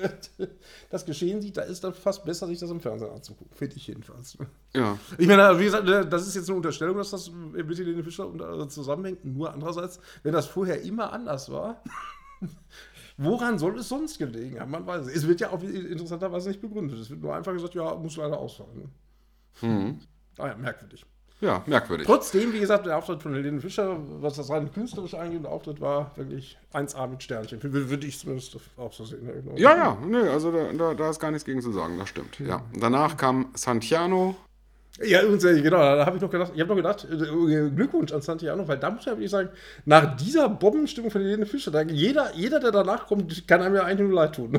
das 0.90 1.06
Geschehen 1.06 1.42
sieht, 1.42 1.58
da 1.58 1.62
ist 1.62 1.84
dann 1.84 1.94
fast 1.94 2.26
besser, 2.26 2.48
sich 2.48 2.60
das 2.60 2.70
im 2.70 2.82
Fernsehen 2.82 3.12
anzugucken. 3.12 3.56
Finde 3.56 3.78
ich 3.78 3.88
jedenfalls. 3.88 4.38
Ja. 4.76 4.98
Ich 5.18 5.28
meine, 5.28 5.58
wie 5.58 5.66
gesagt, 5.66 5.88
das 5.88 6.28
ist 6.28 6.36
jetzt 6.36 6.50
eine 6.50 6.58
Unterstellung, 6.58 6.98
dass 6.98 7.12
das 7.12 7.32
mit 7.32 7.78
Helene 7.78 8.04
Fischer 8.04 8.30
äh, 8.34 8.68
zusammenhängt. 8.68 9.24
Nur 9.24 9.54
andererseits, 9.54 10.00
wenn 10.24 10.34
das 10.34 10.48
vorher 10.48 10.82
immer 10.82 11.14
anders 11.14 11.50
war. 11.50 11.82
Woran 13.18 13.58
soll 13.58 13.80
es 13.80 13.90
sonst 13.90 14.20
gelegen 14.20 14.60
haben? 14.60 14.70
Man 14.70 14.86
weiß 14.86 15.08
es. 15.08 15.16
Es 15.16 15.28
wird 15.28 15.40
ja 15.40 15.50
auch 15.50 15.64
interessanterweise 15.64 16.50
nicht 16.50 16.62
begründet. 16.62 17.00
Es 17.00 17.10
wird 17.10 17.22
nur 17.22 17.34
einfach 17.34 17.52
gesagt, 17.52 17.74
ja, 17.74 17.96
muss 17.96 18.18
leider 18.18 18.38
ausfallen. 18.38 18.92
Mhm. 19.62 20.00
Ah 20.38 20.48
ja, 20.48 20.56
merkwürdig. 20.56 21.06
Ja, 21.40 21.64
merkwürdig. 21.68 22.08
Trotzdem, 22.08 22.52
wie 22.52 22.60
gesagt, 22.60 22.88
der 22.88 22.98
Auftritt 22.98 23.22
von 23.22 23.34
Helene 23.34 23.62
Fischer, 23.62 23.98
was 24.22 24.38
das 24.38 24.50
rein 24.50 24.72
künstlerisch 24.72 25.14
angeht, 25.14 25.44
der 25.44 25.52
Auftritt 25.52 25.80
war 25.80 26.12
wirklich 26.16 26.58
1A 26.74 27.08
mit 27.08 27.22
Sternchen. 27.22 27.62
Würde 27.62 28.08
ich 28.08 28.18
zumindest 28.18 28.58
auch 28.76 28.92
so 28.92 29.06
sehen. 29.06 29.30
Ja, 29.56 29.76
ja, 29.78 29.98
nee, 30.04 30.18
also 30.18 30.52
da, 30.52 30.74
da, 30.74 30.94
da, 30.96 31.10
ist 31.12 31.20
gar 31.20 31.30
nichts 31.30 31.46
gegen 31.46 31.62
zu 31.62 31.72
sagen, 31.72 32.00
das 32.00 32.10
stimmt. 32.10 32.40
Ja. 32.40 32.64
Danach 32.74 33.18
kam 33.18 33.50
Santiano 33.54 34.36
ja, 35.04 35.22
genau, 35.22 35.78
da 35.78 36.06
habe 36.06 36.18
ich 36.18 36.22
noch 36.22 36.30
gedacht, 36.30 36.52
ich 36.56 36.60
habe 36.60 36.70
noch 36.70 36.76
gedacht, 36.76 37.06
äh, 37.06 37.70
Glückwunsch 37.70 38.12
an 38.12 38.22
Santiano, 38.22 38.68
weil 38.68 38.78
da 38.78 38.90
muss 38.90 39.02
ich 39.02 39.08
wirklich 39.08 39.30
sagen, 39.30 39.50
nach 39.86 40.16
dieser 40.16 40.50
Bombenstimmung 40.50 41.12
von 41.12 41.22
Helene 41.22 41.46
Fischer, 41.46 41.70
da, 41.70 41.84
jeder, 41.84 42.34
jeder, 42.36 42.60
der 42.60 42.72
danach 42.72 43.06
kommt, 43.06 43.48
kann 43.48 43.62
einem 43.62 43.76
ja 43.76 43.84
eigentlich 43.84 44.08
nur 44.08 44.18
leid 44.18 44.36
tun. 44.36 44.58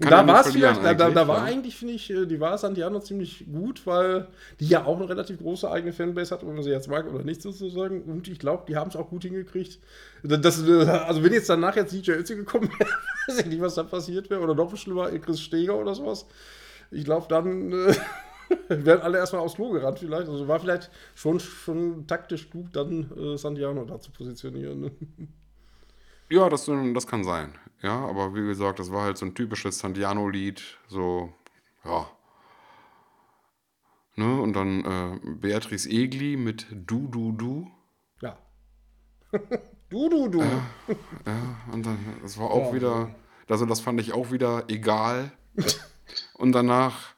Da 0.00 0.26
war 0.26 0.40
es 0.40 0.52
vielleicht, 0.52 0.82
da, 0.82 0.94
da, 0.94 1.10
da 1.10 1.28
war 1.28 1.38
ja. 1.38 1.44
eigentlich, 1.44 1.76
finde 1.76 1.94
ich, 1.94 2.10
äh, 2.10 2.24
die 2.24 2.40
war 2.40 2.56
Santiano 2.56 3.00
ziemlich 3.00 3.44
gut, 3.52 3.86
weil 3.86 4.28
die 4.58 4.68
ja 4.68 4.84
auch 4.84 4.96
eine 4.96 5.08
relativ 5.08 5.38
große 5.38 5.70
eigene 5.70 5.92
Fanbase 5.92 6.34
hat, 6.34 6.42
ob 6.42 6.52
man 6.52 6.62
sie 6.62 6.70
jetzt 6.70 6.88
mag 6.88 7.06
oder 7.06 7.22
nicht 7.22 7.42
sozusagen. 7.42 8.02
Und 8.02 8.26
ich 8.28 8.38
glaube, 8.38 8.64
die 8.68 8.76
haben 8.76 8.88
es 8.88 8.96
auch 8.96 9.10
gut 9.10 9.24
hingekriegt. 9.24 9.78
Das, 10.22 10.62
also 10.66 11.22
wenn 11.22 11.32
jetzt 11.32 11.48
danach 11.48 11.76
jetzt 11.76 11.92
DJ 11.92 12.12
Ötzi 12.12 12.36
gekommen 12.36 12.70
wäre, 12.78 12.90
weiß 13.28 13.40
ich 13.40 13.46
nicht, 13.46 13.60
was 13.60 13.74
da 13.74 13.82
passiert 13.82 14.30
wäre, 14.30 14.40
oder 14.40 14.54
noch 14.54 14.74
schlimmer, 14.76 15.10
Chris 15.18 15.40
Steger 15.40 15.76
oder 15.76 15.94
sowas. 15.94 16.26
Ich 16.90 17.04
glaube, 17.04 17.26
dann. 17.28 17.72
Äh, 17.72 17.94
wären 18.68 19.00
alle 19.00 19.18
erstmal 19.18 19.42
aufs 19.42 19.54
Klo 19.54 19.70
gerannt 19.70 19.98
vielleicht. 19.98 20.28
Also 20.28 20.48
war 20.48 20.60
vielleicht 20.60 20.90
schon, 21.14 21.40
schon 21.40 22.06
taktisch 22.06 22.50
klug, 22.50 22.72
dann 22.72 23.10
äh, 23.16 23.36
Santiano 23.36 23.84
da 23.84 24.00
zu 24.00 24.10
positionieren. 24.10 24.90
Ja, 26.30 26.48
das, 26.50 26.66
das 26.66 27.06
kann 27.06 27.24
sein. 27.24 27.54
Ja, 27.80 28.04
aber 28.06 28.34
wie 28.34 28.46
gesagt, 28.46 28.78
das 28.78 28.92
war 28.92 29.04
halt 29.04 29.16
so 29.16 29.24
ein 29.24 29.34
typisches 29.34 29.78
Santiano-Lied. 29.78 30.62
So, 30.86 31.32
ja. 31.84 32.06
Ne? 34.16 34.40
Und 34.42 34.52
dann 34.54 34.84
äh, 34.84 35.20
Beatrice 35.36 35.88
Egli 35.88 36.36
mit 36.36 36.66
Du, 36.70 37.08
Du, 37.08 37.32
Du. 37.32 37.70
Ja. 38.20 38.36
du, 39.88 40.08
Du, 40.10 40.28
Du. 40.28 40.40
Ja, 40.40 40.62
ja, 41.26 41.56
und 41.72 41.86
dann, 41.86 41.98
das 42.20 42.38
war 42.38 42.50
auch 42.50 42.68
ja, 42.68 42.74
wieder, 42.74 43.14
also 43.48 43.64
das 43.64 43.80
fand 43.80 43.98
ich 44.00 44.12
auch 44.12 44.30
wieder 44.30 44.64
egal. 44.68 45.32
und 46.34 46.52
danach 46.52 47.14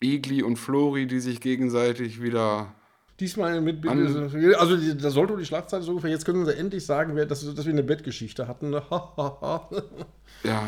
Egli 0.00 0.42
und 0.42 0.56
Flori, 0.56 1.06
die 1.06 1.20
sich 1.20 1.40
gegenseitig 1.40 2.22
wieder. 2.22 2.74
Diesmal 3.20 3.60
mit. 3.60 3.86
also, 3.86 4.76
da 4.94 5.10
sollte 5.10 5.36
die 5.36 5.44
Schlagzeile 5.44 5.82
so 5.82 5.90
ungefähr. 5.90 6.10
Jetzt 6.10 6.24
können 6.24 6.46
sie 6.46 6.56
endlich 6.56 6.86
sagen, 6.86 7.16
dass, 7.16 7.54
dass 7.54 7.64
wir 7.64 7.72
eine 7.72 7.82
Bettgeschichte 7.82 8.46
hatten. 8.46 8.72
ja, 8.72 10.62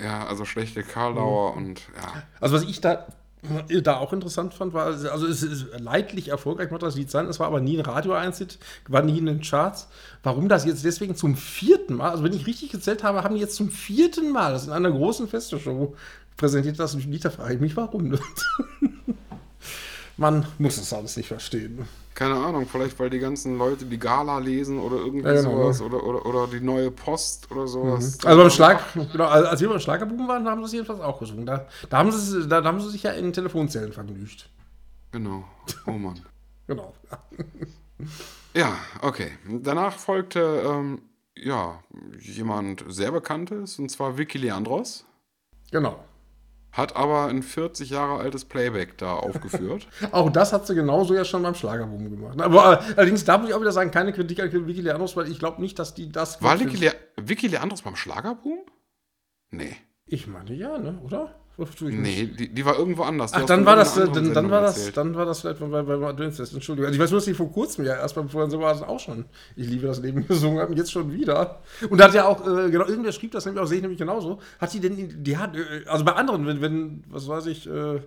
ja, 0.00 0.26
also 0.26 0.44
schlechte 0.44 0.82
Karlauer 0.82 1.56
mhm. 1.56 1.66
und 1.66 1.80
ja. 1.96 2.22
Also, 2.40 2.54
was 2.56 2.62
ich 2.62 2.80
da 2.80 3.06
da 3.82 3.96
auch 3.96 4.12
interessant 4.12 4.54
fand, 4.54 4.72
war, 4.72 4.86
also 4.86 5.26
es 5.26 5.42
ist 5.42 5.66
leidlich 5.80 6.28
erfolgreich, 6.28 6.70
macht 6.70 6.84
das 6.84 6.94
Lied 6.94 7.10
sein, 7.10 7.26
es 7.26 7.40
war 7.40 7.48
aber 7.48 7.60
nie 7.60 7.76
ein 7.76 7.84
radio 7.84 8.12
einzit 8.12 8.58
war 8.86 9.02
nie 9.02 9.18
in 9.18 9.26
den 9.26 9.40
Charts. 9.40 9.88
Warum 10.22 10.48
das 10.48 10.64
jetzt 10.64 10.84
deswegen 10.84 11.16
zum 11.16 11.34
vierten 11.34 11.94
Mal, 11.94 12.10
also 12.10 12.22
wenn 12.22 12.32
ich 12.32 12.46
richtig 12.46 12.70
gezählt 12.70 13.02
habe, 13.02 13.24
haben 13.24 13.34
die 13.34 13.40
jetzt 13.40 13.56
zum 13.56 13.70
vierten 13.70 14.30
Mal, 14.30 14.52
das 14.52 14.66
in 14.66 14.72
einer 14.72 14.92
großen 14.92 15.26
Festeshow 15.26 15.96
präsentiert 16.36 16.78
das 16.78 16.94
Lied, 16.94 17.24
da 17.24 17.30
frage 17.30 17.54
ich 17.54 17.60
mich, 17.60 17.76
warum. 17.76 18.18
Man 20.16 20.46
muss 20.58 20.76
das 20.76 20.92
alles 20.92 21.16
nicht 21.16 21.28
verstehen. 21.28 21.86
Keine 22.14 22.34
Ahnung, 22.34 22.66
vielleicht 22.70 22.98
weil 23.00 23.08
die 23.08 23.18
ganzen 23.18 23.56
Leute 23.56 23.86
die 23.86 23.98
Gala 23.98 24.38
lesen 24.38 24.78
oder 24.78 24.96
irgendwie 24.96 25.24
ja, 25.24 25.32
genau. 25.32 25.50
sowas 25.50 25.80
oder, 25.80 26.04
oder, 26.04 26.26
oder 26.26 26.46
die 26.46 26.60
neue 26.60 26.90
Post 26.90 27.50
oder 27.50 27.66
sowas. 27.66 28.18
Mhm. 28.18 28.28
Also 28.28 28.42
beim 28.42 28.50
Schlag, 28.50 28.84
genau, 29.10 29.24
als 29.24 29.60
wir 29.60 29.68
beim 29.68 29.80
Schlagerbuben 29.80 30.28
waren, 30.28 30.46
haben 30.46 30.60
sie 30.60 30.66
es 30.66 30.72
jedenfalls 30.72 31.00
auch 31.00 31.18
gesungen. 31.18 31.46
Da, 31.46 31.66
da, 31.88 31.98
haben 31.98 32.12
sie, 32.12 32.46
da, 32.46 32.60
da 32.60 32.68
haben 32.68 32.80
sie 32.80 32.90
sich 32.90 33.02
ja 33.02 33.12
in 33.12 33.32
Telefonzellen 33.32 33.92
vergnügt. 33.92 34.50
Genau. 35.10 35.44
Oh 35.86 35.92
Mann. 35.92 36.20
genau. 36.66 36.92
ja, 38.54 38.76
okay. 39.00 39.32
Danach 39.48 39.94
folgte 39.94 40.62
ähm, 40.66 41.02
ja, 41.34 41.82
jemand 42.20 42.84
sehr 42.88 43.10
Bekanntes, 43.10 43.78
und 43.78 43.90
zwar 43.90 44.18
Vicky 44.18 44.38
Leandros. 44.38 45.06
Genau. 45.70 46.04
Hat 46.72 46.96
aber 46.96 47.26
ein 47.26 47.42
40 47.42 47.90
Jahre 47.90 48.18
altes 48.20 48.46
Playback 48.46 48.96
da 48.96 49.12
aufgeführt. 49.12 49.86
auch 50.12 50.30
das 50.30 50.54
hat 50.54 50.66
sie 50.66 50.74
genauso 50.74 51.14
ja 51.14 51.24
schon 51.24 51.42
beim 51.42 51.54
Schlagerboom 51.54 52.10
gemacht. 52.10 52.40
Aber 52.40 52.80
äh, 52.80 52.94
allerdings, 52.96 53.24
da 53.24 53.36
muss 53.36 53.50
ich 53.50 53.54
auch 53.54 53.60
wieder 53.60 53.72
sagen, 53.72 53.90
keine 53.90 54.12
Kritik 54.12 54.40
an 54.40 54.50
Vicky 54.66 54.80
Leandros, 54.80 55.14
weil 55.14 55.30
ich 55.30 55.38
glaube 55.38 55.60
nicht, 55.60 55.78
dass 55.78 55.92
die 55.92 56.10
das. 56.10 56.42
War 56.42 56.58
Vicky, 56.58 56.78
Le 56.78 56.94
Vicky 57.16 57.48
Leandros 57.48 57.82
beim 57.82 57.94
Schlagerboom? 57.94 58.60
Nee. 59.50 59.76
Ich 60.06 60.26
meine 60.26 60.54
ja, 60.54 60.78
ne? 60.78 60.98
Oder? 61.04 61.41
Nee, 62.02 62.26
die, 62.26 62.48
die, 62.48 62.64
war 62.64 62.78
irgendwo 62.78 63.02
anders. 63.02 63.32
Ach, 63.34 63.44
dann 63.44 63.66
war, 63.66 63.76
das, 63.76 63.96
äh, 63.96 64.08
dann, 64.08 64.32
dann 64.32 64.50
war 64.50 64.62
das, 64.62 64.92
dann 64.92 65.14
war 65.14 65.26
das 65.26 65.40
vielleicht 65.40 65.60
bei, 65.60 65.82
bei 65.82 66.06
Adventfest. 66.06 66.54
Entschuldigung. 66.54 66.86
Also 66.86 66.96
ich 66.96 67.02
weiß 67.02 67.10
nur, 67.10 67.18
dass 67.18 67.26
die 67.26 67.34
vor 67.34 67.52
kurzem 67.52 67.84
ja 67.84 67.94
erst 67.94 68.14
beim 68.14 68.28
Vorhin 68.28 68.50
so 68.50 68.58
war 68.58 68.88
auch 68.88 68.98
schon 68.98 69.26
Ich 69.54 69.68
liebe 69.68 69.86
das 69.86 70.00
Leben 70.00 70.26
gesungen 70.28 70.60
haben, 70.60 70.74
jetzt 70.76 70.90
schon 70.90 71.12
wieder. 71.12 71.60
Und 71.90 71.98
da 71.98 72.04
hat 72.04 72.14
ja 72.14 72.26
auch, 72.26 72.40
äh, 72.40 72.70
genau, 72.70 72.86
irgendwer 72.86 73.12
schrieb 73.12 73.32
das 73.32 73.44
nämlich 73.44 73.62
auch, 73.62 73.66
sehe 73.66 73.76
ich 73.76 73.82
nämlich 73.82 73.98
genauso. 73.98 74.38
Hat 74.58 74.72
die 74.72 74.80
denn, 74.80 75.22
die 75.22 75.36
hat, 75.36 75.54
äh, 75.54 75.84
also 75.86 76.04
bei 76.04 76.12
anderen, 76.12 76.46
wenn, 76.46 76.62
wenn 76.62 77.04
was 77.10 77.28
weiß 77.28 77.46
ich, 77.46 77.68
äh, 77.68 78.00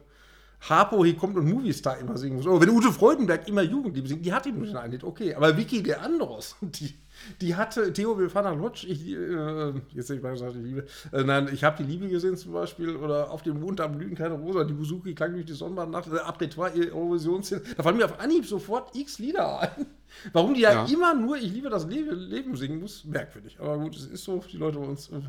Harpo 0.61 1.05
hier 1.05 1.15
kommt 1.15 1.37
und 1.37 1.47
Movistar 1.47 1.97
immer 1.99 2.17
singen 2.17 2.37
muss. 2.37 2.47
Oder 2.47 2.61
wenn 2.61 2.69
Ute 2.69 2.91
Freudenberg 2.91 3.47
immer 3.47 3.61
Jugendliebe 3.61 4.07
singt, 4.07 4.25
die 4.25 4.33
hat 4.33 4.45
ihm 4.45 4.59
nicht 4.59 4.75
ein 4.75 4.99
okay. 5.03 5.35
Aber 5.35 5.55
Vicky 5.55 5.83
der 5.83 6.01
Anderos, 6.01 6.55
die, 6.61 6.95
die 7.41 7.55
hatte, 7.55 7.93
Theo, 7.93 8.15
nach 8.15 8.55
Lodge, 8.55 8.87
ich, 8.87 9.07
äh, 9.07 9.73
jetzt 9.93 10.09
ich 10.09 10.21
gesagt, 10.21 10.55
die 10.55 10.59
Liebe, 10.59 10.85
äh, 11.11 11.23
nein, 11.23 11.49
ich 11.51 11.63
habe 11.63 11.83
die 11.83 11.89
Liebe 11.89 12.07
gesehen 12.07 12.37
zum 12.37 12.53
Beispiel, 12.53 12.95
oder 12.95 13.31
auf 13.31 13.41
dem 13.41 13.59
Mond, 13.59 13.79
da 13.79 13.87
blühen 13.87 14.15
keine 14.15 14.35
Rosa, 14.35 14.63
die 14.63 14.73
Busuki 14.73 15.13
klang 15.13 15.33
durch 15.33 15.45
die 15.45 15.53
Sonnenbahnnacht, 15.53 16.11
äh, 16.11 16.19
Apretoire, 16.19 16.91
Eurovisionsszene, 16.91 17.61
da 17.77 17.83
fallen 17.83 17.97
mir 17.97 18.05
auf 18.05 18.19
Anhieb 18.19 18.45
sofort 18.45 18.95
x 18.95 19.19
Lieder 19.19 19.59
ein. 19.59 19.85
Warum 20.33 20.53
die 20.53 20.61
ja, 20.61 20.85
ja 20.85 20.93
immer 20.93 21.13
nur 21.13 21.37
Ich 21.37 21.51
liebe 21.51 21.69
das 21.69 21.87
Leben, 21.87 22.15
Leben 22.15 22.55
singen 22.55 22.79
muss, 22.79 23.03
merkwürdig. 23.05 23.59
Aber 23.59 23.77
gut, 23.77 23.95
es 23.95 24.05
ist 24.05 24.23
so, 24.23 24.43
die 24.51 24.57
Leute 24.57 24.77
wollen 24.77 24.91
uns 24.91 25.09
äh, 25.09 25.21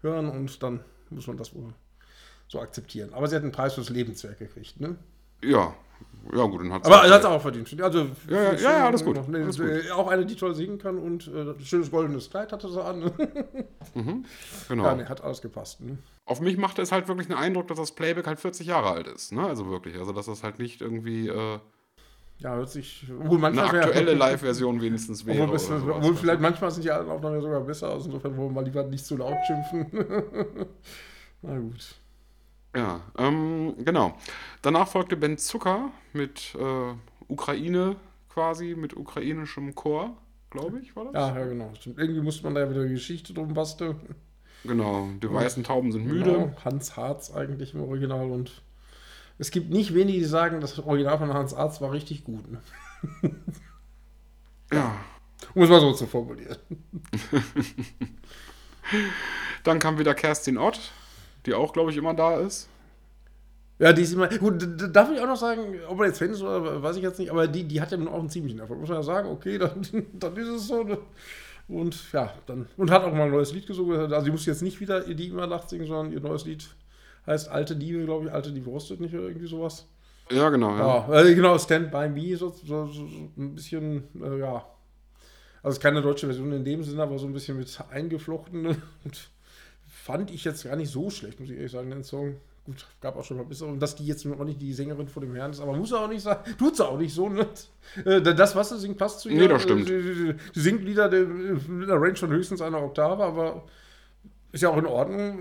hören 0.00 0.28
und 0.28 0.62
dann 0.62 0.80
muss 1.10 1.26
man 1.26 1.36
das 1.36 1.54
wohl 1.54 1.72
so 2.48 2.60
akzeptieren. 2.60 3.12
Aber 3.12 3.26
sie 3.28 3.36
hat 3.36 3.42
einen 3.42 3.52
Preis 3.52 3.74
fürs 3.74 3.90
Lebenswerk 3.90 4.38
gekriegt, 4.38 4.80
ne? 4.80 4.96
Ja, 5.42 5.74
ja, 6.32 6.44
gut, 6.46 6.60
dann 6.60 6.72
hat 6.72 6.86
Aber 6.86 7.04
er 7.04 7.14
hat 7.14 7.20
es 7.20 7.26
auch 7.26 7.40
verdient. 7.40 7.82
Also, 7.82 8.06
ja, 8.28 8.42
ja, 8.42 8.52
ja, 8.52 8.60
ja, 8.78 8.86
alles 8.86 9.04
gut. 9.04 9.16
Noch, 9.16 9.28
alles 9.28 9.58
gut. 9.58 9.68
Äh, 9.68 9.90
auch 9.90 10.08
eine, 10.08 10.24
die 10.24 10.36
toll 10.36 10.54
singen 10.54 10.78
kann 10.78 10.98
und 10.98 11.28
äh, 11.28 11.54
schönes 11.64 11.90
goldenes 11.90 12.30
Kleid 12.30 12.52
hatte 12.52 12.68
sie 12.68 12.82
an. 12.82 13.00
mhm, 13.94 14.24
genau. 14.68 14.84
Ja, 14.84 14.94
nee, 14.94 15.04
hat 15.04 15.22
alles 15.22 15.42
gepasst. 15.42 15.80
Ne? 15.80 15.98
Auf 16.24 16.40
mich 16.40 16.56
macht 16.56 16.78
es 16.78 16.92
halt 16.92 17.08
wirklich 17.08 17.28
einen 17.30 17.38
Eindruck, 17.38 17.68
dass 17.68 17.78
das 17.78 17.92
Playback 17.92 18.26
halt 18.26 18.40
40 18.40 18.66
Jahre 18.66 18.90
alt 18.90 19.08
ist. 19.08 19.32
Ne? 19.32 19.46
Also 19.46 19.68
wirklich. 19.68 19.96
Also, 19.98 20.12
dass 20.12 20.26
das 20.26 20.42
halt 20.42 20.58
nicht 20.58 20.80
irgendwie. 20.80 21.28
Äh, 21.28 21.58
ja, 22.38 22.54
hört 22.56 22.70
sich. 22.70 23.06
eine 23.08 23.62
aktuelle 23.62 24.14
Live-Version 24.14 24.82
wenigstens 24.82 25.24
wäre. 25.24 25.42
Obwohl, 25.42 25.54
bisschen, 25.54 25.76
obwohl 25.76 25.94
also 25.94 26.14
vielleicht 26.14 26.40
manchmal 26.40 26.70
sind 26.70 26.84
die 26.84 26.90
alten 26.90 27.10
Aufnahmen 27.10 27.40
sogar 27.40 27.60
besser 27.60 27.90
aus. 27.90 28.06
Insofern 28.06 28.36
wollen 28.36 28.54
wir 28.54 28.62
lieber 28.62 28.82
nicht 28.84 29.04
zu 29.04 29.16
laut 29.16 29.36
schimpfen. 29.46 29.86
Na 31.42 31.58
gut. 31.58 31.94
Ja, 32.74 33.00
ähm, 33.18 33.74
genau. 33.84 34.16
Danach 34.62 34.88
folgte 34.88 35.16
Ben 35.16 35.38
Zucker 35.38 35.90
mit 36.12 36.56
äh, 36.58 36.94
Ukraine 37.28 37.96
quasi, 38.28 38.74
mit 38.74 38.96
ukrainischem 38.96 39.74
Chor, 39.74 40.16
glaube 40.50 40.80
ich, 40.80 40.96
war 40.96 41.04
das? 41.04 41.14
Ja, 41.14 41.38
ja, 41.38 41.46
genau. 41.46 41.72
Irgendwie 41.84 42.20
musste 42.20 42.44
man 42.44 42.54
da 42.54 42.62
ja 42.62 42.70
wieder 42.70 42.86
Geschichte 42.86 43.32
drum 43.32 43.54
basteln. 43.54 43.96
Genau, 44.64 45.08
die 45.22 45.30
weißen 45.30 45.62
Tauben 45.62 45.92
sind 45.92 46.06
müde. 46.06 46.32
Genau, 46.32 46.52
Hans 46.64 46.96
Harz 46.96 47.30
eigentlich 47.30 47.74
im 47.74 47.82
Original 47.82 48.30
und 48.30 48.62
es 49.38 49.50
gibt 49.50 49.70
nicht 49.70 49.94
wenige, 49.94 50.18
die 50.18 50.24
sagen, 50.24 50.60
das 50.60 50.78
Original 50.78 51.18
von 51.18 51.34
Hans 51.34 51.54
Arzt 51.54 51.80
war 51.80 51.92
richtig 51.92 52.24
gut. 52.24 52.50
Ne? 52.50 52.60
ja. 54.72 54.96
Um 55.54 55.62
es 55.62 55.68
mal 55.68 55.80
so 55.80 55.92
zu 55.92 56.06
formulieren. 56.06 56.56
Dann 59.64 59.78
kam 59.78 59.98
wieder 59.98 60.14
Kerstin 60.14 60.56
Ott, 60.56 60.92
die 61.46 61.54
auch, 61.54 61.72
glaube 61.72 61.90
ich, 61.90 61.96
immer 61.96 62.14
da 62.14 62.38
ist. 62.38 62.68
Ja, 63.78 63.92
die 63.92 64.02
ist 64.02 64.12
immer. 64.12 64.28
Gut, 64.28 64.66
darf 64.94 65.10
ich 65.10 65.20
auch 65.20 65.26
noch 65.26 65.36
sagen, 65.36 65.74
ob 65.88 66.00
er 66.00 66.06
jetzt 66.06 66.18
Fan 66.18 66.30
ist 66.30 66.42
oder 66.42 66.82
weiß 66.82 66.96
ich 66.96 67.02
jetzt 67.02 67.18
nicht, 67.18 67.30
aber 67.30 67.48
die, 67.48 67.64
die 67.64 67.80
hat 67.80 67.90
ja 67.90 67.96
nun 67.96 68.08
auch 68.08 68.20
einen 68.20 68.30
ziemlichen 68.30 68.60
Erfolg. 68.60 68.80
Muss 68.80 68.88
man 68.88 68.98
ja 68.98 69.02
sagen, 69.02 69.28
okay, 69.28 69.58
dann, 69.58 69.82
dann 70.12 70.36
ist 70.36 70.48
es 70.48 70.68
so. 70.68 70.84
Ne? 70.84 70.98
Und 71.66 72.12
ja, 72.12 72.32
dann. 72.46 72.68
Und 72.76 72.90
hat 72.90 73.02
auch 73.02 73.12
mal 73.12 73.22
ein 73.22 73.30
neues 73.30 73.52
Lied 73.52 73.66
gesungen. 73.66 73.98
Also, 73.98 74.24
sie 74.24 74.30
muss 74.30 74.46
jetzt 74.46 74.62
nicht 74.62 74.80
wieder 74.80 75.00
die 75.00 75.28
immer 75.28 75.46
Nacht 75.46 75.68
singen, 75.68 75.86
sondern 75.86 76.12
ihr 76.12 76.20
neues 76.20 76.44
Lied 76.44 76.68
heißt 77.26 77.48
Alte 77.48 77.74
Liebe, 77.74 78.04
glaube 78.04 78.26
ich, 78.26 78.32
Alte 78.32 78.50
Liebe 78.50 78.70
rostet 78.70 79.00
nicht 79.00 79.14
oder 79.14 79.24
irgendwie 79.24 79.46
sowas. 79.46 79.86
Ja, 80.30 80.48
genau. 80.50 80.76
Ja, 80.76 81.08
ja 81.10 81.22
äh, 81.22 81.34
genau, 81.34 81.58
Stand 81.58 81.90
By 81.90 82.08
Me, 82.08 82.36
so, 82.36 82.50
so, 82.50 82.86
so 82.86 83.02
ein 83.36 83.54
bisschen, 83.54 84.04
äh, 84.22 84.38
ja. 84.38 84.64
Also 85.62 85.80
keine 85.80 86.02
deutsche 86.02 86.26
Version 86.26 86.52
in 86.52 86.64
dem 86.64 86.82
Sinne, 86.82 87.02
aber 87.02 87.18
so 87.18 87.26
ein 87.26 87.32
bisschen 87.32 87.56
mit 87.56 87.78
eingeflochten. 87.90 88.66
Und 89.04 89.30
fand 90.04 90.30
ich 90.30 90.44
jetzt 90.44 90.64
gar 90.64 90.76
nicht 90.76 90.90
so 90.90 91.08
schlecht, 91.08 91.40
muss 91.40 91.48
ich 91.48 91.56
ehrlich 91.56 91.72
sagen, 91.72 91.88
den 91.88 92.04
Song. 92.04 92.36
Gut, 92.66 92.86
gab 93.00 93.16
auch 93.16 93.24
schon 93.24 93.38
mal 93.38 93.44
bessere. 93.44 93.68
Und 93.68 93.80
dass 93.80 93.94
die 93.94 94.06
jetzt 94.06 94.26
noch 94.26 94.44
nicht 94.44 94.60
die 94.60 94.72
Sängerin 94.74 95.08
vor 95.08 95.22
dem 95.22 95.34
Herrn 95.34 95.50
ist, 95.50 95.60
aber 95.60 95.74
muss 95.74 95.92
er 95.92 96.00
auch 96.00 96.08
nicht 96.08 96.22
sagen. 96.22 96.44
Tut 96.58 96.76
sie 96.76 96.86
auch 96.86 96.98
nicht 96.98 97.14
so. 97.14 97.30
Ne? 97.30 97.46
Äh, 98.04 98.20
das, 98.20 98.54
was 98.54 98.68
sie 98.68 98.78
singt, 98.78 98.98
passt 98.98 99.20
zu 99.20 99.30
ihr. 99.30 99.38
Nee, 99.38 99.48
das 99.48 99.62
stimmt. 99.62 99.88
Sie, 99.88 100.34
sie 100.52 100.60
singt 100.60 100.82
Lieder 100.82 101.10
mit 101.10 101.88
einer 101.88 102.00
Range 102.00 102.16
von 102.16 102.30
höchstens 102.30 102.60
einer 102.60 102.82
Oktave, 102.82 103.24
aber 103.24 103.64
ist 104.52 104.62
ja 104.62 104.68
auch 104.68 104.76
in 104.76 104.86
Ordnung. 104.86 105.38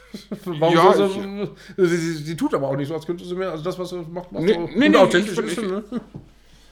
Warum 0.44 0.74
ja, 0.74 0.94
soll 0.94 1.10
sie, 1.10 1.86
sie, 1.86 1.96
sie, 1.96 2.12
sie, 2.24 2.36
tut 2.36 2.54
aber 2.54 2.68
auch 2.68 2.76
nicht 2.76 2.88
so, 2.88 2.94
als 2.94 3.04
könnte 3.04 3.24
sie 3.24 3.34
mehr. 3.34 3.50
Also 3.50 3.64
das, 3.64 3.78
was 3.78 3.90
sie 3.90 3.98
macht, 3.98 4.32
macht 4.32 4.44
nee, 4.44 4.54
so 4.54 4.60
nee, 4.60 4.88
nee, 4.88 4.96
authentisch 4.96 5.38
ist. 5.38 5.62
Ne? 5.62 5.84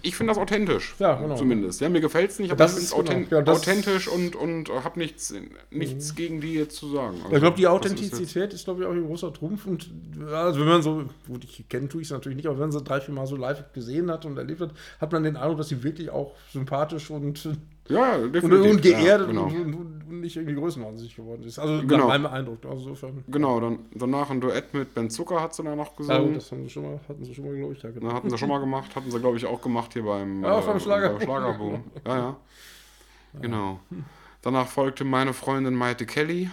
Ich 0.05 0.17
finde 0.17 0.33
das 0.33 0.39
authentisch. 0.39 0.95
Ja, 0.99 1.15
genau. 1.15 1.35
Zumindest. 1.35 1.81
Ja, 1.81 1.89
mir 1.89 2.01
gefällt 2.01 2.31
es 2.31 2.39
nicht, 2.39 2.51
aber 2.51 2.59
das 2.59 2.79
ich 2.79 2.91
finde 2.91 3.23
es 3.23 3.29
genau. 3.29 3.41
ja, 3.41 3.53
authentisch 3.53 4.07
und, 4.07 4.37
und 4.37 4.69
habe 4.69 4.99
nichts, 4.99 5.35
nichts 5.71 6.13
mhm. 6.13 6.17
gegen 6.17 6.41
die 6.41 6.55
jetzt 6.55 6.77
zu 6.77 6.89
sagen. 6.89 7.17
Also, 7.23 7.35
ich 7.35 7.41
glaube, 7.41 7.57
die 7.57 7.67
Authentizität 7.67 8.53
ist, 8.53 8.61
ist 8.61 8.65
glaube 8.65 8.83
ich, 8.83 8.87
auch 8.87 8.93
ein 8.93 9.07
großer 9.07 9.33
Trumpf. 9.33 9.67
Und 9.67 9.91
also 10.31 10.61
wenn 10.61 10.69
man 10.69 10.83
so, 10.83 11.05
gut, 11.27 11.45
ich 11.45 11.69
kenne 11.69 11.89
tue 11.89 12.03
ich 12.03 12.09
es 12.09 12.13
natürlich 12.13 12.37
nicht, 12.37 12.47
aber 12.47 12.57
wenn 12.57 12.69
man 12.69 12.73
sie 12.73 12.83
drei, 12.83 13.01
vier 13.01 13.15
Mal 13.15 13.27
so 13.27 13.37
live 13.37 13.73
gesehen 13.73 14.11
hat 14.11 14.27
und 14.27 14.37
erlebt 14.37 14.61
hat, 14.61 14.73
hat 15.01 15.13
man 15.13 15.23
den 15.23 15.37
Eindruck, 15.37 15.59
dass 15.59 15.69
sie 15.69 15.83
wirklich 15.83 16.11
auch 16.11 16.35
sympathisch 16.53 17.11
und 17.11 17.49
ja, 17.89 18.17
definitiv. 18.17 18.45
Und, 18.45 18.71
und 18.71 18.83
geerdet 18.83 19.05
ja, 19.05 19.33
genau. 19.33 19.45
und, 19.45 19.75
und, 19.75 19.75
und, 20.09 20.21
nicht 20.21 20.37
irgendwie 20.37 20.55
größenwahnsinnig 20.55 21.15
geworden 21.15 21.43
ist. 21.45 21.59
Also 21.59 21.83
genau. 21.83 21.99
nach 21.99 22.07
meinem 22.09 22.27
Eindruck. 22.27 22.65
Also 22.65 22.89
insofern. 22.89 23.25
Genau, 23.29 23.61
dann, 23.61 23.81
danach 23.95 24.31
ein 24.31 24.41
Duett 24.41 24.73
mit 24.73 24.95
Ben 24.95 25.11
Zucker 25.11 25.43
hat 25.43 25.55
sie 25.55 25.63
dann 25.63 25.77
noch 25.77 25.95
gesungen. 25.95 26.29
Ja, 26.29 26.35
das 26.35 26.51
haben 26.51 26.65
sie 26.65 26.71
schon 26.71 26.85
mal, 26.85 27.01
hatten 27.07 27.25
sie 27.25 27.35
schon 27.35 27.45
mal, 27.45 27.55
glaube 27.55 27.75
ich, 27.75 27.83
ja, 27.83 27.91
genau. 27.91 28.13
hatten 28.13 28.31
sie 28.31 28.39
schon 28.39 28.49
mal 28.49 28.61
gemacht, 28.61 28.97
hatten 28.97 29.11
sie, 29.11 29.21
glaube 29.21 29.37
ich, 29.37 29.45
auch 29.45 29.61
gemacht 29.61 29.94
hier 29.95 30.05
beim, 30.05 30.45
ja, 30.45 30.59
äh, 30.59 30.63
beim 30.63 30.81
Schlager. 30.81 31.21
Schlagerboom. 31.21 31.85
Ja, 32.07 32.17
ja. 32.17 32.37
Genau. 33.41 33.81
Danach 34.43 34.69
folgte 34.69 35.05
meine 35.05 35.33
Freundin 35.33 35.75
Maite 35.75 36.07
Kelly. 36.07 36.51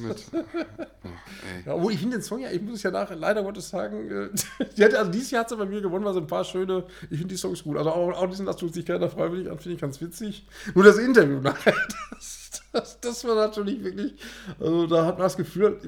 Mit, 0.00 0.24
ja, 1.66 1.74
obwohl 1.74 1.92
ich 1.92 1.98
finde 1.98 2.16
den 2.16 2.22
Song 2.22 2.40
ja, 2.40 2.50
ich 2.50 2.60
muss 2.60 2.76
es 2.76 2.82
ja 2.82 2.90
nach, 2.90 3.10
leider 3.14 3.42
Gottes 3.42 3.68
sagen, 3.68 4.10
äh, 4.10 4.64
die 4.76 4.84
hat, 4.84 4.94
also 4.94 5.10
dieses 5.10 5.30
Jahr 5.30 5.40
hat 5.40 5.48
sie 5.48 5.56
bei 5.56 5.66
mir 5.66 5.80
gewonnen, 5.80 6.04
weil 6.04 6.14
so 6.14 6.20
ein 6.20 6.26
paar 6.26 6.44
schöne, 6.44 6.84
ich 7.02 7.18
finde 7.18 7.34
die 7.34 7.36
Songs 7.36 7.62
gut. 7.64 7.76
Also 7.76 7.90
auch, 7.90 8.10
auch 8.10 8.26
diesen, 8.28 8.46
das 8.46 8.56
tut 8.56 8.74
sich 8.74 8.84
keiner 8.84 9.08
freiwillig 9.08 9.50
an, 9.50 9.58
finde 9.58 9.74
ich 9.76 9.80
ganz 9.80 10.00
witzig. 10.00 10.46
Nur 10.74 10.84
das 10.84 10.98
Interview 10.98 11.40
nachher, 11.42 11.74
das, 12.10 12.62
das, 12.72 13.00
das, 13.00 13.24
war 13.24 13.34
natürlich 13.34 13.82
wirklich, 13.82 14.14
also 14.60 14.86
da 14.86 15.06
hat 15.06 15.18
man 15.18 15.24
das 15.24 15.36
Gefühl, 15.36 15.78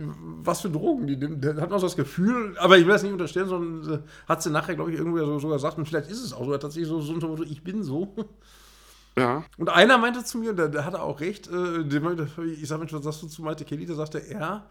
was 0.42 0.60
für 0.60 0.70
Drogen 0.70 1.06
die 1.06 1.16
nimmt. 1.16 1.44
Da 1.44 1.54
hat 1.56 1.70
man 1.70 1.78
so 1.78 1.86
das 1.86 1.96
Gefühl, 1.96 2.56
aber 2.58 2.78
ich 2.78 2.84
will 2.84 2.92
das 2.92 3.02
nicht 3.02 3.12
unterstellen, 3.12 3.48
sondern 3.48 3.94
äh, 3.94 3.98
hat 4.28 4.42
sie 4.42 4.50
nachher, 4.50 4.74
glaube 4.74 4.92
ich, 4.92 4.98
irgendwie 4.98 5.20
so, 5.20 5.38
sogar 5.38 5.56
gesagt, 5.56 5.78
und 5.78 5.86
vielleicht 5.86 6.10
ist 6.10 6.24
es 6.24 6.32
auch 6.32 6.44
so, 6.44 6.56
tatsächlich 6.56 6.88
so, 6.88 7.00
so, 7.00 7.18
so 7.36 7.42
ich 7.42 7.62
bin 7.62 7.82
so. 7.82 8.14
Ja. 9.16 9.44
Und 9.58 9.68
einer 9.68 9.98
meinte 9.98 10.24
zu 10.24 10.38
mir, 10.38 10.52
der, 10.52 10.68
der 10.68 10.84
hatte 10.84 11.02
auch 11.02 11.20
recht, 11.20 11.48
äh, 11.48 11.80
ich 11.80 12.68
sag, 12.68 12.78
Mensch, 12.78 12.92
was 12.92 13.02
sagst 13.02 13.22
du 13.22 13.28
zu 13.28 13.42
Maite 13.42 13.64
Kelly? 13.64 13.86
Da 13.86 13.94
sagte 13.94 14.18
er, 14.18 14.66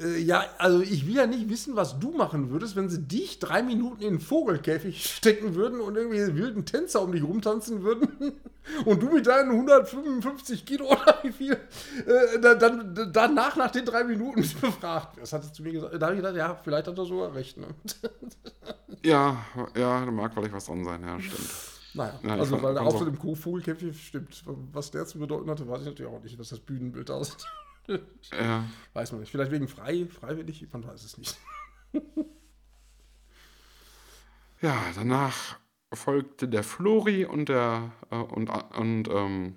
äh, 0.00 0.18
ja, 0.18 0.44
also 0.58 0.80
ich 0.80 1.06
will 1.06 1.16
ja 1.16 1.26
nicht 1.26 1.48
wissen, 1.48 1.76
was 1.76 1.98
du 1.98 2.12
machen 2.12 2.50
würdest, 2.50 2.76
wenn 2.76 2.88
sie 2.88 3.02
dich 3.02 3.38
drei 3.38 3.62
Minuten 3.62 4.02
in 4.02 4.14
den 4.14 4.20
Vogelkäfig 4.20 5.04
stecken 5.04 5.54
würden 5.54 5.80
und 5.80 5.96
irgendwie 5.96 6.34
wilden 6.34 6.64
Tänzer 6.64 7.02
um 7.02 7.12
dich 7.12 7.22
rumtanzen 7.22 7.82
würden 7.82 8.32
und 8.86 9.02
du 9.02 9.10
mit 9.10 9.26
deinen 9.26 9.50
155 9.50 10.64
Kilo 10.64 10.86
oder 10.86 11.18
wie 11.22 11.32
viel 11.32 11.52
äh, 11.52 12.40
dann 12.40 13.10
danach 13.12 13.56
nach 13.56 13.70
den 13.70 13.84
drei 13.84 14.04
Minuten 14.04 14.40
befragt 14.60 15.18
wirst. 15.18 15.34
Hat 15.34 15.44
er 15.44 15.52
zu 15.52 15.62
mir 15.62 15.72
gesagt. 15.72 15.94
Da 15.94 16.06
habe 16.06 16.14
ich 16.14 16.22
gedacht, 16.22 16.36
ja, 16.36 16.58
vielleicht 16.62 16.86
hat 16.86 16.96
er 16.96 17.04
sogar 17.04 17.34
recht. 17.34 17.56
Ne? 17.58 17.66
Ja, 19.04 19.44
ja, 19.74 20.04
da 20.04 20.10
mag 20.12 20.32
vielleicht 20.32 20.52
was 20.52 20.66
dran 20.66 20.84
sein, 20.84 21.02
ja, 21.02 21.18
stimmt. 21.18 21.71
Naja, 21.94 22.18
ja, 22.22 22.36
also 22.36 22.62
weil 22.62 22.74
der 22.74 22.82
Auftritt 22.82 23.08
im 23.08 23.36
Vogelkäfig 23.36 24.06
stimmt. 24.06 24.42
Was 24.46 24.90
der 24.90 25.06
zu 25.06 25.18
bedeuten 25.18 25.50
hatte, 25.50 25.68
weiß 25.68 25.80
ich 25.80 25.86
natürlich 25.86 26.10
auch 26.12 26.22
nicht, 26.22 26.38
was 26.38 26.48
das 26.48 26.60
Bühnenbild 26.60 27.10
aussieht. 27.10 27.44
ja. 28.32 28.64
Weiß 28.94 29.12
man 29.12 29.20
nicht. 29.20 29.30
Vielleicht 29.30 29.50
wegen 29.50 29.68
frei, 29.68 30.06
freiwillig, 30.06 30.66
man 30.72 30.86
weiß 30.86 31.02
es 31.02 31.18
nicht. 31.18 31.36
ja, 34.62 34.76
danach 34.94 35.58
folgte 35.92 36.48
der 36.48 36.62
Flori 36.62 37.24
und 37.24 37.48
der 37.48 37.90
äh, 38.10 38.16
und, 38.16 38.48
und 38.48 39.08
ähm, 39.08 39.56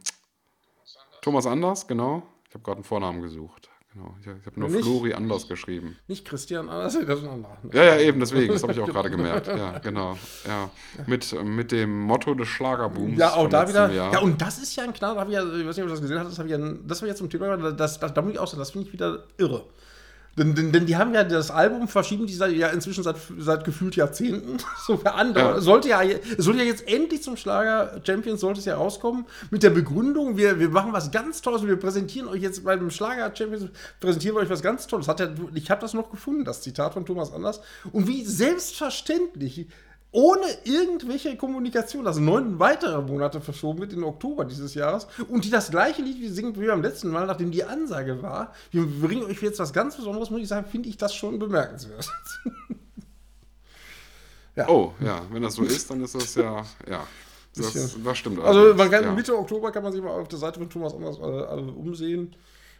Thomas 1.21 1.45
Anders, 1.45 1.88
genau. 1.88 2.23
Ich 2.47 2.53
habe 2.53 2.63
gerade 2.63 2.77
einen 2.77 2.83
Vornamen 2.83 3.21
gesucht. 3.21 3.64
Genau. 3.95 4.13
Ich, 4.19 4.27
ich 4.27 4.45
habe 4.45 4.59
nur 4.59 4.69
nicht, 4.69 4.83
Flori 4.83 5.13
anders 5.13 5.47
geschrieben. 5.47 5.95
Nicht 6.07 6.25
Christian 6.25 6.67
anders, 6.67 6.93
das 6.93 7.19
ist 7.19 7.23
ein 7.23 7.29
anderer. 7.29 7.57
Ja, 7.71 7.83
ja, 7.83 7.99
eben, 7.99 8.19
deswegen. 8.19 8.51
Das 8.51 8.61
habe 8.63 8.73
ich 8.73 8.79
auch 8.81 8.87
gerade 8.87 9.09
gemerkt. 9.09 9.47
Ja, 9.47 9.79
genau. 9.79 10.17
Ja. 10.45 10.69
Mit, 11.07 11.43
mit 11.43 11.71
dem 11.71 12.01
Motto 12.01 12.33
des 12.33 12.49
Schlagerbooms. 12.49 13.17
Ja, 13.17 13.35
auch 13.35 13.47
da 13.47 13.67
wieder. 13.67 13.89
Jahr. 13.91 14.11
Ja, 14.11 14.19
und 14.19 14.41
das 14.41 14.57
ist 14.57 14.75
ja 14.75 14.83
ein 14.83 14.91
Knall. 14.91 15.15
Ich, 15.27 15.33
ja, 15.33 15.43
ich 15.43 15.65
weiß 15.65 15.77
nicht, 15.77 15.83
ob 15.83 15.87
du 15.87 15.93
das 15.93 16.01
gesehen 16.01 16.19
hast. 16.19 16.37
Das, 16.37 16.49
ja, 16.49 16.57
das 16.57 17.01
war 17.01 17.07
jetzt 17.07 17.19
zum 17.19 17.29
Thema. 17.29 17.55
Das, 17.55 17.97
das, 17.97 18.13
da 18.13 18.21
muss 18.21 18.33
ich 18.33 18.39
auch 18.39 18.47
sagen, 18.47 18.59
das 18.59 18.71
finde 18.71 18.87
ich 18.87 18.93
wieder 18.93 19.23
irre. 19.37 19.63
Denn, 20.38 20.53
denn, 20.53 20.73
denn, 20.73 20.86
die 20.86 20.97
haben 20.97 21.13
ja 21.13 21.23
das 21.23 21.49
Album 21.49 21.88
verschieben, 21.88 22.27
die 22.27 22.33
seit, 22.33 22.51
ja 22.51 22.67
inzwischen 22.67 23.03
seit, 23.03 23.15
seit 23.38 23.63
gefühlt 23.63 23.95
Jahrzehnten. 23.95 24.57
So 24.86 24.97
für 24.97 25.13
andere. 25.13 25.55
Ja. 25.55 25.61
Sollte 25.61 25.89
ja, 25.89 26.01
sollte 26.38 26.59
ja 26.59 26.65
jetzt 26.65 26.88
endlich 26.88 27.23
zum 27.23 27.38
Schlager 27.38 27.99
Champions, 28.05 28.41
sollte 28.41 28.59
es 28.59 28.65
ja 28.65 28.75
rauskommen, 28.75 29.25
mit 29.49 29.63
der 29.63 29.71
Begründung, 29.71 30.38
wir, 30.38 30.59
wir 30.59 30.69
machen 30.69 30.93
was 30.93 31.09
ganz 31.09 31.41
Tolles 31.41 31.61
und 31.61 31.69
wir 31.69 31.77
präsentieren 31.77 32.27
euch 32.27 32.41
jetzt 32.41 32.63
beim 32.63 32.91
Schlager 32.91 33.33
Champions, 33.36 33.69
präsentieren 33.99 34.36
wir 34.36 34.41
euch 34.41 34.49
was 34.49 34.61
ganz 34.61 34.86
Tolles. 34.86 35.07
Hat 35.07 35.19
ja, 35.19 35.29
ich 35.55 35.71
habe 35.71 35.81
das 35.81 35.93
noch 35.93 36.11
gefunden, 36.11 36.45
das 36.45 36.61
Zitat 36.61 36.93
von 36.93 37.05
Thomas 37.05 37.33
Anders. 37.33 37.61
Und 37.91 38.07
wie 38.07 38.23
selbstverständlich 38.25 39.67
ohne 40.16 40.45
irgendwelche 40.63 41.36
Kommunikation, 41.36 42.07
also 42.07 42.22
neun 42.22 42.57
weitere 42.57 43.01
Monate 43.01 43.41
verschoben 43.41 43.80
wird 43.80 43.91
in 43.91 44.03
Oktober 44.03 44.45
dieses 44.45 44.74
Jahres 44.74 45.07
und 45.28 45.43
die 45.43 45.49
das 45.49 45.70
gleiche 45.70 46.01
Lied 46.01 46.22
wie 46.22 46.30
singen 46.30 46.59
wie 46.59 46.68
beim 46.68 46.82
letzten 46.82 47.09
Mal, 47.09 47.28
nachdem 47.28 47.51
die 47.51 47.66
Ansage 47.66 48.22
war, 48.22 48.53
wir 48.72 48.86
bringen 48.86 49.26
euch 49.26 49.41
jetzt 49.41 49.59
was 49.59 49.74
ganz 49.74 49.97
Besonderes, 49.97 50.30
muss 50.30 50.39
ich 50.39 50.47
sagen, 50.47 50.66
finde 50.66 50.88
ich 50.88 50.95
das 50.95 51.13
schon 51.13 51.38
bemerkenswert. 51.38 52.09
ja. 54.55 54.70
Oh, 54.70 54.93
ja, 55.01 55.22
wenn 55.32 55.43
das 55.43 55.55
so 55.55 55.63
ist, 55.63 55.91
dann 55.91 56.01
ist 56.01 56.16
das 56.16 56.36
ja, 56.36 56.63
ja. 56.89 57.05
Das, 57.57 57.74
das 57.74 58.18
stimmt. 58.18 58.39
Also 58.39 58.74
man 58.74 58.89
kann, 58.89 59.03
ja. 59.03 59.13
Mitte 59.13 59.38
Oktober 59.38 59.72
kann 59.72 59.84
man 59.84 59.91
sich 59.91 60.01
mal 60.01 60.11
auf 60.11 60.30
der 60.30 60.39
Seite 60.39 60.59
von 60.59 60.70
Thomas 60.70 60.93
Anders 60.93 61.18
äh, 61.18 61.22
umsehen 61.22 62.34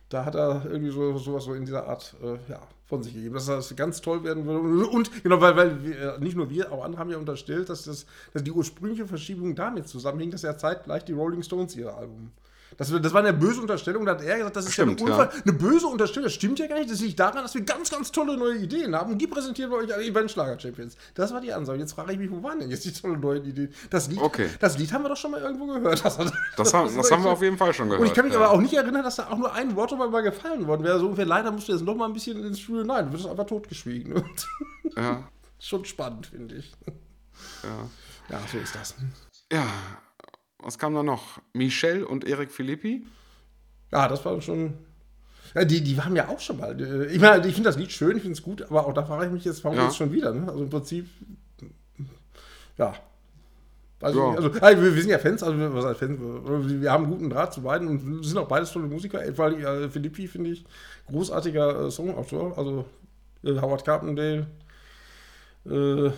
da 0.10 0.26
hat 0.26 0.36
er 0.36 0.66
irgendwie 0.66 0.92
so 0.92 1.18
sowas 1.18 1.46
so 1.46 1.54
in 1.54 1.66
dieser 1.66 1.88
Art 1.88 2.16
äh, 2.22 2.52
ja, 2.52 2.62
von 2.86 3.02
sich 3.02 3.14
gegeben, 3.14 3.34
dass 3.34 3.48
das 3.48 3.76
ganz 3.76 4.02
toll 4.02 4.24
werden 4.24 4.46
würde. 4.46 4.88
Und 4.88 5.24
genau, 5.24 5.42
weil, 5.42 5.56
weil 5.56 5.84
wir, 5.84 6.18
nicht 6.20 6.36
nur 6.36 6.50
wir, 6.50 6.72
auch 6.72 6.84
andere 6.84 7.00
haben 7.00 7.10
ja 7.10 7.18
unterstellt, 7.18 7.70
dass, 7.70 7.84
das, 7.84 8.06
dass 8.34 8.44
die 8.44 8.52
ursprüngliche 8.52 9.08
Verschiebung 9.08 9.56
damit 9.56 9.88
zusammenhing, 9.88 10.32
dass 10.32 10.44
ja 10.44 10.56
zeitgleich 10.56 11.04
die 11.06 11.14
Rolling 11.14 11.42
Stones 11.42 11.76
ihr 11.76 11.96
Album 11.96 12.32
Das, 12.78 12.90
das 12.90 13.14
war 13.14 13.22
eine 13.22 13.34
böse 13.34 13.62
Unterstellung, 13.62 14.06
da 14.06 14.12
hat 14.12 14.24
er 14.24 14.38
gesagt, 14.38 14.56
das 14.56 14.66
ist 14.66 14.74
Stimmt, 14.74 15.00
ja, 15.00 15.06
eine, 15.06 15.16
Unfall, 15.16 15.38
ja. 15.38 15.44
eine 15.44 15.54
böse 15.54 15.88
Unterstellung. 15.88 16.26
Das 16.26 16.34
stimmt 16.34 16.60
ja 16.60 16.68
gar 16.68 16.78
nicht. 16.78 16.92
Das 16.92 17.00
liegt 17.00 17.20
daran, 17.20 17.44
dass 17.44 17.56
wir 17.56 17.62
ganz, 17.62 17.90
ganz 17.90 18.12
tolle 18.12 18.38
neue 18.38 18.58
Ideen 18.58 18.96
haben 18.96 19.12
und 19.12 19.18
die 19.18 19.28
präsentieren 19.28 19.72
wir 19.72 19.78
euch 19.78 19.94
alle 19.94 20.04
Event-Schlager-Champions. 20.04 20.96
Das 21.14 21.34
war 21.34 21.42
die 21.42 21.54
Ansage. 21.54 21.80
Jetzt 21.80 21.94
frage 21.94 22.14
ich 22.14 22.20
mich, 22.20 22.32
wo 22.32 22.42
waren 22.44 22.60
denn 22.60 22.70
jetzt 22.70 22.86
die 22.86 22.94
tollen 22.94 23.20
neuen 23.20 23.46
Ideen? 23.46 23.74
Das 23.90 24.08
Lied, 24.08 24.22
okay. 24.22 24.50
das 24.60 24.78
Lied 24.78 24.92
haben 24.92 25.04
wir 25.04 25.10
doch 25.10 25.18
schon 25.18 25.32
mal 25.32 25.42
irgendwo 25.42 25.68
gehört. 25.68 26.04
Das, 26.04 26.18
das, 26.18 26.32
das, 26.58 26.74
haben, 26.74 26.90
haben 26.96 27.24
wir 27.24 27.32
auf 27.32 27.42
jeden 27.42 27.58
Fall 27.58 27.74
schon 27.74 27.88
gehört. 27.88 28.02
Und 28.02 28.08
ich 28.08 28.14
kann 28.14 28.26
mich 28.26 28.34
ja. 28.34 28.40
aber 28.40 28.52
auch 28.52 28.62
nicht 28.62 28.74
erinnern, 28.74 29.04
dass 29.04 29.16
da 29.16 29.30
auch 29.30 29.38
nur 29.38 29.54
ein 29.54 29.76
Wort 29.76 29.92
mal 29.98 30.22
gefallen 30.22 30.68
worden 30.68 30.84
wäre. 30.84 31.00
So 31.00 31.06
ungefähr, 31.06 31.26
leider 31.26 31.52
musst 31.52 31.68
du 31.68 31.72
jetzt 31.72 31.84
noch 31.84 31.96
mal 31.96 32.06
ein 32.06 32.14
bisschen 32.14 32.44
ins 32.44 32.60
Studio. 32.60 32.84
Nein, 32.84 33.08
du 33.08 33.14
wirst 33.14 33.28
einfach 33.28 33.46
totgeschwiegen. 33.46 34.24
ja. 34.98 35.24
Schon 35.60 35.86
spannend, 35.86 36.28
finde 36.28 36.56
ich. 36.56 36.72
Ja. 37.64 37.90
Ja, 38.30 38.42
so 38.52 38.58
ist 38.58 38.76
das. 38.76 38.96
Ja, 39.52 39.66
was 40.66 40.80
kam 40.80 40.96
da 40.96 41.04
noch? 41.04 41.40
Michelle 41.54 42.08
und 42.08 42.26
Erik 42.26 42.52
Philippi? 42.52 43.06
Ja, 43.92 44.08
das 44.08 44.26
war 44.26 44.42
schon. 44.42 44.74
Ja, 45.54 45.64
die, 45.64 45.82
die 45.82 46.02
haben 46.02 46.16
ja 46.16 46.28
auch 46.28 46.40
schon 46.40 46.58
mal. 46.58 46.80
Äh, 46.80 47.14
ich 47.14 47.22
meine, 47.22 47.48
ich 47.48 47.54
finde 47.54 47.70
das 47.70 47.78
Lied 47.78 47.92
schön, 47.92 48.18
ich 48.18 48.24
finde 48.24 48.38
es 48.38 48.42
gut, 48.42 48.64
aber 48.64 48.86
auch 48.86 48.94
da 48.94 49.06
frage 49.06 49.28
ich 49.28 49.32
mich 49.32 49.46
jetzt, 49.46 49.64
warum 49.64 49.78
ja. 49.78 49.86
jetzt 49.86 49.96
schon 49.96 50.12
wieder? 50.12 50.34
Ne? 50.34 50.50
Also 50.50 50.64
im 50.64 50.70
Prinzip, 50.70 51.08
ja. 52.78 52.94
Also, 54.02 54.20
ja. 54.20 54.36
also, 54.36 54.52
also 54.60 54.82
wir, 54.82 54.96
wir, 54.96 55.02
sind 55.02 55.12
ja 55.12 55.20
Fans, 55.20 55.42
also 55.44 55.58
was 55.74 55.86
heißt 55.86 56.00
Fans? 56.00 56.20
Wir 56.20 56.92
haben 56.92 57.06
einen 57.06 57.14
guten 57.14 57.30
Draht 57.30 57.54
zu 57.54 57.62
beiden 57.62 57.88
und 57.88 58.24
sind 58.24 58.38
auch 58.38 58.48
beides 58.48 58.72
tolle 58.72 58.88
Musiker. 58.88 59.22
Vor 59.34 59.46
allem 59.46 59.64
äh, 59.64 59.90
Philippi 59.90 60.28
finde 60.28 60.50
ich 60.50 60.66
großartiger 61.08 61.86
äh, 61.86 61.92
Songautor, 61.92 62.58
also 62.58 62.86
äh, 63.44 63.56
Howard 63.62 63.86
Carpendale, 63.86 64.48
äh, 65.66 66.10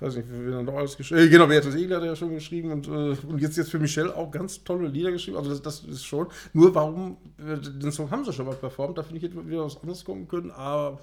weiß 0.00 0.16
nicht, 0.16 0.28
wer 0.30 0.56
dann 0.56 0.64
noch 0.64 0.74
alles 0.74 0.96
geschrieben 0.96 1.22
äh, 1.22 1.28
Genau, 1.28 1.46
Beatrice 1.46 1.78
Egel 1.78 1.96
hat 1.96 2.04
ja 2.04 2.16
schon 2.16 2.34
geschrieben 2.34 2.70
und, 2.70 2.86
äh, 2.86 3.16
und 3.26 3.40
jetzt, 3.40 3.56
jetzt 3.56 3.70
für 3.70 3.78
Michelle 3.78 4.14
auch 4.14 4.30
ganz 4.30 4.62
tolle 4.62 4.88
Lieder 4.88 5.12
geschrieben. 5.12 5.36
Also 5.36 5.50
das, 5.50 5.62
das 5.62 5.84
ist 5.84 6.04
schon. 6.04 6.28
Nur 6.52 6.74
warum, 6.74 7.16
äh, 7.38 7.56
den 7.58 7.92
Song 7.92 8.10
haben 8.10 8.24
sie 8.24 8.32
schon 8.32 8.46
mal 8.46 8.54
performt, 8.54 8.98
da 8.98 9.02
finde 9.02 9.18
ich, 9.18 9.24
hätte 9.24 9.46
wieder 9.46 9.64
was 9.64 9.80
anderes 9.80 10.04
kommen 10.04 10.28
können, 10.28 10.50
aber 10.50 10.98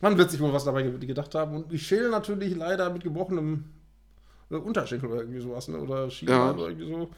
man 0.00 0.16
wird 0.18 0.30
sich 0.30 0.40
wohl 0.40 0.52
was 0.52 0.64
dabei 0.64 0.82
gedacht 0.82 1.34
haben. 1.34 1.56
Und 1.56 1.70
Michelle 1.70 2.10
natürlich 2.10 2.56
leider 2.56 2.90
mit 2.90 3.02
gebrochenem 3.02 3.64
äh, 4.50 4.56
Unterschenkel 4.56 5.08
oder 5.08 5.20
irgendwie 5.20 5.40
sowas, 5.40 5.68
ne? 5.68 5.78
oder 5.78 6.10
Schienbein 6.10 6.38
ja. 6.38 6.52
oder 6.52 6.68
irgendwie 6.68 6.88
so. 6.88 7.10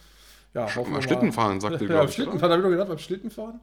Ja, 0.54 0.68
mal 0.88 1.00
Schlittenfahren, 1.00 1.60
sagt 1.60 1.80
ihr, 1.80 1.88
ja, 1.90 2.06
Schlittenfahren, 2.06 2.52
habe 2.52 2.60
ich 2.60 2.64
noch 2.64 2.70
gedacht, 2.70 2.88
beim 2.88 2.98
Schlittenfahren. 2.98 3.60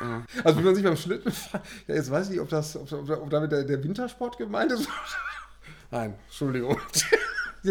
Ja. 0.00 0.24
Also 0.44 0.58
wie 0.58 0.64
man 0.64 0.74
sich 0.74 0.82
beim 0.82 0.96
Schlittenfahren, 0.96 1.64
ja, 1.86 1.94
jetzt 1.94 2.10
weiß 2.10 2.26
ich 2.26 2.32
nicht, 2.32 2.40
ob, 2.40 2.48
das, 2.48 2.76
ob, 2.76 2.92
ob 2.92 3.30
damit 3.30 3.52
der, 3.52 3.62
der 3.62 3.82
Wintersport 3.84 4.36
gemeint 4.36 4.72
ist 4.72 4.88
Nein, 5.94 6.14
Entschuldigung. 6.26 6.78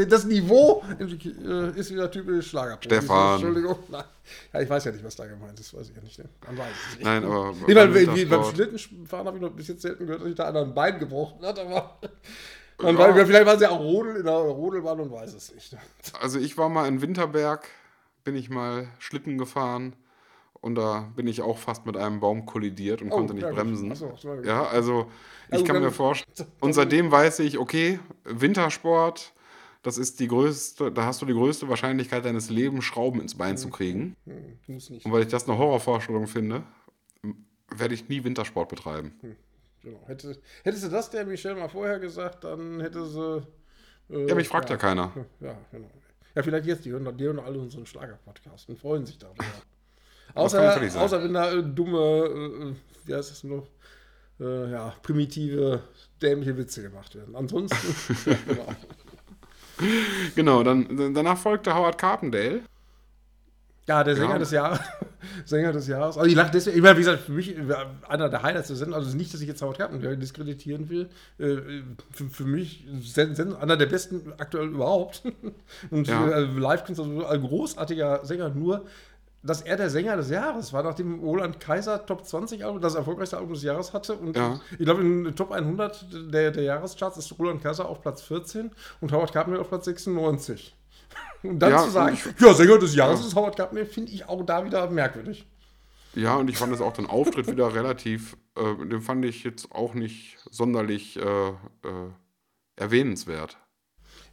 Das 0.10 0.26
Niveau 0.26 0.84
äh, 1.00 1.80
ist 1.80 1.92
wieder 1.92 2.10
typisch 2.10 2.50
Schlagerprofi. 2.50 2.96
Stefan. 2.96 3.34
Entschuldigung. 3.34 3.78
Nein. 3.90 4.04
Ja, 4.52 4.62
ich 4.62 4.68
weiß 4.68 4.86
ja 4.86 4.92
nicht, 4.92 5.04
was 5.04 5.16
da 5.16 5.28
gemeint 5.28 5.60
ist, 5.60 5.72
weiß 5.72 5.88
ich 5.88 5.96
ja 5.96 6.02
nicht. 6.02 6.18
Ne? 6.18 6.26
Man 6.48 6.58
weiß 6.58 6.68
es 6.90 6.96
nicht. 6.96 7.06
Nein, 7.06 7.24
aber. 7.24 7.54
Nee, 7.68 7.76
weil, 7.76 8.16
wie, 8.16 8.26
beim 8.26 8.44
Schlittenfahren 8.44 9.28
habe 9.28 9.38
ich 9.38 9.44
noch 9.44 9.52
bis 9.52 9.68
jetzt 9.68 9.84
selten 9.84 10.08
gehört, 10.08 10.22
dass 10.22 10.30
sich 10.30 10.36
da 10.36 10.48
einer 10.48 10.62
ein 10.62 10.74
Bein 10.74 10.98
gebrochen 10.98 11.46
hat, 11.46 11.60
aber. 11.60 12.00
Man 12.82 12.98
ja. 12.98 13.16
weiß, 13.16 13.28
vielleicht 13.28 13.46
war 13.46 13.54
es 13.54 13.62
ja 13.62 13.70
auch 13.70 13.80
Rodel 13.82 14.16
in 14.16 14.26
der 14.26 14.34
Rodelbahn 14.34 15.00
und 15.00 15.12
weiß 15.12 15.32
es 15.36 15.54
nicht. 15.54 15.78
Also, 16.20 16.40
ich 16.40 16.58
war 16.58 16.70
mal 16.70 16.88
in 16.88 17.00
Winterberg, 17.04 17.70
bin 18.24 18.36
ich 18.36 18.50
mal 18.50 18.88
Schlitten 18.98 19.38
gefahren 19.38 19.96
und 20.64 20.76
da 20.76 21.12
bin 21.14 21.28
ich 21.28 21.42
auch 21.42 21.58
fast 21.58 21.86
mit 21.86 21.98
einem 21.98 22.22
Baum 22.22 22.46
kollidiert 22.46 23.02
und 23.02 23.10
oh, 23.12 23.18
konnte 23.18 23.34
nicht 23.34 23.44
ja, 23.44 23.52
bremsen. 23.52 23.94
So, 23.96 24.14
ja, 24.46 24.64
also 24.64 25.12
ich 25.48 25.56
also, 25.56 25.66
kann 25.66 25.82
mir 25.82 25.92
vorstellen. 25.92 26.50
Und 26.62 26.72
seitdem 26.72 27.12
weiß 27.12 27.40
ich, 27.40 27.58
okay, 27.58 28.00
Wintersport, 28.24 29.34
das 29.82 29.98
ist 29.98 30.22
die 30.22 30.30
größte, 30.30 30.90
da 30.90 31.06
hast 31.06 31.22
du 31.22 31.26
die 31.26 31.34
größte 31.34 31.68
Wahrscheinlichkeit 31.68 32.24
deines 32.24 32.50
Lebens, 32.50 32.86
Schrauben 32.86 33.20
ins 33.20 33.36
Bein 33.36 33.52
hm, 33.52 33.58
zu 33.58 33.70
kriegen. 33.72 34.16
Hm, 34.26 34.58
hm, 34.66 35.00
und 35.04 35.12
weil 35.12 35.24
ich 35.24 35.28
das 35.28 35.50
eine 35.50 35.58
Horrorvorstellung 35.58 36.28
finde, 36.28 36.64
werde 37.76 37.94
ich 37.94 38.08
nie 38.08 38.24
Wintersport 38.24 38.70
betreiben. 38.70 39.14
Hm, 39.20 39.36
genau. 39.82 40.00
Hätte, 40.08 40.40
hättest 40.64 40.86
du 40.86 40.88
das 40.88 41.10
der 41.10 41.26
Michelle 41.26 41.56
mal 41.56 41.68
vorher 41.68 42.00
gesagt, 42.00 42.46
dann 42.46 42.80
hätte 42.80 43.06
sie. 43.06 43.46
Äh, 44.10 44.30
ja, 44.30 44.36
mich 44.36 44.48
fragt 44.48 44.70
ja, 44.70 44.76
ja 44.76 44.80
keiner. 44.80 45.12
Ja, 45.42 45.58
genau. 45.74 45.92
Ja, 46.36 46.42
vielleicht 46.42 46.66
jetzt, 46.66 46.86
die 46.86 46.92
hören, 46.92 47.18
die 47.18 47.26
hören 47.26 47.40
alle 47.40 47.60
unseren 47.60 47.86
Schlager-Podcast 47.86 48.70
und 48.70 48.80
freuen 48.80 49.06
sich 49.06 49.18
darüber. 49.18 49.44
Außer, 50.36 50.82
außer 50.96 51.24
wenn 51.24 51.34
da 51.34 51.52
äh, 51.52 51.64
dumme, 51.64 52.00
äh, 52.00 52.70
äh, 52.70 52.76
wie 53.06 53.14
heißt 53.14 53.32
das 53.32 53.44
noch, 53.44 53.68
äh, 54.40 54.72
ja, 54.72 54.94
primitive, 55.02 55.82
dämliche 56.22 56.58
Witze 56.58 56.82
gemacht 56.82 57.16
werden. 57.16 57.36
Ansonsten, 57.36 57.96
ja, 58.26 58.36
genau. 58.48 58.76
Genau, 60.36 60.64
dann, 60.64 61.14
danach 61.14 61.38
folgte 61.38 61.74
Howard 61.74 61.98
Carpendale. 61.98 62.62
Ja, 63.88 64.02
der 64.04 64.16
Sänger 64.16 64.34
ja. 64.34 64.40
des 64.40 64.52
Jahres. 64.52 64.80
Sänger 65.46 65.74
des 65.74 65.88
Jahres. 65.88 66.18
Also 66.18 66.30
ich 66.30 66.36
lache 66.36 66.52
deswegen, 66.52 66.78
ich 66.78 66.84
meine, 66.84 66.96
wie 66.96 67.02
gesagt, 67.02 67.24
für 67.24 67.34
mich 67.34 67.54
einer 68.08 68.30
der 68.30 68.42
Highlights 68.42 68.68
der 68.70 68.78
Sendung, 68.78 68.96
also 68.96 69.16
nicht, 69.16 69.34
dass 69.34 69.42
ich 69.42 69.48
jetzt 69.48 69.62
Howard 69.62 69.78
Carpendale 69.78 70.18
diskreditieren 70.18 70.90
will, 70.90 71.10
äh, 71.38 71.82
für, 72.12 72.30
für 72.30 72.46
mich 72.46 72.86
einer 73.60 73.76
der 73.76 73.86
besten 73.88 74.34
aktuell 74.38 74.68
überhaupt. 74.68 75.24
Und 75.92 76.08
ja. 76.08 76.30
äh, 76.30 76.44
Live-Künstler, 76.44 77.06
also 77.06 77.26
ein 77.26 77.42
großartiger 77.42 78.26
Sänger, 78.26 78.50
nur 78.50 78.86
dass 79.44 79.62
er 79.62 79.76
der 79.76 79.90
Sänger 79.90 80.16
des 80.16 80.30
Jahres 80.30 80.72
war, 80.72 80.84
nachdem 80.84 81.20
Roland 81.20 81.60
Kaiser 81.60 82.06
Top 82.06 82.26
20 82.26 82.64
Album, 82.64 82.82
das 82.82 82.96
erfolgreichste 82.96 83.38
Album 83.38 83.54
des 83.54 83.64
Jahres 83.64 83.92
hatte. 83.94 84.16
Und 84.16 84.38
ja. 84.38 84.60
ich 84.72 84.86
glaube, 84.86 85.02
in 85.02 85.26
den 85.26 85.36
Top 85.36 85.52
100 85.52 86.34
der, 86.34 86.52
der 86.52 86.64
Jahrescharts 86.64 87.18
ist 87.18 87.38
Roland 87.38 87.62
Kaiser 87.62 87.88
auf 87.88 88.02
Platz 88.02 88.22
14 88.22 88.72
und 89.02 89.12
Howard 89.12 89.34
Carpenter 89.34 89.60
auf 89.60 89.70
Platz 89.70 89.86
96. 89.86 90.76
Und 91.44 91.60
dann 91.60 91.72
ja, 91.72 91.84
zu 91.84 91.90
sagen, 91.90 92.16
ich, 92.16 92.42
ja, 92.42 92.54
Sänger 92.54 92.78
des 92.78 92.96
Jahres 92.96 93.20
ja. 93.20 93.28
ist 93.28 93.36
Howard 93.36 93.58
Carpenter, 93.58 93.86
finde 93.86 94.14
ich 94.14 94.30
auch 94.30 94.46
da 94.46 94.64
wieder 94.64 94.90
merkwürdig. 94.90 95.46
Ja, 96.16 96.36
und 96.36 96.50
ich 96.50 96.58
fand 96.58 96.72
das 96.72 96.80
auch 96.80 96.94
den 96.94 97.06
Auftritt 97.06 97.48
wieder 97.48 97.74
relativ, 97.76 98.38
äh, 98.56 98.86
den 98.86 99.02
fand 99.02 99.26
ich 99.26 99.44
jetzt 99.44 99.72
auch 99.74 99.94
nicht 99.94 100.38
sonderlich 100.50 101.18
äh, 101.18 101.50
äh, 101.50 101.54
erwähnenswert 102.78 103.58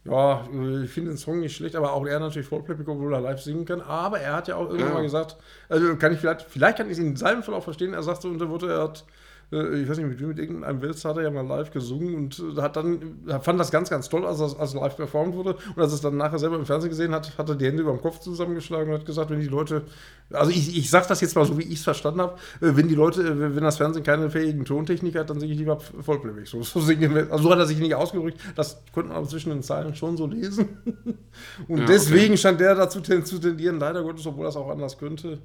ja, 0.03 0.47
ich 0.83 0.89
finde 0.89 1.11
den 1.11 1.17
Song 1.17 1.39
nicht 1.39 1.55
schlecht, 1.55 1.75
aber 1.75 1.93
auch 1.93 2.05
er 2.07 2.19
natürlich 2.19 2.47
Vollplayback, 2.47 2.87
obwohl 2.87 3.13
er 3.13 3.21
live 3.21 3.39
singen 3.39 3.65
kann. 3.65 3.81
Aber 3.81 4.19
er 4.19 4.33
hat 4.33 4.47
ja 4.47 4.55
auch 4.55 4.65
irgendwann 4.65 4.89
ja. 4.89 4.93
mal 4.95 5.03
gesagt, 5.03 5.37
also 5.69 5.95
kann 5.95 6.11
ich 6.11 6.19
vielleicht, 6.19 6.41
vielleicht 6.41 6.77
kann 6.77 6.87
ich 6.87 6.93
es 6.93 6.99
in 6.99 7.15
seinem 7.15 7.43
Fall 7.43 7.53
auch 7.53 7.63
verstehen, 7.63 7.93
er 7.93 8.01
sagt 8.01 8.23
so 8.23 8.29
unter 8.29 8.49
Worte, 8.49 8.71
er 8.71 8.83
hat 8.83 9.05
ich 9.51 9.89
weiß 9.89 9.97
nicht, 9.97 10.07
mit 10.07 10.21
mit 10.21 10.39
irgendeinem 10.39 10.81
Welts 10.81 11.03
hat 11.03 11.17
er 11.17 11.23
ja 11.23 11.29
mal 11.29 11.45
live 11.45 11.71
gesungen 11.71 12.15
und 12.15 12.39
äh, 12.39 12.61
hat 12.61 12.77
dann, 12.77 13.19
fand 13.41 13.59
das 13.59 13.69
ganz, 13.69 13.89
ganz 13.89 14.07
toll, 14.07 14.25
als 14.25 14.39
es 14.39 14.55
als 14.55 14.73
live 14.73 14.95
performt 14.95 15.35
wurde. 15.35 15.57
Und 15.75 15.81
als 15.81 15.91
es 15.91 15.99
dann 15.99 16.15
nachher 16.15 16.39
selber 16.39 16.55
im 16.55 16.65
Fernsehen 16.65 16.89
gesehen 16.89 17.13
hat, 17.13 17.37
hat 17.37 17.49
er 17.49 17.55
die 17.55 17.65
Hände 17.65 17.81
über 17.81 17.91
dem 17.91 18.01
Kopf 18.01 18.19
zusammengeschlagen 18.19 18.93
und 18.93 18.99
hat 18.99 19.05
gesagt, 19.05 19.29
wenn 19.29 19.41
die 19.41 19.47
Leute, 19.47 19.83
also 20.31 20.51
ich, 20.51 20.77
ich 20.77 20.89
sag 20.89 21.07
das 21.09 21.19
jetzt 21.19 21.35
mal 21.35 21.43
so, 21.43 21.57
wie 21.57 21.63
ich 21.63 21.79
es 21.79 21.83
verstanden 21.83 22.21
habe, 22.21 22.35
äh, 22.61 22.77
wenn 22.77 22.87
die 22.87 22.95
Leute, 22.95 23.55
wenn 23.55 23.63
das 23.63 23.75
Fernsehen 23.75 24.03
keine 24.03 24.29
fähigen 24.29 24.63
Tontechniker 24.63 25.19
hat, 25.19 25.29
dann 25.29 25.41
singe 25.41 25.51
ich 25.51 25.59
lieber 25.59 25.79
Vollplayback. 25.79 26.47
So, 26.47 26.63
so, 26.63 26.79
also 26.79 27.37
so 27.37 27.51
hat 27.51 27.59
er 27.59 27.65
sich 27.65 27.79
nicht 27.79 27.93
ausgedrückt, 27.93 28.39
das 28.55 28.81
konnte 28.93 29.09
man 29.09 29.17
aber 29.17 29.27
zwischen 29.27 29.49
den 29.49 29.63
Zeilen 29.63 29.95
schon 29.95 30.15
so 30.15 30.27
lesen. 30.27 30.77
Und 31.67 31.79
ja, 31.79 31.85
deswegen 31.87 32.33
okay. 32.33 32.37
scheint 32.37 32.61
der 32.61 32.75
dazu 32.75 33.01
zu 33.01 33.39
tendieren, 33.39 33.79
leider 33.79 34.01
Gottes, 34.01 34.25
obwohl 34.25 34.45
das 34.45 34.55
auch 34.55 34.69
anders 34.69 34.97
könnte 34.97 35.39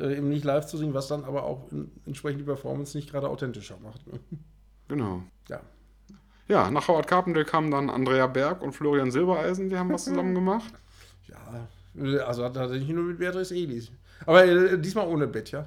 äh, 0.00 0.16
eben 0.16 0.28
nicht 0.28 0.44
live 0.44 0.66
zu 0.66 0.76
singen, 0.76 0.94
was 0.94 1.08
dann 1.08 1.24
aber 1.24 1.44
auch 1.44 1.70
in, 1.70 1.90
entsprechend 2.06 2.40
die 2.40 2.44
Performance 2.44 2.96
nicht 2.96 3.10
gerade 3.10 3.28
authentischer 3.28 3.76
macht. 3.82 4.06
Ne? 4.06 4.18
Genau. 4.88 5.22
Ja. 5.48 5.60
Ja, 6.48 6.70
nach 6.70 6.88
Howard 6.88 7.06
Carpendale 7.06 7.44
kamen 7.44 7.70
dann 7.70 7.90
Andrea 7.90 8.26
Berg 8.26 8.60
und 8.62 8.72
Florian 8.72 9.12
Silbereisen, 9.12 9.68
die 9.68 9.78
haben 9.78 9.92
was 9.92 10.04
zusammen 10.06 10.34
gemacht. 10.34 10.72
Ja, 11.28 12.26
also 12.26 12.44
hat 12.44 12.56
er 12.56 12.68
nicht 12.68 12.88
nur 12.88 13.04
mit 13.04 13.18
Beatrice 13.18 13.54
Elis. 13.54 13.92
Aber 14.26 14.44
äh, 14.44 14.78
diesmal 14.78 15.06
ohne 15.06 15.26
Bett, 15.26 15.52
ja? 15.52 15.66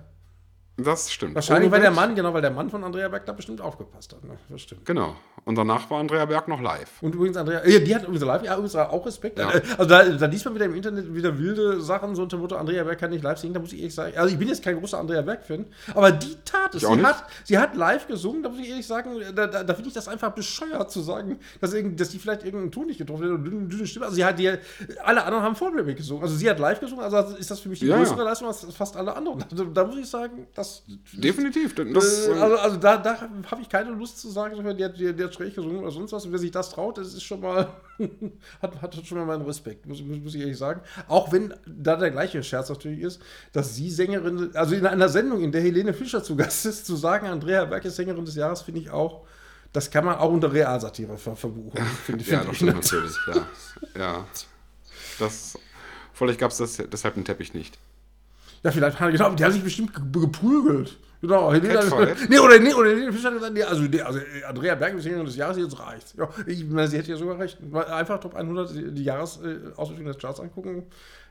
Das 0.77 1.11
stimmt. 1.11 1.35
Wahrscheinlich, 1.35 1.69
weil 1.69 1.81
der 1.81 1.91
Mann, 1.91 2.15
genau, 2.15 2.33
weil 2.33 2.41
der 2.41 2.49
Mann 2.49 2.67
von 2.67 2.83
Andrea 2.83 3.07
Berg 3.07 3.27
da 3.27 3.33
bestimmt 3.33 3.61
aufgepasst 3.61 4.11
hat. 4.13 4.23
Ne? 4.23 4.37
Das 4.49 4.61
stimmt. 4.61 4.85
Genau. 4.85 5.15
Und 5.45 5.55
danach 5.55 5.87
war 5.91 5.99
Andrea 5.99 6.25
Berg 6.25 6.47
noch 6.47 6.61
live. 6.61 6.89
Und 7.01 7.13
übrigens, 7.13 7.37
Andrea, 7.37 7.63
ja, 7.67 7.77
die 7.77 7.93
hat 7.93 8.03
übrigens 8.03 8.23
live, 8.23 8.43
ja, 8.43 8.53
übrigens 8.53 8.75
auch 8.75 9.05
Respekt. 9.05 9.37
Ja. 9.37 9.49
Also 9.49 9.85
da, 9.85 10.03
da 10.03 10.25
liest 10.25 10.45
man 10.45 10.55
wieder 10.55 10.65
im 10.65 10.73
Internet 10.73 11.13
wieder 11.13 11.37
wilde 11.37 11.79
Sachen, 11.79 12.15
so 12.15 12.23
unter 12.23 12.37
Motto, 12.37 12.55
Andrea 12.55 12.83
Berg 12.83 12.97
kann 12.97 13.11
nicht 13.11 13.23
live 13.23 13.37
singen, 13.37 13.53
da 13.53 13.59
muss 13.59 13.71
ich 13.73 13.79
ehrlich 13.79 13.93
sagen. 13.93 14.17
Also 14.17 14.33
ich 14.33 14.39
bin 14.39 14.47
jetzt 14.47 14.63
kein 14.63 14.79
großer 14.79 14.97
Andrea 14.97 15.21
Berg-Fan, 15.21 15.65
aber 15.93 16.11
die 16.11 16.35
tat 16.43 16.73
es. 16.73 16.81
Sie 16.81 16.87
hat, 16.87 17.25
sie 17.43 17.57
hat 17.59 17.75
live 17.75 18.07
gesungen, 18.07 18.41
da 18.41 18.49
muss 18.49 18.59
ich 18.59 18.69
ehrlich 18.69 18.87
sagen, 18.87 19.11
da, 19.35 19.45
da, 19.45 19.63
da 19.63 19.73
finde 19.75 19.89
ich 19.89 19.93
das 19.93 20.07
einfach 20.07 20.31
bescheuert 20.31 20.89
zu 20.89 21.01
sagen, 21.01 21.39
dass, 21.61 21.71
dass 21.71 22.09
die 22.09 22.17
vielleicht 22.17 22.45
irgendeinen 22.45 22.71
Ton 22.71 22.87
nicht 22.87 22.97
getroffen 22.97 23.25
hat 23.25 23.31
oder 23.31 23.43
dünne, 23.43 23.67
dünne 23.67 23.85
Stimme. 23.85 24.05
Also 24.05 24.15
sie 24.15 24.25
hat 24.25 24.39
die, 24.39 24.51
alle 25.03 25.23
anderen 25.23 25.43
haben 25.43 25.55
Vollplayback 25.55 25.97
gesungen. 25.97 26.23
Also 26.23 26.35
sie 26.35 26.49
hat 26.49 26.57
live 26.57 26.79
gesungen, 26.79 27.03
also 27.03 27.35
ist 27.35 27.51
das 27.51 27.59
für 27.59 27.69
mich 27.69 27.79
die 27.79 27.85
ja, 27.85 27.97
größere. 27.97 28.23
Leistung 28.23 28.47
als 28.47 28.65
fast 28.73 28.97
alle 28.97 29.15
anderen. 29.15 29.43
Da, 29.53 29.63
da 29.65 29.85
muss 29.85 29.97
ich 29.97 30.09
sagen, 30.09 30.47
das. 30.55 30.62
Definitiv 31.11 31.73
definitiv. 31.75 31.93
Das, 31.93 32.27
äh, 32.27 32.31
also, 32.31 32.57
also 32.57 32.77
da, 32.77 32.97
da 32.97 33.19
habe 33.21 33.61
ich 33.61 33.69
keine 33.69 33.91
Lust 33.91 34.19
zu 34.19 34.29
sagen, 34.29 34.63
der, 34.77 34.89
der, 34.89 35.13
der 35.13 35.25
hat 35.27 35.33
schräg 35.33 35.55
gesungen 35.55 35.79
oder 35.79 35.91
sonst 35.91 36.11
was. 36.11 36.25
Und 36.25 36.31
wer 36.31 36.39
sich 36.39 36.51
das 36.51 36.69
traut, 36.69 36.97
das 36.97 37.13
ist 37.13 37.23
schon 37.23 37.41
mal, 37.41 37.67
hat, 38.61 38.81
hat 38.81 39.05
schon 39.05 39.17
mal 39.17 39.25
meinen 39.25 39.45
Respekt, 39.45 39.85
muss, 39.85 40.01
muss 40.01 40.35
ich 40.35 40.41
ehrlich 40.41 40.57
sagen. 40.57 40.81
Auch 41.07 41.31
wenn 41.31 41.53
da 41.65 41.95
der 41.95 42.11
gleiche 42.11 42.41
Scherz 42.43 42.69
natürlich 42.69 43.01
ist, 43.01 43.21
dass 43.51 43.75
sie 43.75 43.89
Sängerin, 43.89 44.55
also 44.55 44.75
in 44.75 44.85
einer 44.85 45.09
Sendung, 45.09 45.41
in 45.41 45.51
der 45.51 45.61
Helene 45.61 45.93
Fischer 45.93 46.23
zu 46.23 46.35
Gast 46.35 46.65
ist, 46.65 46.85
zu 46.85 46.95
sagen, 46.95 47.27
Andrea 47.27 47.65
Berg 47.65 47.85
ist 47.85 47.95
Sängerin 47.95 48.25
des 48.25 48.35
Jahres, 48.35 48.61
finde 48.61 48.81
ich 48.81 48.89
auch, 48.89 49.25
das 49.71 49.89
kann 49.89 50.05
man 50.05 50.15
auch 50.15 50.31
unter 50.31 50.53
Realsatire 50.53 51.17
ver 51.17 51.35
verbuchen. 51.35 51.79
Ja, 51.79 51.85
find, 51.85 52.21
find 52.21 52.27
ja 52.27 52.43
das 52.43 52.55
stimmt 52.55 52.75
natürlich, 52.75 53.15
ja. 53.27 53.47
ja. 53.97 54.27
Das, 55.17 55.57
vielleicht 56.13 56.39
gab 56.39 56.51
es 56.51 56.57
deshalb 56.57 57.15
einen 57.15 57.25
Teppich 57.25 57.53
nicht. 57.53 57.77
Ja, 58.63 58.71
vielleicht 58.71 58.99
hat 58.99 59.09
er, 59.09 59.11
genau, 59.11 59.29
die 59.31 59.43
haben 59.43 59.51
sich 59.51 59.63
bestimmt 59.63 59.91
geprügelt. 59.93 60.97
Genau, 61.23 61.53
Helene, 61.53 61.79
nee, 62.27 62.37
oder, 62.37 62.59
nee, 62.59 62.73
oder 62.73 62.89
Helene 62.89 63.13
Fischer 63.13 63.29
hat 63.29 63.35
gesagt, 63.35 63.53
nee, 63.53 63.63
also, 63.63 63.83
nee, 63.83 64.01
also 64.01 64.19
äh, 64.19 64.43
Andrea 64.45 64.75
Berg 64.75 64.95
ist 64.95 65.05
des 65.05 65.35
Jahres, 65.37 65.57
jetzt 65.57 65.79
reicht. 65.79 66.15
Ja, 66.17 66.27
ich 66.45 66.65
meine, 66.65 66.89
sie 66.89 66.97
hätte 66.97 67.11
ja 67.11 67.15
sogar 67.15 67.39
recht. 67.39 67.59
Einfach 67.73 68.19
Top 68.19 68.35
100 68.35 68.73
die 68.97 69.03
Jahresauswertung 69.05 70.03
des 70.03 70.17
Charts 70.17 70.41
angucken. 70.41 70.83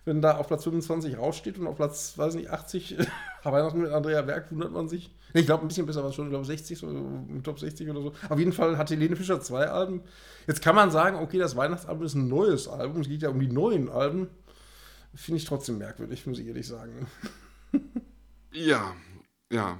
Wenn 0.06 0.22
da 0.22 0.38
auf 0.38 0.48
Platz 0.48 0.64
25 0.64 1.18
raussteht 1.18 1.58
und 1.58 1.66
auf 1.66 1.76
Platz, 1.76 2.14
weiß 2.16 2.36
nicht, 2.36 2.50
80 2.50 2.96
Weihnachten 3.44 3.82
mit 3.82 3.92
Andrea 3.92 4.22
Berg 4.22 4.50
wundert 4.50 4.72
man 4.72 4.88
sich. 4.88 5.10
Nee, 5.34 5.40
ich 5.40 5.46
glaube, 5.46 5.62
ein 5.64 5.68
bisschen 5.68 5.84
besser 5.84 6.02
war 6.02 6.08
es 6.08 6.14
schon, 6.14 6.24
ich 6.24 6.30
glaube 6.30 6.46
60, 6.46 6.78
so, 6.78 6.88
Top 7.42 7.58
60 7.58 7.90
oder 7.90 8.00
so. 8.00 8.12
Auf 8.30 8.38
jeden 8.38 8.52
Fall 8.52 8.78
hat 8.78 8.90
Helene 8.90 9.14
Fischer 9.14 9.42
zwei 9.42 9.66
Alben. 9.66 10.00
Jetzt 10.46 10.62
kann 10.62 10.74
man 10.74 10.90
sagen, 10.90 11.18
okay, 11.18 11.38
das 11.38 11.54
Weihnachtsalbum 11.54 12.06
ist 12.06 12.14
ein 12.14 12.28
neues 12.28 12.66
Album. 12.66 13.02
Es 13.02 13.08
geht 13.08 13.20
ja 13.20 13.28
um 13.28 13.38
die 13.38 13.48
neuen 13.48 13.90
Alben. 13.90 14.28
Finde 15.14 15.38
ich 15.38 15.44
trotzdem 15.44 15.78
merkwürdig, 15.78 16.26
muss 16.26 16.38
ich 16.38 16.46
ehrlich 16.46 16.66
sagen. 16.66 17.06
ja, 18.52 18.94
ja, 19.50 19.78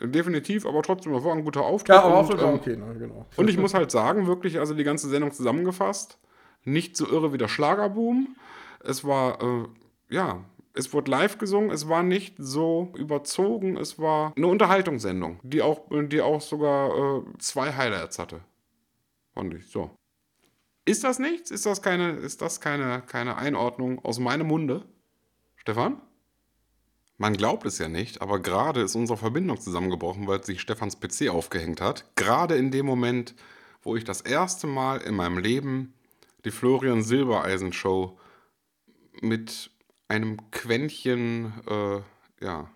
definitiv, 0.00 0.66
aber 0.66 0.82
trotzdem, 0.82 1.12
das 1.12 1.24
war 1.24 1.32
ein 1.32 1.44
guter 1.44 1.62
Auftritt. 1.62 1.94
Ja, 1.94 2.02
aber 2.02 2.16
Auftritt 2.16 2.40
war 2.40 2.50
ähm, 2.50 2.56
okay, 2.56 2.76
ne, 2.76 2.94
genau. 2.98 3.26
Und 3.36 3.48
ich 3.48 3.58
muss 3.58 3.74
halt 3.74 3.90
sagen, 3.90 4.26
wirklich, 4.26 4.58
also 4.58 4.74
die 4.74 4.84
ganze 4.84 5.08
Sendung 5.08 5.32
zusammengefasst, 5.32 6.18
nicht 6.64 6.96
so 6.96 7.06
irre 7.06 7.32
wie 7.32 7.38
der 7.38 7.48
Schlagerboom. 7.48 8.36
Es 8.84 9.04
war, 9.04 9.40
äh, 9.42 9.64
ja, 10.08 10.44
es 10.74 10.92
wurde 10.92 11.10
live 11.10 11.38
gesungen, 11.38 11.70
es 11.70 11.88
war 11.88 12.02
nicht 12.02 12.34
so 12.38 12.92
überzogen, 12.96 13.76
es 13.76 13.98
war 13.98 14.32
eine 14.36 14.46
Unterhaltungssendung, 14.46 15.40
die 15.42 15.62
auch, 15.62 15.80
die 15.90 16.20
auch 16.20 16.40
sogar 16.40 16.90
äh, 16.90 17.22
zwei 17.38 17.72
Highlights 17.72 18.18
hatte. 18.18 18.40
Fand 19.32 19.54
ich, 19.54 19.68
so. 19.68 19.90
Ist 20.86 21.02
das 21.02 21.18
nichts? 21.18 21.50
Ist 21.50 21.66
das 21.66 21.82
keine, 21.82 22.12
ist 22.12 22.40
das 22.40 22.60
keine, 22.60 23.02
keine 23.06 23.36
Einordnung 23.36 24.02
aus 24.04 24.20
meinem 24.20 24.46
Munde? 24.46 24.86
Stefan? 25.56 26.00
Man 27.18 27.36
glaubt 27.36 27.66
es 27.66 27.78
ja 27.78 27.88
nicht, 27.88 28.22
aber 28.22 28.40
gerade 28.40 28.82
ist 28.82 28.94
unsere 28.94 29.18
Verbindung 29.18 29.60
zusammengebrochen, 29.60 30.28
weil 30.28 30.44
sich 30.44 30.60
Stefans 30.60 31.00
PC 31.00 31.28
aufgehängt 31.28 31.80
hat. 31.80 32.04
Gerade 32.14 32.56
in 32.56 32.70
dem 32.70 32.86
Moment, 32.86 33.34
wo 33.82 33.96
ich 33.96 34.04
das 34.04 34.20
erste 34.20 34.68
Mal 34.68 35.00
in 35.00 35.16
meinem 35.16 35.38
Leben 35.38 35.92
die 36.44 36.52
Florian 36.52 37.02
Silbereisen 37.02 37.72
Show 37.72 38.16
mit 39.20 39.70
einem 40.06 40.50
Quäntchen, 40.52 41.52
äh, 41.66 42.44
ja, 42.44 42.70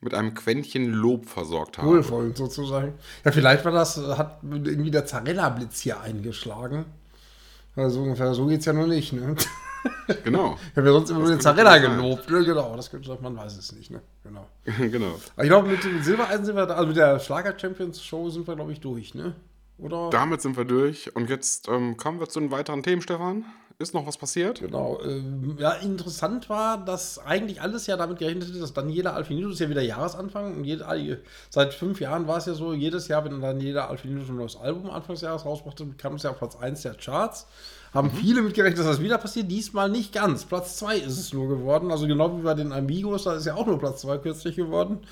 mit 0.00 0.14
einem 0.14 0.34
Quäntchen 0.34 0.86
Lob 0.92 1.26
versorgt 1.26 1.78
habe. 1.78 1.88
Wohlwollend 1.88 2.36
sozusagen. 2.36 2.94
Ja, 3.24 3.32
vielleicht 3.32 3.64
war 3.64 3.72
das, 3.72 3.96
hat 3.96 4.38
irgendwie 4.42 4.90
der 4.90 5.06
Zarella-Blitz 5.06 5.80
hier 5.80 6.00
eingeschlagen. 6.00 6.86
Also 7.76 8.02
ungefähr 8.02 8.34
so 8.34 8.46
geht 8.46 8.60
es 8.60 8.66
ja 8.66 8.72
nur 8.72 8.86
nicht, 8.86 9.12
ne? 9.12 9.34
Genau. 10.24 10.58
Ich 10.70 10.76
habe 10.76 10.88
ja 10.88 10.92
sonst 10.92 11.10
immer 11.10 11.20
nur 11.20 11.30
den 11.30 11.40
Zarella 11.40 11.78
gelobt. 11.78 12.28
Ne? 12.30 12.44
Genau, 12.44 12.76
das 12.76 12.90
könnte 12.90 13.16
man 13.22 13.34
weiß 13.34 13.56
es 13.56 13.72
nicht. 13.72 13.90
Ne? 13.90 14.02
Genau. 14.22 14.46
genau. 14.64 15.18
Aber 15.34 15.44
ich 15.44 15.48
glaube, 15.48 15.68
mit 15.68 15.82
dem 15.82 16.02
Silbereisen 16.02 16.44
sind 16.44 16.56
wir 16.56 16.66
da, 16.66 16.74
also 16.74 16.88
mit 16.88 16.96
der 16.96 17.18
Schlager-Champions-Show 17.18 18.28
sind 18.28 18.46
wir, 18.46 18.56
glaube 18.56 18.72
ich, 18.72 18.80
durch, 18.80 19.14
ne? 19.14 19.34
Oder? 19.78 20.10
Damit 20.10 20.42
sind 20.42 20.56
wir 20.58 20.66
durch. 20.66 21.14
Und 21.16 21.30
jetzt 21.30 21.68
ähm, 21.68 21.96
kommen 21.96 22.20
wir 22.20 22.28
zu 22.28 22.40
den 22.40 22.50
weiteren 22.50 22.82
Themen, 22.82 23.00
Stefan. 23.00 23.44
Ist 23.80 23.94
noch 23.94 24.06
was 24.06 24.18
passiert? 24.18 24.60
Genau. 24.60 25.00
Ähm, 25.02 25.56
ja, 25.58 25.70
interessant 25.70 26.50
war, 26.50 26.84
dass 26.84 27.18
eigentlich 27.18 27.62
alles 27.62 27.86
ja 27.86 27.96
damit 27.96 28.18
gerechnet 28.18 28.50
hätte, 28.50 28.58
dass 28.58 28.74
Daniela 28.74 29.14
Alfinito 29.14 29.48
ist 29.48 29.58
ja 29.58 29.70
wieder 29.70 29.80
Jahresanfang. 29.80 30.54
Und 30.54 30.64
jede, 30.64 30.84
seit 31.48 31.72
fünf 31.72 31.98
Jahren 31.98 32.28
war 32.28 32.36
es 32.36 32.44
ja 32.44 32.52
so, 32.52 32.74
jedes 32.74 33.08
Jahr, 33.08 33.24
wenn 33.24 33.40
Daniela 33.40 33.88
Alfinito 33.88 34.30
ein 34.30 34.36
neues 34.36 34.56
Album 34.56 34.90
Anfangsjahres 34.90 35.46
rausbrachte, 35.46 35.86
kam 35.96 36.16
es 36.16 36.24
ja 36.24 36.30
auf 36.30 36.36
Platz 36.36 36.56
1 36.56 36.82
der 36.82 36.92
Charts. 36.92 37.46
Haben 37.94 38.08
mhm. 38.08 38.18
viele 38.18 38.42
mitgerechnet, 38.42 38.80
dass 38.80 38.86
das 38.86 39.00
wieder 39.00 39.16
passiert. 39.16 39.50
Diesmal 39.50 39.88
nicht 39.88 40.12
ganz. 40.12 40.44
Platz 40.44 40.76
2 40.76 40.98
ist 40.98 41.18
es 41.18 41.32
nur 41.32 41.48
geworden. 41.48 41.90
Also 41.90 42.06
genau 42.06 42.36
wie 42.36 42.42
bei 42.42 42.52
den 42.52 42.72
Amigos, 42.72 43.24
da 43.24 43.32
ist 43.32 43.46
ja 43.46 43.54
auch 43.54 43.66
nur 43.66 43.78
Platz 43.78 44.02
2 44.02 44.18
kürzlich 44.18 44.56
geworden. 44.56 44.98
Äh, 45.00 45.06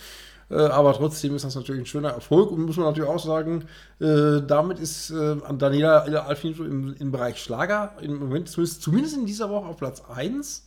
aber 0.54 0.94
trotzdem 0.94 1.34
ist 1.36 1.44
das 1.44 1.54
natürlich 1.54 1.82
ein 1.82 1.86
schöner 1.86 2.10
Erfolg 2.10 2.50
und 2.50 2.64
muss 2.64 2.76
man 2.76 2.86
natürlich 2.86 3.08
auch 3.08 3.22
sagen, 3.22 3.66
äh, 4.00 4.40
damit 4.46 4.78
ist 4.78 5.10
äh, 5.10 5.36
Daniela 5.58 6.04
Alfinito 6.26 6.64
im, 6.64 6.94
im 6.98 7.12
Bereich 7.12 7.42
Schlager 7.42 7.92
im 8.00 8.18
Moment 8.18 8.48
zumindest, 8.48 8.82
zumindest 8.82 9.16
in 9.16 9.26
dieser 9.26 9.50
Woche 9.50 9.66
auf 9.66 9.76
Platz 9.76 10.02
1. 10.08 10.66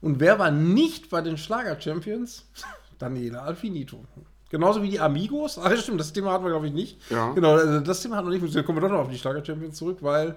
Und 0.00 0.18
wer 0.18 0.38
war 0.40 0.50
nicht 0.50 1.08
bei 1.08 1.20
den 1.20 1.38
Schlager-Champions? 1.38 2.46
Daniela 2.98 3.42
Alfinito. 3.42 4.04
Genauso 4.50 4.82
wie 4.82 4.90
die 4.90 5.00
Amigos. 5.00 5.58
Ach, 5.58 5.74
stimmt, 5.76 6.00
das 6.00 6.12
Thema 6.12 6.32
hatten 6.32 6.44
wir, 6.44 6.50
glaube 6.50 6.66
ich, 6.66 6.74
nicht. 6.74 6.98
Ja. 7.10 7.32
Genau, 7.32 7.52
also 7.52 7.80
das 7.80 8.02
Thema 8.02 8.16
hatten 8.16 8.30
wir 8.30 8.38
nicht. 8.38 8.54
Da 8.54 8.62
kommen 8.62 8.78
wir 8.78 8.88
doch 8.88 8.94
noch 8.94 9.04
auf 9.04 9.10
die 9.10 9.18
Schlager-Champions 9.18 9.78
zurück, 9.78 9.98
weil 10.00 10.34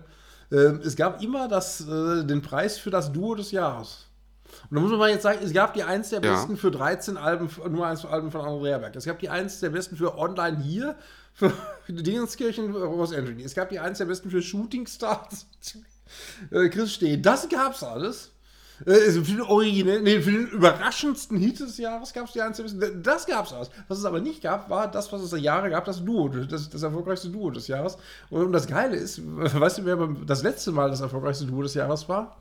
äh, 0.52 0.56
es 0.56 0.96
gab 0.96 1.22
immer 1.22 1.48
das, 1.48 1.82
äh, 1.82 2.24
den 2.24 2.42
Preis 2.42 2.78
für 2.78 2.92
das 2.92 3.12
Duo 3.12 3.36
des 3.36 3.52
Jahres. 3.52 4.05
Und 4.70 4.76
da 4.76 4.82
muss 4.82 4.92
man 4.92 5.10
jetzt 5.10 5.24
sagen, 5.24 5.40
es 5.44 5.54
gab 5.54 5.74
die 5.74 5.84
eins 5.84 6.10
der 6.10 6.20
besten 6.20 6.54
ja. 6.54 6.58
für 6.58 6.72
13 6.72 7.18
Alben, 7.18 7.50
nur 7.70 7.86
eins 7.86 8.06
Alben 8.06 8.32
von 8.32 8.42
Andrea 8.42 8.78
Berg. 8.78 8.96
Es 8.96 9.06
gab 9.06 9.20
die 9.20 9.30
eins 9.30 9.60
der 9.60 9.70
besten 9.70 9.96
für 9.96 10.18
Online 10.18 10.58
hier, 10.58 10.96
für 11.34 11.52
Dingenskirchen, 11.90 12.74
Rose 12.76 13.16
Anthony. 13.16 13.44
Es 13.44 13.54
gab 13.54 13.70
die 13.70 13.80
eins 13.80 13.98
der 13.98 14.06
besten 14.06 14.30
für 14.30 14.42
Shooting 14.42 14.88
Stars, 14.88 15.46
äh, 16.52 16.70
Chris 16.70 16.94
Steh. 16.94 17.18
Das 17.18 17.50
gab's 17.50 17.84
alles. 17.84 18.32
Also 18.86 19.24
für 19.24 19.32
den 19.32 19.42
originell, 19.42 20.02
nee, 20.02 20.20
für 20.20 20.32
den 20.32 20.48
überraschendsten 20.48 21.38
Hit 21.38 21.62
des 21.62 21.78
Jahres 21.78 22.12
gab 22.12 22.26
es 22.26 22.34
die 22.34 22.42
eins 22.42 22.58
der 22.58 22.64
besten. 22.64 23.04
Das 23.04 23.26
gab's 23.26 23.54
alles. 23.54 23.70
Was 23.88 24.00
es 24.00 24.06
aber 24.06 24.20
nicht 24.20 24.42
gab, 24.42 24.70
war 24.70 24.92
das, 24.92 25.12
was 25.14 25.22
es 25.22 25.30
der 25.30 25.40
Jahre 25.40 25.70
gab, 25.70 25.86
das 25.86 26.04
Duo, 26.04 26.28
das, 26.28 26.70
das 26.70 26.84
erfolgreichste 26.84 27.30
Duo 27.30 27.52
des 27.52 27.68
Jahres. 27.68 27.98
Und 28.30 28.52
das 28.52 28.68
Geile 28.68 28.98
ist, 28.98 29.22
weißt 29.26 29.78
du, 29.78 29.86
wer 29.86 30.08
das 30.26 30.44
letzte 30.44 30.72
Mal 30.72 30.90
das 30.90 31.00
erfolgreichste 31.00 31.46
Duo 31.46 31.62
des 31.62 31.74
Jahres 31.74 32.10
war? 32.10 32.36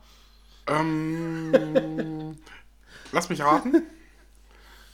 Ähm, 0.67 2.35
lass 3.11 3.29
mich 3.29 3.41
raten. 3.41 3.83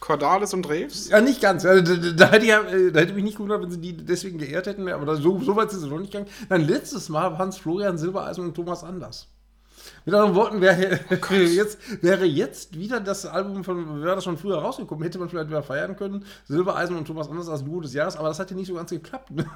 Cordalis 0.00 0.52
und 0.52 0.68
Reeves? 0.68 1.08
Ja, 1.10 1.20
nicht 1.20 1.40
ganz. 1.40 1.62
Da, 1.62 1.80
da, 1.80 1.94
da, 1.94 2.30
hätte 2.30 2.44
ich, 2.44 2.50
äh, 2.50 2.90
da 2.90 3.00
hätte 3.00 3.12
mich 3.14 3.22
nicht 3.22 3.36
gewundert, 3.36 3.62
wenn 3.62 3.70
sie 3.70 3.80
die 3.80 3.96
deswegen 3.96 4.36
geehrt 4.36 4.66
hätten, 4.66 4.88
aber 4.88 5.16
so, 5.16 5.40
so 5.40 5.54
weit 5.54 5.70
sind 5.70 5.80
sie 5.80 5.88
noch 5.88 6.00
nicht 6.00 6.12
gegangen. 6.12 6.30
Nein, 6.48 6.62
letztes 6.62 7.08
Mal 7.08 7.38
waren 7.38 7.50
es 7.50 7.58
Florian 7.58 7.96
Silbereisen 7.96 8.44
und 8.44 8.54
Thomas 8.54 8.82
Anders. 8.82 9.28
Mit 10.04 10.14
anderen 10.14 10.34
Worten, 10.34 10.60
wäre, 10.60 11.00
oh 11.10 11.34
jetzt, 11.34 11.78
wäre 12.02 12.24
jetzt 12.24 12.76
wieder 12.76 13.00
das 13.00 13.26
Album 13.26 13.62
von, 13.62 14.02
wäre 14.02 14.16
das 14.16 14.24
schon 14.24 14.38
früher 14.38 14.58
rausgekommen, 14.58 15.04
hätte 15.04 15.18
man 15.18 15.28
vielleicht 15.28 15.48
wieder 15.48 15.62
feiern 15.62 15.96
können. 15.96 16.24
Silbereisen 16.48 16.96
und 16.96 17.06
Thomas 17.06 17.28
Anders 17.28 17.48
als 17.48 17.64
Duo 17.64 17.80
des 17.80 17.94
Jahres, 17.94 18.16
aber 18.16 18.28
das 18.28 18.38
hat 18.38 18.50
ja 18.50 18.56
nicht 18.56 18.66
so 18.66 18.74
ganz 18.74 18.90
geklappt. 18.90 19.30
Ne? 19.30 19.46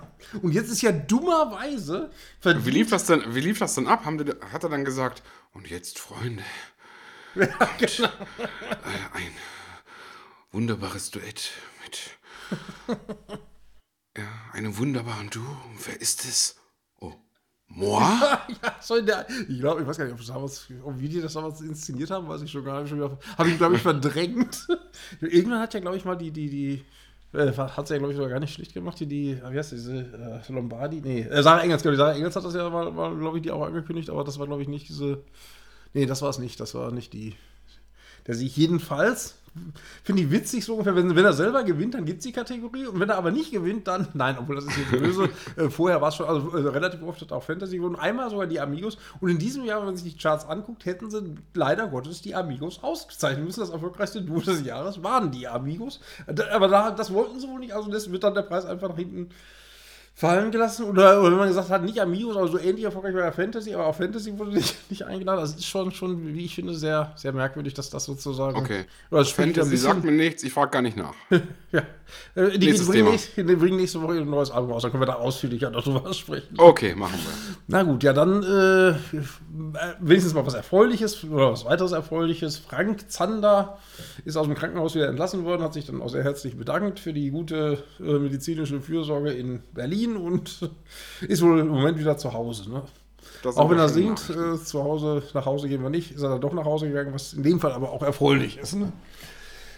Und 0.42 0.52
jetzt 0.52 0.70
ist 0.70 0.82
ja 0.82 0.92
dummerweise. 0.92 2.10
Wie 2.42 2.70
lief 2.70 2.90
das 2.90 3.06
denn, 3.06 3.22
wie 3.28 3.40
lief 3.40 3.58
das 3.58 3.74
denn 3.74 3.88
ab? 3.88 4.04
Haben 4.04 4.18
die, 4.18 4.32
hat 4.52 4.62
er 4.62 4.70
dann 4.70 4.84
gesagt, 4.84 5.22
und 5.56 5.70
jetzt, 5.70 5.98
Freunde, 5.98 6.42
ja, 7.34 7.46
genau. 7.78 8.08
Äh, 8.38 9.14
ein 9.14 9.32
wunderbares 10.52 11.10
Duett 11.10 11.50
mit 11.82 12.18
ja, 14.16 14.28
einem 14.52 14.76
wunderbaren 14.76 15.30
Duo. 15.30 15.56
Wer 15.86 16.00
ist 16.00 16.24
es? 16.24 16.56
Moi? 17.68 18.00
ja, 18.00 18.76
so 18.80 18.96
in 18.96 19.06
der, 19.06 19.28
ich 19.28 19.58
glaube, 19.58 19.80
ich 19.80 19.86
weiß 19.86 19.98
gar 19.98 20.04
nicht, 20.04 20.14
ob, 20.14 20.24
damals, 20.24 20.68
ob 20.84 21.00
wir 21.00 21.08
die 21.08 21.20
das 21.20 21.32
damals 21.32 21.60
inszeniert 21.60 22.10
haben, 22.10 22.28
weiß 22.28 22.42
ich 22.42 22.50
schon 22.50 22.64
gar 22.64 22.82
nicht. 22.82 22.92
Habe 22.92 23.50
ich, 23.50 23.58
glaube 23.58 23.74
ich, 23.76 23.82
verdrängt. 23.82 24.68
Irgendwann 25.20 25.60
hat 25.60 25.74
ja, 25.74 25.80
glaube 25.80 25.96
ich, 25.96 26.04
mal 26.04 26.16
die, 26.16 26.30
die, 26.30 26.48
die, 26.48 26.84
hat 27.32 27.88
sie 27.88 27.94
ja, 27.94 27.98
glaube 27.98 28.12
ich, 28.12 28.16
sogar 28.16 28.30
gar 28.30 28.40
nicht 28.40 28.54
schlecht 28.54 28.72
gemacht, 28.72 28.98
die, 29.00 29.06
die 29.06 29.40
wie 29.50 29.58
heißt 29.58 29.72
diese, 29.72 30.42
äh, 30.48 30.52
Lombardi? 30.52 31.00
Nee, 31.00 31.22
äh, 31.22 31.42
Sarah 31.42 31.62
Engels, 31.62 31.82
glaube 31.82 31.94
ich, 31.94 31.98
Sarah 31.98 32.14
Engels 32.14 32.36
hat 32.36 32.44
das 32.44 32.54
ja 32.54 32.68
mal, 32.70 32.90
mal 32.90 33.16
glaube 33.16 33.38
ich, 33.38 33.42
die 33.42 33.50
auch 33.50 33.64
angekündigt, 33.64 34.10
aber 34.10 34.24
das 34.24 34.38
war, 34.38 34.46
glaube 34.46 34.62
ich, 34.62 34.68
nicht 34.68 34.88
diese, 34.88 35.22
nee, 35.92 36.06
das 36.06 36.22
war 36.22 36.30
es 36.30 36.38
nicht, 36.38 36.60
das 36.60 36.74
war 36.74 36.90
nicht 36.92 37.12
die, 37.12 37.34
der 38.26 38.34
sich 38.34 38.56
jedenfalls 38.56 39.36
finde 40.02 40.22
ich 40.22 40.30
witzig 40.30 40.64
so 40.64 40.72
ungefähr, 40.72 40.94
wenn, 40.96 41.14
wenn 41.14 41.24
er 41.24 41.32
selber 41.32 41.64
gewinnt, 41.64 41.94
dann 41.94 42.04
gibt 42.04 42.18
es 42.18 42.24
die 42.24 42.32
Kategorie 42.32 42.86
und 42.86 43.00
wenn 43.00 43.08
er 43.08 43.16
aber 43.16 43.30
nicht 43.30 43.50
gewinnt, 43.50 43.86
dann, 43.86 44.08
nein, 44.14 44.36
obwohl 44.38 44.56
das 44.56 44.64
ist 44.64 44.76
jetzt 44.76 44.90
böse, 44.90 45.28
äh, 45.56 45.68
vorher 45.68 46.00
war 46.00 46.08
es 46.08 46.16
schon, 46.16 46.26
also 46.26 46.50
äh, 46.56 46.68
relativ 46.68 47.02
oft 47.02 47.20
hat 47.20 47.32
auch 47.32 47.42
Fantasy 47.42 47.76
gewonnen, 47.76 47.96
einmal 47.96 48.30
sogar 48.30 48.46
die 48.46 48.60
Amigos. 48.60 48.98
Und 49.20 49.28
in 49.30 49.38
diesem 49.38 49.64
Jahr, 49.64 49.80
wenn 49.80 49.86
man 49.86 49.96
sich 49.96 50.14
die 50.14 50.18
Charts 50.18 50.46
anguckt, 50.46 50.84
hätten 50.84 51.10
sie 51.10 51.34
leider 51.54 51.88
Gottes 51.88 52.22
die 52.22 52.34
Amigos 52.34 52.82
ausgezeichnet. 52.82 53.44
Müssen, 53.44 53.60
das 53.60 53.70
erfolgreichste 53.70 54.22
Duo 54.22 54.40
des 54.40 54.64
Jahres 54.64 55.02
waren 55.02 55.30
die 55.30 55.48
Amigos, 55.48 56.00
aber 56.26 56.68
da, 56.68 56.90
das 56.90 57.12
wollten 57.12 57.40
sie 57.40 57.48
wohl 57.48 57.60
nicht, 57.60 57.72
also 57.72 57.90
das 57.90 58.10
wird 58.10 58.24
dann 58.24 58.34
der 58.34 58.42
Preis 58.42 58.64
einfach 58.64 58.88
nach 58.88 58.96
hinten 58.96 59.30
fallen 60.16 60.50
gelassen. 60.50 60.86
Oder, 60.86 61.20
oder 61.20 61.32
wenn 61.32 61.38
man 61.38 61.48
gesagt 61.48 61.68
hat, 61.68 61.84
nicht 61.84 62.00
Amigos, 62.00 62.36
aber 62.36 62.48
so 62.48 62.58
ähnlich 62.58 62.84
erfolgreich 62.84 63.12
bei 63.12 63.20
der 63.20 63.32
Fantasy, 63.32 63.74
aber 63.74 63.86
auch 63.86 63.94
Fantasy 63.94 64.36
wurde 64.38 64.52
nicht, 64.52 64.74
nicht 64.90 65.02
eingeladen. 65.04 65.40
Das 65.42 65.54
ist 65.54 65.66
schon, 65.66 65.92
schon, 65.92 66.34
wie 66.34 66.46
ich 66.46 66.54
finde, 66.54 66.74
sehr, 66.74 67.12
sehr 67.16 67.32
merkwürdig, 67.32 67.74
dass 67.74 67.90
das 67.90 68.06
sozusagen. 68.06 68.56
Okay. 68.56 68.86
Oder 69.10 69.20
das 69.20 69.30
Fantasy 69.30 69.76
sagt 69.76 70.02
mir 70.04 70.12
nichts, 70.12 70.42
ich 70.42 70.52
frage 70.52 70.70
gar 70.70 70.82
nicht 70.82 70.96
nach. 70.96 71.14
ja. 71.70 71.82
Äh, 72.34 72.58
die, 72.58 72.72
die, 72.72 72.82
bringen 72.82 73.10
nächste, 73.10 73.44
die, 73.44 73.56
bringen 73.56 73.76
nächste, 73.76 74.00
Woche 74.00 74.14
ein 74.14 74.30
neues 74.30 74.50
Album 74.50 74.72
raus, 74.72 74.82
dann 74.82 74.90
können 74.90 75.02
wir 75.02 75.06
da 75.06 75.14
ausführlicher 75.14 75.70
darüber 75.70 76.12
sprechen. 76.14 76.54
Okay, 76.56 76.94
machen 76.94 77.18
wir. 77.18 77.56
Na 77.66 77.82
gut, 77.82 78.02
ja, 78.02 78.12
dann 78.14 78.42
äh, 78.42 78.94
wenigstens 80.00 80.32
mal 80.32 80.46
was 80.46 80.54
Erfreuliches 80.54 81.24
oder 81.24 81.52
was 81.52 81.64
weiteres 81.64 81.92
Erfreuliches. 81.92 82.56
Frank 82.56 83.10
Zander 83.10 83.78
ist 84.24 84.36
aus 84.36 84.46
dem 84.46 84.54
Krankenhaus 84.54 84.94
wieder 84.94 85.08
entlassen 85.08 85.44
worden, 85.44 85.62
hat 85.62 85.74
sich 85.74 85.84
dann 85.84 86.00
auch 86.00 86.08
sehr 86.08 86.24
herzlich 86.24 86.56
bedankt 86.56 87.00
für 87.00 87.12
die 87.12 87.30
gute 87.30 87.82
äh, 87.98 88.18
medizinische 88.18 88.80
Fürsorge 88.80 89.32
in 89.32 89.62
Berlin 89.74 90.05
und 90.14 90.70
ist 91.22 91.42
wohl 91.42 91.60
im 91.60 91.68
Moment 91.68 91.98
wieder 91.98 92.18
zu 92.18 92.34
Hause. 92.34 92.70
Ne? 92.70 92.82
Auch 93.44 93.70
wenn 93.70 93.78
er 93.78 93.88
singt, 93.88 94.30
äh, 94.30 94.62
zu 94.62 94.84
Hause, 94.84 95.22
nach 95.32 95.46
Hause 95.46 95.68
gehen 95.68 95.82
wir 95.82 95.90
nicht, 95.90 96.12
ist 96.12 96.22
er 96.22 96.30
dann 96.30 96.40
doch 96.40 96.52
nach 96.52 96.64
Hause 96.64 96.88
gegangen, 96.88 97.14
was 97.14 97.32
in 97.32 97.42
dem 97.42 97.60
Fall 97.60 97.72
aber 97.72 97.90
auch 97.90 98.02
erfreulich 98.02 98.58
ist. 98.58 98.74
Ne? 98.74 98.92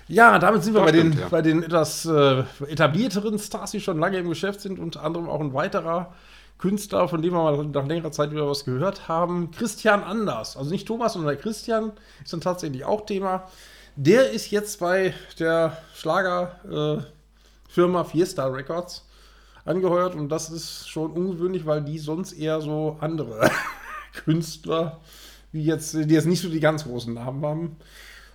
Ja, 0.09 0.39
damit 0.39 0.65
sind 0.65 0.75
wir 0.75 0.81
bei, 0.81 0.89
stimmt, 0.89 1.15
den, 1.15 1.21
ja. 1.21 1.29
bei 1.29 1.43
den 1.43 1.63
etwas 1.63 2.07
äh, 2.07 2.43
etablierteren 2.67 3.39
Stars, 3.39 3.73
die 3.73 3.81
schon 3.81 3.99
lange 3.99 4.19
im 4.19 4.29
Geschäft 4.29 4.61
sind, 4.61 4.79
unter 4.79 5.05
anderem 5.05 5.29
auch 5.29 5.41
ein 5.41 5.53
weiterer 5.53 6.15
Künstler, 6.57 7.09
von 7.09 7.23
dem 7.23 7.35
wir 7.35 7.43
mal 7.43 7.67
nach 7.67 7.87
längerer 7.87 8.11
Zeit 8.11 8.31
wieder 8.31 8.49
was 8.49 8.65
gehört 8.65 9.07
haben, 9.07 9.51
Christian 9.51 10.03
Anders. 10.03 10.57
Also 10.57 10.71
nicht 10.71 10.89
Thomas, 10.89 11.13
sondern 11.13 11.35
der 11.35 11.41
Christian 11.41 11.93
ist 12.25 12.33
dann 12.33 12.41
tatsächlich 12.41 12.85
auch 12.85 13.07
Thema. 13.07 13.49
Der 13.97 14.31
ist 14.31 14.51
jetzt 14.51 14.81
bei 14.81 15.13
der 15.39 15.77
Schlagerfirma 15.95 18.01
äh, 18.01 18.05
Fiesta 18.05 18.47
Records 18.47 19.05
angeheuert 19.69 20.15
und 20.15 20.29
das 20.29 20.51
ist 20.51 20.89
schon 20.89 21.13
ungewöhnlich, 21.13 21.67
weil 21.67 21.83
die 21.83 21.99
sonst 21.99 22.33
eher 22.33 22.61
so 22.61 22.97
andere 23.01 23.51
Künstler, 24.25 25.01
wie 25.53 25.65
jetzt, 25.65 25.95
die 25.95 26.15
jetzt 26.15 26.27
nicht 26.27 26.43
so 26.43 26.49
die 26.49 26.61
ganz 26.61 26.85
großen 26.85 27.15
Namen 27.15 27.45
haben, 27.45 27.77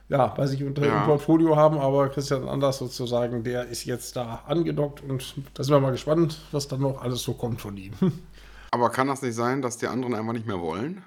ja, 0.09 0.27
bei 0.27 0.45
sich 0.47 0.63
unter 0.63 0.85
ja. 0.85 1.01
im 1.01 1.05
Portfolio 1.05 1.55
haben, 1.55 1.77
aber 1.77 2.09
Christian 2.09 2.47
Anders 2.47 2.77
sozusagen, 2.77 3.43
der 3.43 3.67
ist 3.67 3.85
jetzt 3.85 4.15
da 4.15 4.43
angedockt 4.47 5.01
und 5.01 5.35
da 5.53 5.63
sind 5.63 5.73
wir 5.73 5.79
mal 5.79 5.91
gespannt, 5.91 6.39
was 6.51 6.67
dann 6.67 6.81
noch 6.81 7.01
alles 7.01 7.23
so 7.23 7.33
kommt 7.33 7.61
von 7.61 7.77
ihm. 7.77 7.93
Aber 8.71 8.89
kann 8.89 9.05
das 9.05 9.21
nicht 9.21 9.35
sein, 9.35 9.61
dass 9.61 9.77
die 9.77 9.85
anderen 9.85 10.15
einfach 10.15 10.33
nicht 10.33 10.47
mehr 10.47 10.59
wollen? 10.59 11.03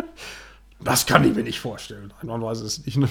das 0.80 1.04
kann 1.04 1.24
ich 1.24 1.34
mir 1.34 1.42
nicht 1.42 1.58
vorstellen. 1.58 2.14
Man 2.22 2.40
weiß 2.40 2.60
es 2.60 2.86
nicht. 2.86 2.96
Ne? 2.96 3.08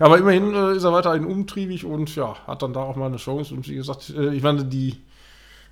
Ja, 0.00 0.06
aber 0.06 0.16
immerhin 0.16 0.54
äh, 0.54 0.74
ist 0.76 0.84
er 0.84 0.94
weiterhin 0.94 1.26
umtriebig 1.26 1.84
und 1.84 2.16
ja, 2.16 2.34
hat 2.46 2.62
dann 2.62 2.72
da 2.72 2.80
auch 2.80 2.96
mal 2.96 3.08
eine 3.08 3.18
Chance. 3.18 3.52
Und 3.52 3.68
wie 3.68 3.74
gesagt, 3.74 4.08
äh, 4.16 4.32
ich 4.32 4.42
meine, 4.42 4.64
die 4.64 5.02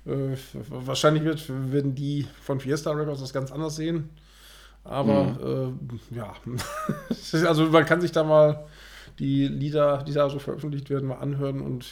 äh, 0.05 0.35
wahrscheinlich 0.69 1.23
wird, 1.23 1.43
werden 1.71 1.95
die 1.95 2.27
von 2.41 2.59
Fiesta 2.59 2.91
Records 2.91 3.21
das 3.21 3.33
ganz 3.33 3.51
anders 3.51 3.75
sehen. 3.75 4.09
Aber 4.83 5.23
mhm. 5.23 5.79
äh, 6.11 6.15
ja, 6.15 6.33
also 7.47 7.65
man 7.65 7.85
kann 7.85 8.01
sich 8.01 8.11
da 8.11 8.23
mal 8.23 8.65
die 9.19 9.47
Lieder, 9.47 10.03
die 10.03 10.13
da 10.13 10.29
so 10.29 10.39
veröffentlicht 10.39 10.89
werden, 10.89 11.07
mal 11.07 11.19
anhören 11.19 11.61
und 11.61 11.85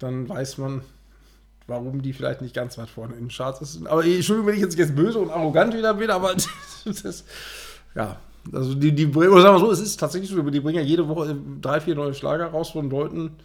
dann 0.00 0.28
weiß 0.28 0.58
man, 0.58 0.82
warum 1.68 2.02
die 2.02 2.12
vielleicht 2.12 2.40
nicht 2.40 2.54
ganz 2.54 2.78
weit 2.78 2.88
vorne 2.88 3.14
in 3.14 3.26
den 3.26 3.28
Charts 3.28 3.72
sind. 3.72 3.86
Aber 3.86 4.04
Entschuldigung, 4.04 4.48
wenn 4.48 4.54
ich 4.54 4.62
jetzt, 4.62 4.76
jetzt 4.76 4.96
böse 4.96 5.18
und 5.18 5.30
arrogant 5.30 5.74
wieder 5.76 5.94
bin, 5.94 6.10
aber 6.10 6.34
das, 6.84 7.24
ja, 7.94 8.16
also 8.52 8.74
die, 8.74 8.92
die 8.92 9.06
oder 9.06 9.42
sagen 9.42 9.56
wir 9.56 9.60
so, 9.60 9.70
es 9.70 9.80
ist 9.80 10.00
tatsächlich 10.00 10.30
so, 10.30 10.42
die 10.42 10.60
bringen 10.60 10.78
ja 10.78 10.84
jede 10.84 11.06
Woche 11.08 11.36
drei, 11.60 11.80
vier 11.80 11.94
neue 11.94 12.14
Schlager 12.14 12.46
raus 12.46 12.70
von 12.70 12.90
Leuten. 12.90 13.36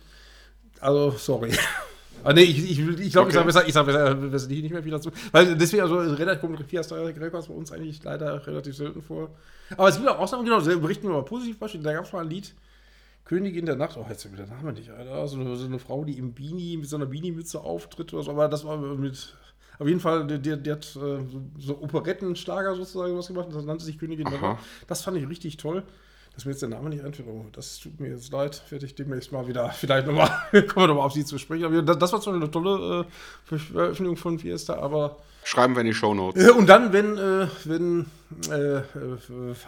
Also, 0.79 1.11
sorry. 1.11 1.51
Ah, 2.23 2.33
nee, 2.33 2.41
ich, 2.41 2.71
ich, 2.71 2.79
ich 2.79 3.11
glaube, 3.11 3.27
okay. 3.27 3.29
ich 3.29 3.33
sage 3.33 3.45
besser, 3.45 3.67
ich 3.67 3.73
sag 3.73 3.85
besser, 3.85 4.15
besser 4.15 4.47
nicht 4.47 4.71
mehr 4.71 4.83
viel 4.83 4.91
dazu. 4.91 5.11
Weil 5.31 5.55
deswegen, 5.55 5.83
also 5.83 5.97
relativ 5.97 6.41
kommt 6.41 6.61
Fiesta 6.63 6.95
Records 6.95 7.47
bei 7.47 7.53
uns 7.53 7.71
eigentlich 7.71 8.03
leider 8.03 8.45
relativ 8.47 8.75
selten 8.75 9.01
vor. 9.01 9.29
Aber 9.77 9.89
es 9.89 9.97
gibt 9.97 10.07
auch 10.07 10.19
Ausnahmen, 10.19 10.45
genau, 10.45 10.61
berichten 10.79 11.07
wir 11.07 11.13
mal 11.13 11.25
positiv 11.25 11.59
Beispiel. 11.59 11.81
Da 11.81 11.93
gab 11.93 12.05
es 12.05 12.13
mal 12.13 12.21
ein 12.21 12.29
Lied, 12.29 12.53
Königin 13.25 13.65
der 13.65 13.75
Nacht, 13.75 13.97
oh, 13.97 14.05
jetzt 14.09 14.31
wieder 14.31 14.45
der 14.45 14.55
Name 14.55 14.73
nicht, 14.73 14.89
Alter. 14.89 15.27
So 15.27 15.39
eine, 15.39 15.55
so 15.55 15.65
eine 15.65 15.79
Frau, 15.79 16.03
die 16.03 16.17
im 16.17 16.33
Beanie, 16.33 16.77
mit 16.77 16.89
so 16.89 16.95
einer 16.95 17.05
Beanie-Mütze 17.05 17.59
auftritt 17.61 18.13
oder 18.13 18.23
so, 18.23 18.31
aber 18.31 18.47
das 18.47 18.65
war 18.65 18.77
mit, 18.77 19.35
auf 19.79 19.87
jeden 19.87 19.99
Fall, 19.99 20.27
der, 20.27 20.37
der, 20.37 20.57
der 20.57 20.75
hat 20.75 20.85
äh, 20.95 20.99
so, 20.99 21.41
so 21.57 21.81
Operettenschlager 21.81 22.75
sozusagen 22.75 23.17
was 23.17 23.27
gemacht, 23.27 23.47
das 23.51 23.63
nannte 23.63 23.85
sich 23.85 23.97
Königin 23.97 24.27
Aha. 24.27 24.37
der 24.37 24.41
Nacht. 24.41 24.63
Das 24.87 25.01
fand 25.01 25.17
ich 25.17 25.27
richtig 25.27 25.57
toll 25.57 25.83
dass 26.33 26.45
mir 26.45 26.51
jetzt 26.51 26.61
der 26.61 26.69
Name 26.69 26.89
nicht 26.89 27.03
einfällt. 27.03 27.27
Oh, 27.27 27.45
das 27.51 27.79
tut 27.79 27.99
mir 27.99 28.09
jetzt 28.09 28.31
leid. 28.31 28.63
Werde 28.69 28.85
ich 28.85 28.95
demnächst 28.95 29.31
mal 29.31 29.47
wieder, 29.47 29.69
vielleicht 29.73 30.07
nochmal, 30.07 30.29
kommen 30.51 30.83
wir 30.83 30.87
nochmal 30.87 31.05
auf 31.05 31.13
sie 31.13 31.25
zu 31.25 31.37
sprechen. 31.37 31.65
Aber 31.65 31.81
das, 31.81 31.97
das 31.97 32.13
war 32.13 32.21
zwar 32.21 32.33
eine 32.33 32.49
tolle 32.49 33.01
äh, 33.01 33.57
Veröffentlichung 33.57 34.17
von 34.17 34.39
Fiesta, 34.39 34.75
aber. 34.75 35.17
Schreiben 35.43 35.75
wir 35.75 35.81
in 35.81 35.87
die 35.87 35.93
Shownotes. 35.93 36.43
Äh, 36.43 36.51
und 36.51 36.67
dann, 36.67 36.93
wenn, 36.93 37.17
äh, 37.17 37.47
wenn, 37.65 38.05
äh, 38.49 38.81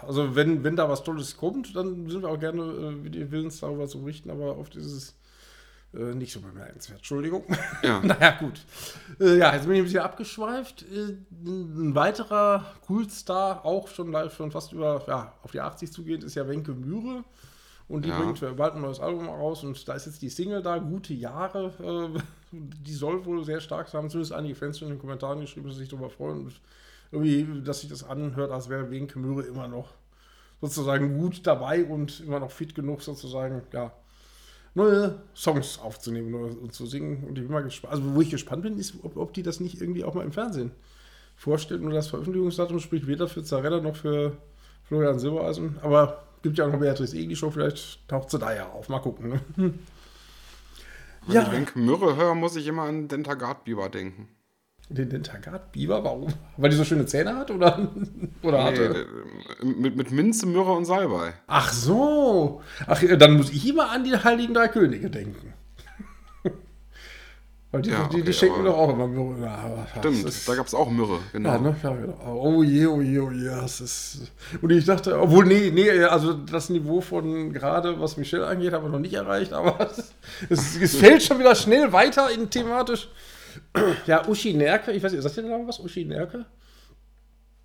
also 0.08 0.36
wenn, 0.36 0.64
wenn 0.64 0.76
da 0.76 0.90
was 0.90 1.04
Tolles 1.04 1.38
kommt, 1.38 1.76
dann 1.76 2.10
sind 2.10 2.24
wir 2.24 2.30
auch 2.30 2.40
gerne 2.40 2.64
äh, 2.64 3.32
willens, 3.32 3.60
darüber 3.60 3.88
zu 3.88 4.00
berichten, 4.00 4.32
aber 4.32 4.58
auf 4.58 4.70
dieses 4.70 5.10
äh, 5.10 5.25
nicht 5.94 6.34
so 6.34 6.42
bemerkenswert. 6.42 7.00
Entschuldigung. 7.00 7.44
Ja. 7.82 8.00
naja, 8.04 8.32
gut. 8.32 8.62
Äh, 9.20 9.38
ja, 9.38 9.54
jetzt 9.54 9.66
bin 9.66 9.76
ich 9.76 9.80
ein 9.80 9.86
bisschen 9.86 10.02
abgeschweift. 10.02 10.84
Äh, 10.84 11.16
ein 11.46 11.96
weiterer 11.96 12.66
Coolstar, 12.86 13.66
auch 13.66 13.88
schon, 13.88 14.14
schon 14.30 14.52
fast 14.52 14.74
über, 14.74 15.04
ja, 15.08 15.34
auf 15.44 15.52
die 15.52 15.62
80 15.62 15.92
zugehend, 15.92 16.24
ist 16.24 16.36
ja 16.36 16.48
Wenke 16.48 16.74
Mühre. 16.74 17.24
Und 17.88 18.04
die 18.04 18.10
ja. 18.10 18.20
bringt 18.20 18.58
bald 18.58 18.74
ein 18.74 18.82
neues 18.82 19.00
Album 19.00 19.30
raus 19.30 19.64
und 19.64 19.88
da 19.88 19.94
ist 19.94 20.08
jetzt 20.08 20.22
die 20.22 20.30
Single 20.30 20.64
da, 20.64 20.80
Gute 20.80 21.14
Jahre. 21.14 21.72
Äh, 21.80 22.20
die 22.52 22.94
soll 22.94 23.26
wohl 23.26 23.44
sehr 23.46 23.62
stark 23.62 23.88
sein. 23.88 24.10
Zumindest 24.10 24.34
einige 24.34 24.56
Fans 24.56 24.80
schon 24.80 24.88
in 24.88 24.96
den 24.96 25.00
Kommentaren 25.00 25.40
geschrieben, 25.40 25.68
dass 25.68 25.76
sie 25.76 25.84
sich 25.84 25.90
darüber 25.90 26.10
freuen. 26.10 26.46
Und 26.46 26.62
irgendwie, 27.12 27.62
dass 27.64 27.82
sich 27.82 27.90
das 27.90 28.04
anhört, 28.04 28.52
als 28.52 28.70
wäre 28.70 28.90
Wenke 28.90 29.20
Mühre 29.20 29.44
immer 29.44 29.68
noch 29.68 29.94
sozusagen 30.62 31.18
gut 31.18 31.46
dabei 31.46 31.86
und 31.86 32.22
immer 32.22 32.40
noch 32.40 32.52
fit 32.52 32.74
genug, 32.74 33.02
sozusagen, 33.02 33.62
ja, 33.72 33.92
neue 34.76 35.22
Songs 35.34 35.80
aufzunehmen 35.80 36.34
und 36.36 36.74
zu 36.74 36.86
singen. 36.86 37.24
Und 37.24 37.38
ich 37.38 37.44
bin 37.44 37.52
mal 37.52 37.64
gespannt. 37.64 37.94
Also, 37.94 38.14
wo 38.14 38.22
ich 38.22 38.30
gespannt 38.30 38.62
bin, 38.62 38.78
ist, 38.78 38.94
ob, 39.04 39.18
ob 39.18 39.34
die 39.34 39.44
das 39.44 39.60
nicht 39.60 39.82
irgendwie 39.82 40.04
auch 40.04 40.14
mal 40.14 40.24
im 40.24 40.32
Fernsehen 40.32 40.72
vorstellen. 41.36 41.82
Nur 41.82 41.94
das 41.94 42.08
Veröffentlichungsdatum 42.08 42.80
spricht 42.80 43.08
weder 43.08 43.28
für 43.28 43.44
Zarella 43.44 43.80
noch 43.80 43.96
für 43.96 44.38
Florian 44.84 45.18
Silbereisen. 45.18 45.78
Aber 45.82 46.24
gibt 46.44 46.58
ja 46.58 46.68
auch 46.68 46.72
noch 46.72 46.80
Beatrice 46.80 47.18
Egli 47.18 47.36
Show, 47.36 47.50
vielleicht 47.50 48.08
taucht 48.08 48.30
sie 48.30 48.38
da 48.38 48.54
ja 48.54 48.70
auf. 48.70 48.88
Mal 48.90 49.00
gucken. 49.00 49.30
Ne? 49.30 49.42
Wenn 49.56 51.36
ja. 51.36 51.42
ich 51.42 51.50
denke, 51.50 51.80
Mürre 51.80 52.16
höre, 52.16 52.36
muss 52.36 52.56
ich 52.56 52.68
immer 52.68 52.84
an 52.84 53.08
Dentagard 53.08 53.64
Biber 53.64 53.90
denken. 53.90 54.28
Den, 54.90 55.10
den 55.10 55.24
Tagat-Biber? 55.24 56.04
Warum? 56.04 56.28
Weil 56.58 56.70
die 56.70 56.76
so 56.76 56.84
schöne 56.84 57.08
Zähne 57.08 57.36
hat? 57.36 57.50
Oder, 57.50 57.90
oder 58.44 58.58
nee, 58.58 58.64
hatte? 58.64 59.08
Äh, 59.62 59.66
mit, 59.66 59.96
mit 59.96 60.12
Minze, 60.12 60.46
Myrrhe 60.46 60.74
und 60.74 60.86
Salbei. 60.86 61.34
Ach 61.48 61.74
so. 61.74 62.62
Ach, 62.86 63.02
dann 63.18 63.38
muss 63.38 63.50
ich 63.50 63.68
immer 63.68 63.90
an 63.90 64.04
die 64.04 64.16
Heiligen 64.16 64.54
Drei 64.54 64.68
Könige 64.68 65.10
denken. 65.10 65.54
Weil 67.72 67.82
die, 67.82 67.90
ja, 67.90 68.06
okay, 68.06 68.18
die, 68.18 68.24
die 68.26 68.34
schenken 68.34 68.64
doch 68.64 68.78
auch 68.78 68.94
immer 68.94 69.08
Myrrhe. 69.08 69.42
Ja, 69.42 69.88
stimmt, 69.98 70.24
ist, 70.24 70.48
da 70.48 70.54
gab 70.54 70.68
es 70.68 70.76
auch 70.76 70.92
Myrrhe, 70.92 71.18
genau. 71.34 71.50
Ja, 71.50 71.58
ne? 71.58 71.76
ja, 71.82 71.96
genau. 71.96 72.44
Oh 72.44 72.62
je, 72.62 72.86
oh 72.86 73.02
je, 73.02 73.20
oh 73.20 73.32
je. 73.32 73.48
Das 73.48 73.82
ist, 73.82 74.32
und 74.62 74.70
ich 74.70 74.86
dachte, 74.86 75.20
obwohl, 75.20 75.46
nee, 75.46 75.72
nee, 75.74 76.04
also 76.04 76.34
das 76.34 76.70
Niveau 76.70 77.02
von 77.02 77.54
gerade, 77.54 78.00
was 78.00 78.18
Michelle 78.18 78.46
angeht, 78.46 78.72
haben 78.72 78.86
wir 78.86 78.92
noch 78.92 79.00
nicht 79.00 79.16
erreicht, 79.16 79.52
aber 79.52 79.90
es, 80.50 80.80
es 80.80 80.96
fällt 80.96 81.24
schon 81.24 81.40
wieder 81.40 81.56
schnell 81.56 81.92
weiter 81.92 82.30
in 82.30 82.52
thematisch. 82.52 83.10
Ja, 84.06 84.28
Uschi 84.28 84.54
Nerke, 84.54 84.92
ich 84.92 85.04
weiß 85.04 85.12
nicht, 85.12 85.22
sagt 85.22 85.38
ihr 85.38 85.44
da 85.44 85.68
was? 85.68 85.80
Uschi 85.80 86.06
Nerke? 86.06 86.46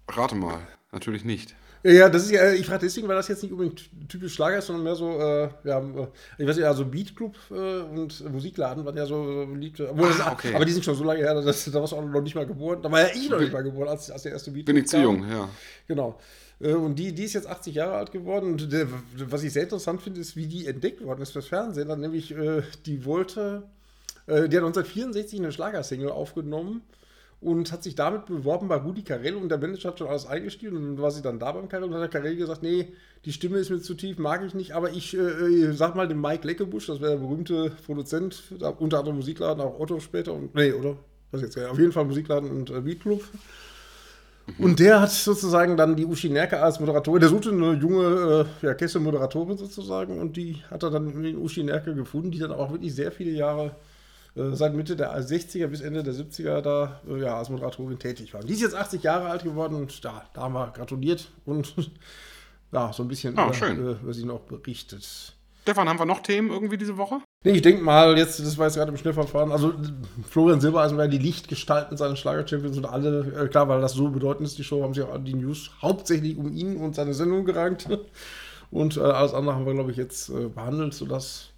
Rate 0.09 0.35
mal, 0.35 0.61
natürlich 0.93 1.25
nicht. 1.25 1.55
Ja, 1.83 1.93
ja, 1.93 2.09
das 2.11 2.25
ist 2.25 2.33
ja, 2.33 2.53
ich 2.53 2.67
frage 2.67 2.81
deswegen, 2.85 3.09
weil 3.09 3.17
das 3.17 3.29
jetzt 3.29 3.43
nicht 3.43 3.53
unbedingt 3.53 3.89
typisch 4.09 4.35
Schlager 4.35 4.59
ist, 4.59 4.67
sondern 4.67 4.85
mehr 4.85 4.95
so, 4.95 5.19
äh, 5.19 5.49
ja, 5.65 5.79
äh, 5.79 6.09
ich 6.37 6.47
weiß 6.47 6.57
nicht, 6.57 6.65
ja, 6.65 6.75
so 6.75 6.85
Beatclub 6.85 7.37
äh, 7.51 7.55
und 7.55 8.31
Musikladen 8.31 8.85
waren 8.85 8.97
ja 8.97 9.07
so 9.07 9.47
beliebt. 9.51 9.81
Ah, 9.81 9.95
das, 9.97 10.27
okay. 10.27 10.55
Aber 10.55 10.67
die 10.67 10.73
sind 10.73 10.85
schon 10.85 10.95
so 10.95 11.05
lange 11.05 11.21
her, 11.21 11.41
dass, 11.41 11.65
da 11.65 11.81
warst 11.81 11.93
du 11.93 11.97
auch 11.97 12.05
noch 12.05 12.21
nicht 12.21 12.35
mal 12.35 12.47
geboren. 12.47 12.83
Da 12.83 12.91
war 12.91 13.01
ja 13.01 13.09
ich 13.15 13.31
noch 13.31 13.41
nicht 13.41 13.53
mal 13.53 13.63
geboren, 13.63 13.89
als, 13.89 14.11
als 14.11 14.25
der 14.25 14.33
erste 14.33 14.51
Beatclub 14.51 14.75
Bin 14.75 14.85
ich 14.85 14.91
zu 14.91 15.01
jung, 15.01 15.27
ja. 15.27 15.49
Genau. 15.89 16.19
Äh, 16.61 16.75
und 16.75 16.97
die, 16.97 17.15
die 17.15 17.25
ist 17.25 17.33
jetzt 17.33 17.49
80 17.49 17.75
Jahre 17.75 17.95
alt 17.95 18.13
geworden. 18.13 18.53
Und 18.53 18.71
der, 18.71 18.87
was 19.17 19.43
ich 19.43 19.53
sehr 19.53 19.63
interessant 19.63 20.03
finde, 20.03 20.21
ist, 20.21 20.37
wie 20.37 20.47
die 20.47 20.67
entdeckt 20.67 21.03
worden 21.03 21.23
ist 21.23 21.33
fürs 21.33 21.47
Fernsehen. 21.47 21.89
Dann 21.89 22.01
nämlich, 22.01 22.37
äh, 22.37 22.63
die 22.85 23.07
wollte 23.07 23.63
äh, 24.31 24.49
die 24.49 24.57
hat 24.57 24.65
1964 24.65 25.41
eine 25.41 25.53
Schlagersingle 25.53 26.13
aufgenommen 26.13 26.83
und 27.41 27.73
hat 27.73 27.83
sich 27.83 27.95
damit 27.95 28.27
beworben 28.27 28.69
bei 28.69 28.77
Rudi 28.77 29.03
Carell 29.03 29.35
und 29.35 29.49
der 29.49 29.59
Manager 29.59 29.89
hat 29.89 29.99
schon 29.99 30.09
alles 30.09 30.27
eingestellt 30.27 30.75
und 30.75 30.83
dann 30.83 30.99
war 31.03 31.11
sie 31.11 31.23
dann 31.23 31.39
da 31.39 31.53
beim 31.53 31.69
Carell 31.69 31.89
und 31.89 31.95
hat 31.95 32.03
der 32.03 32.09
Carell 32.09 32.37
gesagt, 32.37 32.63
nee, 32.63 32.93
die 33.25 33.33
Stimme 33.33 33.59
ist 33.59 33.71
mir 33.71 33.81
zu 33.81 33.95
tief, 33.95 34.19
mag 34.19 34.45
ich 34.45 34.55
nicht, 34.55 34.73
aber 34.73 34.91
ich 34.91 35.17
äh, 35.17 35.73
sag 35.73 35.97
mal 35.97 36.07
dem 36.07 36.21
Mike 36.21 36.47
Leckebusch, 36.47 36.87
das 36.87 37.01
wäre 37.01 37.13
der 37.13 37.19
berühmte 37.19 37.73
Produzent, 37.87 38.43
unter 38.79 38.99
anderem 38.99 39.17
Musikladen, 39.17 39.63
auch 39.63 39.81
Otto 39.81 40.01
später 40.01 40.35
und, 40.35 40.55
nee, 40.55 40.73
oder? 40.73 40.97
Was 41.31 41.43
jetzt, 41.43 41.57
auf 41.59 41.79
jeden 41.79 41.93
Fall 41.93 42.05
Musikladen 42.05 42.51
und 42.51 42.71
äh, 42.71 42.81
Beatclub. 42.81 43.23
Mhm. 44.59 44.65
Und 44.65 44.81
der 44.81 45.01
hat 45.01 45.11
sozusagen 45.11 45.77
dann 45.77 45.97
die 45.97 46.05
Uschi 46.05 46.29
Nerke 46.29 46.61
als 46.61 46.79
Moderatorin, 46.79 47.21
der 47.21 47.31
suchte 47.31 47.53
eine 47.53 47.73
junge 47.75 48.47
äh, 48.63 48.67
ja, 48.67 48.75
Kessel-Moderatorin 48.75 49.57
sozusagen 49.57 50.19
und 50.19 50.37
die 50.37 50.57
hat 50.71 50.83
er 50.83 50.91
dann 50.91 51.25
in 51.25 51.39
Uschi 51.39 51.63
Nerke 51.63 51.95
gefunden, 51.95 52.33
die 52.33 52.39
dann 52.39 52.53
auch 52.53 52.71
wirklich 52.71 52.95
sehr 52.95 53.13
viele 53.13 53.31
Jahre 53.31 53.67
äh, 53.67 53.71
seit 54.35 54.75
Mitte 54.75 54.97
der 54.97 55.19
60er 55.21 55.67
bis 55.67 55.81
Ende 55.81 56.03
der 56.03 56.15
70er 56.15 56.61
da 56.61 57.01
äh, 57.09 57.21
ja, 57.21 57.37
als 57.37 57.51
Moderatorin 57.51 57.99
tätig 57.99 58.33
war. 58.33 58.43
Die 58.43 58.53
ist 58.53 58.63
jetzt 58.63 58.77
80 58.77 59.03
Jahre 59.03 59.29
alt 59.29 59.43
geworden 59.43 59.75
und 59.75 60.03
ja, 60.03 60.23
da 60.33 60.43
haben 60.43 60.55
wir 60.55 60.71
gratuliert 60.71 61.31
und 61.45 61.75
ja, 62.73 62.93
so 62.93 63.03
ein 63.03 63.09
bisschen 63.09 63.37
oh, 63.39 63.51
über, 63.51 63.67
äh, 63.67 63.93
über, 64.03 64.15
sie 64.15 64.25
noch 64.25 64.41
berichtet. 64.41 65.35
Stefan, 65.63 65.89
haben 65.89 65.99
wir 65.99 66.07
noch 66.07 66.23
Themen 66.23 66.51
irgendwie 66.51 66.79
diese 66.79 66.97
Woche? 66.97 67.19
Nee, 67.45 67.53
ich 67.53 67.63
denke 67.63 67.83
mal, 67.83 68.17
jetzt, 68.17 68.41
das 68.41 68.57
war 68.57 68.67
jetzt 68.67 68.77
gerade 68.77 68.91
im 68.91 68.97
Schnellverfahren, 68.97 69.53
also 69.53 69.75
Florian 70.29 70.61
Silbereisen 70.61 70.97
war 70.97 71.07
die 71.07 71.19
Lichtgestalten 71.19 71.97
seiner 71.97 72.17
Schlager-Champions 72.17 72.79
und 72.79 72.87
alle, 72.87 73.33
äh, 73.45 73.49
klar, 73.49 73.69
weil 73.69 73.81
das 73.81 73.93
so 73.93 74.09
bedeutend 74.09 74.47
ist, 74.47 74.59
die 74.59 74.65
Show, 74.65 74.83
haben 74.83 74.95
sich 74.95 75.05
auch 75.05 75.19
die 75.19 75.35
News 75.35 75.71
hauptsächlich 75.83 76.37
um 76.39 76.53
ihn 76.53 76.77
und 76.77 76.95
seine 76.95 77.15
Sendung 77.15 77.45
gerankt. 77.45 77.89
Und 78.73 78.97
äh, 78.97 79.01
alles 79.01 79.35
andere 79.35 79.57
haben 79.57 79.67
wir, 79.67 79.75
glaube 79.75 79.91
ich, 79.91 79.97
jetzt 79.97 80.29
äh, 80.29 80.47
behandelt, 80.47 80.95
sodass 80.95 81.51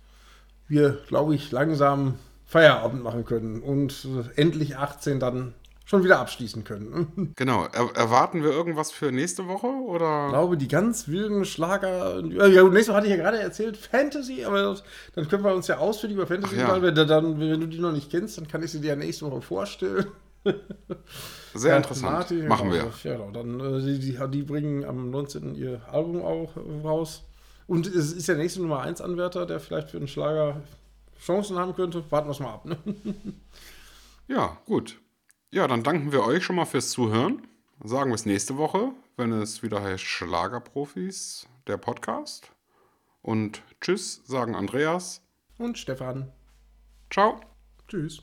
wir, 0.67 0.99
glaube 1.09 1.35
ich, 1.35 1.53
langsam 1.53 2.15
Feierabend 2.53 3.03
machen 3.03 3.25
können 3.25 3.63
und 3.63 4.07
äh, 4.37 4.41
endlich 4.41 4.77
18 4.77 5.19
dann 5.19 5.55
schon 5.87 6.05
wieder 6.05 6.19
abschließen 6.19 6.65
können. 6.65 7.33
Genau. 7.37 7.67
Er 7.73 7.97
erwarten 7.97 8.43
wir 8.43 8.51
irgendwas 8.51 8.93
für 8.93 9.11
nächste 9.11 9.49
Woche? 9.49 9.67
Oder? 9.67 10.27
Ich 10.27 10.33
glaube, 10.33 10.57
die 10.59 10.69
ganz 10.69 11.09
wilden 11.09 11.47
Schlager. 11.47 12.23
Ja, 12.29 12.63
nächste 12.69 12.93
Woche 12.93 12.97
hatte 12.99 13.07
ich 13.07 13.17
ja 13.17 13.17
gerade 13.17 13.41
erzählt, 13.41 13.79
Fantasy, 13.79 14.45
aber 14.45 14.77
dann 15.15 15.29
können 15.29 15.45
wir 15.45 15.55
uns 15.55 15.67
ja 15.67 15.79
ausführlich 15.79 16.17
über 16.19 16.27
Fantasy 16.27 16.57
ja. 16.57 16.81
weil 16.81 16.93
dann, 16.93 17.41
wenn 17.41 17.61
du 17.61 17.67
die 17.69 17.79
noch 17.79 17.93
nicht 17.93 18.11
kennst, 18.11 18.37
dann 18.37 18.49
kann 18.49 18.63
ich 18.63 18.71
sie 18.71 18.83
dir 18.83 18.89
ja 18.89 18.97
nächste 18.97 19.31
Woche 19.31 19.41
vorstellen. 19.41 20.09
Sehr 21.55 21.71
ja, 21.71 21.77
interessant. 21.79 22.13
Martin, 22.13 22.49
Machen 22.49 22.71
wir. 22.71 22.91
Ja, 23.03 23.17
genau. 23.17 23.31
dann, 23.31 23.61
äh, 23.61 23.81
die, 23.81 23.99
die, 23.99 24.19
die, 24.31 24.43
bringen 24.43 24.85
am 24.85 25.11
19. 25.11 25.55
ihr 25.55 25.81
Album 25.91 26.21
auch 26.23 26.53
raus. 26.85 27.23
Und 27.67 27.87
es 27.87 28.13
ist 28.13 28.29
der 28.29 28.37
nächste 28.37 28.61
Nummer 28.61 28.81
1 28.81 29.01
Anwärter, 29.01 29.47
der 29.47 29.59
vielleicht 29.59 29.91
für 29.91 29.99
den 29.99 30.09
Schlager 30.09 30.61
Chancen 31.23 31.59
haben 31.59 31.75
könnte. 31.75 32.05
Warten 32.11 32.29
wir 32.29 32.33
es 32.33 32.41
mal 32.41 32.55
ab. 32.55 32.65
Ne? 32.65 32.79
Ja, 34.29 34.57
gut. 34.67 35.01
Ja, 35.51 35.67
dann 35.67 35.83
danken 35.83 36.13
wir 36.13 36.25
euch 36.25 36.45
schon 36.45 36.57
mal 36.57 36.65
fürs 36.65 36.91
Zuhören. 36.91 37.47
Sagen 37.85 38.11
wir 38.11 38.15
es 38.15 38.25
nächste 38.25 38.57
Woche, 38.57 38.93
wenn 39.17 39.33
es 39.33 39.63
wieder 39.63 39.83
heißt 39.83 40.03
Schlagerprofis, 40.05 41.49
der 41.67 41.77
Podcast. 41.77 42.51
Und 43.21 43.63
tschüss, 43.81 44.23
sagen 44.25 44.55
Andreas. 44.55 45.21
Und 45.59 45.77
Stefan. 45.77 46.33
Ciao. 47.11 47.41
Tschüss. 47.89 48.23